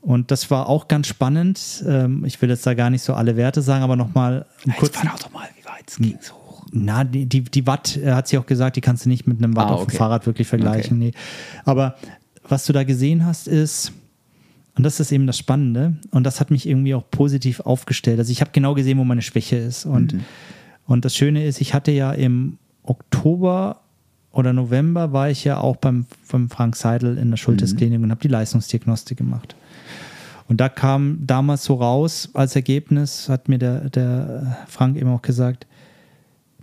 und 0.02 0.30
das 0.30 0.50
war 0.50 0.68
auch 0.68 0.86
ganz 0.88 1.06
spannend. 1.08 1.82
Ähm, 1.88 2.24
ich 2.24 2.40
will 2.42 2.50
jetzt 2.50 2.66
da 2.66 2.74
gar 2.74 2.90
nicht 2.90 3.02
so 3.02 3.14
alle 3.14 3.36
Werte 3.36 3.62
sagen, 3.62 3.82
aber 3.82 3.96
nochmal 3.96 4.46
kurz. 4.78 4.92
doch 4.92 5.32
mal, 5.32 5.48
wie 5.58 5.64
weit 5.66 5.88
es 5.88 5.96
ging 5.96 6.18
so 6.20 6.34
hoch. 6.34 6.66
Na, 6.70 7.02
die, 7.04 7.24
die, 7.26 7.42
die 7.42 7.66
Watt, 7.66 7.96
äh, 7.96 8.12
hat 8.12 8.28
sie 8.28 8.36
auch 8.38 8.46
gesagt, 8.46 8.76
die 8.76 8.80
kannst 8.82 9.06
du 9.06 9.08
nicht 9.08 9.26
mit 9.26 9.38
einem 9.38 9.56
Watt 9.56 9.68
Ah, 9.68 9.72
auf 9.74 9.80
dem 9.82 9.88
okay. 9.88 9.96
Fahrrad 9.96 10.26
wirklich 10.26 10.46
vergleichen. 10.46 10.98
Nee. 10.98 11.12
Aber 11.64 11.96
was 12.46 12.66
du 12.66 12.72
da 12.74 12.84
gesehen 12.84 13.24
hast, 13.24 13.48
ist, 13.48 13.92
und 14.76 14.82
das 14.84 14.98
ist 14.98 15.12
eben 15.12 15.26
das 15.26 15.38
Spannende, 15.38 15.96
und 16.10 16.24
das 16.24 16.40
hat 16.40 16.50
mich 16.50 16.68
irgendwie 16.68 16.94
auch 16.94 17.04
positiv 17.10 17.60
aufgestellt. 17.60 18.18
Also 18.18 18.32
ich 18.32 18.40
habe 18.40 18.50
genau 18.52 18.74
gesehen, 18.74 18.98
wo 18.98 19.04
meine 19.04 19.22
Schwäche 19.22 19.56
ist. 19.56 19.86
Und, 19.86 20.16
und 20.86 21.04
das 21.04 21.14
Schöne 21.14 21.44
ist, 21.46 21.60
ich 21.60 21.74
hatte 21.74 21.92
ja 21.92 22.12
im 22.12 22.58
Oktober 22.82 23.80
oder 24.32 24.52
November 24.52 25.12
war 25.12 25.30
ich 25.30 25.44
ja 25.44 25.58
auch 25.58 25.76
beim, 25.76 26.06
beim 26.30 26.50
Frank 26.50 26.74
Seidel 26.74 27.18
in 27.18 27.30
der 27.30 27.36
Schultersklinik 27.36 28.02
und 28.02 28.10
habe 28.10 28.20
die 28.20 28.28
Leistungsdiagnostik 28.28 29.16
gemacht. 29.16 29.54
Und 30.48 30.60
da 30.60 30.68
kam 30.68 31.18
damals 31.24 31.64
so 31.64 31.74
raus, 31.74 32.28
als 32.34 32.56
Ergebnis, 32.56 33.28
hat 33.28 33.48
mir 33.48 33.58
der, 33.58 33.88
der 33.90 34.64
Frank 34.66 34.96
eben 34.96 35.08
auch 35.08 35.22
gesagt, 35.22 35.66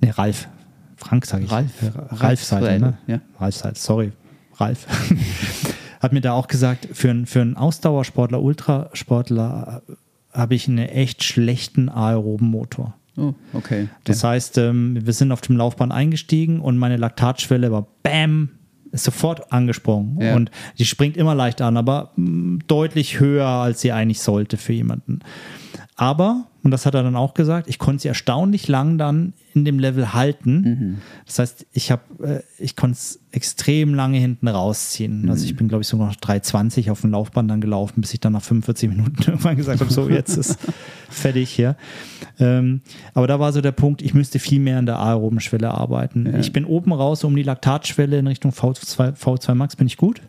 ne, 0.01 0.15
Ralf, 0.17 0.49
Frank 0.97 1.25
sage 1.25 1.45
ich. 1.45 1.51
Ralf. 1.51 1.71
Ralf, 1.81 2.21
Ralf 2.21 2.43
Seidel, 2.43 2.79
ne? 2.79 2.97
Ja. 3.07 3.21
Ralf 3.39 3.55
Seidel, 3.55 3.77
sorry. 3.77 4.11
Ralf. 4.57 4.85
Hat 6.01 6.11
mir 6.13 6.21
da 6.21 6.33
auch 6.33 6.47
gesagt, 6.47 6.87
für, 6.91 7.09
einen- 7.09 7.25
für 7.25 7.41
einen 7.41 7.55
Ausdauersportler, 7.55 8.41
Ultrasportler 8.41 9.83
äh, 9.87 9.93
habe 10.37 10.55
ich 10.55 10.67
einen 10.67 10.77
echt 10.79 11.23
schlechten 11.23 11.89
aeroben 11.89 12.47
Motor. 12.49 12.95
Oh, 13.17 13.33
okay. 13.53 13.89
Das 14.05 14.23
heißt, 14.23 14.57
ähm, 14.57 14.97
wir 15.05 15.13
sind 15.13 15.31
auf 15.31 15.41
dem 15.41 15.57
Laufband 15.57 15.91
eingestiegen 15.91 16.59
und 16.61 16.77
meine 16.77 16.95
Laktatschwelle 16.97 17.71
war 17.71 17.85
BAM, 18.03 18.49
ist 18.93 19.03
sofort 19.03 19.51
angesprungen. 19.51 20.19
Ja. 20.21 20.35
Und 20.35 20.49
die 20.77 20.85
springt 20.85 21.17
immer 21.17 21.35
leicht 21.35 21.61
an, 21.61 21.75
aber 21.77 22.11
mh, 22.15 22.59
deutlich 22.67 23.19
höher, 23.19 23.45
als 23.47 23.81
sie 23.81 23.91
eigentlich 23.91 24.21
sollte 24.21 24.55
für 24.57 24.73
jemanden. 24.73 25.19
Aber, 25.95 26.47
und 26.63 26.71
das 26.71 26.85
hat 26.85 26.93
er 26.93 27.01
dann 27.01 27.15
auch 27.15 27.33
gesagt, 27.33 27.67
ich 27.67 27.79
konnte 27.79 28.03
sie 28.03 28.07
erstaunlich 28.07 28.67
lang 28.67 28.97
dann 28.97 29.33
in 29.53 29.65
dem 29.65 29.79
Level 29.79 30.13
halten. 30.13 31.01
Das 31.25 31.39
heißt, 31.39 31.65
ich 31.73 31.91
habe, 31.91 32.03
äh, 32.23 32.63
ich 32.63 32.75
konnte 32.75 32.93
es 32.93 33.19
extrem 33.31 33.95
lange 33.95 34.19
hinten 34.19 34.47
rausziehen. 34.47 35.29
Also 35.29 35.45
ich 35.45 35.55
bin, 35.55 35.67
glaube 35.67 35.81
ich, 35.81 35.87
sogar 35.87 36.07
noch 36.07 36.15
3,20 36.15 36.91
auf 36.91 37.01
dem 37.01 37.11
Laufband 37.11 37.49
dann 37.49 37.61
gelaufen, 37.61 38.01
bis 38.01 38.13
ich 38.13 38.19
dann 38.19 38.33
nach 38.33 38.43
45 38.43 38.89
Minuten 38.89 39.21
irgendwann 39.25 39.55
gesagt 39.55 39.81
habe, 39.81 39.91
so 39.91 40.07
jetzt 40.09 40.37
ist 40.37 40.59
fertig 41.09 41.49
hier. 41.49 41.75
Ähm, 42.39 42.81
aber 43.13 43.27
da 43.27 43.39
war 43.39 43.51
so 43.53 43.61
der 43.61 43.71
Punkt, 43.71 44.01
ich 44.01 44.13
müsste 44.13 44.39
viel 44.39 44.59
mehr 44.59 44.77
an 44.77 44.85
der 44.85 44.99
aeroben 44.99 45.39
Schwelle 45.39 45.71
arbeiten. 45.71 46.39
Ich 46.39 46.53
bin 46.53 46.65
oben 46.65 46.93
raus 46.93 47.23
um 47.23 47.35
die 47.35 47.43
Laktatschwelle 47.43 48.19
in 48.19 48.27
Richtung 48.27 48.51
V2, 48.51 49.15
V2 49.15 49.55
Max, 49.55 49.75
bin 49.75 49.87
ich 49.87 49.97
gut. 49.97 50.21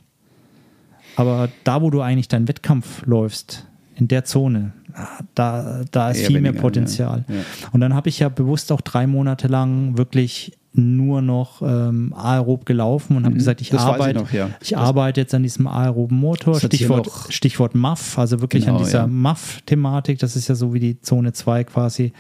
Aber 1.17 1.51
da, 1.65 1.83
wo 1.83 1.91
du 1.91 2.01
eigentlich 2.01 2.29
deinen 2.29 2.49
Wettkampf 2.49 3.05
läufst, 3.05 3.67
in 3.97 4.09
der 4.09 4.25
Zone, 4.25 4.73
ah, 4.95 5.07
da, 5.35 5.83
da 5.91 6.11
ist 6.11 6.21
Eher 6.21 6.27
viel 6.29 6.41
mehr 6.41 6.51
weniger, 6.53 6.63
Potenzial. 6.63 7.25
ja. 7.29 7.35
Ja. 7.37 7.41
Und 7.73 7.81
dann 7.81 7.95
habe 7.95 8.09
ich 8.09 8.19
ja 8.19 8.29
bewusst 8.29 8.73
auch 8.73 8.81
drei 8.81 9.07
Monate 9.07 9.49
lang 9.49 9.97
wirklich 9.99 10.57
nur 10.75 11.21
noch 11.21 11.61
ähm, 11.61 12.15
aerob 12.17 12.65
gelaufen 12.65 13.17
und 13.19 13.27
habe 13.27 13.35
gesagt, 13.35 13.61
ich 13.61 13.71
Mhm. 13.73 13.77
Das 13.77 13.85
weiß 13.87 13.95
ich 13.95 14.01
arbeite, 14.01 14.19
noch, 14.21 14.33
ja. 14.33 14.49
ich 14.63 14.77
arbeite 14.77 15.21
jetzt 15.21 15.35
an 15.35 15.43
diesem 15.43 15.67
aeroben 15.67 16.17
Motor, 16.19 16.59
Stichwort, 16.59 17.11
Stichwort 17.29 17.75
MAF, 17.75 18.19
also 18.19 18.41
wirklich 18.41 18.65
Genau, 18.65 18.79
an 18.79 18.85
dieser 18.85 19.01
ja. 19.01 19.07
MAF-Thematik, 19.07 20.19
das 20.19 20.35
ist 20.35 20.49
ja 20.49 20.55
so 20.55 20.73
wie 20.73 20.81
die 20.81 20.99
Zone 21.01 21.35
2 21.35 21.65
quasi 21.65 22.13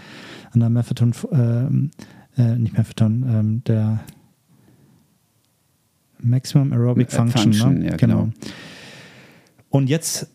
an 0.52 0.60
der 0.60 0.68
Marathon, 0.68 1.14
ähm, 1.32 1.90
äh, 2.36 2.56
nicht 2.56 2.76
Marathon, 2.76 3.24
ähm, 3.26 3.62
der 3.66 4.00
Maximum 6.20 6.72
Aerobic 6.72 7.08
Äh, 7.08 7.16
Function, 7.16 7.52
Function, 7.54 7.78
ne? 7.80 7.86
ja, 7.90 7.96
genau. 7.96 8.28
Und 9.70 9.88
jetzt, 9.88 10.28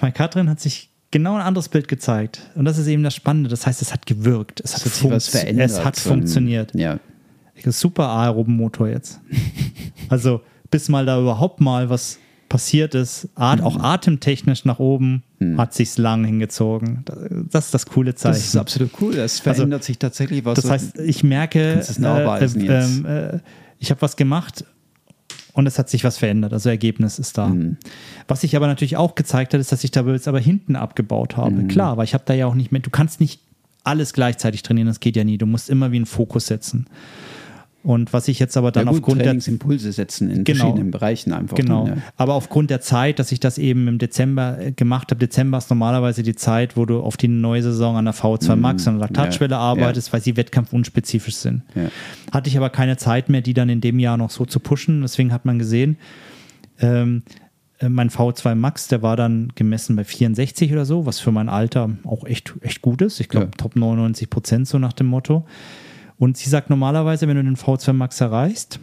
bei 0.00 0.10
Katrin 0.10 0.48
hat 0.50 0.60
sich 0.60 0.90
genau 1.10 1.34
ein 1.36 1.42
anderes 1.42 1.68
Bild 1.68 1.88
gezeigt. 1.88 2.40
Und 2.54 2.64
das 2.64 2.78
ist 2.78 2.86
eben 2.86 3.02
das 3.02 3.14
Spannende. 3.14 3.48
Das 3.48 3.66
heißt, 3.66 3.80
es 3.82 3.92
hat 3.92 4.06
gewirkt. 4.06 4.60
Es 4.60 4.74
hat, 4.74 4.84
hat 4.84 4.92
sich 4.92 5.10
was 5.10 5.28
verändert. 5.28 5.70
Es 5.70 5.84
hat 5.84 5.96
funktioniert. 5.98 6.74
Ja. 6.74 6.98
Super 7.64 8.08
aeroben 8.08 8.56
Motor 8.56 8.88
jetzt. 8.88 9.20
also, 10.08 10.42
bis 10.70 10.88
mal 10.88 11.06
da 11.06 11.18
überhaupt 11.20 11.60
mal 11.60 11.88
was 11.90 12.18
passiert 12.48 12.94
ist, 12.94 13.28
At 13.34 13.58
Mhm. 13.60 13.64
auch 13.66 13.82
atemtechnisch 13.82 14.64
nach 14.64 14.78
oben, 14.78 15.24
hat 15.56 15.74
sich's 15.74 15.98
lang 15.98 16.24
hingezogen. 16.24 17.04
Das 17.50 17.66
ist 17.66 17.74
das 17.74 17.86
coole 17.86 18.14
Zeichen. 18.14 18.34
Das 18.36 18.46
ist 18.46 18.56
absolut 18.56 18.90
cool. 19.00 19.16
Es 19.16 19.40
verändert 19.40 19.82
sich 19.84 19.98
tatsächlich 19.98 20.44
was. 20.44 20.54
Das 20.60 20.70
heißt, 20.70 20.98
ich 21.00 21.24
merke, 21.24 21.72
es 21.74 21.88
jetzt. 22.62 22.98
ähm, 22.98 23.06
äh, 23.06 23.38
ich 23.78 23.90
habe 23.90 24.00
was 24.00 24.16
gemacht 24.16 24.64
und 25.56 25.66
es 25.66 25.78
hat 25.78 25.88
sich 25.88 26.04
was 26.04 26.18
verändert. 26.18 26.52
Also 26.52 26.68
Ergebnis 26.68 27.18
ist 27.18 27.38
da. 27.38 27.48
Mhm. 27.48 27.78
Was 28.28 28.42
sich 28.42 28.54
aber 28.56 28.66
natürlich 28.66 28.98
auch 28.98 29.14
gezeigt 29.14 29.54
hat, 29.54 29.60
ist, 29.60 29.72
dass 29.72 29.82
ich 29.84 29.90
da 29.90 30.02
jetzt 30.02 30.28
aber 30.28 30.38
hinten 30.38 30.76
abgebaut 30.76 31.38
habe. 31.38 31.52
Mhm. 31.62 31.68
Klar, 31.68 31.96
weil 31.96 32.04
ich 32.04 32.12
habe 32.12 32.24
da 32.26 32.34
ja 32.34 32.46
auch 32.46 32.54
nicht 32.54 32.72
mehr, 32.72 32.82
du 32.82 32.90
kannst 32.90 33.20
nicht 33.20 33.40
alles 33.82 34.12
gleichzeitig 34.12 34.62
trainieren, 34.62 34.86
das 34.86 35.00
geht 35.00 35.16
ja 35.16 35.24
nie. 35.24 35.38
Du 35.38 35.46
musst 35.46 35.70
immer 35.70 35.92
wie 35.92 35.96
einen 35.96 36.04
Fokus 36.06 36.46
setzen. 36.46 36.86
Und 37.86 38.12
was 38.12 38.26
ich 38.26 38.40
jetzt 38.40 38.56
aber 38.56 38.68
ja, 38.68 38.72
dann 38.72 38.86
gut, 38.86 38.96
aufgrund 38.96 39.20
der 39.20 39.26
Trainingsimpulse 39.28 39.92
setzen 39.92 40.28
in 40.28 40.42
Genau. 40.42 40.58
verschiedenen 40.64 40.90
Bereichen 40.90 41.32
einfach. 41.32 41.56
Genau. 41.56 41.86
Ja. 41.86 41.96
Aber 42.16 42.34
aufgrund 42.34 42.68
der 42.70 42.80
Zeit, 42.80 43.20
dass 43.20 43.30
ich 43.30 43.38
das 43.38 43.58
eben 43.58 43.86
im 43.86 43.98
Dezember 43.98 44.58
äh, 44.60 44.72
gemacht 44.72 45.12
habe, 45.12 45.20
Dezember 45.20 45.58
ist 45.58 45.70
normalerweise 45.70 46.24
die 46.24 46.34
Zeit, 46.34 46.76
wo 46.76 46.84
du 46.84 46.98
auf 47.00 47.16
die 47.16 47.28
neue 47.28 47.62
Saison 47.62 47.96
an 47.96 48.04
der 48.06 48.14
V2 48.14 48.56
Max, 48.56 48.88
an 48.88 48.94
der 48.94 49.02
Laktatschwelle 49.02 49.54
Ja. 49.54 49.60
arbeitest, 49.60 50.12
weil 50.12 50.20
sie 50.20 50.36
wettkampfunspezifisch 50.36 51.36
sind. 51.36 51.62
Ja. 51.76 51.88
Hatte 52.32 52.50
ich 52.50 52.56
aber 52.56 52.70
keine 52.70 52.96
Zeit 52.96 53.28
mehr, 53.28 53.40
die 53.40 53.54
dann 53.54 53.68
in 53.68 53.80
dem 53.80 54.00
Jahr 54.00 54.16
noch 54.16 54.30
so 54.30 54.44
zu 54.46 54.58
pushen. 54.58 55.02
Deswegen 55.02 55.32
hat 55.32 55.44
man 55.44 55.60
gesehen, 55.60 55.96
ähm, 56.80 57.22
äh, 57.78 57.88
mein 57.88 58.10
V2 58.10 58.56
Max, 58.56 58.88
der 58.88 59.02
war 59.02 59.16
dann 59.16 59.52
gemessen 59.54 59.94
bei 59.94 60.02
64 60.02 60.72
oder 60.72 60.84
so, 60.86 61.06
was 61.06 61.20
für 61.20 61.30
mein 61.30 61.48
Alter 61.48 61.90
auch 62.04 62.24
echt, 62.24 62.54
echt 62.62 62.82
gut 62.82 63.00
ist. 63.00 63.20
Ich 63.20 63.28
glaube, 63.28 63.46
Ja. 63.46 63.52
Top 63.56 63.76
99 63.76 64.28
Prozent 64.28 64.66
so 64.66 64.78
nach 64.80 64.92
dem 64.92 65.06
Motto. 65.06 65.46
Und 66.18 66.36
sie 66.36 66.48
sagt 66.48 66.70
normalerweise, 66.70 67.28
wenn 67.28 67.36
du 67.36 67.42
den 67.44 67.56
V2 67.56 67.92
Max 67.92 68.20
erreichst, 68.20 68.80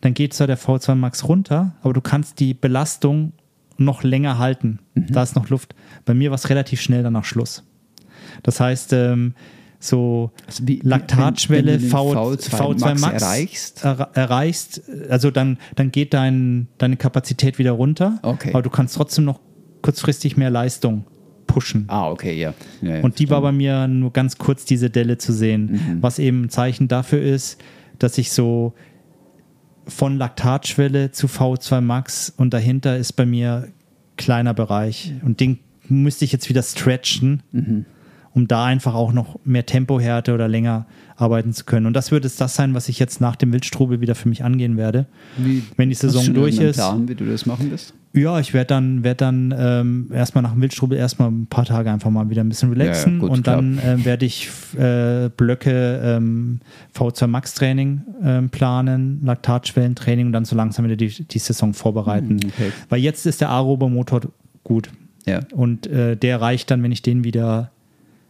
dann 0.00 0.14
geht 0.14 0.34
zwar 0.34 0.46
der 0.46 0.58
V2 0.58 0.94
Max 0.94 1.28
runter, 1.28 1.74
aber 1.82 1.92
du 1.92 2.00
kannst 2.00 2.40
die 2.40 2.54
Belastung 2.54 3.32
noch 3.78 4.02
länger 4.02 4.38
halten. 4.38 4.78
Mhm. 4.94 5.08
Da 5.12 5.22
ist 5.22 5.36
noch 5.36 5.48
Luft. 5.50 5.74
Bei 6.04 6.14
mir 6.14 6.30
war 6.30 6.36
es 6.36 6.48
relativ 6.48 6.80
schnell 6.80 7.02
danach 7.02 7.24
Schluss. 7.24 7.64
Das 8.42 8.60
heißt, 8.60 8.92
ähm, 8.94 9.34
so 9.78 10.30
Also 10.46 10.66
wie- 10.66 10.80
Laktatschwelle 10.82 11.66
wenn- 11.66 11.74
wenn 11.74 11.80
du 11.80 11.84
den 11.86 11.90
v, 11.90 12.12
V2 12.34 12.50
V2 12.50 12.78
Max, 12.80 13.00
Max 13.02 13.22
erreichst? 13.22 13.84
er, 13.84 14.10
erreichst, 14.14 14.82
also 15.10 15.30
dann, 15.30 15.58
dann 15.74 15.90
geht 15.92 16.14
dein, 16.14 16.68
deine 16.78 16.96
Kapazität 16.96 17.58
wieder 17.58 17.72
runter, 17.72 18.18
Okay. 18.22 18.50
aber 18.52 18.62
du 18.62 18.70
kannst 18.70 18.94
trotzdem 18.96 19.24
noch 19.26 19.40
kurzfristig 19.82 20.36
mehr 20.38 20.48
Leistung 20.50 21.04
pushen. 21.56 21.84
Ah, 21.88 22.10
okay, 22.10 22.38
ja. 22.38 22.52
ja, 22.82 22.96
ja 22.96 23.02
Und 23.02 23.18
die 23.18 23.30
war 23.30 23.40
bei 23.40 23.50
mir 23.52 23.88
nur 23.88 24.12
ganz 24.12 24.36
kurz 24.36 24.66
diese 24.66 24.90
Delle 24.90 25.16
zu 25.16 25.32
sehen, 25.32 25.70
Mhm. 25.72 26.02
was 26.02 26.18
eben 26.18 26.42
ein 26.44 26.48
Zeichen 26.50 26.86
dafür 26.86 27.22
ist, 27.22 27.58
dass 27.98 28.18
ich 28.18 28.30
so 28.30 28.74
von 29.88 30.18
Laktatschwelle 30.18 31.12
zu 31.12 31.28
V2 31.28 31.80
Max 31.80 32.30
und 32.36 32.52
dahinter 32.52 32.98
ist 32.98 33.14
bei 33.14 33.24
mir 33.24 33.68
kleiner 34.18 34.52
Bereich. 34.52 35.14
Und 35.24 35.40
den 35.40 35.58
müsste 35.88 36.26
ich 36.26 36.32
jetzt 36.32 36.50
wieder 36.50 36.62
stretchen, 36.62 37.42
Mhm. 37.52 37.86
um 38.34 38.46
da 38.48 38.66
einfach 38.66 38.94
auch 38.94 39.14
noch 39.14 39.38
mehr 39.44 39.64
Tempohärte 39.64 40.34
oder 40.34 40.46
länger 40.48 40.86
arbeiten 41.16 41.52
zu 41.52 41.64
können. 41.64 41.86
Und 41.86 41.94
das 41.94 42.10
wird 42.10 42.24
es 42.24 42.36
das 42.36 42.54
sein, 42.54 42.74
was 42.74 42.88
ich 42.88 42.98
jetzt 42.98 43.20
nach 43.20 43.36
dem 43.36 43.52
Wildstrubel 43.52 44.00
wieder 44.00 44.14
für 44.14 44.28
mich 44.28 44.44
angehen 44.44 44.76
werde. 44.76 45.06
Wie- 45.38 45.62
Wenn 45.76 45.88
die 45.88 45.94
Saison 45.94 46.32
durch 46.34 46.58
ist. 46.58 46.76
Plan, 46.76 47.08
wie 47.08 47.14
du 47.14 47.24
das 47.24 47.46
machen 47.46 47.70
wirst? 47.70 47.94
Ja, 48.12 48.38
ich 48.40 48.54
werde 48.54 48.68
dann, 48.68 49.04
werd 49.04 49.20
dann 49.20 49.54
ähm, 49.58 50.10
erstmal 50.12 50.40
nach 50.42 50.52
dem 50.52 50.62
Wildstrubel 50.62 50.96
erstmal 50.96 51.30
ein 51.30 51.46
paar 51.46 51.66
Tage 51.66 51.90
einfach 51.90 52.08
mal 52.10 52.30
wieder 52.30 52.42
ein 52.42 52.48
bisschen 52.48 52.70
relaxen 52.72 53.12
Ja, 53.12 53.18
ja, 53.18 53.20
gut, 53.20 53.30
und 53.30 53.46
dann 53.46 53.78
ähm, 53.84 54.04
werde 54.06 54.24
ich 54.24 54.48
äh, 54.78 55.28
Blöcke 55.36 56.00
ähm, 56.02 56.60
V2 56.96 57.26
Max 57.26 57.52
Training 57.54 58.00
ähm, 58.22 58.48
planen, 58.48 59.20
Laktatschwellentraining 59.22 60.26
und 60.26 60.32
dann 60.32 60.44
so 60.46 60.56
langsam 60.56 60.86
wieder 60.86 60.96
die, 60.96 61.08
die 61.24 61.38
Saison 61.38 61.74
vorbereiten. 61.74 62.40
Hm, 62.40 62.48
okay. 62.48 62.72
Weil 62.88 63.00
jetzt 63.00 63.26
ist 63.26 63.40
der 63.42 63.50
Aerober 63.50 63.88
Motor 63.90 64.20
gut 64.64 64.88
Ja. 65.26 65.40
und 65.52 65.86
äh, 65.86 66.16
der 66.16 66.40
reicht 66.40 66.70
dann, 66.70 66.82
wenn 66.82 66.92
ich 66.92 67.02
den 67.02 67.22
wieder 67.24 67.70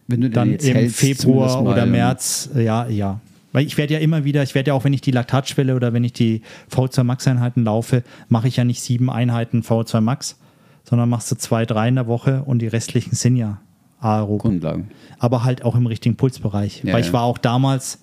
Wenn 0.07 0.21
du 0.21 0.29
dann 0.29 0.53
im 0.53 0.89
Februar 0.89 1.61
mal, 1.61 1.71
oder 1.71 1.83
ähm, 1.83 1.91
März, 1.91 2.49
ja, 2.55 2.87
ja. 2.87 3.19
Weil 3.51 3.65
ich 3.65 3.77
werde 3.77 3.93
ja 3.93 3.99
immer 3.99 4.23
wieder, 4.23 4.43
ich 4.43 4.55
werde 4.55 4.69
ja 4.69 4.73
auch, 4.73 4.83
wenn 4.83 4.93
ich 4.93 5.01
die 5.01 5.11
Laktatschwelle 5.11 5.75
oder 5.75 5.93
wenn 5.93 6.03
ich 6.03 6.13
die 6.13 6.41
V2 6.71 7.03
Max-Einheiten 7.03 7.63
laufe, 7.63 8.03
mache 8.29 8.47
ich 8.47 8.57
ja 8.57 8.63
nicht 8.63 8.81
sieben 8.81 9.09
Einheiten 9.09 9.63
V2 9.63 10.01
Max, 10.01 10.37
sondern 10.83 11.09
machst 11.09 11.31
du 11.31 11.35
zwei, 11.35 11.65
drei 11.65 11.87
in 11.87 11.95
der 11.95 12.07
Woche 12.07 12.43
und 12.43 12.59
die 12.59 12.67
restlichen 12.67 13.15
sind 13.15 13.35
ja 13.35 13.59
aerob. 13.99 14.41
Grundlagen. 14.41 14.89
Aber 15.19 15.43
halt 15.43 15.65
auch 15.65 15.75
im 15.75 15.87
richtigen 15.87 16.15
Pulsbereich. 16.15 16.83
Ja, 16.83 16.93
Weil 16.93 17.01
ich 17.01 17.13
war 17.13 17.23
auch 17.23 17.37
damals 17.37 17.99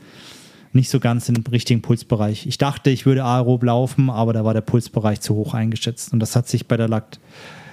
nicht 0.72 0.90
so 0.90 0.98
ganz 0.98 1.28
im 1.28 1.36
richtigen 1.50 1.82
Pulsbereich. 1.82 2.46
Ich 2.46 2.58
dachte, 2.58 2.90
ich 2.90 3.06
würde 3.06 3.24
aerob 3.24 3.62
laufen, 3.62 4.10
aber 4.10 4.32
da 4.32 4.44
war 4.44 4.54
der 4.54 4.60
Pulsbereich 4.60 5.20
zu 5.20 5.34
hoch 5.36 5.54
eingeschätzt. 5.54 6.12
Und 6.12 6.18
das 6.18 6.34
hat 6.34 6.48
sich 6.48 6.66
bei 6.66 6.76
der 6.76 6.88
Lakt 6.88 7.20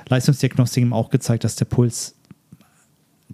Leistungsdiagnostik 0.07 0.83
eben 0.83 0.93
auch 0.93 1.09
gezeigt, 1.09 1.43
dass 1.43 1.55
der 1.55 1.65
Puls 1.65 2.15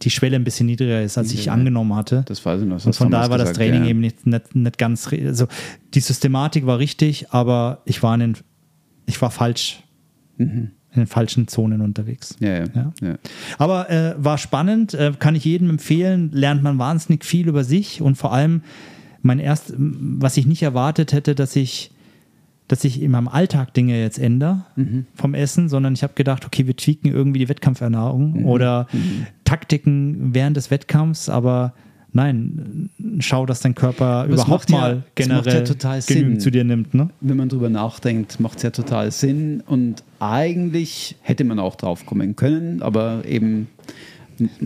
die 0.01 0.09
Schwelle 0.09 0.35
ein 0.35 0.43
bisschen 0.43 0.65
niedriger 0.65 1.01
ist, 1.01 1.17
als 1.17 1.33
ich 1.33 1.51
angenommen 1.51 1.95
hatte. 1.95 2.23
Das 2.27 2.45
weiß 2.45 2.61
ich 2.61 2.67
noch. 2.67 2.83
Und 2.85 2.95
von 2.95 3.11
daher 3.11 3.29
war 3.29 3.37
das 3.37 3.53
Training 3.53 3.83
ja. 3.83 3.89
eben 3.89 3.99
nicht, 3.99 4.25
nicht, 4.25 4.55
nicht 4.55 4.77
ganz. 4.77 5.11
Also 5.11 5.47
die 5.93 5.99
Systematik 5.99 6.65
war 6.65 6.79
richtig, 6.79 7.31
aber 7.31 7.81
ich 7.85 8.03
war 8.03 8.13
in 8.13 8.19
den, 8.19 8.37
ich 9.05 9.21
war 9.21 9.31
falsch 9.31 9.83
in 10.37 10.71
den 10.95 11.07
falschen 11.07 11.47
Zonen 11.47 11.81
unterwegs. 11.81 12.35
Ja. 12.39 12.59
Ja. 12.59 12.93
ja. 13.01 13.17
Aber 13.57 13.89
äh, 13.89 14.15
war 14.17 14.37
spannend, 14.37 14.93
äh, 14.93 15.13
kann 15.17 15.35
ich 15.35 15.45
jedem 15.45 15.69
empfehlen, 15.69 16.31
lernt 16.33 16.63
man 16.63 16.77
wahnsinnig 16.79 17.25
viel 17.25 17.47
über 17.47 17.63
sich 17.63 18.01
und 18.01 18.15
vor 18.15 18.33
allem 18.33 18.61
mein 19.21 19.39
erst, 19.39 19.73
was 19.77 20.37
ich 20.37 20.45
nicht 20.45 20.63
erwartet 20.63 21.11
hätte, 21.13 21.35
dass 21.35 21.55
ich, 21.55 21.91
dass 22.67 22.83
ich 22.83 23.01
in 23.01 23.11
meinem 23.11 23.27
Alltag 23.27 23.73
Dinge 23.73 23.99
jetzt 23.99 24.19
ändere 24.19 24.65
vom 25.15 25.33
Essen, 25.33 25.69
sondern 25.69 25.93
ich 25.93 26.03
habe 26.03 26.13
gedacht, 26.15 26.45
okay, 26.45 26.67
wir 26.67 26.75
tweaken 26.75 27.11
irgendwie 27.11 27.39
die 27.39 27.49
Wettkampfernährung 27.49 28.45
oder 28.45 28.87
Taktiken 29.43 30.33
während 30.33 30.57
des 30.57 30.69
Wettkampfs, 30.69 31.29
aber 31.29 31.73
nein, 32.11 32.89
schau, 33.19 33.45
dass 33.45 33.61
dein 33.61 33.75
Körper 33.75 34.25
es 34.27 34.33
überhaupt 34.33 34.69
ja- 34.69 34.77
mal 34.77 35.03
generell 35.15 35.53
ja 35.53 35.61
total 35.61 36.01
genügend 36.01 36.33
Sinn. 36.33 36.39
zu 36.39 36.51
dir 36.51 36.63
nimmt. 36.63 36.93
Ne? 36.93 37.09
Wenn 37.21 37.37
man 37.37 37.49
drüber 37.49 37.69
nachdenkt, 37.69 38.39
macht 38.39 38.57
es 38.57 38.63
ja 38.63 38.71
total 38.71 39.11
Sinn. 39.11 39.63
Und 39.65 40.03
eigentlich 40.19 41.15
hätte 41.21 41.43
man 41.43 41.59
auch 41.59 41.75
drauf 41.75 42.05
kommen 42.05 42.35
können, 42.35 42.81
aber 42.81 43.23
eben 43.25 43.67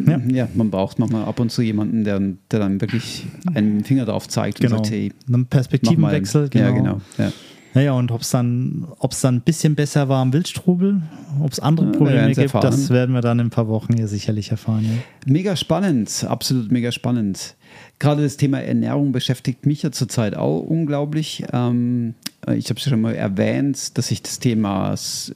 ja. 0.08 0.20
ja. 0.28 0.47
man 0.54 0.70
braucht 0.70 0.99
manchmal 0.99 1.24
ab 1.26 1.39
und 1.39 1.52
zu 1.52 1.62
jemanden, 1.62 2.04
der, 2.04 2.20
der 2.20 2.60
dann 2.60 2.82
wirklich 2.82 3.26
einen 3.54 3.84
Finger 3.84 4.06
drauf 4.06 4.28
zeigt 4.28 4.60
genau. 4.60 4.78
und 4.78 4.86
sagt, 4.86 4.95
hey, 4.95 5.14
einen 5.28 5.45
Perspektivenwechsel. 5.45 6.49
Genau. 6.49 6.66
Ja, 6.66 6.72
genau. 6.72 7.02
Ja. 7.18 7.32
Naja, 7.74 7.93
und 7.93 8.11
ob 8.11 8.22
es 8.22 8.32
dann, 8.32 8.88
dann 8.99 9.36
ein 9.36 9.41
bisschen 9.41 9.76
besser 9.76 10.09
war 10.09 10.22
am 10.22 10.34
Wildstrubel, 10.34 11.01
ob 11.41 11.51
es 11.51 11.59
andere 11.59 11.88
ja, 11.88 11.91
Probleme 11.93 12.28
gibt, 12.28 12.38
erfahren. 12.39 12.63
das 12.63 12.89
werden 12.89 13.15
wir 13.15 13.22
dann 13.22 13.39
in 13.39 13.47
ein 13.47 13.49
paar 13.49 13.67
Wochen 13.67 13.93
hier 13.93 14.07
sicherlich 14.07 14.51
erfahren. 14.51 14.84
Ja. 14.84 15.32
Mega 15.32 15.55
spannend, 15.55 16.26
absolut 16.28 16.72
mega 16.72 16.91
spannend. 16.91 17.55
Gerade 17.99 18.24
das 18.24 18.36
Thema 18.36 18.59
Ernährung 18.61 19.11
beschäftigt 19.11 19.65
mich 19.65 19.84
ja 19.84 19.91
zurzeit 19.91 20.36
auch 20.36 20.59
unglaublich. 20.59 21.45
Ähm, 21.53 22.15
ich 22.55 22.69
habe 22.69 22.80
es 22.80 22.84
schon 22.84 22.99
mal 22.99 23.15
erwähnt, 23.15 23.97
dass 23.97 24.11
ich 24.11 24.22
das 24.22 24.39
Thema 24.39 24.95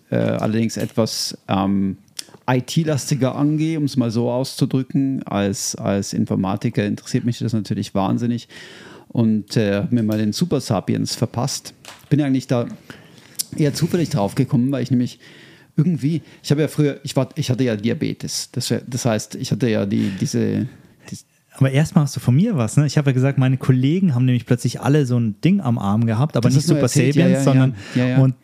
äh, 0.09 0.15
allerdings 0.15 0.75
etwas 0.75 1.37
ähm, 1.47 1.97
IT-lastiger 2.47 3.35
angehe, 3.35 3.77
um 3.77 3.85
es 3.85 3.97
mal 3.97 4.11
so 4.11 4.29
auszudrücken. 4.29 5.23
Als, 5.23 5.75
als 5.75 6.13
Informatiker 6.13 6.85
interessiert 6.85 7.23
mich 7.23 7.39
das 7.39 7.53
natürlich 7.53 7.95
wahnsinnig 7.95 8.47
und 9.15 9.55
äh, 9.55 9.75
habe 9.75 9.95
mir 9.95 10.03
mal 10.03 10.17
den 10.17 10.33
Super 10.33 10.59
Sapiens 10.59 11.15
verpasst. 11.15 11.73
Bin 12.09 12.21
eigentlich 12.21 12.47
da 12.47 12.67
eher 13.55 13.73
zufällig 13.73 14.09
drauf 14.09 14.35
gekommen, 14.35 14.73
weil 14.73 14.83
ich 14.83 14.91
nämlich 14.91 15.19
irgendwie, 15.77 16.21
ich 16.43 16.51
habe 16.51 16.59
ja 16.59 16.67
früher, 16.67 16.99
ich, 17.03 17.15
war, 17.15 17.29
ich 17.35 17.49
hatte 17.49 17.63
ja 17.63 17.77
Diabetes. 17.77 18.49
Das, 18.51 18.73
das 18.85 19.05
heißt, 19.05 19.35
ich 19.35 19.53
hatte 19.53 19.69
ja 19.69 19.85
die, 19.85 20.11
diese. 20.19 20.67
Die 21.09 21.17
aber 21.53 21.71
erstmal 21.71 22.03
hast 22.03 22.17
du 22.17 22.19
von 22.19 22.35
mir 22.35 22.57
was, 22.57 22.75
ne? 22.75 22.85
Ich 22.87 22.97
habe 22.97 23.11
ja 23.11 23.13
gesagt, 23.13 23.37
meine 23.37 23.55
Kollegen 23.55 24.13
haben 24.15 24.25
nämlich 24.25 24.45
plötzlich 24.45 24.81
alle 24.81 25.05
so 25.05 25.17
ein 25.17 25.39
Ding 25.39 25.61
am 25.61 25.77
Arm 25.77 26.05
gehabt, 26.05 26.35
aber 26.35 26.49
das 26.49 26.55
nicht 26.55 26.67
Super 26.67 26.81
erzählt, 26.81 27.15
Sapiens, 27.15 27.31
ja, 27.31 27.37
ja, 27.37 27.43
sondern 27.43 27.75
ja, 27.95 28.17
und 28.17 28.35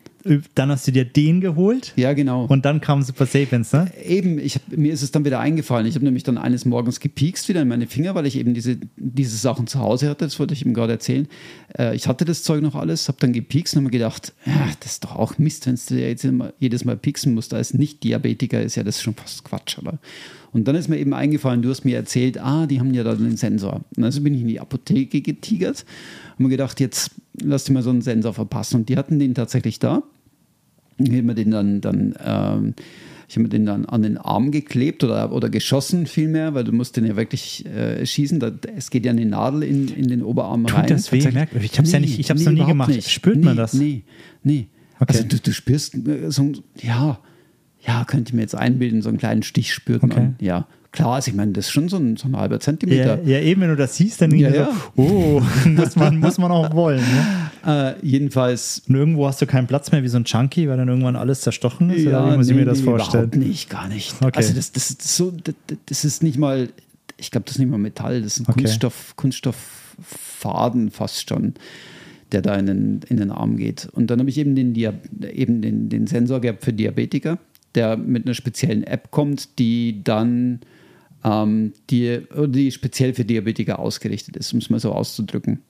dann 0.54 0.70
hast 0.70 0.86
du 0.86 0.92
dir 0.92 1.04
den 1.04 1.40
geholt. 1.40 1.92
Ja, 1.96 2.12
genau. 2.12 2.46
Und 2.46 2.64
dann 2.64 2.80
kam 2.80 3.02
Super 3.02 3.26
Sapiens, 3.26 3.72
ne? 3.72 3.90
Eben, 4.04 4.38
ich 4.38 4.54
hab, 4.54 4.68
mir 4.68 4.92
ist 4.92 5.02
es 5.02 5.10
dann 5.10 5.24
wieder 5.24 5.40
eingefallen. 5.40 5.86
Ich 5.86 5.94
habe 5.94 6.04
nämlich 6.04 6.22
dann 6.22 6.38
eines 6.38 6.64
Morgens 6.64 7.00
gepiekst 7.00 7.48
wieder 7.48 7.62
in 7.62 7.68
meine 7.68 7.86
Finger, 7.86 8.14
weil 8.14 8.26
ich 8.26 8.36
eben 8.36 8.54
diese, 8.54 8.78
diese 8.96 9.36
Sachen 9.36 9.66
zu 9.66 9.80
Hause 9.80 10.08
hatte. 10.08 10.24
Das 10.24 10.38
wollte 10.38 10.54
ich 10.54 10.64
ihm 10.64 10.74
gerade 10.74 10.92
erzählen. 10.92 11.28
Äh, 11.76 11.96
ich 11.96 12.06
hatte 12.06 12.24
das 12.24 12.42
Zeug 12.42 12.62
noch 12.62 12.74
alles, 12.74 13.08
habe 13.08 13.18
dann 13.20 13.32
gepiekst 13.32 13.74
und 13.74 13.78
habe 13.78 13.84
mir 13.86 13.90
gedacht, 13.90 14.32
ja, 14.46 14.68
das 14.80 14.92
ist 14.92 15.04
doch 15.04 15.16
auch 15.16 15.38
Mist, 15.38 15.66
wenn 15.66 15.78
du 15.88 16.00
jetzt 16.00 16.24
immer, 16.24 16.52
jedes 16.58 16.84
Mal 16.84 16.96
pieksen 16.96 17.34
musst. 17.34 17.54
Als 17.54 17.74
Nicht-Diabetiker 17.74 18.62
ist 18.62 18.76
ja 18.76 18.84
das 18.84 19.02
schon 19.02 19.14
fast 19.14 19.44
Quatsch, 19.44 19.78
oder? 19.78 19.98
Und 20.52 20.68
dann 20.68 20.76
ist 20.76 20.88
mir 20.88 20.98
eben 20.98 21.14
eingefallen, 21.14 21.62
du 21.62 21.70
hast 21.70 21.84
mir 21.84 21.96
erzählt, 21.96 22.38
ah, 22.38 22.66
die 22.66 22.78
haben 22.78 22.92
ja 22.92 23.02
da 23.04 23.14
den 23.14 23.36
Sensor. 23.36 23.80
Und 23.96 24.04
also 24.04 24.20
bin 24.20 24.34
ich 24.34 24.42
in 24.42 24.48
die 24.48 24.60
Apotheke 24.60 25.22
getigert 25.22 25.84
und 26.38 26.44
mir 26.44 26.50
gedacht, 26.50 26.78
jetzt 26.78 27.12
lass 27.42 27.64
dir 27.64 27.72
mal 27.72 27.82
so 27.82 27.90
einen 27.90 28.02
Sensor 28.02 28.34
verpassen. 28.34 28.76
Und 28.80 28.88
die 28.88 28.96
hatten 28.96 29.18
den 29.18 29.34
tatsächlich 29.34 29.78
da. 29.78 30.02
Ich 30.98 31.08
habe 31.08 31.22
mir 31.22 31.34
den 31.34 31.50
dann, 31.50 31.80
dann 31.80 32.14
ähm, 32.22 32.74
ich 33.28 33.36
habe 33.36 33.44
mir 33.44 33.48
den 33.48 33.64
dann 33.64 33.86
an 33.86 34.02
den 34.02 34.18
Arm 34.18 34.50
geklebt 34.50 35.02
oder, 35.04 35.32
oder 35.32 35.48
geschossen 35.48 36.06
vielmehr, 36.06 36.52
weil 36.52 36.64
du 36.64 36.72
musst 36.72 36.98
den 36.98 37.06
ja 37.06 37.16
wirklich 37.16 37.64
äh, 37.64 38.04
schießen. 38.04 38.38
Da, 38.38 38.52
es 38.76 38.90
geht 38.90 39.06
ja 39.06 39.12
eine 39.12 39.24
Nadel 39.24 39.62
in, 39.62 39.88
in 39.88 40.08
den 40.08 40.22
Oberarm 40.22 40.66
Tut 40.66 40.76
rein. 40.76 40.86
Das 40.88 41.10
weh? 41.12 41.26
Merk, 41.30 41.48
ich 41.54 41.78
habe 41.78 41.86
es 41.86 41.92
nee, 41.92 41.92
ja 41.92 42.00
nicht, 42.00 42.18
ich 42.18 42.28
hab's 42.28 42.44
nee, 42.44 42.50
noch 42.50 42.52
nie 42.52 42.70
gemacht. 42.70 42.90
Nicht. 42.90 43.10
Spürt 43.10 43.38
nee, 43.38 43.44
man 43.46 43.56
das? 43.56 43.72
Nee, 43.72 44.02
nee. 44.44 44.66
Okay. 45.00 45.14
Also 45.14 45.24
du, 45.24 45.38
du 45.38 45.52
spürst 45.52 45.94
äh, 46.06 46.30
so, 46.30 46.52
ja, 46.82 47.20
ja, 47.86 48.04
könnte 48.04 48.30
ich 48.30 48.34
mir 48.34 48.42
jetzt 48.42 48.54
einbilden, 48.54 49.02
so 49.02 49.08
einen 49.08 49.18
kleinen 49.18 49.42
Stich 49.42 49.74
spürt 49.74 50.02
okay. 50.02 50.14
man. 50.14 50.36
Ja, 50.40 50.66
Klar, 50.92 51.14
also 51.14 51.30
ich 51.30 51.34
meine, 51.34 51.52
das 51.52 51.66
ist 51.66 51.72
schon 51.72 51.88
so 51.88 51.96
ein, 51.96 52.18
so 52.18 52.28
ein 52.28 52.36
halber 52.36 52.60
Zentimeter. 52.60 53.18
Ja, 53.22 53.38
ja, 53.38 53.40
eben, 53.40 53.62
wenn 53.62 53.70
du 53.70 53.76
das 53.76 53.96
siehst, 53.96 54.20
dann 54.20 54.30
ja, 54.32 54.50
ja. 54.50 54.68
so, 54.94 55.02
oh, 55.02 55.42
muss 55.68 55.96
man, 55.96 56.18
muss 56.18 56.36
man 56.36 56.52
auch 56.52 56.74
wollen. 56.74 57.00
Ne? 57.00 57.26
Äh, 57.64 57.94
jedenfalls. 58.04 58.82
Und 58.88 58.96
irgendwo 58.96 59.24
hast 59.28 59.40
du 59.40 59.46
keinen 59.46 59.68
Platz 59.68 59.92
mehr 59.92 60.02
wie 60.02 60.08
so 60.08 60.16
ein 60.16 60.24
Chunky, 60.24 60.68
weil 60.68 60.76
dann 60.78 60.88
irgendwann 60.88 61.14
alles 61.14 61.42
zerstochen 61.42 61.90
ist? 61.90 62.02
Ja, 62.02 62.24
oder 62.24 62.32
wie 62.32 62.36
muss 62.38 62.46
nee, 62.48 62.54
ich 62.54 62.58
mir 62.58 62.64
das 62.64 62.78
nee, 62.78 62.84
vorstellen? 62.86 63.26
Überhaupt 63.26 63.48
nicht, 63.48 63.70
gar 63.70 63.86
nicht. 63.86 64.16
Okay. 64.20 64.32
Also 64.34 64.52
das, 64.52 64.72
das, 64.72 64.96
das, 64.98 65.16
so, 65.16 65.30
das, 65.30 65.54
das 65.86 66.04
ist 66.04 66.24
nicht 66.24 66.38
mal, 66.38 66.70
ich 67.18 67.30
glaube, 67.30 67.44
das 67.44 67.54
ist 67.54 67.58
nicht 67.60 67.70
mal 67.70 67.78
Metall, 67.78 68.20
das 68.20 68.32
ist 68.32 68.40
ein 68.40 68.46
okay. 68.48 68.62
Kunststoff, 68.62 69.14
Kunststofffaden 69.14 70.90
fast 70.90 71.28
schon 71.28 71.54
der 72.32 72.42
da 72.42 72.56
in 72.56 72.66
den, 72.66 73.00
in 73.08 73.18
den 73.18 73.30
Arm 73.30 73.56
geht. 73.56 73.88
Und 73.92 74.10
dann 74.10 74.18
habe 74.18 74.30
ich 74.30 74.38
eben 74.38 74.56
den, 74.56 74.74
eben 74.74 75.62
den, 75.62 75.88
den 75.88 76.06
Sensor 76.06 76.40
gehabt 76.40 76.64
für 76.64 76.72
Diabetiker, 76.72 77.38
der 77.74 77.96
mit 77.96 78.26
einer 78.26 78.34
speziellen 78.34 78.84
App 78.84 79.10
kommt, 79.10 79.58
die 79.58 80.02
dann 80.04 80.60
ähm, 81.24 81.72
die, 81.90 82.20
die 82.46 82.70
speziell 82.70 83.14
für 83.14 83.24
Diabetiker 83.24 83.78
ausgerichtet 83.78 84.36
ist, 84.36 84.52
um 84.52 84.58
es 84.58 84.70
mal 84.70 84.80
so 84.80 84.92
auszudrücken. 84.92 85.60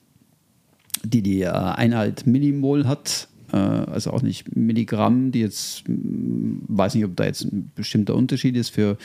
Die 1.05 1.23
die 1.23 1.43
äh, 1.43 1.49
Einheit 1.49 2.27
Millimol 2.27 2.87
hat, 2.87 3.29
äh, 3.53 3.57
also 3.57 4.11
auch 4.11 4.23
nicht 4.23 4.57
Milligramm, 4.57 5.33
die 5.33 5.41
jetzt, 5.41 5.87
hm, 5.87 6.63
weiß 6.69 6.95
nicht, 6.95 7.05
ob 7.05 7.17
da 7.17 7.25
jetzt 7.25 7.45
ein 7.45 7.71
bestimmter 7.75 8.15
Unterschied 8.15 8.57
ist 8.57 8.71
für 8.71 8.97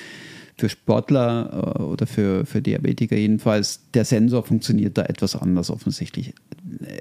für 0.57 0.69
Sportler 0.69 1.75
äh, 1.77 1.81
oder 1.83 2.07
für, 2.07 2.45
für 2.45 2.61
Diabetiker 2.61 3.15
jedenfalls, 3.15 3.81
der 3.93 4.05
Sensor 4.05 4.43
funktioniert 4.43 4.97
da 4.97 5.03
etwas 5.03 5.35
anders 5.35 5.69
offensichtlich. 5.69 6.33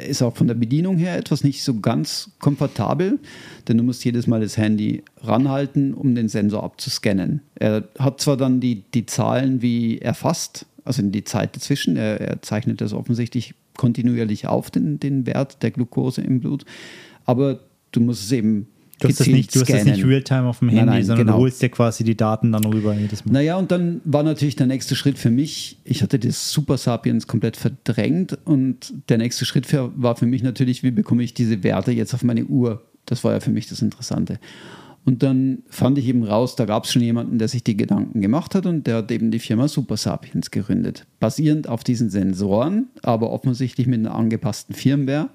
Ist 0.07 0.23
auch 0.23 0.37
von 0.37 0.47
der 0.47 0.55
Bedienung 0.55 0.99
her 0.99 1.17
etwas 1.17 1.43
nicht 1.43 1.63
so 1.63 1.81
ganz 1.81 2.31
komfortabel, 2.39 3.19
denn 3.67 3.79
du 3.79 3.83
musst 3.83 4.05
jedes 4.05 4.27
Mal 4.27 4.41
das 4.41 4.57
Handy 4.57 5.03
ranhalten, 5.23 5.95
um 5.95 6.15
den 6.15 6.29
Sensor 6.29 6.63
abzuscannen. 6.63 7.41
Er 7.55 7.89
hat 7.99 8.21
zwar 8.21 8.37
dann 8.37 8.61
die, 8.61 8.85
die 8.93 9.07
Zahlen 9.07 9.63
wie 9.63 9.99
erfasst, 9.99 10.67
also 10.85 11.03
die 11.03 11.25
Zeit 11.25 11.57
dazwischen, 11.57 11.97
er, 11.97 12.21
er 12.21 12.43
zeichnet 12.43 12.81
das 12.81 12.93
offensichtlich 12.93 13.55
kontinuierlich 13.77 14.47
auf, 14.47 14.71
den, 14.71 15.01
den 15.01 15.27
Wert 15.27 15.63
der 15.63 15.71
Glucose 15.71 16.21
im 16.21 16.41
Blut, 16.41 16.65
aber 17.25 17.61
du 17.93 18.01
musst 18.01 18.25
es 18.25 18.33
eben 18.33 18.69
Du 18.99 19.09
hast, 19.09 19.21
das 19.21 19.27
nicht, 19.27 19.55
du 19.55 19.61
hast 19.61 19.71
das 19.71 19.85
nicht 19.85 20.05
Realtime 20.05 20.45
auf 20.45 20.61
dem 20.61 20.69
Handy, 20.69 20.85
nein, 20.85 20.95
nein, 20.95 21.05
sondern 21.05 21.27
genau. 21.27 21.37
du 21.37 21.43
holst 21.45 21.61
dir 21.61 21.69
quasi 21.69 22.03
die 22.03 22.17
Daten 22.17 22.53
dann 22.53 22.65
rüber 22.65 22.95
jedes 22.95 23.27
Mal. 23.27 23.33
Naja, 23.33 23.57
und 23.57 23.71
dann 23.71 24.01
war 24.05 24.23
natürlich 24.23 24.57
der 24.57 24.67
nächste 24.67 24.97
Schritt 24.97 25.19
für 25.19 25.31
mich, 25.31 25.79
ich 25.85 26.03
hatte 26.03 26.19
das 26.19 26.51
Super 26.51 26.79
Sapiens 26.79 27.27
komplett 27.27 27.59
verdrängt 27.59 28.39
und 28.45 28.95
der 29.11 29.19
nächste 29.19 29.45
Schritt 29.45 29.67
für, 29.67 29.93
war 29.97 30.17
für 30.17 30.25
mich 30.25 30.43
natürlich, 30.43 30.83
wie 30.83 30.93
bekomme 30.93 31.23
ich 31.23 31.35
diese 31.35 31.63
Werte 31.63 31.93
jetzt 31.93 32.15
auf 32.15 32.23
meine 32.23 32.47
Uhr? 32.47 32.83
Das 33.05 33.23
war 33.23 33.33
ja 33.33 33.41
für 33.41 33.51
mich 33.51 33.69
das 33.69 33.83
Interessante. 33.83 34.39
Und 35.05 35.23
dann 35.23 35.59
fand 35.69 35.99
ich 35.99 36.09
eben 36.09 36.25
raus, 36.25 36.57
da 36.57 36.65
gab 36.65 36.85
es 36.85 36.93
schon 36.93 37.03
jemanden, 37.03 37.39
der 37.39 37.47
sich 37.47 37.63
die 37.63 37.77
Gedanken 37.77 38.23
gemacht 38.23 38.55
hat 38.55 38.67
und 38.67 38.89
der 38.89 38.97
hat 38.97 39.13
eben 39.13 39.31
die 39.31 39.39
Firma 39.39 39.69
Super 39.69 39.97
Sapiens 39.97 40.51
gegründet. 40.51 41.07
Basierend 41.21 41.69
auf 41.69 41.85
diesen 41.85 42.11
Sensoren, 42.11 42.89
aber 43.03 43.31
offensichtlich 43.31 43.87
mit 43.87 44.01
einer 44.01 44.15
angepassten 44.15 44.75
Firmware 44.75 45.29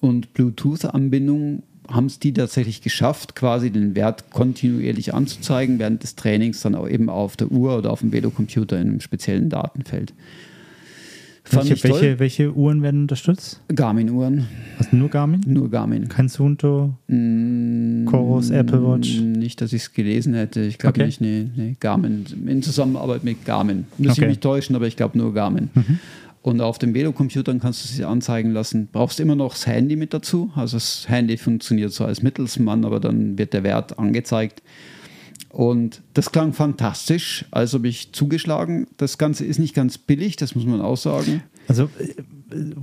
und 0.00 0.34
Bluetooth-Anbindung 0.34 1.64
haben 1.88 2.06
es 2.06 2.18
die 2.18 2.32
tatsächlich 2.32 2.82
geschafft, 2.82 3.34
quasi 3.34 3.70
den 3.70 3.94
Wert 3.94 4.30
kontinuierlich 4.30 5.14
anzuzeigen, 5.14 5.78
während 5.78 6.02
des 6.02 6.16
Trainings 6.16 6.60
dann 6.60 6.74
auch 6.74 6.88
eben 6.88 7.08
auf 7.08 7.36
der 7.36 7.50
Uhr 7.50 7.78
oder 7.78 7.90
auf 7.90 8.00
dem 8.00 8.12
Velocomputer 8.12 8.80
in 8.80 8.88
einem 8.88 9.00
speziellen 9.00 9.48
Datenfeld. 9.48 10.12
welche, 11.50 11.82
welche, 11.84 12.18
welche, 12.18 12.52
Uhren 12.54 12.82
werden 12.82 13.02
unterstützt? 13.02 13.60
Garmin-Uhren. 13.74 14.46
Du 14.90 14.96
nur 14.96 15.08
Garmin? 15.08 15.40
Nur 15.46 15.70
Garmin. 15.70 16.08
Kein 16.08 16.28
Suunto? 16.28 16.94
Mm, 17.08 18.04
Chorus, 18.06 18.50
Apple 18.50 18.82
Watch? 18.82 19.20
Nicht, 19.20 19.60
dass 19.60 19.72
ich 19.72 19.82
es 19.82 19.92
gelesen 19.92 20.34
hätte. 20.34 20.60
Ich 20.62 20.78
glaube 20.78 20.98
okay. 20.98 21.06
nicht. 21.06 21.20
Nee, 21.20 21.48
nee, 21.54 21.76
Garmin. 21.78 22.26
In 22.46 22.62
Zusammenarbeit 22.62 23.24
mit 23.24 23.44
Garmin. 23.44 23.86
Muss 23.98 24.12
okay. 24.12 24.22
ich 24.22 24.28
mich 24.28 24.38
täuschen, 24.40 24.74
aber 24.76 24.86
ich 24.86 24.96
glaube 24.96 25.16
nur 25.18 25.32
Garmin. 25.32 25.70
Mhm. 25.74 25.98
Und 26.46 26.60
auf 26.60 26.78
den 26.78 26.94
Velocomputern 26.94 27.58
kannst 27.58 27.82
du 27.82 27.88
sie 27.88 28.04
anzeigen 28.04 28.52
lassen. 28.52 28.88
Brauchst 28.92 29.18
immer 29.18 29.34
noch 29.34 29.52
das 29.52 29.66
Handy 29.66 29.96
mit 29.96 30.14
dazu. 30.14 30.52
Also 30.54 30.76
das 30.76 31.08
Handy 31.08 31.38
funktioniert 31.38 31.92
so 31.92 32.04
als 32.04 32.22
Mittelsmann, 32.22 32.84
aber 32.84 33.00
dann 33.00 33.36
wird 33.36 33.52
der 33.52 33.64
Wert 33.64 33.98
angezeigt. 33.98 34.62
Und 35.48 36.02
das 36.14 36.30
klang 36.30 36.52
fantastisch, 36.52 37.46
also 37.50 37.78
habe 37.78 37.88
ich 37.88 38.12
zugeschlagen. 38.12 38.86
Das 38.96 39.18
Ganze 39.18 39.44
ist 39.44 39.58
nicht 39.58 39.74
ganz 39.74 39.98
billig, 39.98 40.36
das 40.36 40.54
muss 40.54 40.64
man 40.66 40.80
auch 40.80 40.96
sagen. 40.96 41.42
Also 41.66 41.90
äh, 41.98 42.14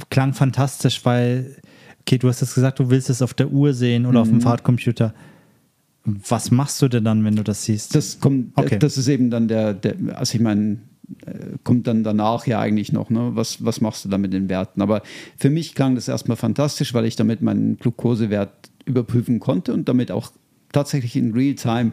klang 0.09 0.34
fantastisch, 0.34 1.05
weil, 1.05 1.55
okay, 2.01 2.18
du 2.18 2.28
hast 2.28 2.41
jetzt 2.41 2.55
gesagt, 2.55 2.80
du 2.80 2.89
willst 2.89 3.09
es 3.09 3.22
auf 3.22 3.34
der 3.34 3.49
Uhr 3.49 3.74
sehen 3.74 4.05
oder 4.05 4.18
mhm. 4.18 4.22
auf 4.24 4.28
dem 4.28 4.38
mhm. 4.39 4.41
Fahrtcomputer. 4.41 5.14
Was 6.03 6.51
machst 6.51 6.82
du 6.82 6.89
denn 6.89 7.05
dann, 7.05 7.24
wenn 7.24 7.38
du 7.38 7.43
das 7.43 7.64
siehst? 7.64 7.95
Das 7.95 8.20
kommt, 8.20 8.51
okay. 8.57 8.78
das 8.78 8.97
ist 8.97 9.07
eben 9.07 9.30
dann 9.30 9.47
der, 9.47 9.74
der 9.74 9.95
also 10.18 10.36
ich 10.36 10.41
meine, 10.41 10.80
kommt 11.64 11.88
dann 11.88 12.04
danach 12.04 12.47
ja 12.47 12.60
eigentlich 12.60 12.91
noch, 12.91 13.10
ne? 13.10 13.32
was, 13.34 13.64
was 13.64 13.82
machst 13.82 14.06
du 14.06 14.10
da 14.10 14.18
mit 14.18 14.34
den 14.34 14.49
Werten? 14.49 14.82
Aber 14.82 15.01
für 15.38 15.49
mich 15.49 15.76
klang 15.76 15.95
das 15.95 16.08
erstmal 16.08 16.38
fantastisch, 16.38 16.93
weil 16.93 17.05
ich 17.05 17.16
damit 17.16 17.42
meinen 17.42 17.78
Glukosewert 17.78 18.51
überprüfen 18.86 19.39
konnte 19.39 19.74
und 19.74 19.88
damit 19.88 20.12
auch 20.12 20.32
tatsächlich 20.71 21.16
in 21.16 21.34
Realtime 21.34 21.92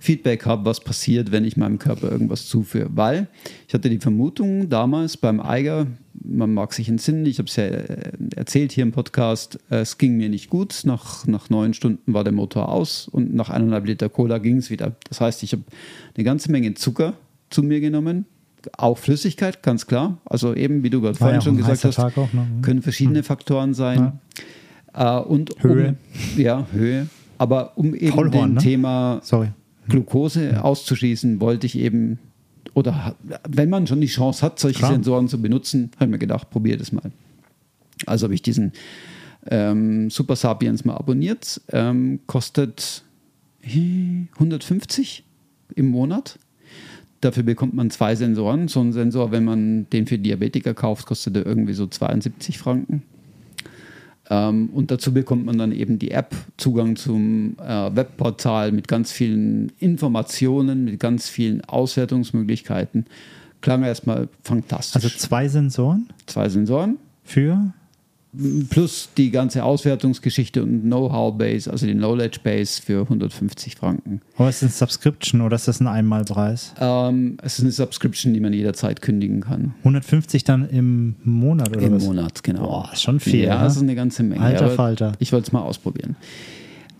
Feedback 0.00 0.46
habe, 0.46 0.64
was 0.64 0.80
passiert, 0.80 1.30
wenn 1.30 1.44
ich 1.44 1.56
meinem 1.56 1.78
Körper 1.78 2.10
irgendwas 2.10 2.46
zuführe. 2.46 2.90
Weil 2.92 3.28
ich 3.68 3.74
hatte 3.74 3.88
die 3.88 4.00
Vermutung 4.00 4.68
damals 4.68 5.16
beim 5.16 5.40
Eiger, 5.40 5.86
man 6.12 6.52
mag 6.52 6.72
sich 6.72 6.88
entsinnen, 6.88 7.24
ich 7.24 7.38
habe 7.38 7.48
es 7.48 7.54
ja 7.54 7.64
äh, 7.64 8.12
erzählt 8.34 8.72
hier 8.72 8.82
im 8.82 8.90
Podcast, 8.90 9.60
es 9.70 9.98
ging 9.98 10.16
mir 10.16 10.28
nicht 10.28 10.50
gut. 10.50 10.82
Nach, 10.84 11.24
nach 11.26 11.50
neun 11.50 11.72
Stunden 11.72 12.12
war 12.12 12.24
der 12.24 12.32
Motor 12.32 12.68
aus 12.68 13.06
und 13.06 13.32
nach 13.32 13.48
eineinhalb 13.48 13.86
Liter 13.86 14.08
Cola 14.08 14.38
ging 14.38 14.56
es 14.56 14.70
wieder. 14.70 14.96
Das 15.08 15.20
heißt, 15.20 15.44
ich 15.44 15.52
habe 15.52 15.62
eine 16.16 16.24
ganze 16.24 16.50
Menge 16.50 16.74
Zucker 16.74 17.14
zu 17.50 17.62
mir 17.62 17.80
genommen, 17.80 18.26
auch 18.76 18.98
Flüssigkeit, 18.98 19.62
ganz 19.62 19.86
klar. 19.86 20.18
Also 20.24 20.54
eben, 20.54 20.82
wie 20.82 20.90
du 20.90 21.00
gerade 21.00 21.16
vorhin 21.16 21.36
ja 21.36 21.40
schon 21.40 21.56
gesagt 21.56 21.84
hast, 21.84 21.98
noch, 21.98 22.32
ne? 22.32 22.46
können 22.62 22.82
verschiedene 22.82 23.18
hm. 23.18 23.24
Faktoren 23.24 23.74
sein. 23.74 24.20
Ja. 24.94 25.20
Äh, 25.20 25.22
und 25.24 25.50
Höhe. 25.62 25.96
Um, 26.36 26.40
ja, 26.40 26.66
Höhe. 26.72 27.06
Aber 27.38 27.76
um 27.76 27.94
eben 27.94 28.12
Vollhorn, 28.12 28.50
dem 28.50 28.54
ne? 28.54 28.60
Thema 28.60 29.20
Sorry. 29.22 29.48
Glucose 29.88 30.50
ja. 30.52 30.60
auszuschließen, 30.62 31.40
wollte 31.40 31.66
ich 31.66 31.78
eben 31.78 32.18
oder 32.74 33.16
wenn 33.48 33.68
man 33.68 33.86
schon 33.86 34.00
die 34.00 34.06
Chance 34.06 34.44
hat, 34.44 34.58
solche 34.58 34.78
Klar. 34.78 34.92
Sensoren 34.92 35.28
zu 35.28 35.40
benutzen, 35.40 35.90
habe 35.96 36.06
ich 36.06 36.10
mir 36.10 36.18
gedacht, 36.18 36.50
probier 36.50 36.78
das 36.78 36.92
mal. 36.92 37.10
Also 38.06 38.24
habe 38.24 38.34
ich 38.34 38.42
diesen 38.42 38.72
ähm, 39.46 40.10
Super 40.10 40.36
Sapiens 40.36 40.84
mal 40.84 40.94
abonniert. 40.94 41.60
Ähm, 41.70 42.20
kostet 42.26 43.02
äh, 43.62 44.26
150 44.34 45.24
im 45.74 45.88
Monat. 45.88 46.38
Dafür 47.22 47.44
bekommt 47.44 47.72
man 47.72 47.90
zwei 47.90 48.14
Sensoren. 48.16 48.68
So 48.68 48.80
ein 48.80 48.92
Sensor, 48.92 49.30
wenn 49.30 49.44
man 49.44 49.88
den 49.90 50.06
für 50.06 50.18
Diabetiker 50.18 50.74
kauft, 50.74 51.06
kostet 51.06 51.36
er 51.36 51.46
irgendwie 51.46 51.72
so 51.72 51.86
72 51.86 52.58
Franken. 52.58 53.02
Ähm, 54.28 54.70
und 54.72 54.90
dazu 54.90 55.14
bekommt 55.14 55.46
man 55.46 55.56
dann 55.56 55.72
eben 55.72 55.98
die 55.98 56.10
App, 56.10 56.34
Zugang 56.56 56.96
zum 56.96 57.56
äh, 57.58 57.94
Webportal 57.94 58.72
mit 58.72 58.88
ganz 58.88 59.12
vielen 59.12 59.70
Informationen, 59.78 60.84
mit 60.84 60.98
ganz 60.98 61.28
vielen 61.28 61.64
Auswertungsmöglichkeiten. 61.64 63.06
Klang 63.60 63.84
erstmal 63.84 64.28
fantastisch. 64.42 64.96
Also 65.04 65.16
zwei 65.16 65.46
Sensoren 65.46 66.08
zwei 66.26 66.48
Sensoren 66.48 66.98
für 67.22 67.72
plus 68.70 69.10
die 69.18 69.30
ganze 69.30 69.62
Auswertungsgeschichte 69.62 70.62
und 70.62 70.82
Know-how-Base, 70.82 71.70
also 71.70 71.84
den 71.86 71.98
Knowledge-Base 71.98 72.80
für 72.80 73.02
150 73.02 73.76
Franken. 73.76 74.22
Aber 74.36 74.48
ist 74.48 74.62
das 74.62 74.70
ein 74.70 74.72
Subscription 74.72 75.42
oder 75.42 75.56
ist 75.56 75.68
das 75.68 75.80
ein 75.80 75.86
Einmalpreis? 75.86 76.74
Ähm, 76.80 77.36
es 77.42 77.58
ist 77.58 77.64
eine 77.64 77.72
Subscription, 77.72 78.32
die 78.32 78.40
man 78.40 78.54
jederzeit 78.54 79.02
kündigen 79.02 79.42
kann. 79.42 79.74
150 79.80 80.44
dann 80.44 80.68
im 80.70 81.16
Monat 81.24 81.68
oder 81.76 81.82
Im 81.82 81.94
was? 81.94 82.04
Monat, 82.04 82.42
genau. 82.42 82.62
Boah, 82.66 82.90
ist 82.92 83.02
schon 83.02 83.20
viel, 83.20 83.44
Ja, 83.44 83.58
ne? 83.58 83.64
das 83.64 83.76
ist 83.76 83.82
eine 83.82 83.94
ganze 83.94 84.22
Menge. 84.22 84.40
Alter 84.42 84.70
Falter. 84.70 85.12
Ich 85.18 85.32
wollte 85.32 85.48
es 85.48 85.52
mal 85.52 85.60
ausprobieren. 85.60 86.16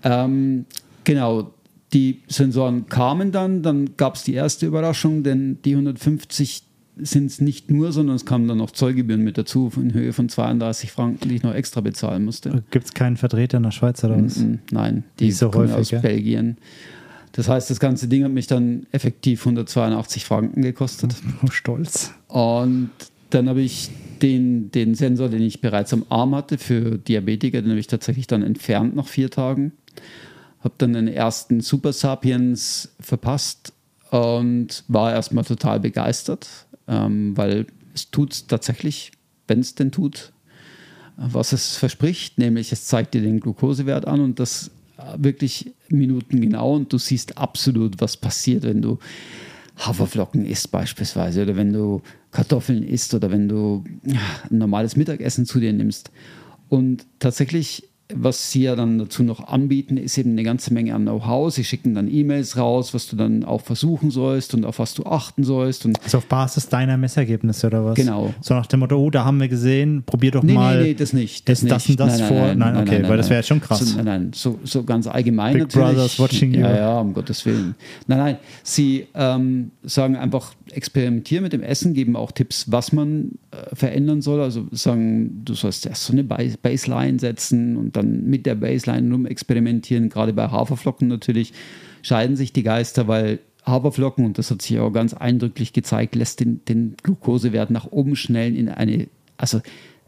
Ähm, 0.04 0.66
genau, 1.04 1.54
die 1.94 2.22
Sensoren 2.28 2.86
kamen 2.88 3.32
dann, 3.32 3.62
dann 3.62 3.96
gab 3.96 4.16
es 4.16 4.24
die 4.24 4.34
erste 4.34 4.66
Überraschung, 4.66 5.22
denn 5.22 5.58
die 5.64 5.72
150 5.72 6.62
sind 6.96 7.26
es 7.26 7.40
nicht 7.40 7.70
nur, 7.70 7.92
sondern 7.92 8.16
es 8.16 8.26
kamen 8.26 8.48
dann 8.48 8.58
noch 8.58 8.70
Zollgebühren 8.70 9.22
mit 9.22 9.38
dazu 9.38 9.72
in 9.76 9.94
Höhe 9.94 10.12
von 10.12 10.28
32 10.28 10.92
Franken, 10.92 11.28
die 11.28 11.36
ich 11.36 11.42
noch 11.42 11.54
extra 11.54 11.80
bezahlen 11.80 12.24
musste. 12.24 12.62
Gibt 12.70 12.86
es 12.86 12.94
keinen 12.94 13.16
Vertreter 13.16 13.56
in 13.56 13.62
der 13.62 13.70
Schweiz 13.70 14.04
oder 14.04 14.22
was? 14.22 14.36
Mm, 14.36 14.56
Nein, 14.70 15.04
die 15.18 15.26
Wie 15.26 15.32
so 15.32 15.50
kommen 15.50 15.68
häufig, 15.68 15.80
aus 15.80 15.90
ja? 15.90 16.00
Belgien. 16.00 16.58
Das 17.32 17.48
heißt, 17.48 17.70
das 17.70 17.80
ganze 17.80 18.08
Ding 18.08 18.24
hat 18.24 18.32
mich 18.32 18.46
dann 18.46 18.86
effektiv 18.92 19.40
182 19.40 20.24
Franken 20.24 20.60
gekostet. 20.60 21.14
Stolz. 21.50 22.12
Und 22.28 22.90
dann 23.30 23.48
habe 23.48 23.62
ich 23.62 23.90
den, 24.20 24.70
den 24.70 24.94
Sensor, 24.94 25.30
den 25.30 25.42
ich 25.42 25.62
bereits 25.62 25.92
am 25.94 26.04
Arm 26.10 26.34
hatte 26.34 26.58
für 26.58 26.98
Diabetiker, 26.98 27.62
den 27.62 27.70
habe 27.70 27.80
ich 27.80 27.86
tatsächlich 27.86 28.26
dann 28.26 28.42
entfernt 28.42 28.94
nach 28.94 29.08
vier 29.08 29.30
Tagen. 29.30 29.72
Habe 30.60 30.74
dann 30.78 30.92
den 30.92 31.08
ersten 31.08 31.60
Super 31.60 31.92
Sapiens 31.92 32.94
verpasst 33.00 33.72
und 34.10 34.84
war 34.88 35.12
erstmal 35.12 35.44
total 35.44 35.80
begeistert, 35.80 36.46
ähm, 36.92 37.36
weil 37.36 37.66
es 37.94 38.10
tut 38.10 38.48
tatsächlich, 38.48 39.12
wenn 39.48 39.60
es 39.60 39.74
denn 39.74 39.90
tut, 39.90 40.32
was 41.16 41.52
es 41.52 41.76
verspricht, 41.76 42.38
nämlich 42.38 42.72
es 42.72 42.86
zeigt 42.86 43.14
dir 43.14 43.22
den 43.22 43.40
Glukosewert 43.40 44.06
an 44.06 44.20
und 44.20 44.38
das 44.38 44.70
wirklich 45.16 45.72
minutengenau 45.88 46.74
und 46.74 46.92
du 46.92 46.98
siehst 46.98 47.38
absolut, 47.38 48.00
was 48.00 48.16
passiert, 48.16 48.62
wenn 48.62 48.82
du 48.82 48.98
Haferflocken 49.76 50.44
isst 50.44 50.70
beispielsweise 50.70 51.42
oder 51.42 51.56
wenn 51.56 51.72
du 51.72 52.02
Kartoffeln 52.30 52.82
isst 52.82 53.14
oder 53.14 53.30
wenn 53.30 53.48
du 53.48 53.84
ein 54.04 54.58
normales 54.58 54.96
Mittagessen 54.96 55.46
zu 55.46 55.60
dir 55.60 55.72
nimmst. 55.72 56.10
Und 56.68 57.06
tatsächlich, 57.18 57.88
was 58.14 58.50
sie 58.50 58.62
ja 58.62 58.76
dann 58.76 58.98
dazu 58.98 59.22
noch 59.22 59.48
anbieten, 59.48 59.96
ist 59.96 60.18
eben 60.18 60.30
eine 60.32 60.42
ganze 60.42 60.72
Menge 60.72 60.94
an 60.94 61.02
Know-how. 61.02 61.52
Sie 61.52 61.64
schicken 61.64 61.94
dann 61.94 62.08
E-Mails 62.12 62.56
raus, 62.56 62.94
was 62.94 63.06
du 63.08 63.16
dann 63.16 63.44
auch 63.44 63.60
versuchen 63.60 64.10
sollst 64.10 64.54
und 64.54 64.64
auf 64.64 64.78
was 64.78 64.94
du 64.94 65.04
achten 65.04 65.44
sollst. 65.44 65.84
Und 65.86 66.02
Also 66.02 66.18
auf 66.18 66.26
Basis 66.26 66.68
deiner 66.68 66.96
Messergebnisse 66.96 67.66
oder 67.68 67.84
was? 67.84 67.94
Genau. 67.94 68.34
So 68.40 68.54
nach 68.54 68.66
dem 68.66 68.80
Motto, 68.80 68.96
oh, 68.96 69.10
da 69.10 69.24
haben 69.24 69.40
wir 69.40 69.48
gesehen, 69.48 70.02
probier 70.04 70.30
doch 70.32 70.42
Nee, 70.42 70.54
mal. 70.54 70.78
nee, 70.78 70.88
nee, 70.88 70.94
das 70.94 71.12
nicht. 71.12 71.48
ist 71.48 71.70
das 71.70 71.88
und 71.88 71.98
das 72.00 72.20
vor? 72.22 72.54
Nein, 72.54 72.76
okay, 72.76 73.02
weil 73.08 73.16
das 73.16 73.28
wäre 73.30 73.40
jetzt 73.40 73.48
schon 73.48 73.60
krass. 73.60 73.80
So, 73.80 73.96
nein, 73.96 74.04
nein, 74.04 74.30
so, 74.34 74.58
so 74.64 74.82
ganz 74.84 75.06
allgemein 75.06 75.54
Big 75.54 75.62
natürlich. 75.62 75.88
Brother's 75.88 76.18
watching 76.18 76.54
you. 76.54 76.60
Ja, 76.60 76.76
ja, 76.76 76.98
um 77.00 77.14
Gottes 77.14 77.44
Willen. 77.46 77.74
Nein, 78.06 78.18
nein, 78.18 78.36
sie 78.62 79.06
ähm, 79.14 79.70
sagen 79.82 80.16
einfach, 80.16 80.54
experimentieren 80.72 81.42
mit 81.42 81.52
dem 81.52 81.62
Essen, 81.62 81.94
geben 81.94 82.16
auch 82.16 82.32
Tipps, 82.32 82.70
was 82.70 82.92
man 82.92 83.32
verändern 83.72 84.22
soll. 84.22 84.40
Also 84.40 84.66
sagen, 84.70 85.42
du 85.44 85.54
sollst 85.54 85.86
erst 85.86 86.04
so 86.04 86.12
eine 86.12 86.24
Base- 86.24 86.58
Baseline 86.60 87.18
setzen 87.18 87.76
und 87.76 87.96
dann 87.96 88.24
mit 88.24 88.46
der 88.46 88.54
Baseline 88.54 89.12
rum 89.12 89.26
experimentieren. 89.26 90.08
Gerade 90.08 90.32
bei 90.32 90.48
Haferflocken 90.48 91.08
natürlich 91.08 91.52
scheiden 92.02 92.36
sich 92.36 92.52
die 92.52 92.62
Geister, 92.62 93.08
weil 93.08 93.40
Haferflocken, 93.64 94.24
und 94.24 94.38
das 94.38 94.50
hat 94.50 94.62
sich 94.62 94.78
auch 94.78 94.90
ganz 94.90 95.14
eindrücklich 95.14 95.72
gezeigt, 95.72 96.14
lässt 96.14 96.40
den, 96.40 96.64
den 96.64 96.96
Glukosewert 97.02 97.70
nach 97.70 97.86
oben 97.92 98.16
schnellen 98.16 98.56
in 98.56 98.68
eine, 98.68 99.06
also 99.36 99.60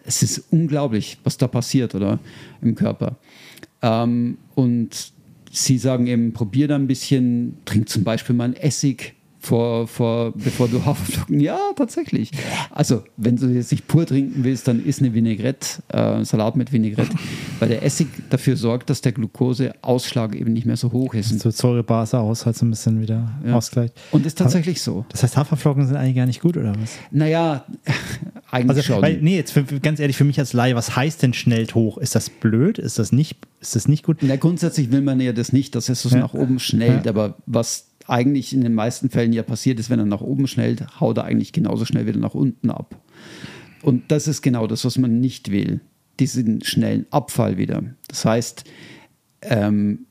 es 0.05 0.23
ist 0.23 0.47
unglaublich, 0.51 1.19
was 1.25 1.39
da 1.39 1.47
passiert, 1.47 1.95
oder? 1.95 2.19
Im 2.63 2.75
Körper. 2.75 3.17
Ähm, 3.81 4.39
und 4.55 5.13
sie 5.51 5.79
sagen 5.79 6.07
eben, 6.07 6.33
probier 6.33 6.69
da 6.69 6.75
ein 6.75 6.87
bisschen, 6.87 7.59
trink 7.65 7.89
zum 7.89 8.05
Beispiel 8.05 8.35
mal 8.35 8.45
einen 8.45 8.57
Essig 8.57 9.15
vor, 9.45 9.87
vor, 9.87 10.33
bevor 10.33 10.69
du 10.69 10.83
Haferflocken. 10.87 11.39
Ja, 11.39 11.59
tatsächlich. 11.77 12.31
Also, 12.71 13.03
wenn 13.17 13.37
du 13.37 13.47
jetzt 13.49 13.71
nicht 13.73 13.87
pur 13.87 14.07
trinken 14.07 14.43
willst, 14.45 14.67
dann 14.67 14.83
isst 14.85 15.01
eine 15.01 15.13
Vinaigrette, 15.13 15.83
äh, 15.89 16.25
Salat 16.25 16.57
mit 16.57 16.73
Vinaigrette, 16.73 17.15
weil 17.61 17.69
der 17.69 17.83
Essig 17.83 18.09
dafür 18.31 18.57
sorgt, 18.57 18.89
dass 18.91 19.01
der 19.03 19.13
Glukoseausschlag 19.13 20.35
eben 20.35 20.53
nicht 20.53 20.67
mehr 20.67 20.77
so 20.77 20.93
hoch 20.93 21.15
ist. 21.15 21.39
So 21.41 21.51
Säurebase-Haushalt 21.51 22.57
so 22.57 22.65
ein 22.67 22.71
bisschen 22.71 23.01
wieder 23.01 23.31
Ja. 23.47 23.55
ausgleicht. 23.55 23.95
Und 24.11 24.25
ist 24.27 24.39
tatsächlich 24.39 24.81
so. 24.83 25.05
Das 25.11 25.23
heißt, 25.23 25.37
Haferflocken 25.37 25.87
sind 25.87 25.97
eigentlich 25.97 26.17
gar 26.17 26.27
nicht 26.27 26.41
gut, 26.41 26.57
oder 26.57 26.75
was? 26.81 26.93
Naja, 27.11 27.65
eigentlich 28.51 28.71
Also, 28.79 28.83
schon. 28.83 29.03
weil, 29.03 29.19
nee, 29.21 29.37
jetzt 29.37 29.53
für- 29.53 29.65
ganz 29.81 30.01
ehrlich, 30.01 30.17
für 30.17 30.25
mich 30.25 30.39
als 30.39 30.53
Laie, 30.53 30.75
was 30.75 30.97
heißt 30.97 31.23
denn 31.23 31.35
schnell 31.35 31.67
hoch? 31.75 31.99
Ist 31.99 32.15
das 32.15 32.31
blöd? 32.31 32.79
Ist 32.79 32.99
das 32.99 33.13
nicht, 33.13 33.37
ist 33.61 33.77
das 33.77 33.89
nicht 33.89 34.05
gut? 34.05 34.19
Na, 34.23 34.37
grundsätzlich 34.37 34.91
will 34.91 35.03
man 35.03 35.21
ja 35.21 35.33
das 35.33 35.53
nicht, 35.53 35.75
dass 35.75 35.89
es 35.89 36.03
so 36.03 36.09
Ja. 36.09 36.19
nach 36.21 36.35
oben 36.35 36.59
schnellt, 36.59 37.05
Ja. 37.05 37.11
aber 37.13 37.35
was 37.47 37.87
eigentlich 38.07 38.53
in 38.53 38.61
den 38.61 38.75
meisten 38.75 39.11
Fällen 39.11 39.33
ja 39.33 39.43
passiert 39.43 39.81
ist, 39.81 39.91
wenn 39.91 39.99
er 39.99 40.07
nach 40.07 40.21
oben 40.21 40.47
schnellt, 40.47 41.01
haut 41.01 41.19
er 41.19 41.25
eigentlich 41.25 41.53
genauso 41.53 41.85
schnell 41.85 42.07
wieder 42.07 42.19
nach 42.19 42.35
unten 42.35 42.71
ab. 42.71 43.01
Und 43.83 44.11
das 44.11 44.29
ist 44.29 44.43
genau 44.43 44.67
das, 44.67 44.85
was 44.85 44.99
man 44.99 45.21
nicht 45.21 45.51
will, 45.51 45.81
diesen 46.19 46.63
schnellen 46.63 47.07
Abfall 47.11 47.59
wieder. 47.59 47.83
Das 48.09 48.25
heißt, 48.25 48.65
ähm, 49.43 50.07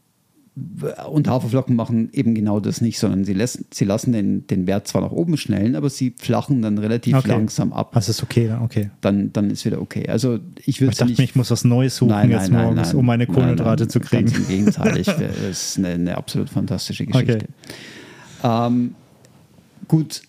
und 1.10 1.28
Haferflocken 1.28 1.76
machen 1.76 2.10
eben 2.14 2.36
genau 2.36 2.60
das 2.60 2.80
nicht, 2.80 3.00
sondern 3.00 3.26
sie 3.26 3.34
lassen, 3.34 3.66
sie 3.74 3.86
lassen 3.86 4.12
den, 4.12 4.46
den 4.46 4.68
Wert 4.68 4.88
zwar 4.88 5.02
nach 5.02 5.12
oben 5.12 5.36
schnellen, 5.36 5.76
aber 5.76 5.90
sie 5.90 6.14
flachen 6.16 6.62
dann 6.62 6.78
relativ 6.78 7.16
Okay. 7.16 7.30
langsam 7.30 7.74
ab. 7.74 7.92
Das 7.94 8.08
ist 8.08 8.22
okay, 8.22 8.48
dann 8.48 8.62
okay. 8.62 8.92
Dann, 9.02 9.34
dann 9.34 9.50
ist 9.50 9.66
wieder 9.66 9.82
okay. 9.82 10.08
Also 10.08 10.40
ich 10.64 10.80
würde 10.80 10.92
Ich 10.92 10.98
dachte 11.00 11.12
nicht 11.12 11.20
ich 11.22 11.36
muss 11.36 11.50
was 11.50 11.64
Neues 11.64 11.96
suchen 11.96 12.30
jetzt 12.30 12.52
morgens, 12.52 12.94
um 12.94 13.04
meine 13.04 13.26
Kohlenhydrate 13.26 13.84
nein, 13.84 13.90
zu 13.90 14.00
kriegen. 14.00 14.26
Ganz 14.26 14.38
im 14.38 14.48
Gegenteil, 14.48 14.98
ich, 14.98 15.08
es 15.50 15.70
ist 15.70 15.78
eine, 15.80 15.90
eine 15.90 16.18
absolut 16.18 16.52
fantastische 16.52 17.08
Geschichte. 17.08 17.48
Ähm, 18.44 18.94
gut, 19.88 20.22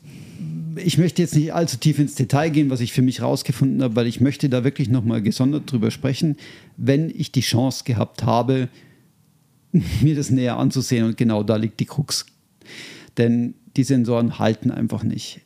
ich 0.77 0.97
möchte 0.97 1.21
jetzt 1.21 1.35
nicht 1.35 1.53
allzu 1.53 1.77
tief 1.77 1.99
ins 1.99 2.15
Detail 2.15 2.49
gehen, 2.49 2.71
was 2.71 2.81
ich 2.81 2.95
für 2.95 3.03
mich 3.03 3.21
rausgefunden 3.21 3.83
habe, 3.83 3.95
weil 3.97 4.07
ich 4.07 4.23
möchte 4.23 4.49
da 4.49 4.65
wirklich 4.65 4.89
nochmal 4.89 5.21
gesondert 5.21 5.71
drüber 5.71 5.91
sprechen, 5.91 6.37
wenn 6.79 7.11
ich 7.11 7.31
die 7.31 7.43
Chance 7.43 7.85
gehabt 7.85 8.25
habe, 8.25 8.69
mir 10.03 10.15
das 10.15 10.31
näher 10.31 10.57
anzusehen 10.59 11.05
und 11.05 11.17
genau 11.17 11.43
da 11.43 11.57
liegt 11.57 11.81
die 11.81 11.87
Krux. 11.87 12.27
Denn 13.19 13.55
die 13.77 13.85
Sensoren 13.85 14.39
halten 14.39 14.71
einfach 14.71 15.03
nicht. 15.03 15.41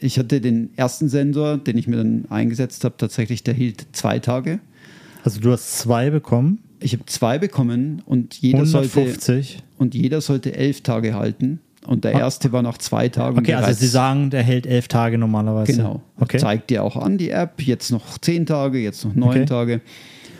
Ich 0.00 0.18
hatte 0.18 0.40
den 0.40 0.70
ersten 0.76 1.08
Sensor, 1.08 1.58
den 1.58 1.76
ich 1.78 1.88
mir 1.88 1.96
dann 1.96 2.26
eingesetzt 2.30 2.84
habe, 2.84 2.94
tatsächlich, 2.98 3.42
der 3.42 3.54
hielt 3.54 3.86
zwei 3.92 4.18
Tage. 4.20 4.60
Also 5.24 5.40
du 5.40 5.50
hast 5.50 5.78
zwei 5.78 6.10
bekommen, 6.10 6.58
Ich 6.80 6.92
habe 6.92 7.04
zwei 7.06 7.38
bekommen 7.38 8.02
und 8.06 8.34
jeder, 8.36 8.64
sollte, 8.64 9.00
150. 9.00 9.64
und 9.78 9.94
jeder 9.96 10.20
sollte 10.20 10.54
elf 10.54 10.82
Tage 10.82 11.14
halten. 11.14 11.58
Und 11.86 12.04
der 12.04 12.14
Ah. 12.14 12.20
erste 12.20 12.52
war 12.52 12.62
nach 12.62 12.78
zwei 12.78 13.08
Tagen. 13.08 13.38
Okay, 13.38 13.54
also 13.54 13.72
Sie 13.72 13.88
sagen, 13.88 14.30
der 14.30 14.42
hält 14.44 14.66
elf 14.66 14.86
Tage 14.88 15.18
normalerweise. 15.18 15.72
Genau. 15.72 16.02
Okay. 16.20 16.38
Zeigt 16.38 16.70
dir 16.70 16.84
auch 16.84 16.96
an 16.96 17.18
die 17.18 17.30
App. 17.30 17.60
Jetzt 17.62 17.90
noch 17.90 18.18
zehn 18.18 18.46
Tage, 18.46 18.78
jetzt 18.78 19.04
noch 19.04 19.14
neun 19.14 19.30
Okay. 19.30 19.44
Tage. 19.46 19.80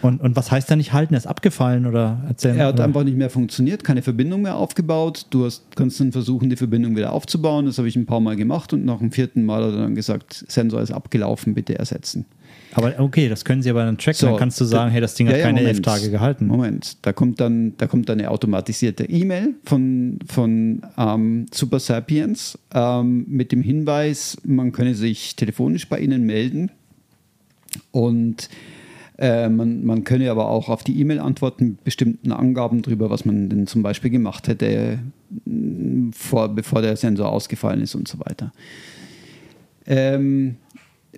Und, 0.03 0.20
und 0.20 0.37
was 0.37 0.51
heißt 0.51 0.70
da 0.70 0.77
nicht 0.77 0.93
halten? 0.93 1.15
Er 1.15 1.19
ist 1.19 1.27
abgefallen 1.27 1.87
oder 1.87 2.23
erzählen? 2.29 2.57
Er 2.59 2.66
hat 2.66 2.75
oder? 2.75 2.85
einfach 2.85 3.05
nicht 3.05 3.16
mehr 3.16 3.31
funktioniert, 3.31 3.85
keine 3.85 4.03
Verbindung 4.03 4.43
mehr 4.43 4.57
aufgebaut. 4.57 5.27
Du 5.31 5.45
hast, 5.45 5.65
kannst 5.77 5.99
dann 6.01 6.12
versuchen, 6.12 6.51
die 6.51 6.57
Verbindung 6.57 6.97
wieder 6.97 7.12
aufzubauen. 7.12 7.66
Das 7.66 7.79
habe 7.79 7.89
ich 7.89 7.97
ein 7.97 8.07
paar 8.07 8.20
Mal 8.20 8.37
gemacht 8.37 8.73
und 8.73 8.85
nach 8.85 8.99
dem 8.99 9.11
vierten 9.11 9.45
Mal 9.45 9.65
hat 9.65 9.73
er 9.73 9.83
dann 9.83 9.95
gesagt, 9.95 10.45
Sensor 10.49 10.81
ist 10.81 10.93
abgelaufen, 10.93 11.55
bitte 11.55 11.79
ersetzen. 11.79 12.27
Aber 12.75 12.95
okay, 12.99 13.29
das 13.29 13.45
können 13.45 13.62
Sie 13.62 13.70
aber 13.70 13.85
dann 13.85 13.99
tracken. 13.99 14.19
So, 14.19 14.27
dann 14.27 14.37
kannst 14.37 14.61
du 14.61 14.65
sagen, 14.65 14.91
hey, 14.91 15.01
das 15.01 15.15
Ding 15.15 15.27
hat 15.27 15.35
Ja, 15.35 15.39
ja, 15.39 15.45
keine 15.47 15.61
Moment. 15.61 15.77
elf 15.77 15.85
Tage 15.85 16.11
gehalten. 16.11 16.47
Moment, 16.47 16.99
da 17.03 17.12
kommt 17.12 17.41
dann, 17.41 17.75
da 17.79 17.87
kommt 17.87 18.09
dann 18.09 18.19
eine 18.19 18.31
automatisierte 18.31 19.05
E-Mail 19.05 19.55
von, 19.65 20.19
von 20.29 20.83
ähm, 20.97 21.47
Super 21.53 21.81
Sapiens 21.81 22.59
ähm, 22.75 23.25
mit 23.29 23.53
dem 23.53 23.62
Hinweis, 23.62 24.37
man 24.45 24.73
könne 24.73 24.95
sich 24.95 25.35
telefonisch 25.35 25.89
bei 25.89 25.99
Ihnen 25.99 26.25
melden 26.25 26.70
und 27.91 28.49
Äh, 29.19 29.49
man, 29.49 29.85
man 29.85 30.05
könne 30.05 30.31
aber 30.31 30.49
auch 30.49 30.69
auf 30.69 30.85
die 30.85 31.01
E-Mail 31.01 31.19
antworten 31.19 31.70
mit 31.70 31.85
bestimmten 31.85 32.31
Angaben 32.31 32.82
darüber, 32.82 33.11
was 33.11 33.24
man 33.24 33.49
denn 33.49 33.66
zum 33.66 33.82
Beispiel 33.82 34.11
gemacht 34.11 34.47
hätte, 34.47 35.01
mm, 35.45 36.11
vor, 36.12 36.49
bevor 36.49 36.82
der 36.82 36.97
Sensor 36.97 37.28
ausgefallen 37.28 37.82
ist 37.82 37.97
und 37.97 38.07
so 38.07 38.20
weiter. 38.20 38.53
Ähm, 39.86 40.57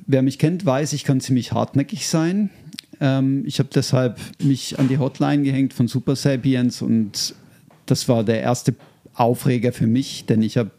wer 0.07 0.23
mich 0.23 0.39
kennt, 0.39 0.65
weiß, 0.65 0.95
ich 0.95 1.05
kann 1.05 1.21
ziemlich 1.21 1.53
hartnäckig 1.53 2.09
sein. 2.09 2.49
Ähm, 3.03 3.45
ich 3.47 3.59
habe 3.59 3.69
deshalb 3.75 4.19
mich 4.43 4.79
an 4.79 4.89
die 4.89 4.99
Hotline 4.99 5.43
gehängt 5.43 5.75
von 5.75 5.87
Super 5.87 6.17
Sapiens 6.17 6.81
und 6.81 7.35
das 7.85 8.09
war 8.09 8.25
der 8.25 8.41
erste 8.41 8.75
Aufreger 9.13 9.73
für 9.73 9.87
mich, 9.87 10.25
denn 10.25 10.41
ich 10.41 10.57
habe 10.57 10.71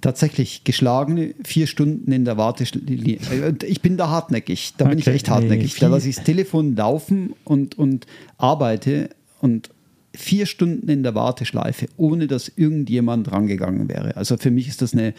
tatsächlich 0.00 0.64
geschlagene 0.64 1.34
vier 1.44 1.66
Stunden 1.66 2.12
in 2.12 2.24
der 2.24 2.36
Warteschleife. 2.36 3.56
Ich 3.66 3.80
bin 3.80 3.96
da 3.96 4.08
hartnäckig, 4.08 4.74
da 4.76 4.86
bin 4.86 4.98
ich 4.98 5.06
echt 5.06 5.30
hartnäckig. 5.30 5.74
Nee, 5.74 5.80
da 5.80 5.88
lasse 5.88 6.08
ich 6.08 6.16
das 6.16 6.24
Telefon 6.24 6.76
laufen 6.76 7.34
und, 7.44 7.78
und 7.78 8.06
arbeite 8.38 9.10
und 9.40 9.70
vier 10.14 10.46
Stunden 10.46 10.88
in 10.88 11.02
der 11.02 11.14
Warteschleife, 11.14 11.88
ohne 11.96 12.26
dass 12.26 12.50
irgendjemand 12.56 13.30
rangegangen 13.32 13.88
wäre. 13.88 14.16
Also 14.16 14.36
für 14.36 14.50
mich 14.50 14.68
ist 14.68 14.82
das 14.82 14.92
eine, 14.92 15.14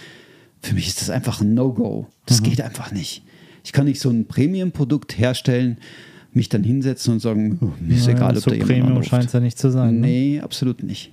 für 0.61 0.73
mich 0.73 0.87
ist 0.87 1.01
das 1.01 1.09
einfach 1.09 1.41
ein 1.41 1.53
No-Go. 1.53 2.07
Das 2.25 2.41
mhm. 2.41 2.45
geht 2.45 2.61
einfach 2.61 2.91
nicht. 2.91 3.23
Ich 3.63 3.73
kann 3.73 3.85
nicht 3.85 3.99
so 3.99 4.09
ein 4.09 4.25
Premium-Produkt 4.25 5.17
herstellen, 5.17 5.77
mich 6.33 6.49
dann 6.49 6.63
hinsetzen 6.63 7.13
und 7.13 7.19
sagen, 7.19 7.57
oh, 7.61 7.71
mir 7.79 7.97
ist 7.97 8.07
egal, 8.07 8.37
ob 8.37 8.43
so 8.43 8.49
da 8.49 8.55
jemand 8.55 8.71
Premium 8.71 9.03
scheint 9.03 9.25
es 9.25 9.33
ja 9.33 9.39
nicht 9.39 9.57
zu 9.57 9.71
sein. 9.71 9.99
Ne? 9.99 10.07
Nee, 10.07 10.39
absolut 10.39 10.83
nicht. 10.83 11.11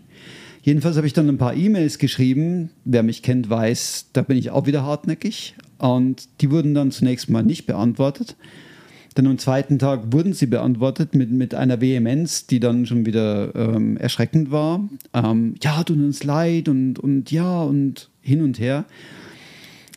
Jedenfalls 0.64 0.96
habe 0.96 1.06
ich 1.06 1.12
dann 1.12 1.28
ein 1.28 1.36
paar 1.36 1.54
E-Mails 1.54 1.98
geschrieben. 1.98 2.70
Wer 2.86 3.02
mich 3.02 3.22
kennt, 3.22 3.50
weiß, 3.50 4.06
da 4.14 4.22
bin 4.22 4.38
ich 4.38 4.50
auch 4.50 4.64
wieder 4.64 4.82
hartnäckig. 4.82 5.56
Und 5.76 6.26
die 6.40 6.50
wurden 6.50 6.72
dann 6.72 6.90
zunächst 6.90 7.28
mal 7.28 7.42
nicht 7.42 7.66
beantwortet. 7.66 8.34
Dann 9.14 9.26
am 9.26 9.36
zweiten 9.36 9.78
Tag 9.78 10.10
wurden 10.10 10.32
sie 10.32 10.46
beantwortet 10.46 11.14
mit, 11.14 11.30
mit 11.30 11.54
einer 11.54 11.82
Vehemenz, 11.82 12.46
die 12.46 12.60
dann 12.60 12.86
schon 12.86 13.04
wieder 13.04 13.54
ähm, 13.54 13.98
erschreckend 13.98 14.52
war. 14.52 14.88
Ähm, 15.12 15.54
ja, 15.62 15.84
tut 15.84 15.98
uns 15.98 16.24
leid 16.24 16.70
und, 16.70 16.98
und 16.98 17.30
ja 17.30 17.62
und 17.62 18.08
hin 18.22 18.40
und 18.40 18.58
her. 18.58 18.86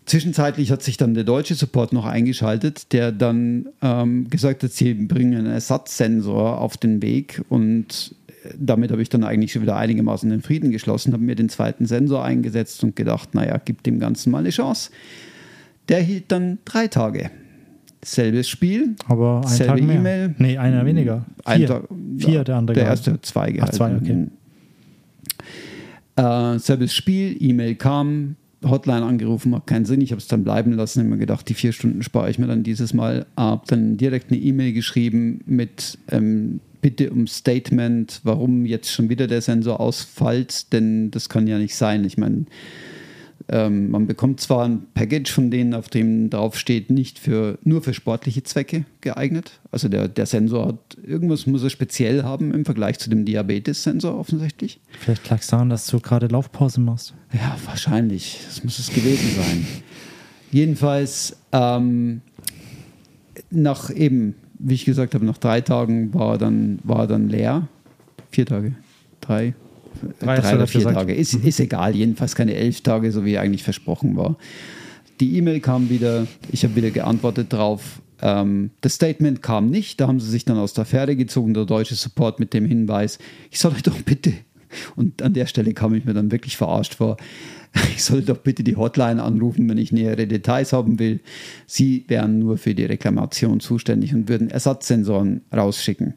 Zwischenzeitlich 0.07 0.71
hat 0.71 0.81
sich 0.81 0.95
dann 0.95 1.13
der 1.13 1.25
deutsche 1.25 1.53
Support 1.53 1.91
noch 1.91 2.05
eingeschaltet, 2.05 2.93
der 2.93 3.11
dann 3.11 3.67
ähm, 3.81 4.29
gesagt 4.29 4.63
hat, 4.63 4.71
sie 4.71 4.93
bringen 4.93 5.37
einen 5.37 5.51
Ersatzsensor 5.51 6.59
auf 6.61 6.77
den 6.77 7.01
Weg 7.01 7.41
und 7.49 8.15
damit 8.57 8.91
habe 8.91 9.01
ich 9.01 9.09
dann 9.09 9.23
eigentlich 9.23 9.51
schon 9.51 9.61
wieder 9.61 9.75
einigermaßen 9.75 10.29
den 10.29 10.41
Frieden 10.41 10.71
geschlossen, 10.71 11.13
habe 11.13 11.23
mir 11.23 11.35
den 11.35 11.49
zweiten 11.49 11.85
Sensor 11.85 12.23
eingesetzt 12.23 12.83
und 12.83 12.95
gedacht, 12.95 13.35
naja, 13.35 13.59
gib 13.63 13.83
dem 13.83 13.99
Ganzen 13.99 14.31
mal 14.31 14.39
eine 14.39 14.49
Chance. 14.49 14.91
Der 15.89 16.01
hielt 16.01 16.31
dann 16.31 16.59
drei 16.65 16.87
Tage. 16.87 17.29
Selbes 18.03 18.47
Spiel, 18.47 18.95
aber 19.07 19.41
ein 19.41 19.47
selbe 19.49 19.79
E-Mail. 19.79 20.35
Nee, 20.37 20.57
einer 20.57 20.85
weniger. 20.85 21.25
Vier, 21.45 21.67
Tag, 21.67 21.83
Vier 22.17 22.43
der 22.43 22.55
andere. 22.55 22.75
Der 22.75 22.85
erste 22.85 23.13
hat 23.13 23.25
zwei 23.25 23.51
gehalten. 23.51 23.73
Ach, 23.73 23.75
zwei, 23.75 23.95
okay. 23.97 24.27
Äh, 26.55 26.59
selbes 26.59 26.93
Spiel, 26.93 27.35
E-Mail 27.39 27.75
kam, 27.75 28.35
Hotline 28.63 29.05
angerufen, 29.05 29.55
hat 29.55 29.67
keinen 29.67 29.85
Sinn. 29.85 30.01
Ich 30.01 30.11
habe 30.11 30.19
es 30.19 30.27
dann 30.27 30.43
bleiben 30.43 30.73
lassen, 30.73 31.01
habe 31.01 31.09
mir 31.09 31.17
gedacht, 31.17 31.47
die 31.47 31.53
vier 31.53 31.71
Stunden 31.73 32.01
spare 32.03 32.29
ich 32.29 32.39
mir 32.39 32.47
dann 32.47 32.63
dieses 32.63 32.93
Mal. 32.93 33.25
Habe 33.35 33.63
dann 33.67 33.97
direkt 33.97 34.31
eine 34.31 34.39
E-Mail 34.39 34.73
geschrieben 34.73 35.41
mit 35.45 35.97
ähm, 36.11 36.59
Bitte 36.81 37.09
um 37.09 37.27
Statement, 37.27 38.21
warum 38.23 38.65
jetzt 38.65 38.91
schon 38.91 39.09
wieder 39.09 39.27
der 39.27 39.41
Sensor 39.41 39.79
ausfällt, 39.79 40.71
denn 40.73 41.09
das 41.11 41.27
kann 41.27 41.47
ja 41.47 41.57
nicht 41.57 41.75
sein. 41.75 42.05
Ich 42.05 42.17
meine, 42.17 42.45
ähm, 43.49 43.91
man 43.91 44.07
bekommt 44.07 44.41
zwar 44.41 44.65
ein 44.65 44.87
Package 44.93 45.31
von 45.31 45.51
denen, 45.51 45.73
auf 45.73 45.89
dem 45.89 46.29
drauf 46.29 46.57
steht, 46.57 46.89
nicht 46.89 47.19
für, 47.19 47.57
nur 47.63 47.81
für 47.81 47.93
sportliche 47.93 48.43
Zwecke 48.43 48.85
geeignet. 49.01 49.59
Also 49.71 49.87
der, 49.87 50.07
der 50.07 50.25
Sensor 50.25 50.67
hat 50.67 50.97
irgendwas 51.01 51.47
muss 51.47 51.63
er 51.63 51.69
speziell 51.69 52.23
haben 52.23 52.53
im 52.53 52.65
Vergleich 52.65 52.99
zu 52.99 53.09
dem 53.09 53.25
Diabetes-Sensor 53.25 54.17
offensichtlich. 54.17 54.79
Vielleicht 54.99 55.29
lag 55.29 55.39
es 55.39 55.47
daran, 55.47 55.69
dass 55.69 55.87
du 55.87 55.99
gerade 55.99 56.27
Laufpause 56.27 56.81
machst. 56.81 57.13
Ja, 57.33 57.57
wahrscheinlich. 57.65 58.39
Das 58.45 58.63
muss 58.63 58.79
es 58.79 58.89
gewesen 58.93 59.29
sein. 59.35 59.67
Jedenfalls 60.51 61.37
ähm, 61.51 62.21
nach 63.49 63.89
eben 63.93 64.35
wie 64.59 64.73
ich 64.73 64.85
gesagt 64.85 65.13
habe, 65.13 65.25
nach 65.25 65.37
drei 65.37 65.61
Tagen 65.61 66.13
war 66.13 66.37
dann, 66.37 66.79
war 66.83 67.07
dann 67.07 67.29
leer. 67.29 67.67
Vier 68.31 68.45
Tage. 68.45 68.75
Drei. 69.21 69.53
Drei, 70.19 70.39
drei 70.39 70.55
oder 70.55 70.67
vier 70.67 70.79
gesagt. 70.79 70.95
Tage. 70.95 71.13
Ist, 71.13 71.33
ist 71.33 71.59
egal, 71.59 71.95
jedenfalls 71.95 72.35
keine 72.35 72.55
elf 72.55 72.81
Tage, 72.81 73.11
so 73.11 73.25
wie 73.25 73.37
eigentlich 73.37 73.63
versprochen 73.63 74.15
war. 74.15 74.37
Die 75.19 75.37
E-Mail 75.37 75.59
kam 75.59 75.89
wieder, 75.89 76.27
ich 76.51 76.63
habe 76.63 76.75
wieder 76.75 76.91
geantwortet 76.91 77.51
drauf. 77.51 78.01
Ähm, 78.21 78.71
das 78.81 78.93
Statement 78.95 79.41
kam 79.41 79.69
nicht, 79.69 79.99
da 79.99 80.07
haben 80.07 80.19
sie 80.19 80.29
sich 80.29 80.45
dann 80.45 80.57
aus 80.57 80.73
der 80.73 80.85
Pferde 80.85 81.15
gezogen, 81.15 81.53
der 81.53 81.65
deutsche 81.65 81.95
Support 81.95 82.39
mit 82.39 82.53
dem 82.53 82.65
Hinweis, 82.65 83.19
ich 83.51 83.59
soll 83.59 83.73
euch 83.73 83.83
doch 83.83 83.99
bitte, 84.01 84.33
und 84.95 85.21
an 85.21 85.33
der 85.33 85.45
Stelle 85.45 85.73
kam 85.73 85.93
ich 85.93 86.05
mir 86.05 86.13
dann 86.13 86.31
wirklich 86.31 86.57
verarscht 86.57 86.95
vor, 86.95 87.17
ich 87.95 88.03
soll 88.03 88.21
doch 88.21 88.37
bitte 88.37 88.63
die 88.63 88.75
Hotline 88.75 89.21
anrufen, 89.21 89.69
wenn 89.69 89.77
ich 89.77 89.91
nähere 89.91 90.27
Details 90.27 90.73
haben 90.73 90.99
will. 90.99 91.19
Sie 91.65 92.05
wären 92.07 92.39
nur 92.39 92.57
für 92.57 92.73
die 92.73 92.85
Reklamation 92.85 93.59
zuständig 93.59 94.13
und 94.13 94.29
würden 94.29 94.49
Ersatzsensoren 94.49 95.41
rausschicken. 95.53 96.13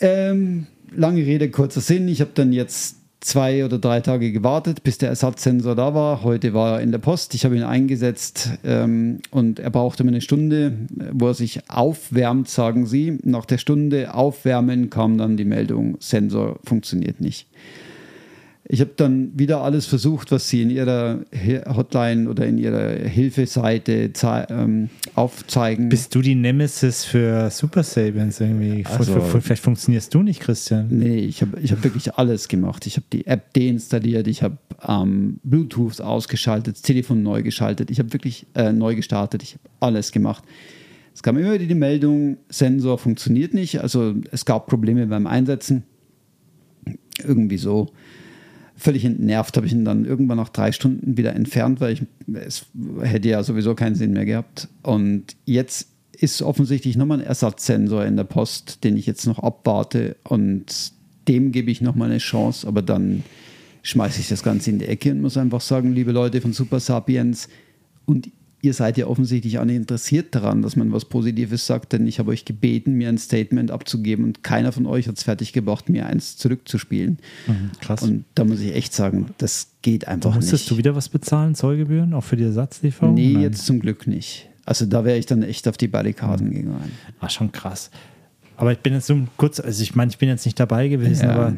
Ähm, 0.00 0.66
lange 0.96 1.22
Rede, 1.22 1.50
kurzer 1.50 1.80
Sinn. 1.80 2.08
Ich 2.08 2.20
habe 2.20 2.30
dann 2.34 2.52
jetzt 2.52 2.96
zwei 3.20 3.64
oder 3.64 3.78
drei 3.78 4.00
Tage 4.00 4.32
gewartet, 4.32 4.82
bis 4.82 4.98
der 4.98 5.08
Ersatzsensor 5.08 5.74
da 5.74 5.94
war. 5.94 6.22
Heute 6.22 6.52
war 6.52 6.74
er 6.74 6.80
in 6.82 6.92
der 6.92 6.98
Post. 6.98 7.34
Ich 7.34 7.44
habe 7.44 7.56
ihn 7.56 7.62
eingesetzt 7.62 8.50
ähm, 8.64 9.20
und 9.30 9.58
er 9.58 9.70
brauchte 9.70 10.02
eine 10.02 10.20
Stunde, 10.20 10.72
wo 11.12 11.28
er 11.28 11.34
sich 11.34 11.70
aufwärmt, 11.70 12.48
sagen 12.48 12.86
sie. 12.86 13.18
Nach 13.22 13.46
der 13.46 13.58
Stunde 13.58 14.14
Aufwärmen 14.14 14.90
kam 14.90 15.16
dann 15.16 15.36
die 15.36 15.46
Meldung, 15.46 15.96
Sensor 16.00 16.58
funktioniert 16.64 17.20
nicht. 17.20 17.46
Ich 18.66 18.80
habe 18.80 18.92
dann 18.96 19.38
wieder 19.38 19.60
alles 19.60 19.84
versucht, 19.84 20.32
was 20.32 20.48
Sie 20.48 20.62
in 20.62 20.70
Ihrer 20.70 21.20
Hotline 21.66 22.30
oder 22.30 22.46
in 22.46 22.56
Ihrer 22.56 22.92
Hilfeseite 22.92 24.10
ähm, 24.48 24.88
aufzeigen. 25.14 25.90
Bist 25.90 26.14
du 26.14 26.22
die 26.22 26.34
Nemesis 26.34 27.04
für 27.04 27.50
Super 27.50 27.82
Sapiens 27.82 28.40
irgendwie? 28.40 28.86
Also, 28.86 29.20
Vielleicht 29.20 29.62
funktionierst 29.62 30.14
du 30.14 30.22
nicht, 30.22 30.40
Christian. 30.40 30.88
Nee, 30.90 31.18
ich 31.18 31.42
habe 31.42 31.60
ich 31.60 31.72
hab 31.72 31.84
wirklich 31.84 32.14
alles 32.14 32.48
gemacht. 32.48 32.86
Ich 32.86 32.96
habe 32.96 33.04
die 33.12 33.26
App 33.26 33.52
deinstalliert, 33.52 34.26
ich 34.28 34.42
habe 34.42 34.56
ähm, 34.88 35.40
Bluetooth 35.42 36.00
ausgeschaltet, 36.00 36.76
das 36.76 36.82
Telefon 36.82 37.22
neu 37.22 37.42
geschaltet, 37.42 37.90
ich 37.90 37.98
habe 37.98 38.14
wirklich 38.14 38.46
äh, 38.54 38.72
neu 38.72 38.94
gestartet, 38.94 39.42
ich 39.42 39.54
habe 39.54 39.64
alles 39.80 40.10
gemacht. 40.10 40.42
Es 41.14 41.22
kam 41.22 41.36
immer 41.36 41.52
wieder 41.52 41.66
die 41.66 41.74
Meldung, 41.74 42.38
Sensor 42.48 42.96
funktioniert 42.96 43.52
nicht, 43.52 43.82
also 43.82 44.14
es 44.30 44.46
gab 44.46 44.66
Probleme 44.66 45.06
beim 45.06 45.26
Einsetzen. 45.26 45.84
Irgendwie 47.22 47.58
so 47.58 47.92
völlig 48.76 49.04
entnervt 49.04 49.56
habe 49.56 49.66
ich 49.66 49.72
ihn 49.72 49.84
dann 49.84 50.04
irgendwann 50.04 50.36
nach 50.36 50.48
drei 50.48 50.72
Stunden 50.72 51.16
wieder 51.16 51.34
entfernt, 51.34 51.80
weil 51.80 51.92
ich, 51.92 52.02
es 52.34 52.66
hätte 53.02 53.28
ja 53.28 53.42
sowieso 53.42 53.74
keinen 53.74 53.94
Sinn 53.94 54.12
mehr 54.12 54.24
gehabt. 54.24 54.68
Und 54.82 55.36
jetzt 55.44 55.88
ist 56.12 56.42
offensichtlich 56.42 56.96
nochmal 56.96 57.20
ein 57.20 57.26
Ersatzsensor 57.26 58.04
in 58.04 58.16
der 58.16 58.24
Post, 58.24 58.84
den 58.84 58.96
ich 58.96 59.06
jetzt 59.06 59.26
noch 59.26 59.38
abwarte 59.38 60.16
und 60.24 60.92
dem 61.28 61.52
gebe 61.52 61.70
ich 61.70 61.80
nochmal 61.80 62.10
eine 62.10 62.18
Chance, 62.18 62.66
aber 62.66 62.82
dann 62.82 63.22
schmeiße 63.82 64.20
ich 64.20 64.28
das 64.28 64.42
Ganze 64.42 64.70
in 64.70 64.78
die 64.78 64.86
Ecke 64.86 65.10
und 65.10 65.20
muss 65.20 65.36
einfach 65.36 65.60
sagen, 65.60 65.92
liebe 65.92 66.12
Leute 66.12 66.40
von 66.40 66.52
Super 66.52 66.80
Sapiens 66.80 67.48
und 68.06 68.30
ihr 68.64 68.72
seid 68.72 68.96
ja 68.96 69.06
offensichtlich 69.06 69.58
auch 69.58 69.64
nicht 69.64 69.76
interessiert 69.76 70.34
daran, 70.34 70.62
dass 70.62 70.74
man 70.74 70.92
was 70.92 71.04
Positives 71.04 71.66
sagt, 71.66 71.92
denn 71.92 72.06
ich 72.06 72.18
habe 72.18 72.30
euch 72.30 72.44
gebeten, 72.44 72.94
mir 72.94 73.08
ein 73.08 73.18
Statement 73.18 73.70
abzugeben 73.70 74.24
und 74.24 74.42
keiner 74.42 74.72
von 74.72 74.86
euch 74.86 75.06
hat 75.06 75.18
es 75.18 75.22
fertig 75.22 75.52
gebracht, 75.52 75.88
mir 75.88 76.06
eins 76.06 76.36
zurückzuspielen. 76.36 77.18
Mhm, 77.46 77.70
krass. 77.80 78.02
Und 78.02 78.24
da 78.34 78.44
muss 78.44 78.60
ich 78.60 78.74
echt 78.74 78.94
sagen, 78.94 79.26
das 79.38 79.68
geht 79.82 80.08
einfach 80.08 80.34
Musstest 80.34 80.44
nicht. 80.44 80.52
Musstest 80.52 80.70
du 80.70 80.76
wieder 80.78 80.96
was 80.96 81.08
bezahlen, 81.10 81.54
Zollgebühren, 81.54 82.14
auch 82.14 82.24
für 82.24 82.36
die 82.36 82.44
Ersatzlieferung? 82.44 83.14
Nee, 83.14 83.34
Nein. 83.34 83.42
jetzt 83.42 83.66
zum 83.66 83.80
Glück 83.80 84.06
nicht. 84.06 84.48
Also 84.64 84.86
da 84.86 85.04
wäre 85.04 85.18
ich 85.18 85.26
dann 85.26 85.42
echt 85.42 85.68
auf 85.68 85.76
die 85.76 85.88
Barrikaden 85.88 86.48
mhm. 86.48 86.54
gegangen. 86.54 86.92
Ah, 87.20 87.28
schon 87.28 87.52
krass. 87.52 87.90
Aber 88.56 88.72
ich 88.72 88.78
bin 88.78 88.94
jetzt 88.94 89.06
so 89.06 89.18
kurz, 89.36 89.60
also 89.60 89.82
ich 89.82 89.94
meine, 89.94 90.10
ich 90.10 90.18
bin 90.18 90.28
jetzt 90.28 90.46
nicht 90.46 90.58
dabei 90.58 90.88
gewesen, 90.88 91.24
ja. 91.24 91.34
aber 91.34 91.56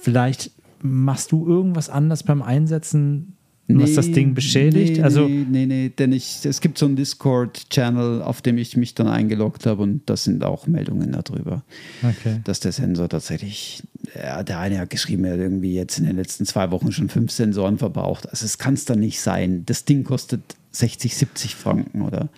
vielleicht 0.00 0.52
machst 0.80 1.32
du 1.32 1.46
irgendwas 1.46 1.90
anders 1.90 2.22
beim 2.22 2.40
Einsetzen 2.40 3.36
nee, 3.66 3.82
was 3.82 3.94
das 3.94 4.10
Ding 4.10 4.34
beschädigt? 4.34 4.98
Nee, 4.98 5.02
also 5.02 5.26
nee, 5.26 5.46
nee, 5.48 5.66
nee, 5.66 5.88
denn 5.88 6.12
ich, 6.12 6.44
es 6.44 6.60
gibt 6.60 6.78
so 6.78 6.86
einen 6.86 6.96
Discord-Channel, 6.96 8.22
auf 8.22 8.42
dem 8.42 8.58
ich 8.58 8.76
mich 8.76 8.94
dann 8.94 9.08
eingeloggt 9.08 9.66
habe 9.66 9.82
und 9.82 10.02
das 10.06 10.24
sind 10.24 10.44
auch 10.44 10.66
Meldungen 10.66 11.12
darüber, 11.12 11.62
okay. 12.02 12.40
dass 12.44 12.60
der 12.60 12.72
Sensor 12.72 13.08
tatsächlich, 13.08 13.82
ja, 14.16 14.42
der 14.42 14.58
eine 14.58 14.78
hat 14.78 14.90
geschrieben, 14.90 15.24
er 15.24 15.34
hat 15.34 15.40
irgendwie 15.40 15.74
jetzt 15.74 15.98
in 15.98 16.06
den 16.06 16.16
letzten 16.16 16.46
zwei 16.46 16.70
Wochen 16.70 16.92
schon 16.92 17.08
fünf 17.08 17.30
Sensoren 17.30 17.78
verbraucht. 17.78 18.28
Also 18.28 18.44
es 18.44 18.58
kann 18.58 18.74
es 18.74 18.84
dann 18.84 18.98
nicht 18.98 19.20
sein. 19.20 19.64
Das 19.66 19.84
Ding 19.84 20.04
kostet 20.04 20.42
60, 20.72 21.16
70 21.16 21.54
Franken 21.54 22.02
oder 22.02 22.28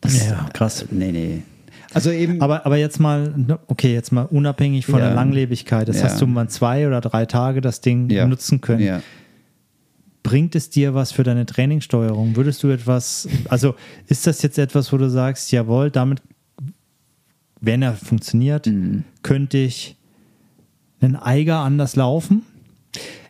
das, 0.00 0.26
ja, 0.26 0.48
krass. 0.52 0.82
Äh, 0.82 0.86
nee, 0.90 1.12
nee. 1.12 1.42
Also 1.94 2.10
eben. 2.10 2.42
Aber, 2.42 2.66
aber 2.66 2.76
jetzt 2.76 3.00
mal, 3.00 3.32
ne, 3.36 3.58
okay, 3.68 3.94
jetzt 3.94 4.12
mal 4.12 4.24
unabhängig 4.24 4.86
von 4.86 4.98
ja, 4.98 5.06
der 5.06 5.14
Langlebigkeit. 5.14 5.88
Das 5.88 6.00
ja. 6.00 6.04
hast 6.04 6.20
du 6.20 6.26
mal 6.26 6.48
zwei 6.48 6.86
oder 6.86 7.00
drei 7.00 7.24
Tage 7.24 7.60
das 7.60 7.80
Ding 7.80 8.10
ja. 8.10 8.26
nutzen 8.26 8.60
können. 8.60 8.82
Ja 8.82 9.02
bringt 10.26 10.56
es 10.56 10.70
dir 10.70 10.92
was 10.92 11.12
für 11.12 11.22
deine 11.22 11.46
Trainingssteuerung? 11.46 12.34
Würdest 12.34 12.60
du 12.64 12.68
etwas, 12.68 13.28
also 13.48 13.76
ist 14.08 14.26
das 14.26 14.42
jetzt 14.42 14.58
etwas, 14.58 14.92
wo 14.92 14.96
du 14.96 15.08
sagst, 15.08 15.52
jawohl, 15.52 15.88
damit, 15.92 16.20
wenn 17.60 17.80
er 17.82 17.94
funktioniert, 17.94 18.66
Mhm. 18.66 19.04
könnte 19.22 19.58
ich 19.58 19.94
einen 21.00 21.14
Eiger 21.14 21.58
anders 21.58 21.94
laufen? 21.94 22.42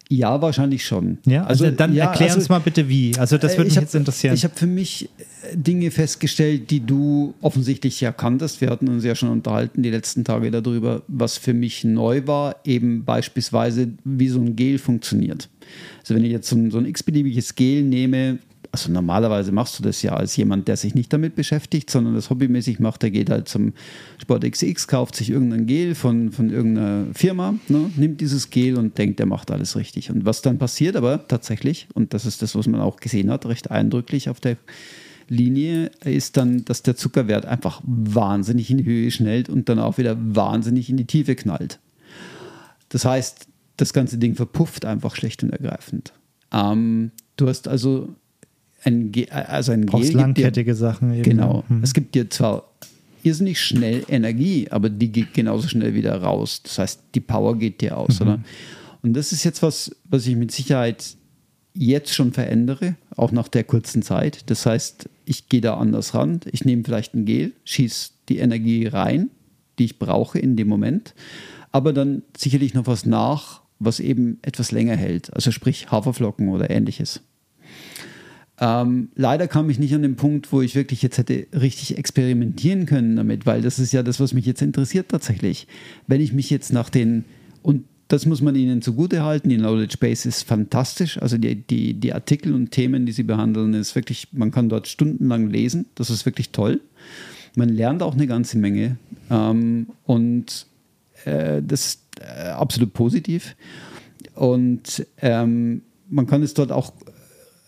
Ja, 0.08 0.40
wahrscheinlich 0.40 0.86
schon. 0.86 1.18
Ja, 1.26 1.44
also, 1.44 1.68
dann 1.70 1.92
ja, 1.92 2.06
erklär 2.06 2.28
also- 2.28 2.38
uns 2.38 2.48
mal 2.48 2.60
bitte 2.60 2.88
wie. 2.88 3.12
Also 3.18 3.36
das 3.38 3.54
Äh, 3.54 3.58
würde 3.58 3.68
ich 3.68 3.72
mich 3.72 3.76
hab- 3.76 3.82
jetzt 3.84 3.94
interessieren. 3.94 4.34
Ich 4.34 4.44
habe 4.44 4.54
für 4.54 4.66
mich 4.68 5.10
äh, 5.52 5.56
Dinge 5.56 5.90
festgestellt, 5.90 6.70
die 6.70 6.80
du 6.80 7.34
offensichtlich 7.42 8.00
ja 8.00 8.12
kanntest. 8.12 8.60
Wir 8.60 8.70
hatten 8.70 8.88
uns 8.88 9.04
ja 9.04 9.14
schon 9.16 9.28
unterhalten 9.28 9.82
die 9.82 9.90
letzten 9.90 10.24
Tage 10.24 10.50
darüber, 10.52 11.02
was 11.08 11.36
für 11.38 11.52
mich 11.54 11.82
neu 11.84 12.22
war, 12.26 12.56
eben 12.64 13.04
beispielsweise, 13.04 13.88
wie 14.04 14.28
so 14.28 14.40
ein 14.40 14.54
Gel 14.56 14.78
funktioniert. 14.78 15.48
Also 16.06 16.14
wenn 16.14 16.24
ich 16.24 16.30
jetzt 16.30 16.48
so 16.48 16.54
ein, 16.54 16.70
so 16.70 16.78
ein 16.78 16.86
x-beliebiges 16.86 17.56
Gel 17.56 17.82
nehme, 17.82 18.38
also 18.70 18.92
normalerweise 18.92 19.50
machst 19.50 19.76
du 19.76 19.82
das 19.82 20.02
ja 20.02 20.12
als 20.12 20.36
jemand, 20.36 20.68
der 20.68 20.76
sich 20.76 20.94
nicht 20.94 21.12
damit 21.12 21.34
beschäftigt, 21.34 21.90
sondern 21.90 22.14
das 22.14 22.30
hobbymäßig 22.30 22.78
macht, 22.78 23.02
der 23.02 23.10
geht 23.10 23.28
halt 23.28 23.48
zum 23.48 23.72
Sport 24.22 24.48
XX, 24.48 24.86
kauft 24.86 25.16
sich 25.16 25.30
irgendein 25.30 25.66
Gel 25.66 25.96
von, 25.96 26.30
von 26.30 26.50
irgendeiner 26.50 27.06
Firma, 27.12 27.56
ne, 27.66 27.90
nimmt 27.96 28.20
dieses 28.20 28.50
Gel 28.50 28.78
und 28.78 28.96
denkt, 28.98 29.18
der 29.18 29.26
macht 29.26 29.50
alles 29.50 29.74
richtig. 29.74 30.08
Und 30.12 30.24
was 30.24 30.42
dann 30.42 30.58
passiert 30.58 30.94
aber 30.94 31.26
tatsächlich, 31.26 31.88
und 31.92 32.14
das 32.14 32.24
ist 32.24 32.40
das, 32.40 32.54
was 32.54 32.68
man 32.68 32.80
auch 32.80 32.98
gesehen 32.98 33.28
hat, 33.28 33.44
recht 33.44 33.72
eindrücklich 33.72 34.28
auf 34.28 34.38
der 34.38 34.58
Linie, 35.28 35.90
ist 36.04 36.36
dann, 36.36 36.64
dass 36.64 36.84
der 36.84 36.94
Zuckerwert 36.94 37.46
einfach 37.46 37.82
wahnsinnig 37.84 38.70
in 38.70 38.78
die 38.78 38.84
Höhe 38.84 39.10
schnellt 39.10 39.48
und 39.48 39.68
dann 39.68 39.80
auch 39.80 39.98
wieder 39.98 40.16
wahnsinnig 40.16 40.88
in 40.88 40.98
die 40.98 41.06
Tiefe 41.06 41.34
knallt. 41.34 41.80
Das 42.90 43.04
heißt, 43.04 43.48
das 43.76 43.92
ganze 43.92 44.18
Ding 44.18 44.34
verpufft 44.34 44.84
einfach 44.84 45.14
schlicht 45.16 45.42
und 45.42 45.50
ergreifend. 45.50 46.12
Ähm, 46.52 47.10
du 47.36 47.48
hast 47.48 47.68
also 47.68 48.08
ein, 48.84 49.12
Ge 49.12 49.28
also 49.30 49.72
ein 49.72 49.86
Brauchst 49.86 50.04
Gel 50.04 50.12
dir- 50.12 50.18
langkettige 50.18 50.74
Sachen 50.74 51.12
eben. 51.12 51.22
Genau. 51.22 51.64
Mhm. 51.68 51.82
Es 51.82 51.92
gibt 51.92 52.14
dir 52.14 52.30
zwar 52.30 52.70
irrsinnig 53.22 53.60
schnell 53.60 54.04
Energie, 54.08 54.68
aber 54.70 54.88
die 54.88 55.10
geht 55.10 55.34
genauso 55.34 55.68
schnell 55.68 55.94
wieder 55.94 56.22
raus. 56.22 56.62
Das 56.62 56.78
heißt, 56.78 57.00
die 57.14 57.20
Power 57.20 57.58
geht 57.58 57.80
dir 57.80 57.98
aus, 57.98 58.20
oder? 58.20 58.40
Und 59.02 59.14
das 59.14 59.32
ist 59.32 59.42
jetzt 59.44 59.62
was, 59.62 59.94
was 60.04 60.26
ich 60.26 60.36
mit 60.36 60.52
Sicherheit 60.52 61.16
jetzt 61.74 62.14
schon 62.14 62.32
verändere, 62.32 62.94
auch 63.16 63.32
nach 63.32 63.48
der 63.48 63.64
kurzen 63.64 64.02
Zeit. 64.02 64.48
Das 64.48 64.64
heißt, 64.64 65.08
ich 65.24 65.48
gehe 65.48 65.60
da 65.60 65.74
anders 65.76 66.14
ran. 66.14 66.40
Ich 66.52 66.64
nehme 66.64 66.84
vielleicht 66.84 67.14
ein 67.14 67.24
Gel, 67.24 67.52
schieße 67.64 68.10
die 68.28 68.38
Energie 68.38 68.86
rein, 68.86 69.30
die 69.78 69.84
ich 69.86 69.98
brauche 69.98 70.38
in 70.38 70.56
dem 70.56 70.68
Moment, 70.68 71.14
aber 71.72 71.92
dann 71.92 72.22
sicherlich 72.36 72.74
noch 72.74 72.86
was 72.86 73.04
nach, 73.06 73.60
was 73.78 74.00
eben 74.00 74.38
etwas 74.42 74.72
länger 74.72 74.96
hält. 74.96 75.32
Also 75.34 75.50
sprich 75.50 75.90
Haferflocken 75.90 76.48
oder 76.48 76.70
ähnliches. 76.70 77.20
Ähm, 78.58 79.10
leider 79.14 79.48
kam 79.48 79.68
ich 79.68 79.78
nicht 79.78 79.94
an 79.94 80.02
den 80.02 80.16
Punkt, 80.16 80.50
wo 80.50 80.62
ich 80.62 80.74
wirklich 80.74 81.02
jetzt 81.02 81.18
hätte 81.18 81.46
richtig 81.52 81.98
experimentieren 81.98 82.86
können 82.86 83.16
damit, 83.16 83.44
weil 83.44 83.60
das 83.60 83.78
ist 83.78 83.92
ja 83.92 84.02
das, 84.02 84.18
was 84.18 84.32
mich 84.32 84.46
jetzt 84.46 84.62
interessiert 84.62 85.10
tatsächlich. 85.10 85.66
Wenn 86.06 86.22
ich 86.22 86.32
mich 86.32 86.48
jetzt 86.48 86.72
nach 86.72 86.88
den, 86.88 87.24
und 87.62 87.84
das 88.08 88.24
muss 88.24 88.40
man 88.40 88.54
ihnen 88.54 88.80
zugute 88.80 89.24
halten, 89.24 89.50
die 89.50 89.58
Knowledge 89.58 89.98
Base 89.98 90.26
ist 90.26 90.44
fantastisch, 90.44 91.20
also 91.20 91.36
die, 91.36 91.56
die, 91.56 91.94
die 91.94 92.14
Artikel 92.14 92.54
und 92.54 92.70
Themen, 92.70 93.04
die 93.04 93.12
sie 93.12 93.24
behandeln, 93.24 93.74
ist 93.74 93.94
wirklich, 93.94 94.28
man 94.32 94.52
kann 94.52 94.70
dort 94.70 94.88
stundenlang 94.88 95.50
lesen, 95.50 95.86
das 95.94 96.08
ist 96.08 96.24
wirklich 96.24 96.50
toll. 96.50 96.80
Man 97.56 97.68
lernt 97.68 98.02
auch 98.02 98.14
eine 98.14 98.26
ganze 98.26 98.58
Menge 98.58 98.96
ähm, 99.30 99.88
und 100.04 100.66
äh, 101.24 101.60
das 101.62 102.05
äh, 102.20 102.48
absolut 102.48 102.92
positiv. 102.92 103.56
Und 104.34 105.06
ähm, 105.18 105.82
man 106.08 106.26
kann 106.26 106.42
es 106.42 106.54
dort 106.54 106.72
auch 106.72 106.92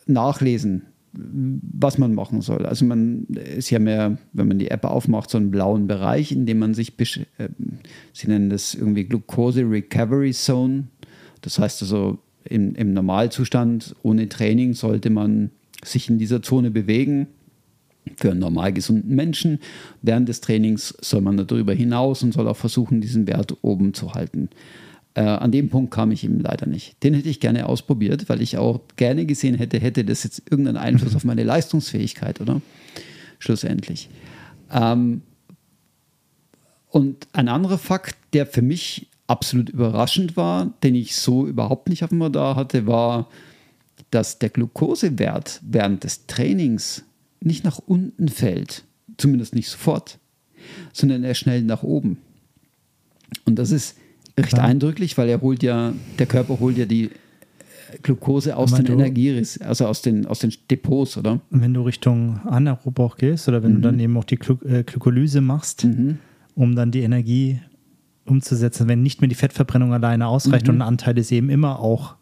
nachlesen, 0.06 0.86
was 1.12 1.98
man 1.98 2.14
machen 2.14 2.42
soll. 2.42 2.66
Also 2.66 2.84
man 2.84 3.24
ist 3.24 3.70
ja 3.70 3.78
mehr, 3.78 4.18
wenn 4.32 4.48
man 4.48 4.58
die 4.58 4.70
App 4.70 4.84
aufmacht, 4.84 5.30
so 5.30 5.38
einen 5.38 5.50
blauen 5.50 5.86
Bereich, 5.86 6.32
in 6.32 6.46
dem 6.46 6.58
man 6.58 6.74
sich, 6.74 6.92
äh, 6.98 7.48
sie 8.12 8.28
nennen 8.28 8.50
das 8.50 8.74
irgendwie 8.74 9.04
Glucose 9.04 9.68
Recovery 9.68 10.32
Zone. 10.32 10.84
Das 11.40 11.58
heißt 11.58 11.82
also, 11.82 12.18
im, 12.44 12.74
im 12.74 12.92
Normalzustand 12.94 13.94
ohne 14.02 14.28
Training 14.28 14.74
sollte 14.74 15.10
man 15.10 15.50
sich 15.84 16.08
in 16.08 16.18
dieser 16.18 16.42
Zone 16.42 16.70
bewegen. 16.70 17.28
Für 18.16 18.30
einen 18.30 18.40
normal 18.40 18.72
gesunden 18.72 19.14
Menschen. 19.14 19.60
Während 20.02 20.28
des 20.28 20.40
Trainings 20.40 20.94
soll 21.00 21.20
man 21.20 21.36
darüber 21.36 21.72
hinaus 21.72 22.22
und 22.22 22.32
soll 22.32 22.48
auch 22.48 22.56
versuchen, 22.56 23.00
diesen 23.00 23.26
Wert 23.26 23.56
oben 23.62 23.94
zu 23.94 24.14
halten. 24.14 24.48
Äh, 25.14 25.22
an 25.22 25.50
dem 25.50 25.68
Punkt 25.68 25.92
kam 25.92 26.12
ich 26.12 26.24
eben 26.24 26.40
leider 26.40 26.66
nicht. 26.66 27.02
Den 27.02 27.14
hätte 27.14 27.28
ich 27.28 27.40
gerne 27.40 27.66
ausprobiert, 27.66 28.28
weil 28.28 28.40
ich 28.40 28.56
auch 28.56 28.80
gerne 28.96 29.26
gesehen 29.26 29.56
hätte, 29.56 29.80
hätte 29.80 30.04
das 30.04 30.22
jetzt 30.22 30.42
irgendeinen 30.50 30.76
Einfluss 30.76 31.16
auf 31.16 31.24
meine 31.24 31.42
Leistungsfähigkeit, 31.42 32.40
oder? 32.40 32.60
Schlussendlich. 33.38 34.08
Ähm, 34.72 35.22
und 36.90 37.26
ein 37.32 37.48
anderer 37.48 37.78
Fakt, 37.78 38.16
der 38.32 38.46
für 38.46 38.62
mich 38.62 39.08
absolut 39.26 39.68
überraschend 39.68 40.36
war, 40.36 40.72
den 40.82 40.94
ich 40.94 41.16
so 41.16 41.46
überhaupt 41.46 41.88
nicht 41.88 42.02
auf 42.02 42.10
dem 42.10 42.22
Radar 42.22 42.56
hatte, 42.56 42.86
war, 42.86 43.28
dass 44.10 44.38
der 44.38 44.48
Glukosewert 44.48 45.60
während 45.62 46.04
des 46.04 46.26
Trainings 46.26 47.04
nicht 47.40 47.64
nach 47.64 47.78
unten 47.78 48.28
fällt, 48.28 48.84
zumindest 49.16 49.54
nicht 49.54 49.68
sofort, 49.68 50.18
sondern 50.92 51.24
er 51.24 51.34
schnell 51.34 51.62
nach 51.62 51.82
oben. 51.82 52.18
Und 53.44 53.58
das 53.58 53.70
ist 53.70 53.96
recht 54.36 54.50
Klar. 54.50 54.64
eindrücklich, 54.64 55.18
weil 55.18 55.28
er 55.28 55.40
holt 55.40 55.62
ja, 55.62 55.92
der 56.18 56.26
Körper 56.26 56.60
holt 56.60 56.78
ja 56.78 56.86
die 56.86 57.04
äh, 57.04 57.10
Glukose 58.02 58.56
aus 58.56 58.72
den 58.72 58.86
Energieres, 58.86 59.60
also 59.60 59.86
aus 59.86 60.02
den, 60.02 60.26
aus 60.26 60.40
den 60.40 60.52
Depots, 60.70 61.16
oder? 61.16 61.40
Und 61.50 61.60
wenn 61.60 61.74
du 61.74 61.82
Richtung 61.82 62.40
anaerob 62.44 62.98
auch 63.00 63.16
gehst 63.16 63.48
oder 63.48 63.62
wenn 63.62 63.76
du 63.76 63.80
dann 63.80 63.98
eben 64.00 64.16
auch 64.16 64.24
die 64.24 64.36
Glu 64.36 64.56
äh, 64.64 64.82
Glykolyse 64.82 65.40
machst, 65.40 65.86
um 66.54 66.76
dann 66.76 66.90
die 66.90 67.00
Energie 67.00 67.60
umzusetzen, 68.24 68.88
wenn 68.88 69.02
nicht 69.02 69.20
mehr 69.20 69.28
die 69.28 69.34
Fettverbrennung 69.34 69.92
alleine 69.92 70.26
ausreicht 70.26 70.68
und 70.68 70.76
ein 70.76 70.82
Anteil 70.82 71.16
ist 71.18 71.32
eben 71.32 71.50
immer 71.50 71.80
auch 71.80 72.16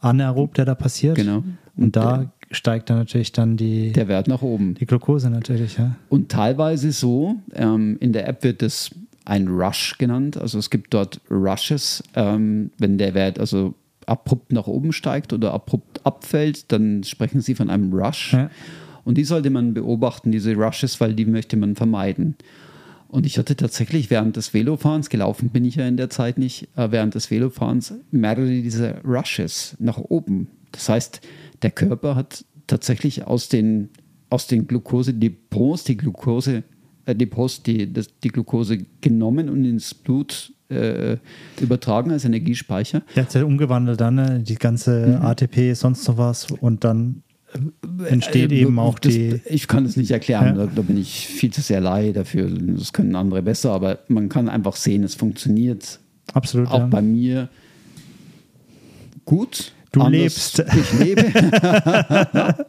anaerob, 0.00 0.54
der 0.54 0.64
da 0.64 0.74
passiert. 0.74 1.16
Genau. 1.16 1.44
Und 1.76 1.96
da 1.96 2.32
steigt 2.50 2.90
dann 2.90 2.98
natürlich 2.98 3.32
dann 3.32 3.56
die, 3.56 3.92
Der 3.92 4.08
Wert 4.08 4.28
nach 4.28 4.42
oben. 4.42 4.74
die 4.74 4.86
Glucose 4.86 5.30
natürlich, 5.30 5.78
ja. 5.78 5.96
Und 6.08 6.30
teilweise 6.30 6.92
so, 6.92 7.36
ähm, 7.54 7.96
in 8.00 8.12
der 8.12 8.28
App 8.28 8.42
wird 8.42 8.62
es 8.62 8.90
ein 9.24 9.48
Rush 9.48 9.96
genannt. 9.98 10.36
Also 10.36 10.58
es 10.58 10.70
gibt 10.70 10.92
dort 10.92 11.20
Rushes, 11.30 12.02
ähm, 12.14 12.70
wenn 12.78 12.98
der 12.98 13.14
Wert 13.14 13.38
also 13.38 13.74
abrupt 14.06 14.52
nach 14.52 14.66
oben 14.66 14.92
steigt 14.92 15.32
oder 15.32 15.52
abrupt 15.54 16.04
abfällt, 16.04 16.72
dann 16.72 17.04
sprechen 17.04 17.40
sie 17.40 17.54
von 17.54 17.70
einem 17.70 17.92
Rush. 17.92 18.32
Ja. 18.32 18.50
Und 19.04 19.16
die 19.18 19.24
sollte 19.24 19.50
man 19.50 19.72
beobachten, 19.72 20.32
diese 20.32 20.54
Rushes, 20.54 21.00
weil 21.00 21.14
die 21.14 21.26
möchte 21.26 21.56
man 21.56 21.76
vermeiden. 21.76 22.34
Und 23.08 23.26
ich 23.26 23.38
hatte 23.38 23.56
tatsächlich 23.56 24.10
während 24.10 24.36
des 24.36 24.54
Velofahrens, 24.54 25.10
gelaufen 25.10 25.50
bin 25.50 25.64
ich 25.64 25.76
ja 25.76 25.86
in 25.86 25.96
der 25.96 26.10
Zeit 26.10 26.38
nicht, 26.38 26.68
äh, 26.76 26.90
während 26.90 27.14
des 27.14 27.30
Velofahrens 27.30 27.94
mehrere 28.10 28.46
dieser 28.46 29.02
Rushes 29.04 29.76
nach 29.78 29.98
oben. 29.98 30.48
Das 30.72 30.88
heißt, 30.88 31.20
der 31.62 31.70
Körper 31.70 32.14
hat 32.16 32.44
tatsächlich 32.66 33.26
aus 33.26 33.48
den, 33.48 33.88
aus 34.30 34.46
den 34.46 34.66
Glukosedepots 34.66 35.84
die 35.84 35.96
Glukose, 35.96 36.62
äh, 37.06 37.14
Depots, 37.14 37.62
die, 37.62 37.92
das, 37.92 38.08
die 38.22 38.28
Glukose 38.28 38.78
genommen 39.00 39.48
und 39.48 39.64
ins 39.64 39.94
Blut 39.94 40.52
äh, 40.68 41.16
übertragen 41.60 42.12
als 42.12 42.24
Energiespeicher. 42.24 43.02
Der 43.16 43.24
hat 43.24 43.34
ja 43.34 43.44
umgewandelt 43.44 44.00
dann, 44.00 44.14
ne? 44.14 44.40
die 44.40 44.54
ganze 44.54 45.18
Mhm. 45.18 45.24
ATP, 45.24 45.74
sonst 45.74 46.06
noch 46.06 46.16
was 46.16 46.46
und 46.50 46.84
dann 46.84 47.22
entsteht 48.08 48.52
Äh, 48.52 48.60
eben 48.60 48.78
auch 48.78 49.00
das, 49.00 49.12
die. 49.12 49.40
Ich 49.46 49.66
kann 49.66 49.84
es 49.84 49.96
nicht 49.96 50.12
erklären, 50.12 50.56
Ja. 50.56 50.66
da, 50.66 50.72
da 50.72 50.82
bin 50.82 50.96
ich 50.96 51.26
viel 51.26 51.52
zu 51.52 51.60
sehr 51.60 51.80
Laie 51.80 52.12
dafür. 52.12 52.48
Das 52.48 52.92
können 52.92 53.16
andere 53.16 53.42
besser, 53.42 53.72
aber 53.72 53.98
man 54.06 54.28
kann 54.28 54.48
einfach 54.48 54.76
sehen, 54.76 55.02
es 55.02 55.16
funktioniert 55.16 55.98
Absolut. 56.32 56.68
auch 56.68 56.78
ja. 56.78 56.86
bei 56.86 57.02
mir 57.02 57.48
gut. 59.24 59.72
Du 59.92 60.00
Anders- 60.02 60.56
lebst. 60.56 60.64
Ich 60.78 60.98
lebe. 61.00 61.24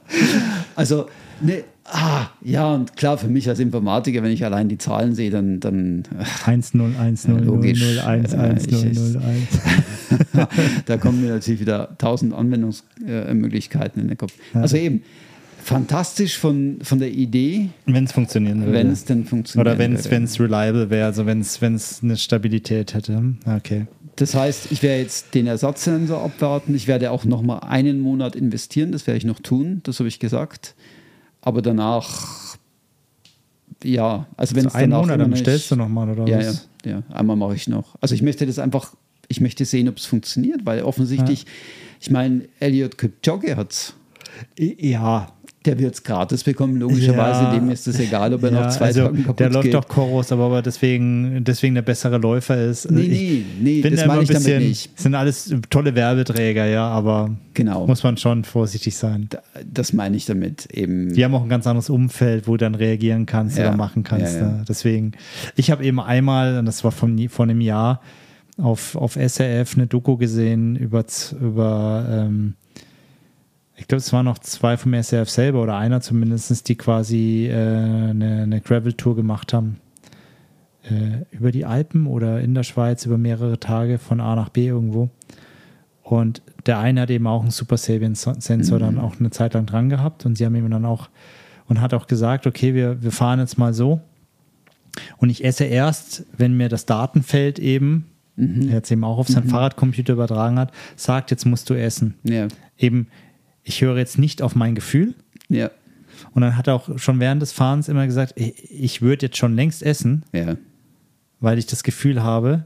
also, 0.75 1.07
ne, 1.41 1.63
ah, 1.85 2.27
ja, 2.43 2.73
und 2.73 2.95
klar, 2.95 3.17
für 3.17 3.27
mich 3.27 3.47
als 3.47 3.59
Informatiker, 3.59 4.23
wenn 4.23 4.31
ich 4.31 4.43
allein 4.43 4.69
die 4.69 4.77
Zahlen 4.77 5.13
sehe, 5.13 5.29
dann, 5.29 5.59
dann 5.59 6.03
1 6.45 6.73
0 6.73 6.95
1 6.99 7.27
0 7.27 7.37
0 7.37 7.45
logisch. 7.45 7.79
0 7.81 7.99
1 7.99 8.33
Äh, 8.33 8.37
1 8.37 8.71
0 8.71 8.85
ich- 8.91 8.97
0 8.97 9.21
1. 9.23 10.47
da 10.85 10.97
kommen 10.97 11.21
mir 11.21 11.29
natürlich 11.33 11.59
wieder 11.61 11.95
tausend 11.97 12.33
Anwendungsmöglichkeiten 12.33 14.01
in 14.01 14.07
den 14.07 14.17
Kopf. 14.17 14.33
Also 14.53 14.77
eben, 14.77 15.03
fantastisch 15.63 16.37
von, 16.39 16.79
von 16.81 16.97
der 16.99 17.11
Idee, 17.11 17.69
Wenn 17.85 18.05
es 18.05 18.11
funktionieren 18.11 18.61
würde. 18.61 18.73
wenn 18.73 18.89
es 18.89 19.05
denn 19.05 19.25
funktioniert. 19.25 19.67
Oder 19.67 19.77
wenn 19.77 19.93
es 20.23 20.39
reliable 20.39 20.89
wäre, 20.89 21.05
also 21.05 21.25
wenn 21.27 21.39
es 21.41 21.61
eine 22.01 22.17
Stabilität 22.17 22.93
hätte. 22.95 23.35
Okay. 23.45 23.85
Das 24.17 24.35
heißt, 24.35 24.71
ich 24.71 24.83
werde 24.83 25.01
jetzt 25.01 25.33
den 25.33 25.47
Ersatzsensor 25.47 26.21
abwarten. 26.21 26.75
Ich 26.75 26.87
werde 26.87 27.11
auch 27.11 27.25
noch 27.25 27.41
mal 27.41 27.59
einen 27.59 27.99
Monat 27.99 28.35
investieren. 28.35 28.91
Das 28.91 29.07
werde 29.07 29.17
ich 29.17 29.25
noch 29.25 29.39
tun. 29.39 29.81
Das 29.83 29.99
habe 29.99 30.09
ich 30.09 30.19
gesagt. 30.19 30.75
Aber 31.41 31.61
danach, 31.61 32.57
ja, 33.83 34.27
also 34.37 34.55
wenn 34.55 34.63
So 34.63 34.69
es 34.69 34.75
einen 34.75 34.91
Monat, 34.91 35.19
dann 35.19 35.31
bestellst 35.31 35.71
du 35.71 35.75
nochmal, 35.75 36.09
oder 36.09 36.27
Ja, 36.27 36.39
ja, 36.41 36.47
was? 36.49 36.67
ja. 36.85 37.03
Einmal 37.09 37.35
mache 37.35 37.55
ich 37.55 37.67
noch. 37.67 37.95
Also 38.01 38.13
ich 38.15 38.21
möchte 38.21 38.45
das 38.45 38.59
einfach. 38.59 38.93
ich 39.27 39.39
möchte 39.41 39.65
sehen, 39.65 39.87
ob 39.87 39.97
es 39.97 40.05
funktioniert, 40.05 40.65
weil 40.65 40.83
offensichtlich, 40.83 41.45
ich 41.99 42.11
meine, 42.11 42.47
Elliot 42.59 42.97
Kipchoge 42.97 43.55
hat 43.55 43.93
Ja, 44.59 45.31
der 45.65 45.77
wird 45.77 45.93
es 45.93 46.03
gratis 46.03 46.43
bekommen, 46.43 46.77
logischerweise. 46.77 47.43
Ja. 47.43 47.53
Dem 47.53 47.69
ist 47.69 47.87
es 47.87 47.99
egal, 47.99 48.33
ob 48.33 48.41
er 48.43 48.51
ja, 48.51 48.61
nach 48.61 48.71
zwei 48.75 48.85
also, 48.85 49.03
Tagen 49.03 49.17
kaputt 49.23 49.39
Der 49.39 49.49
läuft 49.51 49.63
geht. 49.65 49.73
doch 49.75 49.87
Chorus, 49.87 50.31
aber 50.31 50.47
ob 50.47 50.53
er 50.53 50.61
deswegen, 50.63 51.43
deswegen 51.43 51.75
der 51.75 51.83
bessere 51.83 52.17
Läufer 52.17 52.63
ist. 52.65 52.89
Nee, 52.89 53.01
Ich 53.01 53.09
nee, 53.09 53.45
nee, 53.61 53.81
bin 53.81 53.91
das 53.93 54.01
da 54.01 54.07
meine 54.07 54.23
ich 54.23 54.29
ein 54.29 54.33
damit 54.33 54.45
bisschen- 54.47 54.67
nicht. 54.67 54.99
Sind 54.99 55.13
alles 55.13 55.53
tolle 55.69 55.93
Werbeträger, 55.93 56.65
ja, 56.65 56.87
aber 56.87 57.29
Genau. 57.53 57.85
muss 57.85 58.01
man 58.03 58.17
schon 58.17 58.43
vorsichtig 58.43 58.95
sein. 58.97 59.29
Das 59.71 59.93
meine 59.93 60.17
ich 60.17 60.25
damit 60.25 60.65
eben. 60.73 61.13
Die 61.13 61.23
haben 61.23 61.35
auch 61.35 61.43
ein 61.43 61.49
ganz 61.49 61.67
anderes 61.67 61.89
Umfeld, 61.91 62.47
wo 62.47 62.53
du 62.53 62.57
dann 62.57 62.73
reagieren 62.75 63.27
kannst 63.27 63.57
Ja, 63.57 63.67
oder 63.67 63.77
machen 63.77 64.01
kannst. 64.03 64.41
Ne? 64.41 64.63
Deswegen, 64.67 65.11
ich 65.55 65.69
habe 65.69 65.85
eben 65.85 65.99
einmal, 65.99 66.57
und 66.57 66.65
das 66.65 66.83
war 66.83 66.91
von, 66.91 67.29
vor 67.29 67.43
einem 67.45 67.61
Jahr, 67.61 68.01
auf, 68.57 68.95
auf 68.95 69.15
SRF 69.15 69.75
eine 69.75 69.87
Doku 69.87 70.17
gesehen 70.17 70.75
über, 70.75 71.05
über 71.39 72.05
ähm, 72.09 72.53
ich 73.75 73.87
glaube, 73.87 73.99
es 73.99 74.13
waren 74.13 74.25
noch 74.25 74.39
zwei 74.39 74.77
vom 74.77 74.93
SRF 74.93 75.29
selber 75.29 75.61
oder 75.63 75.77
einer 75.77 76.01
zumindest, 76.01 76.67
die 76.67 76.75
quasi 76.75 77.47
äh, 77.47 77.55
eine, 77.55 78.43
eine 78.43 78.61
Gravel-Tour 78.61 79.15
gemacht 79.15 79.53
haben. 79.53 79.77
Äh, 80.83 81.25
über 81.35 81.51
die 81.51 81.65
Alpen 81.65 82.07
oder 82.07 82.41
in 82.41 82.55
der 82.55 82.63
Schweiz 82.63 83.05
über 83.05 83.17
mehrere 83.17 83.59
Tage 83.59 83.99
von 83.99 84.19
A 84.19 84.35
nach 84.35 84.49
B 84.49 84.67
irgendwo. 84.67 85.09
Und 86.03 86.41
der 86.65 86.79
eine 86.79 87.01
hat 87.01 87.09
eben 87.09 87.27
auch 87.27 87.41
einen 87.41 87.51
Super 87.51 87.77
Sapiens-Sensor 87.77 88.79
dann 88.79 88.99
auch 88.99 89.19
eine 89.19 89.29
Zeit 89.29 89.53
lang 89.53 89.65
dran 89.65 89.89
gehabt 89.89 90.25
und 90.25 90.37
sie 90.37 90.45
haben 90.45 90.55
ihm 90.55 90.69
dann 90.69 90.85
auch 90.85 91.09
und 91.67 91.79
hat 91.79 91.93
auch 91.93 92.07
gesagt, 92.07 92.47
okay, 92.47 92.73
wir, 92.73 93.01
wir 93.01 93.11
fahren 93.11 93.39
jetzt 93.39 93.57
mal 93.57 93.73
so. 93.73 94.01
Und 95.17 95.29
ich 95.29 95.45
esse 95.45 95.63
erst, 95.63 96.25
wenn 96.35 96.57
mir 96.57 96.67
das 96.67 96.85
Datenfeld 96.85 97.59
eben, 97.59 98.07
der 98.35 98.75
jetzt 98.75 98.91
eben 98.91 99.03
auch 99.03 99.19
auf 99.19 99.27
seinen 99.27 99.47
Fahrradcomputer 99.47 100.13
übertragen 100.13 100.59
hat, 100.59 100.71
sagt, 100.95 101.31
jetzt 101.31 101.45
musst 101.45 101.69
du 101.69 101.75
essen. 101.75 102.15
Ja, 102.23 102.47
Eben, 102.77 103.07
ich 103.63 103.81
höre 103.81 103.97
jetzt 103.97 104.17
nicht 104.17 104.41
auf 104.41 104.55
mein 104.55 104.75
Gefühl. 104.75 105.13
ja, 105.49 105.69
Und 106.33 106.41
dann 106.41 106.57
hat 106.57 106.67
er 106.67 106.75
auch 106.75 106.97
schon 106.97 107.19
während 107.19 107.41
des 107.41 107.51
Fahrens 107.51 107.87
immer 107.87 108.05
gesagt, 108.05 108.33
ich, 108.35 108.71
ich 108.71 109.01
würde 109.01 109.27
jetzt 109.27 109.37
schon 109.37 109.55
längst 109.55 109.83
essen, 109.83 110.23
ja. 110.33 110.57
weil 111.39 111.57
ich 111.57 111.65
das 111.65 111.83
Gefühl 111.83 112.23
habe. 112.23 112.65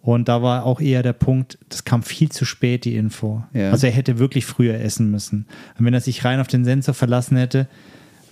Und 0.00 0.28
da 0.28 0.42
war 0.42 0.66
auch 0.66 0.82
eher 0.82 1.02
der 1.02 1.14
Punkt, 1.14 1.58
das 1.70 1.84
kam 1.84 2.02
viel 2.02 2.30
zu 2.30 2.44
spät, 2.44 2.84
die 2.84 2.94
Info. 2.96 3.42
Ja. 3.54 3.70
Also 3.70 3.86
er 3.86 3.92
hätte 3.92 4.18
wirklich 4.18 4.44
früher 4.44 4.78
essen 4.78 5.10
müssen. 5.10 5.46
Und 5.78 5.86
wenn 5.86 5.94
er 5.94 6.02
sich 6.02 6.24
rein 6.26 6.40
auf 6.40 6.46
den 6.46 6.64
Sensor 6.64 6.92
verlassen 6.92 7.38
hätte, 7.38 7.68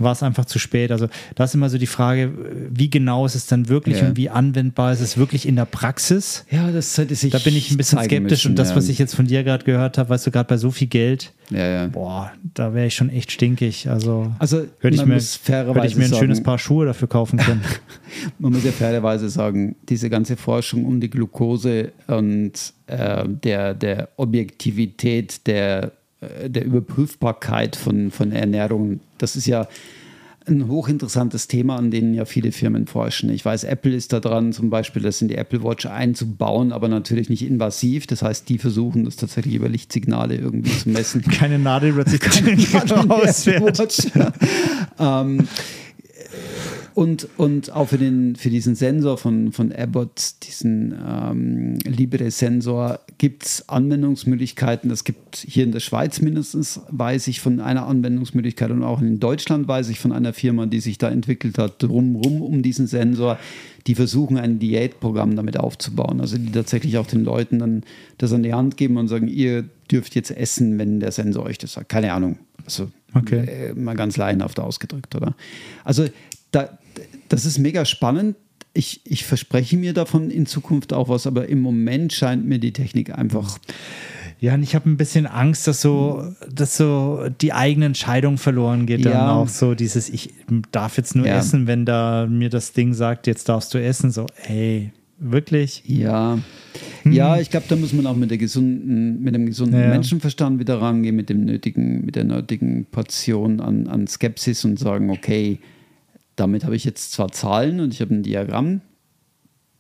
war 0.03 0.13
es 0.13 0.23
einfach 0.23 0.45
zu 0.45 0.59
spät. 0.59 0.91
Also 0.91 1.09
da 1.35 1.45
ist 1.45 1.55
immer 1.55 1.69
so 1.71 1.79
die 1.79 1.87
Frage, 1.87 2.33
wie 2.71 2.91
genau 2.91 3.27
ist 3.27 3.35
es 3.35 3.47
dann 3.47 3.69
wirklich 3.69 4.01
Ja. 4.01 4.09
und 4.09 4.17
wie 4.17 4.31
anwendbar 4.31 4.93
ist 4.93 5.01
es 5.01 5.17
wirklich 5.17 5.47
in 5.47 5.57
der 5.57 5.65
Praxis? 5.65 6.45
Ja, 6.51 6.71
das 6.71 6.97
hätte 6.99 7.15
sich 7.15 7.31
Da 7.33 7.39
bin 7.39 7.57
ich 7.57 7.71
ein 7.71 7.77
bisschen 7.77 7.99
skeptisch 8.01 8.45
müssen, 8.45 8.49
und 8.53 8.59
das, 8.59 8.71
ja. 8.71 8.77
was 8.77 8.89
ich 8.89 8.99
jetzt 8.99 9.15
von 9.15 9.27
dir 9.27 9.45
gerade 9.45 9.65
gehört 9.65 9.99
habe, 9.99 10.09
weißt 10.11 10.27
du, 10.27 10.31
gerade 10.31 10.49
bei 10.49 10.57
so 10.57 10.71
viel 10.71 10.89
Geld, 10.89 11.33
Ja, 11.51 11.87
boah, 11.89 12.33
da 12.55 12.73
wäre 12.75 12.87
ich 12.87 12.95
schon 12.95 13.11
echt 13.11 13.31
stinkig. 13.33 13.89
Also, 13.89 14.33
Also, 14.39 14.65
würde 14.81 14.97
ich 14.97 15.05
mir, 15.05 15.17
ich 15.17 15.41
mir 15.49 15.57
ein 15.57 16.09
sagen, 16.09 16.15
schönes 16.19 16.43
Paar 16.43 16.59
Schuhe 16.59 16.87
dafür 16.87 17.09
kaufen 17.09 17.39
können. 17.39 17.63
Man 18.39 18.53
muss 18.53 18.65
ja 18.65 18.73
fairerweise 18.73 19.29
sagen, 19.29 19.77
diese 19.89 20.09
ganze 20.11 20.37
Forschung 20.37 20.85
um 20.85 21.01
die 21.01 21.11
Glucose 21.11 21.93
und 22.07 22.53
äh, 22.87 23.25
der, 23.27 23.75
der 23.75 24.09
Objektivität, 24.17 25.47
der, 25.47 25.93
äh, 26.21 26.49
der 26.49 26.65
Überprüfbarkeit 26.65 27.77
von, 27.77 28.11
von 28.11 28.33
Ernährung, 28.33 29.01
das 29.23 29.37
ist 29.37 29.47
ja 29.47 29.69
ein 30.47 30.69
hochinteressantes 30.69 31.47
Thema, 31.47 31.77
an 31.77 31.91
dem 31.91 32.15
ja 32.15 32.25
viele 32.25 32.53
Firmen 32.53 32.87
forschen. 32.87 33.31
Ich 33.31 33.45
weiß, 33.45 33.65
Apple 33.65 33.95
ist 33.95 34.13
da 34.13 34.21
dran, 34.21 34.53
zum 34.53 34.71
Beispiel 34.71 35.03
das 35.03 35.23
in 35.23 35.29
die 35.29 35.37
Apple 35.37 35.63
Watch 35.63 35.87
einzubauen, 35.87 36.73
aber 36.73 36.89
natürlich 36.89 37.31
nicht 37.31 37.43
invasiv. 37.43 38.07
Das 38.07 38.23
heißt, 38.23 38.49
die 38.49 38.59
versuchen 38.59 39.05
das 39.05 39.17
tatsächlich 39.17 39.55
über 39.55 39.69
Lichtsignale 39.69 40.35
irgendwie 40.35 40.77
zu 40.77 40.89
messen. 40.89 41.23
Keine 41.31 41.59
Nadel 41.59 41.95
wird 41.95 42.09
sich 42.09 42.21
Watch. 43.61 44.09
ähm, 44.99 45.49
und, 46.95 47.29
und 47.37 47.73
auch 47.73 47.89
für, 47.89 47.99
den, 47.99 48.37
für 48.37 48.51
diesen 48.51 48.75
Sensor 48.75 49.17
von, 49.19 49.53
von 49.53 49.73
Abbott, 49.73 50.35
diesen 50.43 50.95
ähm, 51.07 51.79
Libre-Sensor, 51.85 53.01
gibt 53.19 53.47
es 53.47 53.69
Anwendungsmöglichkeiten. 53.69 54.91
Das 54.91 55.05
gibt 55.05 55.37
hier 55.37 55.65
in 55.65 55.73
der 55.73 55.81
Schweiz 55.81 56.21
mindestens, 56.21 56.81
weiß 56.89 57.29
ich 57.29 57.41
von 57.41 57.61
einer 57.61 57.87
Anwendungsmöglichkeit 57.87 58.71
und 58.71 58.83
auch 58.83 59.01
in 59.01 59.21
Deutschland 59.21 59.69
weiß 59.69 59.89
ich 59.89 60.01
von 60.01 60.13
einer 60.13 60.33
Firma, 60.33 60.67
die 60.67 60.81
sich 60.81 60.99
da 60.99 61.09
entwickelt 61.09 61.59
hat, 61.59 61.83
drumrum 61.83 62.43
um 62.43 62.63
diesen 62.63 62.87
Sensor. 62.87 63.39
Die 63.87 63.95
versuchen 63.95 64.37
ein 64.37 64.59
Diätprogramm 64.59 65.35
damit 65.35 65.59
aufzubauen. 65.59 66.21
Also 66.21 66.39
die 66.39 66.53
tatsächlich 66.53 66.99
auch 66.99 67.07
den 67.07 67.25
Leuten 67.25 67.59
dann 67.59 67.83
das 68.19 68.33
an 68.33 68.43
die 68.43 68.55
Hand 68.55 68.77
geben 68.77 68.97
und 68.97 69.09
sagen, 69.09 69.29
ihr 69.29 69.65
dürft 69.91 70.15
jetzt 70.15 70.31
essen, 70.31 70.79
wenn 70.79 71.01
der 71.01 71.13
Sensor 71.13 71.45
euch 71.45 71.59
das 71.59 71.73
sagt. 71.73 71.89
Keine 71.89 72.13
Ahnung. 72.13 72.39
Also 72.65 72.91
Okay. 73.15 73.71
äh, 73.71 73.75
mal 73.75 73.95
ganz 73.95 74.17
laienhaft 74.17 74.59
ausgedrückt, 74.59 75.15
oder? 75.15 75.35
Also 75.85 76.07
da, 76.51 76.79
das 77.33 77.45
ist 77.47 77.59
mega 77.59 77.85
spannend. 77.85 78.37
Ich, 78.75 79.01
ich 79.05 79.25
verspreche 79.25 79.77
mir 79.77 79.93
davon 79.93 80.31
in 80.31 80.47
Zukunft 80.47 80.93
auch 80.93 81.09
was, 81.09 81.27
aber 81.27 81.49
im 81.49 81.61
Moment 81.61 82.13
scheint 82.13 82.47
mir 82.47 82.59
die 82.59 82.73
Technik 82.73 83.17
einfach. 83.17 83.59
Ja, 84.41 84.55
und 84.55 84.63
ich 84.63 84.75
habe 84.75 84.89
ein 84.91 84.97
bisschen 84.97 85.27
Angst, 85.27 85.69
dass 85.69 85.83
so, 85.83 86.25
dass 86.53 86.77
so 86.77 87.27
die 87.43 87.53
eigene 87.53 87.87
Entscheidung 87.87 88.39
verloren 88.39 88.87
geht. 88.87 89.05
Dann 89.05 89.13
Ja. 89.13 89.33
auch 89.35 89.49
so 89.49 89.75
dieses, 89.75 90.09
ich 90.09 90.31
darf 90.73 90.97
jetzt 90.97 91.15
nur 91.15 91.27
Ja. 91.27 91.39
essen, 91.39 91.67
wenn 91.67 91.85
da 91.85 92.27
mir 92.27 92.49
das 92.49 92.73
Ding 92.73 92.93
sagt, 92.95 93.27
jetzt 93.27 93.49
darfst 93.49 93.73
du 93.75 93.79
essen. 93.79 94.11
So, 94.11 94.27
ey, 94.47 94.91
wirklich? 95.19 95.83
Ja, 95.87 96.39
ja, 97.05 97.39
ich 97.39 97.51
glaube, 97.51 97.67
da 97.69 97.77
muss 97.77 97.93
man 97.93 98.07
auch 98.07 98.17
mit 98.17 98.31
der 98.31 98.39
gesunden, 98.39 99.23
mit 99.23 99.35
dem 99.35 99.45
gesunden 99.47 99.79
Ja. 99.79 99.89
Menschenverstand 99.91 100.59
wieder 100.59 100.81
rangehen, 100.81 101.15
mit 101.15 101.29
dem 101.29 101.45
nötigen, 101.45 102.05
mit 102.07 102.17
der 102.17 102.25
nötigen 102.25 102.87
Portion 102.91 103.61
an, 103.61 103.87
an 103.87 104.07
Skepsis 104.07 104.65
und 104.65 104.79
sagen, 104.79 105.11
okay, 105.11 105.59
damit 106.37 106.65
habe 106.65 106.77
ich 106.77 106.85
jetzt 106.85 107.13
zwar 107.13 107.31
Zahlen 107.33 107.81
und 107.81 107.93
ich 107.93 108.01
habe 108.01 108.15
ein 108.15 108.23
Diagramm, 108.23 108.81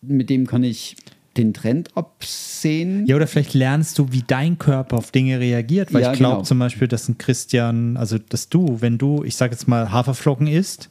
mit 0.02 0.30
dem 0.30 0.46
kann 0.46 0.64
ich 0.64 0.96
den 1.36 1.54
Trend 1.54 1.96
absehen. 1.96 3.06
Ja, 3.06 3.16
oder 3.16 3.26
vielleicht 3.26 3.54
lernst 3.54 3.98
du, 3.98 4.08
wie 4.12 4.22
dein 4.26 4.58
Körper 4.58 4.98
auf 4.98 5.10
Dinge 5.12 5.40
reagiert. 5.40 5.94
Weil 5.94 6.02
Ja, 6.02 6.12
ich 6.12 6.18
glaube 6.18 6.34
genau. 6.36 6.44
zum 6.44 6.58
Beispiel, 6.58 6.88
dass 6.88 7.08
ein 7.08 7.16
Christian, 7.16 7.96
also 7.96 8.18
dass 8.18 8.48
du, 8.50 8.80
wenn 8.80 8.98
du, 8.98 9.24
ich 9.24 9.36
sage 9.36 9.52
jetzt 9.52 9.66
mal, 9.66 9.90
Haferflocken 9.90 10.46
isst, 10.46 10.90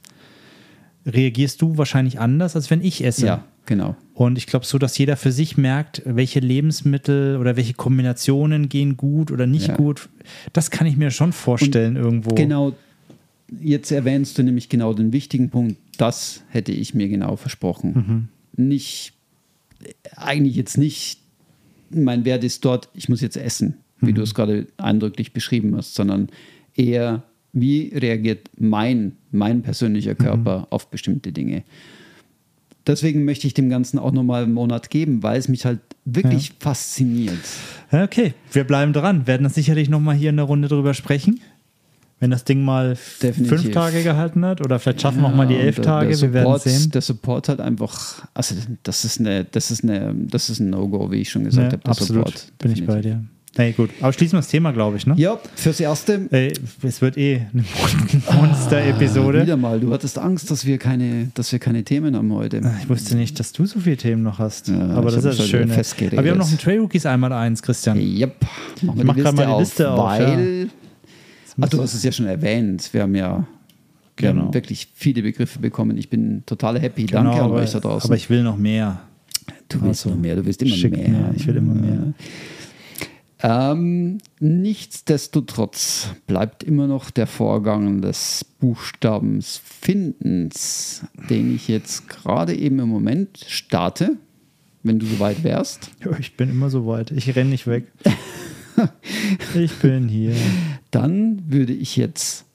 reagierst 1.05 1.61
du 1.61 1.77
wahrscheinlich 1.77 2.19
anders, 2.19 2.55
als 2.55 2.69
wenn 2.71 2.81
ich 2.81 3.03
esse. 3.03 3.25
Ja, 3.25 3.43
genau. 3.65 3.95
Und 4.13 4.38
ich 4.38 4.47
glaube 4.47 4.65
so, 4.65 4.77
dass 4.77 4.97
jeder 4.97 5.17
für 5.17 5.31
sich 5.31 5.57
merkt, 5.57 6.01
welche 6.05 6.39
Lebensmittel 6.39 7.38
oder 7.38 7.55
welche 7.55 7.73
Kombinationen 7.73 8.69
gehen 8.69 8.97
gut 8.97 9.31
oder 9.31 9.45
nicht 9.47 9.69
Ja. 9.69 9.75
gut. 9.75 10.09
Das 10.53 10.71
kann 10.71 10.88
ich 10.88 10.97
mir 10.97 11.11
schon 11.11 11.33
vorstellen 11.33 11.95
irgendwo. 11.95 12.33
Genau, 12.35 12.73
jetzt 13.60 13.91
erwähnst 13.91 14.38
du 14.38 14.44
nämlich 14.44 14.69
genau 14.69 14.94
den 14.94 15.14
wichtigen 15.14 15.49
Punkt. 15.49 15.78
Das 15.98 16.44
hätte 16.49 16.72
ich 16.72 16.94
mir 16.94 17.10
genau 17.10 17.36
versprochen. 17.36 18.30
Nicht, 18.56 19.14
eigentlich 20.15 20.56
jetzt 20.56 20.78
nicht, 20.78 21.19
mein 21.90 22.26
Wert 22.26 22.44
ist 22.44 22.64
dort, 22.65 22.90
ich 22.94 23.10
muss 23.10 23.22
jetzt 23.22 23.38
essen, 23.38 23.76
wie 23.99 24.14
du 24.14 24.22
es 24.22 24.34
gerade 24.34 24.68
eindrücklich 24.78 25.34
beschrieben 25.34 25.76
hast, 25.76 25.94
sondern 25.94 26.30
eher, 26.76 27.23
wie 27.53 27.91
reagiert 27.94 28.49
mein, 28.57 29.14
mein 29.32 29.61
persönlicher 29.61 30.15
Körper 30.15 30.68
auf 30.69 30.90
bestimmte 30.90 31.32
Dinge. 31.32 31.64
Deswegen 32.88 33.26
möchte 33.26 33.45
ich 33.45 33.53
dem 33.53 33.69
Ganzen 33.69 33.99
auch 33.99 34.11
nochmal 34.11 34.44
einen 34.44 34.53
Monat 34.53 34.90
geben, 34.90 35.22
weil 35.22 35.38
es 35.38 35.48
mich 35.48 35.65
halt 35.65 35.80
wirklich 36.03 36.53
fasziniert. 36.60 37.38
Ja, 37.91 38.03
Okay, 38.03 38.34
wir 38.52 38.64
bleiben 38.64 38.91
dran. 38.94 39.28
Werden 39.28 39.44
das 39.44 39.53
sicherlich 39.53 39.90
nochmal 39.90 40.15
hier 40.15 40.32
in 40.32 40.38
der 40.38 40.45
Runde 40.45 40.68
drüber 40.68 40.94
sprechen. 40.94 41.41
Wenn 42.22 42.31
das 42.31 42.43
Ding 42.45 42.64
mal 42.64 42.98
Definitiv. 43.22 43.61
fünf 43.61 43.73
Tage 43.73 44.03
gehalten 44.03 44.45
hat 44.45 44.61
oder 44.64 44.80
vielleicht 44.80 45.02
schaffen 45.02 45.19
wir 45.22 45.27
auch 45.27 45.35
mal 45.35 45.48
die 45.48 45.56
Ja, 45.56 45.61
elf 45.61 45.81
Tage. 45.81 46.10
Der 46.11 46.22
wir 46.22 46.34
werden 46.34 46.45
Support, 46.45 46.61
sehen. 46.61 46.91
Der 46.91 47.02
Support 47.02 47.49
hat 47.49 47.60
einfach, 47.60 48.23
also 48.34 48.56
das 48.84 49.03
ist 49.03 49.19
eine, 49.19 49.43
das 49.43 49.72
ist 49.72 49.84
eine, 49.84 50.14
das 50.15 50.49
ist 50.49 50.60
ein 50.60 50.69
No-Go, 50.69 51.11
wie 51.11 51.18
ich 51.18 51.30
schon 51.30 51.43
gesagt 51.43 51.73
Ja, 51.73 51.80
habe. 51.80 51.89
absolut, 51.89 52.27
Support. 52.27 52.52
bin 52.60 52.72
ich 52.72 52.85
bei 52.85 53.02
dir. 53.02 53.23
Hey, 53.57 53.73
gut. 53.73 53.89
Aber 53.99 54.14
schließen 54.14 54.34
wir 54.38 54.38
das 54.39 54.48
Thema, 54.48 54.72
glaube 54.72 54.95
ich, 54.95 55.06
ne? 55.06 55.14
Ja, 55.18 55.38
fürs 55.56 55.81
Erste. 55.81 56.26
Ey, 56.31 56.53
es 56.84 57.02
wird 57.02 57.18
eh 57.18 57.41
eine 57.52 57.65
Monster-Episode. 58.39 59.41
Wieder 59.43 59.57
mal, 59.57 59.80
du 59.80 59.91
hattest 59.91 60.18
Angst, 60.19 60.49
dass 60.52 60.65
wir 60.65 60.77
keine, 60.77 61.31
dass 61.34 61.52
wir 61.52 61.60
keine 61.60 61.84
Themen 61.84 62.15
haben 62.15 62.31
heute. 62.34 62.61
Ich 62.81 62.88
wusste 62.88 63.18
nicht, 63.18 63.39
dass 63.39 63.52
du 63.52 63.65
so 63.65 63.80
viele 63.80 63.98
Themen 63.98 64.23
noch 64.23 64.39
hast. 64.39 64.69
Ja, 64.69 64.80
Aber 64.91 65.11
das 65.11 65.26
ist 65.26 65.39
das 65.39 65.48
Schöne. 65.49 65.73
Aber 65.73 66.23
wir 66.23 66.31
haben 66.31 66.38
noch 66.38 66.48
einen 66.48 66.60
Trail 66.60 66.80
Rookies 66.80 67.06
einmal 67.06 67.34
eins, 67.34 67.61
Christian. 67.61 67.99
Yep. 67.99 68.35
Machen 68.84 68.99
Ich 68.99 69.03
mach 69.06 69.18
grad 69.18 69.35
mal 69.35 69.48
die 69.56 69.60
Liste 69.60 69.91
auf, 69.91 69.99
weil. 70.19 70.64
muss- 70.64 70.72
Ach, 71.60 71.69
du 71.69 71.82
hast 71.82 71.94
es 71.94 72.03
ja 72.03 72.11
schon 72.11 72.28
erwähnt. 72.28 72.90
Wir 72.94 73.02
haben 73.03 73.15
ja 73.15 73.45
Genau. 74.18 74.53
wirklich 74.53 74.90
viele 74.94 75.22
Begriffe 75.23 75.60
bekommen. 75.60 75.98
Ich 75.98 76.10
bin 76.10 76.44
total 76.45 76.80
happy. 76.80 77.06
Danke 77.07 77.32
Genau, 77.32 77.45
an 77.45 77.52
aber, 77.52 77.61
euch 77.61 77.72
da 77.72 77.80
draußen. 77.80 78.07
aber 78.10 78.15
ich 78.15 78.30
will 78.30 78.44
noch 78.44 78.57
mehr. 78.57 79.02
du 79.69 79.82
willst 79.82 80.06
also, 80.06 80.10
noch 80.15 80.22
mehr, 80.22 80.36
du 80.36 80.45
willst 80.45 80.61
immer 80.61 80.76
mehr. 80.98 81.10
mir, 81.10 81.34
ich 81.36 81.48
will 81.48 81.56
immer 81.57 81.73
mehr. 81.73 82.14
Ähm, 83.44 84.19
nichtsdestotrotz 84.40 86.10
bleibt 86.28 86.61
immer 86.64 86.86
noch 86.86 87.10
der 87.10 87.26
Vorgang 87.26 88.02
des 88.02 88.45
Buchstabens 88.60 89.60
Findens, 89.64 91.03
den 91.30 91.56
ich 91.56 91.68
jetzt 91.68 92.07
gerade 92.07 92.53
eben 92.56 92.78
im 92.80 92.90
Moment 92.90 93.44
starte. 93.48 94.18
wenn 94.84 94.99
du 94.99 95.06
so 95.06 95.19
weit 95.19 95.44
wärst. 95.44 95.90
Ja, 96.06 96.11
ich 96.19 96.36
bin 96.38 96.49
immer 96.49 96.69
so 96.69 96.86
weit. 96.88 97.11
Ich 97.11 97.36
renne 97.36 97.49
nicht 97.52 97.65
weg. 97.68 97.86
ich 99.56 99.73
bin 99.80 100.07
hier. 100.07 100.35
Dann 100.91 101.43
würde 101.48 101.73
ich 101.73 101.95
jetzt 101.95 102.45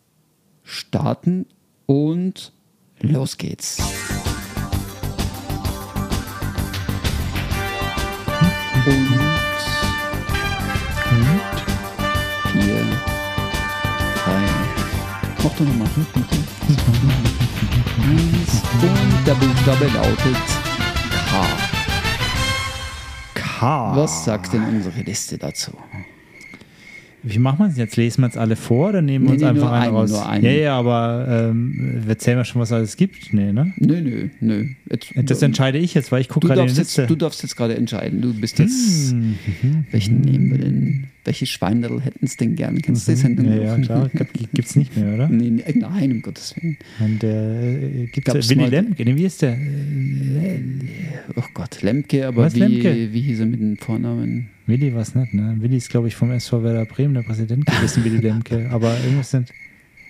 starten 0.63 1.47
und 1.87 2.53
los 3.01 3.39
geht's. 3.39 3.79
Und 8.87 9.09
vier, 12.53 12.85
drei, 14.25 14.45
mach 15.43 15.53
doch 15.53 15.61
nochmal. 15.61 15.89
Eins 18.07 18.63
und 18.83 19.27
der 19.27 19.35
Buchstabe 19.35 19.87
lautet 19.87 20.37
K. 21.31 21.66
K. 23.59 23.97
Was 23.97 24.25
sagt 24.25 24.53
denn 24.53 24.65
unsere 24.69 25.01
Liste 25.01 25.39
dazu? 25.39 25.73
Wie 27.29 27.39
machen 27.41 27.59
wir 27.59 27.67
es 27.67 27.77
jetzt? 27.77 27.97
Lesen 27.97 28.23
wir 28.23 28.27
jetzt 28.29 28.39
alle 28.39 28.55
vor 28.55 28.91
oder 28.91 29.03
nehmen 29.03 29.25
wir 29.25 29.31
Nee, 29.31 29.35
uns 29.35 29.43
nee, 29.43 29.49
einfach 29.49 29.73
einen 29.73 29.83
einen, 29.83 29.95
raus? 29.97 30.11
nur 30.11 30.29
einen. 30.29 30.45
Ja, 30.45 30.51
ja, 30.53 30.79
aber 30.79 31.27
ähm, 31.51 32.03
erzählen 32.07 32.39
wir 32.39 32.45
schon, 32.45 32.61
was 32.63 32.71
alles 32.71 32.97
gibt? 32.97 33.33
Nee, 33.33 33.53
ne? 33.53 33.73
Nö, 33.79 34.01
nö, 34.01 34.29
nö. 34.41 34.67
Jetzt, 34.91 35.13
Das 35.31 35.43
entscheide 35.43 35.79
ich 35.79 35.95
jetzt, 35.95 36.13
weil 36.13 36.21
ich 36.21 36.29
gucke 36.29 36.47
du, 36.47 36.49
gerade 36.49 36.61
in 36.63 36.67
die 36.69 36.75
darfst 36.75 36.79
jetzt, 36.79 36.97
Liste. 36.99 37.07
du 37.13 37.17
darfst 37.17 37.43
jetzt 37.43 37.57
gerade 37.57 37.77
entscheiden. 37.77 38.21
Du 38.23 38.33
bist 38.33 38.59
jetzt. 38.61 39.11
Hm, 39.11 39.35
Welchen 39.91 40.21
nehmen 40.21 40.51
wir 40.53 40.59
denn? 40.59 41.05
Welche 41.25 41.47
Schweinerl 41.47 42.01
hätten 42.03 42.25
es 42.25 42.37
denn 42.37 42.55
gern? 42.55 42.81
Kennst 42.81 43.09
du 43.09 43.13
die 43.13 43.19
Sendung? 43.19 43.47
Mhm. 43.47 43.53
ja, 43.57 43.77
ja, 43.77 43.79
klar. 43.79 44.09
Gibt 44.55 44.69
es 44.69 44.77
nicht 44.77 44.97
mehr, 44.97 45.15
oder? 45.15 45.29
Nee, 45.29 45.51
nee, 45.51 45.65
nein, 45.75 46.13
um 46.13 46.23
Gottes 46.23 46.55
Willen. 46.57 46.77
Und 47.01 47.25
äh, 47.25 48.07
gibt 48.13 48.29
es 48.29 48.49
Willy 48.49 48.67
Lemke. 48.67 49.05
Nee, 49.05 49.17
wie 49.17 49.25
ist 49.25 49.43
der? 49.43 49.59
Oh 51.35 51.43
Gott, 51.55 51.83
Lemke, 51.83 52.27
aber 52.29 52.45
Was, 52.45 52.55
wie, 52.55 52.61
Lemke? 52.61 53.09
wie 53.13 53.21
hieß 53.23 53.41
er 53.41 53.47
mit 53.47 53.61
dem 53.61 53.77
Vornamen? 53.77 54.51
Willy 54.67 54.93
war 54.95 55.03
es 55.03 55.15
nicht, 55.15 55.33
ne? 55.35 55.57
Willy 55.61 55.77
ist, 55.77 55.91
glaube 55.91 56.09
ich, 56.09 56.17
vom 56.17 56.31
SV 56.33 56.63
Werder 56.63 56.85
Bremen, 56.87 57.15
der 57.15 57.23
Präsident 57.23 57.67
gewesen, 57.67 58.05
Willy 58.05 58.19
Lemke. 58.19 58.69
Aber 58.73 58.97
irgendwas 59.05 59.31
sind. 59.31 59.51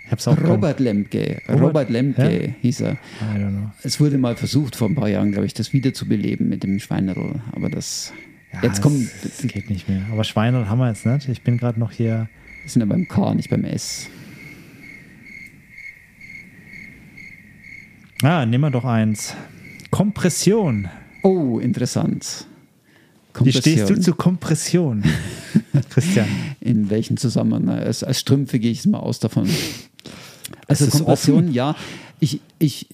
Ich 0.06 0.12
hab's 0.12 0.26
auch 0.28 0.40
Robert 0.40 0.78
Lemke. 0.80 1.42
Robert- 1.48 1.62
Robert, 1.62 1.90
Lemke 1.90 2.46
Ja? 2.46 2.52
hieß 2.62 2.80
er. 2.82 2.92
I 2.92 2.96
don't 3.38 3.50
know. 3.50 3.70
Es 3.82 3.98
wurde 4.00 4.18
mal 4.18 4.36
versucht, 4.36 4.76
vor 4.76 4.88
ein 4.88 4.94
paar 4.94 5.08
Jahren, 5.08 5.32
glaube 5.32 5.46
ich, 5.46 5.52
das 5.54 5.72
wiederzubeleben 5.72 6.48
mit 6.48 6.62
dem 6.62 6.78
Schweinerl. 6.78 7.40
Aber 7.52 7.68
das. 7.68 8.12
Ja, 8.52 8.62
jetzt 8.62 8.80
kommen. 8.80 9.10
Es, 9.24 9.42
es 9.44 9.52
geht 9.52 9.68
nicht 9.68 9.88
mehr. 9.88 10.02
Aber 10.12 10.22
Schweine 10.24 10.68
haben 10.70 10.78
wir 10.78 10.88
jetzt 10.88 11.04
nicht. 11.04 11.28
Ich 11.28 11.42
bin 11.42 11.58
gerade 11.58 11.78
noch 11.80 11.90
hier. 11.92 12.28
Wir 12.62 12.70
sind 12.70 12.80
ja 12.80 12.86
beim 12.86 13.06
K, 13.08 13.34
nicht 13.34 13.50
beim 13.50 13.64
S. 13.64 14.08
Ah, 18.22 18.46
nehmen 18.46 18.62
wir 18.64 18.70
doch 18.70 18.84
eins. 18.84 19.34
Kompression. 19.90 20.88
Oh, 21.22 21.58
interessant. 21.58 22.46
Wie 23.40 23.52
stehst 23.52 23.90
du 23.90 24.00
zu 24.00 24.14
Kompression, 24.14 25.04
Christian? 25.90 26.28
In 26.60 26.90
welchem 26.90 27.16
Zusammenhang? 27.16 27.68
Als, 27.68 28.02
als 28.02 28.20
Strümpfe 28.20 28.58
gehe 28.58 28.70
ich 28.70 28.80
es 28.80 28.86
mal 28.86 28.98
aus 29.00 29.18
davon. 29.18 29.48
Also 30.66 30.86
Kompression, 30.86 31.44
offen. 31.44 31.52
ja. 31.52 31.76
Ich, 32.18 32.40
ich, 32.58 32.88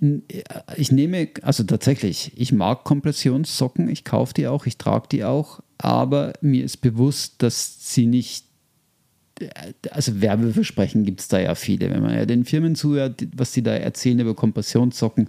ich 0.76 0.90
nehme, 0.90 1.28
also 1.42 1.62
tatsächlich, 1.62 2.32
ich 2.34 2.52
mag 2.52 2.82
Kompressionssocken, 2.82 3.88
ich 3.88 4.04
kaufe 4.04 4.34
die 4.34 4.48
auch, 4.48 4.66
ich 4.66 4.78
trage 4.78 5.06
die 5.12 5.24
auch, 5.24 5.60
aber 5.78 6.32
mir 6.40 6.64
ist 6.64 6.78
bewusst, 6.78 7.34
dass 7.38 7.76
sie 7.94 8.06
nicht, 8.06 8.46
also 9.90 10.20
Werbeversprechen 10.20 11.04
gibt 11.04 11.20
es 11.20 11.28
da 11.28 11.38
ja 11.38 11.54
viele. 11.54 11.90
Wenn 11.90 12.02
man 12.02 12.14
ja 12.14 12.26
den 12.26 12.44
Firmen 12.44 12.74
zuhört, 12.74 13.24
was 13.36 13.52
die 13.52 13.62
da 13.62 13.72
erzählen 13.74 14.18
über 14.18 14.34
Kompressionssocken, 14.34 15.28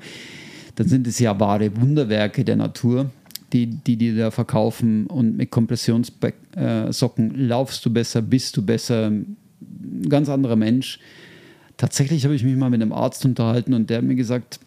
dann 0.76 0.88
sind 0.88 1.06
es 1.06 1.20
ja 1.20 1.40
wahre 1.40 1.76
Wunderwerke 1.80 2.44
der 2.44 2.56
Natur, 2.56 3.12
die 3.54 3.68
die, 3.68 3.98
die 3.98 4.16
da 4.16 4.32
verkaufen. 4.32 5.08
Und 5.08 5.38
mit 5.38 5.52
Kompressionssocken 5.52 7.48
laufst 7.48 7.86
du 7.86 7.94
besser, 7.94 8.22
bist 8.22 8.58
du 8.58 8.66
besser, 8.66 9.12
ganz 10.10 10.30
anderer 10.30 10.56
Mensch. 10.56 11.00
Tatsächlich 11.78 12.26
habe 12.26 12.36
ich 12.36 12.44
mich 12.44 12.56
mal 12.56 12.70
mit 12.70 12.82
einem 12.82 12.94
Arzt 12.94 13.26
unterhalten 13.26 13.74
und 13.74 13.90
der 13.90 13.98
hat 13.98 14.06
mir 14.06 14.16
gesagt, 14.16 14.60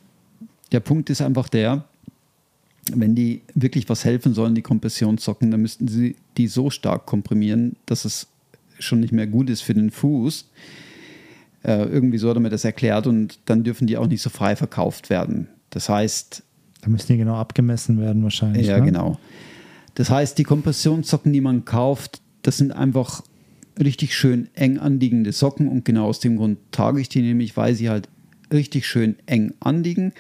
der 0.72 0.80
Punkt 0.80 1.10
ist 1.10 1.22
einfach 1.22 1.48
der, 1.48 1.84
wenn 2.92 3.14
die 3.14 3.42
wirklich 3.54 3.88
was 3.88 4.04
helfen 4.04 4.34
sollen, 4.34 4.54
die 4.54 4.62
Kompressionssocken, 4.62 5.50
dann 5.50 5.62
müssten 5.62 5.88
sie 5.88 6.16
die 6.36 6.46
so 6.48 6.70
stark 6.70 7.06
komprimieren, 7.06 7.76
dass 7.86 8.04
es 8.04 8.28
schon 8.78 9.00
nicht 9.00 9.12
mehr 9.12 9.26
gut 9.26 9.50
ist 9.50 9.62
für 9.62 9.74
den 9.74 9.90
Fuß. 9.90 10.46
Äh, 11.64 11.84
irgendwie 11.84 12.18
so 12.18 12.28
hat 12.28 12.36
er 12.36 12.40
mir 12.40 12.50
das 12.50 12.64
erklärt 12.64 13.06
und 13.06 13.38
dann 13.46 13.64
dürfen 13.64 13.86
die 13.86 13.96
auch 13.96 14.06
nicht 14.06 14.22
so 14.22 14.30
frei 14.30 14.54
verkauft 14.54 15.10
werden. 15.10 15.48
Das 15.70 15.88
heißt, 15.88 16.42
Da 16.86 16.92
müssen 16.92 17.08
die 17.08 17.18
genau 17.18 17.34
abgemessen 17.34 17.98
werden 17.98 18.22
wahrscheinlich. 18.22 18.68
ja, 18.68 18.78
ne? 18.78 18.84
genau. 18.84 19.18
Das 19.94 20.08
heißt, 20.08 20.38
die 20.38 20.44
Kompressionssocken, 20.44 21.32
die 21.32 21.40
man 21.40 21.64
kauft, 21.64 22.20
das 22.42 22.58
sind 22.58 22.70
einfach 22.70 23.24
richtig 23.76 24.14
schön 24.14 24.48
eng 24.54 24.78
anliegende 24.78 25.32
Socken 25.32 25.66
und 25.66 25.84
genau 25.84 26.06
aus 26.06 26.20
dem 26.20 26.36
Grund 26.36 26.58
trage 26.70 27.00
ich 27.00 27.08
die 27.08 27.22
nämlich, 27.22 27.56
weil 27.56 27.74
sie 27.74 27.90
halt 27.90 28.08
richtig 28.52 28.86
schön 28.86 29.16
eng 29.26 29.52
anliegen. 29.58 30.12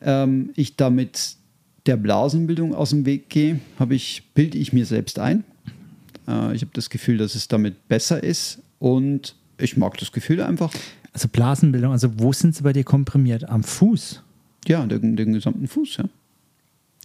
Ähm, 0.00 0.50
ich 0.54 0.76
damit 0.76 1.38
der 1.86 1.96
Blasenbildung 1.96 2.72
aus 2.72 2.90
dem 2.90 3.04
Weg 3.04 3.28
gehe, 3.28 3.58
habe 3.80 3.96
ich, 3.96 4.22
bilde 4.32 4.56
ich 4.56 4.72
mir 4.72 4.86
selbst 4.86 5.18
ein. 5.18 5.42
Äh, 6.28 6.54
ich 6.54 6.62
habe 6.62 6.70
das 6.72 6.88
Gefühl, 6.88 7.18
dass 7.18 7.34
es 7.34 7.48
damit 7.48 7.88
besser 7.88 8.22
ist 8.22 8.62
und 8.78 9.34
ich 9.58 9.76
mag 9.76 9.98
das 9.98 10.12
Gefühl 10.12 10.40
einfach. 10.40 10.72
Also 11.12 11.26
Blasenbildung, 11.26 11.90
also 11.90 12.10
wo 12.20 12.32
sind 12.32 12.54
sie 12.54 12.62
bei 12.62 12.72
dir 12.72 12.84
komprimiert? 12.84 13.48
Am 13.48 13.64
Fuß? 13.64 14.23
Ja, 14.68 14.86
den, 14.86 15.16
den 15.16 15.32
gesamten 15.32 15.66
Fuß, 15.68 15.98
ja. 15.98 16.04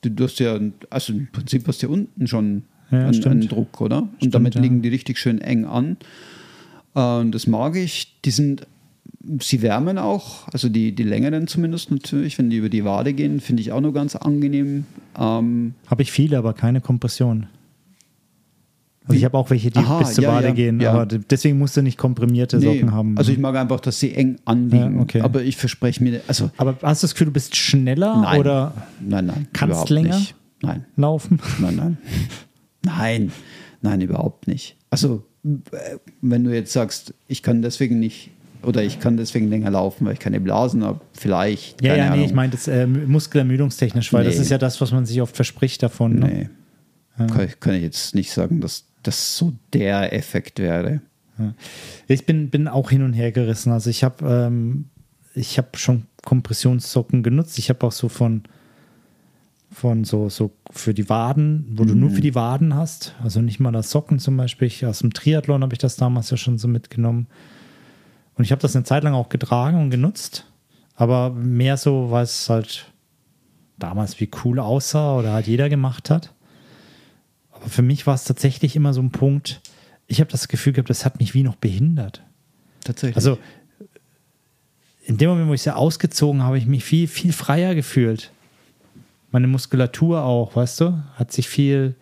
Du, 0.02 0.10
du 0.10 0.24
hast 0.24 0.40
ja, 0.40 0.60
also 0.90 1.14
im 1.14 1.28
Prinzip 1.32 1.68
hast 1.68 1.82
du 1.82 1.88
ja 1.88 1.94
unten 1.94 2.28
schon 2.28 2.64
Ja, 2.92 3.08
einen, 3.08 3.24
einen 3.24 3.48
Druck, 3.48 3.82
oder? 3.82 4.00
Und 4.04 4.16
Stimmt, 4.18 4.36
damit 4.36 4.56
ja. 4.56 4.62
liegen 4.62 4.82
die 4.82 4.90
richtig 4.90 5.18
schön 5.18 5.42
eng 5.42 5.66
an. 5.66 5.98
Äh, 6.96 7.20
Und 7.20 7.34
das 7.34 7.48
mag 7.48 7.76
ich. 7.76 8.16
Die 8.24 8.32
sind, 8.32 8.66
sie 9.42 9.62
wärmen 9.62 9.98
auch, 9.98 10.48
also 10.50 10.70
die, 10.70 10.94
die 10.94 11.04
längeren 11.04 11.48
zumindest 11.48 11.92
natürlich. 11.92 12.38
Wenn 12.38 12.50
die 12.50 12.58
über 12.58 12.70
die 12.70 12.86
Wade 12.86 13.14
gehen, 13.14 13.40
finde 13.42 13.62
ich 13.62 13.72
auch 13.72 13.82
nur 13.82 13.94
ganz 13.94 14.16
angenehm. 14.16 14.86
Ähm, 15.18 15.74
Habe 15.88 16.02
ich 16.02 16.12
viele, 16.12 16.38
aber 16.38 16.54
keine 16.54 16.82
Kompression. 16.82 17.48
Also 19.10 19.18
ich 19.18 19.26
habe 19.26 19.38
auch 19.38 19.50
welche, 19.50 19.72
die 19.72 19.80
Aha, 19.80 20.00
bis 20.00 20.14
zur 20.14 20.26
ja, 20.26 20.34
Wade 20.34 20.48
ja, 20.50 20.54
gehen, 20.54 20.80
ja. 20.80 20.92
aber 20.92 21.06
deswegen 21.06 21.58
musst 21.58 21.76
du 21.76 21.82
nicht 21.82 21.98
komprimierte 21.98 22.58
nee, 22.58 22.66
Socken 22.66 22.94
haben. 22.94 23.18
Also 23.18 23.32
ich 23.32 23.40
mag 23.40 23.56
einfach, 23.56 23.80
dass 23.80 24.00
sie 24.00 24.14
eng 24.14 24.38
anliegen. 24.46 25.00
Okay. 25.00 25.22
Aber 25.22 25.42
ich 25.42 25.58
verspreche 25.58 26.04
mir, 26.04 26.22
also 26.28 26.52
aber 26.58 26.78
hast 26.84 27.02
du 27.02 27.06
das 27.06 27.14
Gefühl, 27.16 27.26
du 27.26 27.34
bist 27.34 27.56
schneller 27.56 28.22
Nein. 28.22 28.40
oder 28.40 28.74
nein, 29.02 29.26
nein. 29.26 29.48
Kannst 29.52 29.90
länger? 29.90 30.16
Nicht. 30.16 30.36
Nein. 30.62 30.86
laufen? 30.96 31.40
Nein, 31.60 31.76
nein. 31.76 31.98
Nein, 32.86 33.32
nein, 33.82 34.02
überhaupt 34.02 34.48
nicht. 34.48 34.78
Also, 34.90 35.24
wenn 36.22 36.44
du 36.44 36.54
jetzt 36.54 36.72
sagst, 36.72 37.14
ich 37.28 37.44
kann 37.44 37.62
deswegen 37.62 38.00
nicht 38.00 38.32
oder 38.62 38.84
ich 38.84 39.00
kann 39.00 39.18
deswegen 39.18 39.50
länger 39.50 39.72
laufen, 39.72 40.06
weil 40.06 40.14
ich 40.14 40.20
keine 40.20 40.40
Blasen 40.40 40.84
habe, 40.84 41.00
vielleicht. 41.14 41.82
Ja, 41.84 41.96
ja, 41.96 42.06
nee, 42.06 42.10
Ahnung. 42.12 42.26
ich 42.26 42.34
meine 42.34 42.52
das 42.52 42.68
äh, 42.68 42.86
muskelermüdungstechnisch, 42.88 44.12
weil 44.12 44.26
das 44.26 44.36
Nee. 44.36 44.42
ist 44.42 44.50
ja 44.52 44.58
das, 44.58 44.82
was 44.82 44.92
man 44.92 45.06
sich 45.06 45.22
oft 45.22 45.36
verspricht 45.36 45.82
davon. 45.82 46.20
Ne? 46.20 46.28
Nee. 46.28 47.28
Kann, 47.28 47.46
ich, 47.48 47.60
kann 47.60 47.74
ich 47.74 47.82
jetzt 47.84 48.16
nicht 48.16 48.32
sagen, 48.32 48.62
dass 48.62 48.86
das 49.04 49.38
so 49.38 49.54
der 49.74 50.14
Effekt 50.14 50.60
wäre. 50.60 51.02
Ich 52.08 52.26
bin, 52.26 52.50
bin 52.50 52.68
auch 52.68 52.90
hin 52.90 53.02
und 53.02 53.14
her 53.14 53.32
gerissen. 53.32 53.72
Also 53.72 53.90
ich 53.90 54.04
habe 54.04 54.26
ähm, 54.28 54.90
ich 55.34 55.58
habe 55.58 55.70
schon 55.76 56.06
Kompressionssocken 56.26 57.24
genutzt. 57.24 57.58
Ich 57.60 57.70
habe 57.70 57.86
auch 57.88 57.92
so 57.92 58.10
von 58.10 58.44
von 59.72 60.04
so, 60.04 60.30
so 60.30 60.52
für 60.72 60.96
die 60.96 61.10
Waden, 61.10 61.74
wo 61.76 61.86
du 61.86 61.94
nur 61.94 62.10
für 62.10 62.22
die 62.22 62.34
Waden 62.34 62.74
hast. 62.74 63.16
Also 63.24 63.40
nicht 63.40 63.60
mal 63.60 63.72
das 63.72 63.92
Socken 63.92 64.18
zum 64.18 64.36
Beispiel. 64.36 64.68
Ich, 64.68 64.84
aus 64.84 65.00
dem 65.00 65.14
Triathlon 65.14 65.62
habe 65.62 65.74
ich 65.74 65.80
das 65.80 65.96
damals 65.96 66.32
ja 66.32 66.38
schon 66.38 66.58
so 66.58 66.68
mitgenommen. 66.68 67.28
Und 68.34 68.44
ich 68.44 68.52
habe 68.52 68.62
das 68.62 68.76
eine 68.76 68.84
Zeit 68.84 69.04
lang 69.04 69.14
auch 69.14 69.30
getragen 69.30 69.80
und 69.80 69.92
genutzt. 69.92 70.46
Aber 70.96 71.30
mehr 71.30 71.78
so, 71.78 72.10
weil 72.10 72.24
es 72.24 72.50
halt 72.50 72.92
damals 73.78 74.20
wie 74.20 74.30
cool 74.44 74.60
aussah 74.60 75.16
oder 75.16 75.34
halt 75.34 75.48
jeder 75.48 75.70
gemacht 75.70 76.10
hat. 76.10 76.34
Aber 77.60 77.70
für 77.70 77.82
mich 77.82 78.08
war 78.08 78.16
es 78.16 78.24
tatsächlich 78.24 78.76
immer 78.76 78.94
so 78.94 79.02
ein 79.02 79.12
Punkt, 79.12 79.62
ich 80.08 80.20
habe 80.20 80.32
das 80.32 80.48
Gefühl 80.48 80.74
gehabt, 80.74 80.90
das 80.90 81.06
hat 81.06 81.20
mich 81.20 81.34
wie 81.34 81.44
noch 81.44 81.56
behindert. 81.56 82.24
Tatsächlich. 82.84 83.16
Also 83.16 83.38
in 85.04 85.18
dem 85.18 85.30
Moment, 85.30 85.50
wo 85.50 85.54
ich 85.54 85.62
sie 85.62 85.76
ausgezogen 85.76 86.42
habe, 86.42 86.48
habe 86.48 86.58
ich 86.58 86.66
mich 86.66 86.84
viel, 86.84 87.08
viel 87.08 87.34
freier 87.34 87.76
gefühlt. 87.76 88.32
Meine 89.32 89.48
Muskulatur 89.48 90.24
auch, 90.24 90.56
weißt 90.56 90.82
du, 90.82 91.04
hat 91.16 91.32
sich 91.32 91.48
viel, 91.48 91.96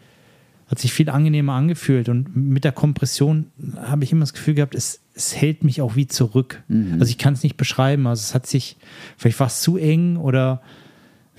hat 0.68 0.80
sich 0.80 0.94
viel 0.94 1.10
angenehmer 1.10 1.54
angefühlt. 1.54 2.10
Und 2.10 2.36
mit 2.36 2.64
der 2.64 2.72
Kompression 2.72 3.48
habe 3.76 4.04
ich 4.04 4.12
immer 4.12 4.22
das 4.22 4.34
Gefühl 4.34 4.54
gehabt, 4.54 4.76
es, 4.76 5.02
es 5.14 5.36
hält 5.36 5.64
mich 5.64 5.82
auch 5.82 5.96
wie 5.96 6.08
zurück. 6.08 6.64
Also 7.00 7.10
ich 7.10 7.18
kann 7.18 7.34
es 7.34 7.44
nicht 7.44 7.58
beschreiben. 7.58 8.08
Also 8.08 8.22
es 8.22 8.36
hat 8.36 8.46
sich, 8.46 8.78
vielleicht 9.18 9.40
war 9.40 9.48
es 9.48 9.62
zu 9.62 9.78
eng 9.78 10.18
oder 10.18 10.62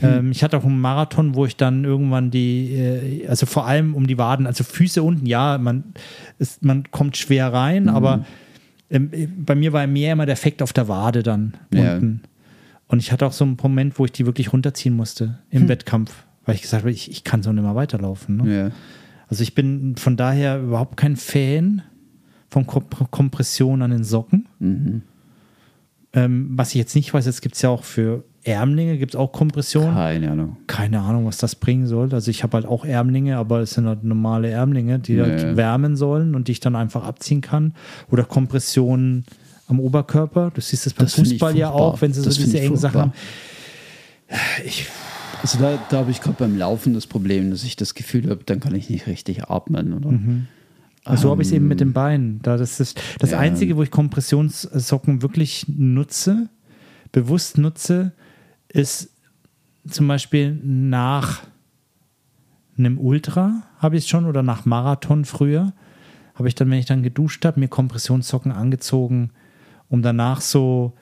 ähm, 0.00 0.30
ich 0.30 0.42
hatte 0.44 0.56
auch 0.58 0.64
einen 0.64 0.80
Marathon, 0.80 1.34
wo 1.34 1.46
ich 1.46 1.56
dann 1.56 1.84
irgendwann 1.84 2.30
die, 2.30 2.74
äh, 2.74 3.26
also 3.28 3.46
vor 3.46 3.66
allem 3.66 3.94
um 3.94 4.06
die 4.06 4.18
Waden, 4.18 4.46
also 4.46 4.64
Füße 4.64 5.02
unten, 5.02 5.26
ja, 5.26 5.58
man, 5.58 5.84
es, 6.38 6.62
man 6.62 6.90
kommt 6.90 7.16
schwer 7.16 7.52
rein, 7.52 7.88
aber 7.88 8.24
ähm, 8.90 9.10
bei 9.44 9.54
mir 9.54 9.72
war 9.72 9.86
mehr 9.86 10.12
immer 10.12 10.26
der 10.26 10.32
Effekt 10.34 10.62
auf 10.62 10.72
der 10.72 10.88
Wade 10.88 11.22
dann 11.22 11.56
Ja. 11.72 11.94
unten. 11.94 12.22
Und 12.86 13.00
ich 13.00 13.12
hatte 13.12 13.26
auch 13.26 13.32
so 13.32 13.44
einen 13.44 13.56
Moment, 13.62 13.98
wo 13.98 14.04
ich 14.06 14.12
die 14.12 14.24
wirklich 14.24 14.52
runterziehen 14.52 14.96
musste 14.96 15.38
im 15.50 15.68
Wettkampf, 15.68 16.24
weil 16.46 16.54
ich 16.54 16.62
gesagt 16.62 16.84
habe, 16.84 16.90
ich, 16.90 17.10
ich 17.10 17.22
kann 17.22 17.42
so 17.42 17.52
nicht 17.52 17.62
mehr 17.62 17.74
weiterlaufen. 17.74 18.38
Ne? 18.38 18.56
Ja. 18.56 18.70
Also 19.28 19.42
ich 19.42 19.54
bin 19.54 19.96
von 19.96 20.16
daher 20.16 20.58
überhaupt 20.62 20.96
kein 20.96 21.16
Fan 21.16 21.82
von 22.48 22.66
Komp 22.66 23.10
Kompression 23.10 23.82
an 23.82 23.90
den 23.90 24.04
Socken. 24.04 24.48
Mhm. 24.58 25.02
Ähm, 26.14 26.48
was 26.52 26.70
ich 26.70 26.76
jetzt 26.76 26.94
nicht 26.94 27.12
weiß, 27.12 27.26
jetzt 27.26 27.42
gibt 27.42 27.56
es 27.56 27.60
ja 27.62 27.68
auch 27.68 27.84
für 27.84 28.24
Ärmlinge, 28.48 28.98
gibt 28.98 29.12
es 29.14 29.16
auch 29.16 29.32
Kompression. 29.32 29.92
Keine 29.94 30.30
Ahnung. 30.30 30.56
Keine 30.66 31.00
Ahnung, 31.00 31.26
was 31.26 31.38
das 31.38 31.54
bringen 31.54 31.86
soll. 31.86 32.12
Also 32.12 32.30
ich 32.30 32.42
habe 32.42 32.54
halt 32.56 32.66
auch 32.66 32.84
Ärmlinge, 32.84 33.36
aber 33.36 33.60
es 33.60 33.72
sind 33.72 33.86
halt 33.86 34.04
normale 34.04 34.50
Ärmlinge, 34.50 34.98
die 34.98 35.14
Ja, 35.14 35.24
halt 35.24 35.56
wärmen 35.56 35.96
sollen 35.96 36.34
und 36.34 36.48
die 36.48 36.52
ich 36.52 36.60
dann 36.60 36.74
einfach 36.76 37.04
abziehen 37.04 37.40
kann. 37.40 37.74
Oder 38.10 38.24
Kompressionen 38.24 39.24
am 39.66 39.80
Oberkörper. 39.80 40.50
Du 40.54 40.60
siehst 40.60 40.86
es 40.86 40.94
beim 40.94 41.06
Das 41.06 41.14
Fußball 41.14 41.56
ja 41.56 41.70
auch, 41.70 42.00
wenn 42.00 42.12
sie 42.12 42.20
so 42.20 42.26
Das 42.26 42.36
finde 42.38 42.52
diese 42.52 42.64
engen 42.64 42.76
Sachen 42.76 43.00
haben. 43.00 43.12
Ich, 44.64 44.86
Also 45.42 45.58
da, 45.58 45.78
da 45.90 45.98
habe 45.98 46.10
ich 46.10 46.20
gerade 46.20 46.36
beim 46.38 46.56
Laufen 46.58 46.94
das 46.94 47.06
Problem, 47.06 47.50
dass 47.50 47.64
ich 47.64 47.76
das 47.76 47.94
Gefühl 47.94 48.28
habe, 48.30 48.40
dann 48.44 48.60
kann 48.60 48.74
ich 48.74 48.90
nicht 48.90 49.06
richtig 49.06 49.44
atmen. 49.44 49.92
Oder? 49.92 50.10
so 50.10 51.10
Also 51.10 51.30
habe 51.30 51.42
ich 51.42 51.48
es 51.48 51.52
eben 51.54 51.68
mit 51.68 51.80
den 51.80 51.92
Beinen. 51.92 52.40
Da 52.42 52.56
das 52.56 52.80
ist 52.80 53.00
das 53.18 53.30
Ja. 53.30 53.38
Einzige, 53.38 53.76
wo 53.76 53.82
ich 53.82 53.90
Kompressionssocken 53.90 55.22
wirklich 55.22 55.66
nutze, 55.68 56.48
bewusst 57.12 57.58
nutze, 57.58 58.12
ist 58.68 59.10
zum 59.88 60.08
Beispiel 60.08 60.58
nach 60.62 61.42
einem 62.76 62.98
Ultra 62.98 63.62
habe 63.78 63.96
ich 63.96 64.04
es 64.04 64.08
schon 64.08 64.26
oder 64.26 64.42
nach 64.42 64.64
Marathon 64.64 65.24
früher 65.24 65.72
habe 66.34 66.48
ich 66.48 66.54
dann, 66.54 66.70
wenn 66.70 66.78
ich 66.78 66.86
dann 66.86 67.02
geduscht 67.02 67.44
habe, 67.44 67.58
mir 67.58 67.68
Kompressionssocken 67.68 68.52
angezogen, 68.52 69.30
um 69.88 70.02
danach 70.02 70.40
so 70.40 70.92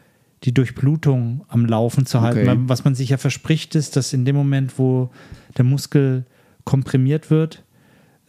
die 0.45 0.55
Durchblutung 0.55 1.45
am 1.49 1.67
Laufen 1.67 2.07
zu 2.07 2.23
halten. 2.23 2.49
Okay. 2.49 2.59
Was 2.67 2.85
man 2.85 2.95
sich 2.95 3.11
ja 3.11 3.19
verspricht, 3.19 3.75
ist, 3.75 3.97
dass 3.97 4.13
in 4.13 4.25
dem 4.25 4.37
Moment, 4.37 4.79
wo 4.79 5.11
der 5.59 5.65
Muskel 5.65 6.25
komprimiert 6.65 7.31
wird, 7.31 7.65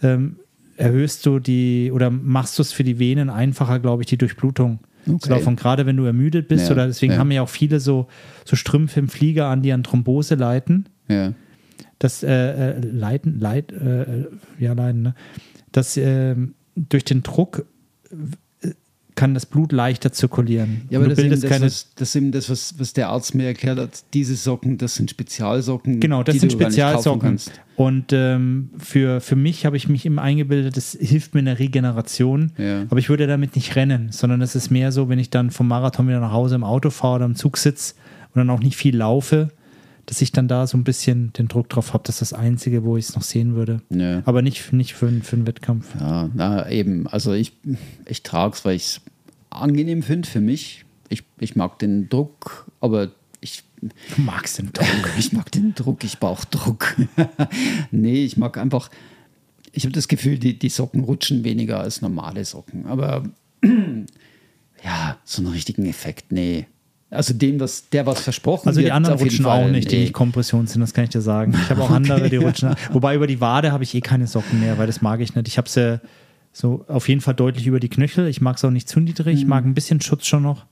ähm, 0.01 0.37
erhöhst 0.75 1.25
du 1.25 1.39
die 1.39 1.91
oder 1.93 2.09
machst 2.09 2.57
du 2.57 2.61
es 2.61 2.73
für 2.73 2.83
die 2.83 2.99
Venen 2.99 3.29
einfacher, 3.29 3.79
glaube 3.79 4.03
ich, 4.03 4.07
die 4.07 4.17
Durchblutung 4.17 4.79
zu 5.07 5.15
Okay. 5.15 5.29
laufen. 5.29 5.55
Gerade 5.55 5.85
wenn 5.85 5.97
du 5.97 6.05
ermüdet 6.05 6.47
bist 6.47 6.67
Ja, 6.67 6.73
oder 6.73 6.87
deswegen 6.87 7.13
ja. 7.13 7.19
haben 7.19 7.31
ja 7.31 7.41
auch 7.41 7.49
viele 7.49 7.79
so, 7.79 8.07
so 8.45 8.55
Strümpfe 8.55 8.99
im 8.99 9.07
Flieger 9.07 9.47
an, 9.47 9.61
die 9.61 9.71
an 9.71 9.83
Thrombose 9.83 10.35
leiten. 10.35 10.87
Ja. 11.07 11.33
Das 11.99 12.21
äh, 12.23 12.29
äh, 12.31 12.79
Leiten, 12.79 13.39
Leit, 13.39 13.71
äh, 13.71 14.25
ja, 14.59 14.73
Leiden, 14.73 15.01
ne? 15.01 15.15
Das 15.71 15.97
ähm, 15.97 16.53
durch 16.75 17.03
den 17.05 17.23
Druck 17.23 17.65
äh, 18.11 18.15
kann 19.17 19.33
das 19.33 19.45
Blut 19.47 19.73
leichter 19.73 20.13
zirkulieren. 20.13 20.83
Ja, 20.89 20.99
aber 20.99 21.09
das 21.09 21.19
eben 21.19 21.31
das, 21.31 21.41
keine, 21.41 21.65
was, 21.65 21.89
das 21.95 22.09
ist 22.09 22.15
eben 22.15 22.31
das, 22.31 22.49
was, 22.49 22.75
was 22.77 22.93
der 22.93 23.09
Arzt 23.09 23.33
mir 23.35 23.47
erklärt 23.47 23.79
hat. 23.79 24.03
Diese 24.13 24.35
Socken, 24.35 24.77
das 24.77 24.95
sind 24.95 25.09
Spezialsocken. 25.09 25.99
Genau, 25.99 26.23
das 26.23 26.37
sind 26.37 26.51
Spezialsocken. 26.51 27.39
Und 27.75 28.13
ähm, 28.13 28.69
für, 28.77 29.19
für 29.19 29.35
mich 29.35 29.65
habe 29.65 29.75
ich 29.75 29.89
mich 29.89 30.05
immer 30.05 30.21
eingebildet, 30.21 30.77
das 30.77 30.95
hilft 30.99 31.33
mir 31.33 31.39
in 31.39 31.47
der 31.47 31.59
Regeneration. 31.59 32.51
Ja. 32.57 32.83
Aber 32.89 32.99
ich 32.99 33.09
würde 33.09 33.27
damit 33.27 33.55
nicht 33.55 33.75
rennen, 33.75 34.09
sondern 34.11 34.41
es 34.41 34.55
ist 34.55 34.69
mehr 34.69 34.91
so, 34.91 35.09
wenn 35.09 35.19
ich 35.19 35.31
dann 35.31 35.49
vom 35.49 35.67
Marathon 35.67 36.07
wieder 36.07 36.19
nach 36.19 36.31
Hause 36.31 36.55
im 36.55 36.63
Auto 36.63 36.91
fahre 36.91 37.15
oder 37.15 37.25
im 37.25 37.35
Zug 37.35 37.57
sitze 37.57 37.95
und 38.33 38.39
dann 38.39 38.49
auch 38.51 38.61
nicht 38.61 38.77
viel 38.77 38.95
laufe, 38.95 39.49
dass 40.07 40.21
ich 40.21 40.31
dann 40.31 40.47
da 40.47 40.65
so 40.65 40.77
ein 40.77 40.83
bisschen 40.83 41.31
den 41.33 41.47
Druck 41.47 41.69
drauf 41.69 41.93
habe. 41.93 42.03
Das 42.07 42.15
ist 42.21 42.31
das 42.31 42.39
Einzige, 42.39 42.83
wo 42.83 42.97
ich 42.97 43.09
es 43.09 43.15
noch 43.15 43.21
sehen 43.21 43.53
würde. 43.55 43.81
Ja. 43.89 44.23
Aber 44.25 44.41
nicht, 44.41 44.73
nicht 44.73 44.93
für, 44.95 45.07
einen- 45.07 45.21
für 45.21 45.35
einen 45.35 45.45
Wettkampf. 45.45 45.85
Ja, 45.99 46.29
na 46.33 46.69
eben. 46.71 47.07
Also 47.07 47.33
ich, 47.33 47.51
ich 48.05 48.23
trage 48.23 48.55
es, 48.55 48.65
weil 48.65 48.75
ich 48.77 48.83
es 48.83 49.01
angenehm 49.51 50.01
finde 50.03 50.27
für 50.27 50.41
mich. 50.41 50.83
Ich, 51.09 51.23
ich 51.39 51.55
mag 51.55 51.77
den 51.79 52.09
Druck, 52.09 52.69
aber 52.81 53.11
ich, 53.41 53.63
Du 53.81 54.21
magst 54.21 54.57
den 54.57 54.73
Druck. 54.73 54.87
ich 55.19 55.33
mag 55.33 55.51
den 55.51 55.75
Druck, 55.75 56.03
ich 56.03 56.17
brauche 56.19 56.47
Druck. 56.49 56.95
nee, 57.91 58.23
ich 58.25 58.35
mag 58.37 58.57
einfach, 58.57 58.89
ich 59.71 59.83
habe 59.83 59.93
das 59.93 60.07
Gefühl, 60.07 60.39
die, 60.39 60.57
die 60.57 60.69
Socken 60.69 61.03
rutschen 61.03 61.43
weniger 61.43 61.79
als 61.81 62.01
normale 62.01 62.43
Socken. 62.45 62.87
Aber 62.87 63.23
ja, 64.83 65.17
so 65.23 65.41
einen 65.41 65.51
richtigen 65.51 65.85
Effekt, 65.85 66.31
nee. 66.31 66.65
Also 67.09 67.33
dem, 67.33 67.59
was, 67.59 67.89
der 67.89 68.05
was 68.05 68.19
versprochen 68.19 68.67
Also 68.67 68.81
die 68.81 68.91
anderen 68.91 69.17
rutschen 69.17 69.45
Fall, 69.45 69.65
auch 69.65 69.71
nicht, 69.71 69.89
die 69.91 69.95
nee. 69.95 70.01
nicht 70.01 70.13
Kompression 70.13 70.67
sind, 70.67 70.81
das 70.81 70.93
kann 70.93 71.05
ich 71.05 71.11
dir 71.11 71.21
sagen. 71.21 71.53
Ich 71.53 71.69
habe 71.69 71.81
auch 71.81 71.89
andere, 71.91 72.29
die 72.29 72.35
rutschen. 72.35 72.75
Wobei 72.91 73.15
über 73.15 73.27
die 73.27 73.39
Wade 73.39 73.71
habe 73.71 73.83
ich 73.83 73.95
eh 73.95 74.01
keine 74.01 74.27
Socken 74.27 74.59
mehr, 74.59 74.77
weil 74.77 74.87
das 74.87 75.01
mag 75.01 75.21
ich 75.21 75.33
nicht. 75.33 75.47
Ich 75.47 75.57
habe 75.57 75.69
sie 75.69 76.01
so 76.51 76.83
auf 76.87 77.07
jeden 77.07 77.21
Fall 77.21 77.33
deutlich 77.35 77.65
über 77.65 77.79
die 77.79 77.87
Knöchel. 77.87 78.27
Ich 78.27 78.41
mag 78.41 78.57
es 78.57 78.65
auch 78.65 78.71
nicht 78.71 78.89
zu 78.89 78.99
niedrig. 78.99 79.37
Ich 79.37 79.45
mag 79.45 79.63
ein 79.63 79.73
bisschen 79.73 80.01
Schutz 80.01 80.25
schon 80.25 80.43
noch. 80.43 80.65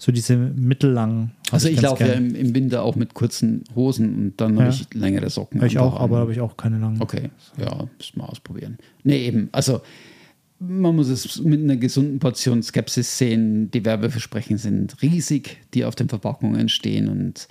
So 0.00 0.12
diese 0.12 0.36
mittellangen. 0.36 1.32
Also 1.50 1.68
ich 1.68 1.76
ganz 1.76 1.88
laufe 1.88 2.06
ja 2.06 2.12
im, 2.12 2.34
im 2.34 2.54
Winter 2.54 2.82
auch 2.82 2.94
mit 2.94 3.14
kurzen 3.14 3.64
Hosen 3.74 4.14
und 4.14 4.34
dann 4.36 4.54
Ja. 4.56 4.64
habe 4.64 4.70
ich 4.74 4.94
längere 4.94 5.28
Socken. 5.30 5.64
Ich 5.64 5.78
auch, 5.78 5.98
aber 5.98 6.18
habe 6.18 6.32
ich 6.32 6.40
auch 6.40 6.56
keine 6.56 6.78
langen. 6.78 7.00
Okay, 7.00 7.30
ja, 7.56 7.84
müssen 7.96 8.20
wir 8.20 8.28
ausprobieren. 8.28 8.78
Nee, 9.02 9.26
eben, 9.26 9.48
also 9.50 9.80
man 10.60 10.96
muss 10.96 11.08
es 11.08 11.40
mit 11.40 11.62
einer 11.62 11.76
gesunden 11.76 12.18
Portion 12.18 12.62
Skepsis 12.62 13.18
sehen. 13.18 13.70
Die 13.70 13.84
Werbeversprechen 13.84 14.58
sind 14.58 15.00
riesig, 15.02 15.58
die 15.74 15.84
auf 15.84 15.94
den 15.94 16.08
Verpackungen 16.08 16.68
stehen 16.68 17.08
und 17.08 17.46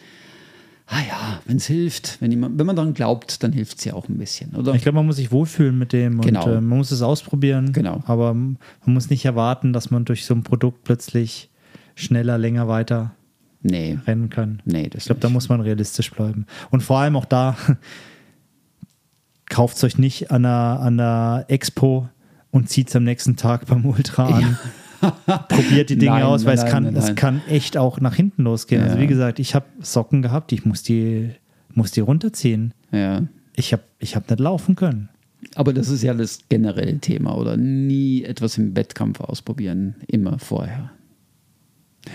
ah 0.88 1.00
ja, 1.08 1.42
wenn 1.46 1.58
es 1.58 1.68
hilft, 1.68 2.22
wenn, 2.22 2.32
jemand, 2.32 2.58
wenn 2.60 2.66
man 2.66 2.76
daran 2.76 2.94
glaubt, 2.94 3.44
dann 3.44 3.52
hilft 3.54 3.80
es 3.80 3.86
ja 3.86 3.94
auch 3.94 4.08
ein 4.10 4.18
bisschen, 4.18 4.56
oder? 4.56 4.74
Ich 4.74 4.82
glaube, 4.84 4.98
man 4.98 5.06
muss 5.06 5.18
sich 5.18 5.32
wohlfühlen 5.32 5.78
mit 5.78 5.94
dem 5.94 6.22
Genau. 6.22 6.46
und 6.46 6.52
äh, 6.52 6.62
man 6.62 6.78
muss 6.78 6.92
es 6.92 7.02
ausprobieren. 7.02 7.74
Genau. 7.74 8.02
Aber 8.06 8.34
man 8.34 8.58
muss 8.86 9.10
nicht 9.10 9.26
erwarten, 9.26 9.74
dass 9.74 9.92
man 9.92 10.06
durch 10.06 10.26
so 10.26 10.34
ein 10.34 10.44
Produkt 10.44 10.84
plötzlich 10.84 11.50
schneller, 11.96 12.38
länger 12.38 12.68
weiter 12.68 13.14
nee, 13.62 13.98
rennen 14.06 14.30
kann. 14.30 14.62
nee, 14.66 14.90
das 14.90 15.04
Ich 15.04 15.06
glaube, 15.08 15.22
da 15.22 15.30
muss 15.30 15.50
man 15.50 15.62
realistisch 15.62 16.12
bleiben. 16.12 16.46
Und 16.72 16.84
vor 16.84 17.00
allem 17.00 17.16
auch 17.16 17.26
da, 17.26 17.58
kauft 19.50 19.78
es 19.78 19.84
euch 19.84 19.98
nicht 19.98 20.32
an 20.32 20.44
der, 20.44 20.52
an 20.52 20.98
der 20.98 21.46
Expo 21.48 22.10
und 22.58 22.70
zieht 22.70 22.90
es 22.90 22.96
am 22.96 23.04
nächsten 23.04 23.36
Tag 23.36 23.68
beim 23.68 23.86
Ultra 23.86 24.28
an. 24.28 24.58
Probiert 25.48 25.92
die 25.92 25.98
Dinge 25.98 26.14
Nein, 26.14 26.24
aus, 26.24 26.44
weil 26.44 26.56
nein, 26.56 26.66
es, 26.66 26.72
kann, 26.72 26.84
nein, 26.86 26.96
es 26.96 27.16
kann 27.16 27.42
echt 27.48 27.78
auch 27.78 28.02
nach 28.02 28.16
hinten 28.16 28.44
losgehen. 28.44 28.82
Also 28.82 28.96
Ja. 28.96 29.02
wie 29.02 29.08
gesagt, 29.08 29.38
ich 29.40 29.54
habe 29.54 29.68
Socken 29.80 30.24
gehabt, 30.24 30.52
ich 30.52 30.66
muss 30.66 30.82
die, 30.82 31.30
muss 31.74 31.92
die 31.92 32.00
runterziehen. 32.00 32.74
Ja. 32.92 33.22
Ich 33.56 33.74
habe 33.74 33.84
ich 34.00 34.16
hab 34.16 34.28
nicht 34.30 34.40
laufen 34.40 34.76
können. 34.76 35.10
Aber 35.54 35.72
das 35.72 35.90
ist 35.90 36.02
ja 36.02 36.16
das 36.16 36.40
generelle 36.50 36.98
Thema, 36.98 37.38
oder? 37.38 37.58
Nie 37.58 38.24
etwas 38.24 38.58
im 38.58 38.76
Wettkampf 38.76 39.22
ausprobieren, 39.22 39.96
immer 40.08 40.40
vorher. 40.40 40.92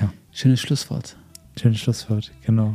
Ja. 0.01 0.13
Schönes 0.33 0.61
Schlusswort. 0.61 1.17
Schönes 1.61 1.79
Schlusswort, 1.79 2.33
genau. 2.45 2.75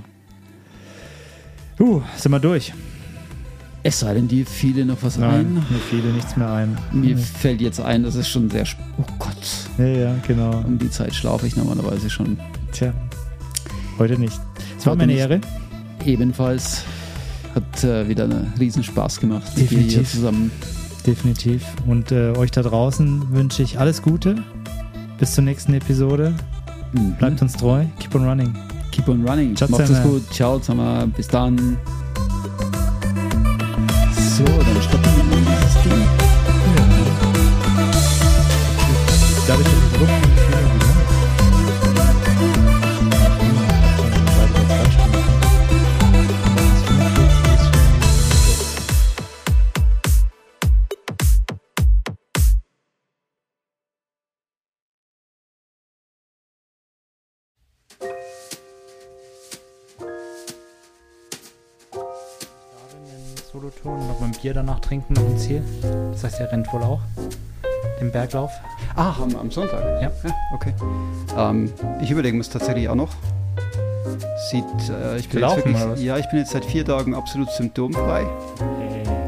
Uh, 1.79 2.01
sind 2.15 2.31
wir 2.31 2.39
durch? 2.39 2.73
Es 3.87 4.01
sei 4.01 4.13
denn, 4.15 4.27
dir 4.27 4.45
fiele 4.45 4.83
noch 4.85 4.97
was 5.01 5.17
Nein, 5.17 5.33
ein. 5.45 5.53
mir 5.53 5.79
fiel 5.89 6.01
nichts 6.11 6.35
mehr 6.35 6.51
ein. 6.51 6.77
Mir 6.91 7.17
fällt 7.17 7.61
jetzt 7.61 7.79
ein, 7.79 8.03
das 8.03 8.15
ist 8.15 8.27
schon 8.27 8.49
sehr. 8.49 8.65
Oh 8.97 9.03
Gott, 9.17 9.37
Ja, 9.77 9.85
ja, 9.85 10.15
genau. 10.27 10.57
um 10.67 10.77
die 10.77 10.89
Zeit 10.91 11.15
schlafe 11.15 11.47
ich 11.47 11.55
normalerweise 11.55 12.09
schon. 12.09 12.37
Tja, 12.73 12.91
heute 13.97 14.19
nicht. 14.19 14.37
Es 14.77 14.85
war 14.85 14.91
Heute 14.91 14.97
mir 14.97 15.03
eine 15.03 15.13
nicht. 15.13 15.21
Ehre. 15.21 15.41
Ebenfalls 16.05 16.83
hat 17.55 17.83
äh, 17.85 18.09
wieder 18.09 18.25
einen 18.25 18.51
riesen 18.59 18.83
Spaß 18.83 19.21
gemacht 19.21 19.47
dir 19.55 19.61
hier 19.65 19.77
Definitiv. 19.79 20.11
zusammen. 20.11 20.51
Definitiv. 21.05 21.63
Und 21.85 22.11
äh, 22.11 22.31
euch 22.37 22.51
da 22.51 22.63
draußen 22.63 23.31
wünsche 23.31 23.63
ich 23.63 23.79
alles 23.79 24.01
Gute. 24.01 24.35
Bis 25.17 25.33
zur 25.33 25.45
nächsten 25.45 25.73
Episode. 25.73 26.33
Mhm. 26.91 27.13
Bleibt 27.17 27.41
uns 27.41 27.53
treu. 27.53 27.85
Keep 27.99 28.15
on 28.15 28.27
running. 28.27 28.53
Keep 28.91 29.07
on 29.07 29.25
running. 29.25 29.55
Ciao 29.55 29.69
Macht 29.69 29.89
es 29.89 30.03
gut. 30.03 30.23
Ciao 30.33 30.59
zusammen. 30.59 31.11
Bis 31.15 31.29
dann. 31.29 31.77
Bier 64.47 64.53
danach 64.53 64.79
trinken 64.79 65.13
dem 65.13 65.37
Ziel. 65.37 65.61
Das 66.13 66.23
heißt, 66.23 66.39
er 66.39 66.49
rennt 66.49 66.71
wohl 66.71 66.81
auch 66.81 67.01
den 67.99 68.13
Berglauf. 68.13 68.49
Ah, 68.95 69.13
am, 69.21 69.35
am 69.35 69.51
Sonntag? 69.51 69.81
Ja. 70.01 70.09
okay. 70.53 70.73
Ähm, 71.37 71.69
ich 72.01 72.09
überlege 72.11 72.33
mir 72.33 72.39
es 72.39 72.49
tatsächlich 72.49 72.87
auch 72.87 72.95
noch. 72.95 73.09
Sieht, 74.49 74.63
äh, 74.89 75.17
ich 75.17 75.27
bin 75.27 75.31
Zu 75.31 75.37
jetzt 75.39 75.41
laufen, 75.41 75.57
wirklich, 75.65 75.75
oder 75.75 75.91
was? 75.91 76.01
ja, 76.01 76.17
ich 76.17 76.29
bin 76.29 76.39
jetzt 76.39 76.51
seit 76.51 76.63
vier 76.63 76.85
Tagen 76.85 77.13
absolut 77.13 77.49
symptomfrei. 77.51 78.25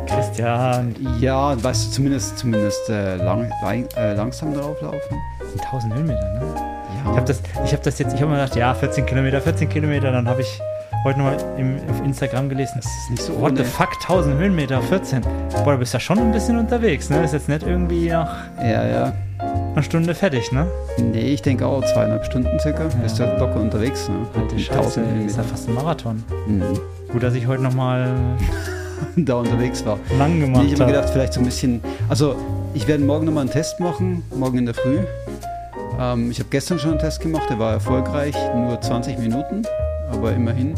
Christian, 0.07 0.95
Ja, 1.19 1.61
weißt 1.61 1.87
du, 1.87 1.91
zumindest, 1.91 2.37
zumindest 2.37 2.89
äh, 2.89 3.17
lang, 3.17 3.51
lang, 3.61 3.89
äh, 3.97 4.13
langsam 4.13 4.53
drauf 4.53 4.81
laufen. 4.81 5.17
das 5.41 5.49
sind 5.49 5.65
1000 5.65 5.93
Höhenmeter, 5.95 6.33
ne? 6.33 6.41
Ja. 6.55 7.11
Ich 7.11 7.17
habe 7.17 7.25
das, 7.25 7.41
ich 7.65 7.73
hab 7.73 7.83
das 7.83 7.99
jetzt, 7.99 8.13
ich 8.13 8.21
habe 8.21 8.31
mir 8.31 8.37
gedacht, 8.39 8.55
ja, 8.55 8.73
14 8.73 9.05
Kilometer, 9.05 9.41
14 9.41 9.67
Kilometer, 9.67 10.13
dann 10.13 10.29
habe 10.29 10.43
ich 10.43 10.61
heute 11.03 11.19
nochmal 11.19 11.35
auf 11.89 12.03
Instagram 12.05 12.49
gelesen. 12.49 12.73
Das 12.77 12.85
ist 12.85 13.09
nicht 13.11 13.21
so 13.23 13.39
What 13.39 13.57
the 13.57 13.63
fuck, 13.63 13.89
1000 14.01 14.37
Höhenmeter, 14.39 14.81
14. 14.81 15.21
Boah, 15.63 15.73
du 15.73 15.77
bist 15.79 15.93
ja 15.93 15.99
schon 15.99 16.19
ein 16.19 16.31
bisschen 16.31 16.57
unterwegs, 16.57 17.09
ne? 17.09 17.23
Ist 17.23 17.33
jetzt 17.33 17.49
nicht 17.49 17.63
irgendwie 17.63 18.09
nach 18.09 18.35
Ja, 18.61 18.85
ja. 18.85 19.13
einer 19.73 19.83
Stunde 19.83 20.13
fertig, 20.15 20.51
ne? 20.51 20.67
Nee, 20.97 21.33
ich 21.33 21.41
denke 21.41 21.65
auch 21.65 21.83
zweieinhalb 21.85 22.25
Stunden 22.25 22.59
circa. 22.59 22.83
Bist 23.01 23.19
du 23.19 23.23
locker 23.23 23.59
unterwegs, 23.59 24.09
ne? 24.09 24.15
Alte 24.39 24.55
Die 24.55 24.63
Scheiße, 24.63 24.99
1000 25.01 25.25
ist 25.29 25.37
ja 25.37 25.43
fast 25.43 25.67
ein 25.69 25.75
Marathon. 25.75 26.23
Mhm. 26.47 26.63
Gut, 27.11 27.23
dass 27.23 27.33
ich 27.33 27.47
heute 27.47 27.63
nochmal 27.63 28.09
da 29.15 29.35
unterwegs 29.35 29.85
war. 29.85 29.97
lang 30.17 30.39
gemacht 30.39 30.63
Nee, 30.63 30.67
ich 30.67 30.73
habe 30.73 30.83
habe. 30.83 30.91
mir 30.91 30.97
gedacht, 30.97 31.13
vielleicht 31.13 31.33
so 31.33 31.39
ein 31.39 31.45
bisschen. 31.45 31.81
Also, 32.09 32.35
ich 32.73 32.87
werde 32.87 33.03
morgen 33.03 33.25
nochmal 33.25 33.41
einen 33.43 33.51
Test 33.51 33.79
machen, 33.79 34.23
morgen 34.35 34.57
in 34.59 34.65
der 34.65 34.75
Früh. 34.75 34.99
Ähm, 35.99 36.29
ich 36.31 36.39
habe 36.39 36.49
gestern 36.49 36.77
schon 36.79 36.91
einen 36.91 36.99
Test 36.99 37.19
gemacht, 37.21 37.49
der 37.49 37.57
war 37.59 37.71
erfolgreich, 37.73 38.35
nur 38.55 38.79
20 38.79 39.17
Minuten, 39.17 39.63
aber 40.11 40.33
immerhin. 40.33 40.73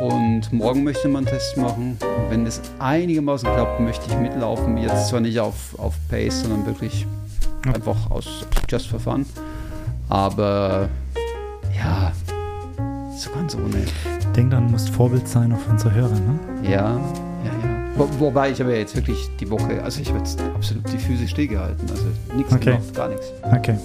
Und 0.00 0.52
morgen 0.52 0.84
möchte 0.84 1.06
ich 1.08 1.12
mal 1.12 1.18
einen 1.20 1.26
Test 1.26 1.56
machen. 1.56 1.96
Wenn 2.28 2.44
das 2.44 2.60
einigermaßen 2.78 3.48
klappt, 3.52 3.80
möchte 3.80 4.10
ich 4.10 4.16
mitlaufen. 4.18 4.76
Jetzt 4.76 5.08
zwar 5.08 5.20
nicht 5.20 5.38
auf, 5.40 5.78
auf 5.78 5.94
Pace, 6.10 6.42
sondern 6.42 6.66
wirklich 6.66 7.06
Ja. 7.64 7.72
einfach 7.74 8.10
aus 8.10 8.44
Just 8.68 8.88
for 8.88 9.00
Fun. 9.00 9.24
Aber 10.08 10.88
ja, 11.76 12.12
so 13.16 13.30
ganz 13.30 13.54
ohne. 13.54 13.84
Denk 14.36 14.50
dran, 14.50 14.66
du 14.66 14.72
musst 14.72 14.90
Vorbild 14.90 15.26
sein 15.26 15.52
auf 15.52 15.66
unsere 15.68 15.94
Hörer, 15.94 16.10
ne? 16.10 16.38
Ja, 16.62 16.70
ja, 16.70 16.90
ja. 16.94 17.00
Wo, 17.96 18.08
wobei 18.18 18.50
ich 18.50 18.60
habe 18.60 18.72
ja 18.72 18.78
jetzt 18.78 18.94
wirklich 18.94 19.30
die 19.40 19.50
Woche, 19.50 19.82
also 19.82 20.00
ich 20.02 20.08
habe 20.08 20.18
jetzt 20.18 20.38
absolut 20.54 20.92
die 20.92 20.98
Füße 20.98 21.26
stillgehalten. 21.26 21.88
Also 21.90 22.04
nichts 22.36 22.52
Okay. 22.52 22.64
gemacht, 22.72 22.94
gar 22.94 23.08
nichts. 23.08 23.32
Okay. 23.42 23.76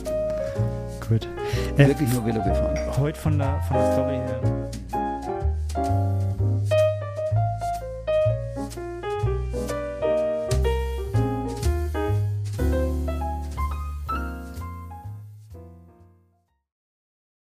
Wirklich 1.75 2.13
nur 2.13 2.25
Velo 2.25 2.41
gefahren. 2.43 2.77
heute 2.97 3.19
von 3.19 3.37
der, 3.37 3.59
von 3.67 3.77
der 3.77 3.93
Story 3.93 4.15
her. 4.15 4.71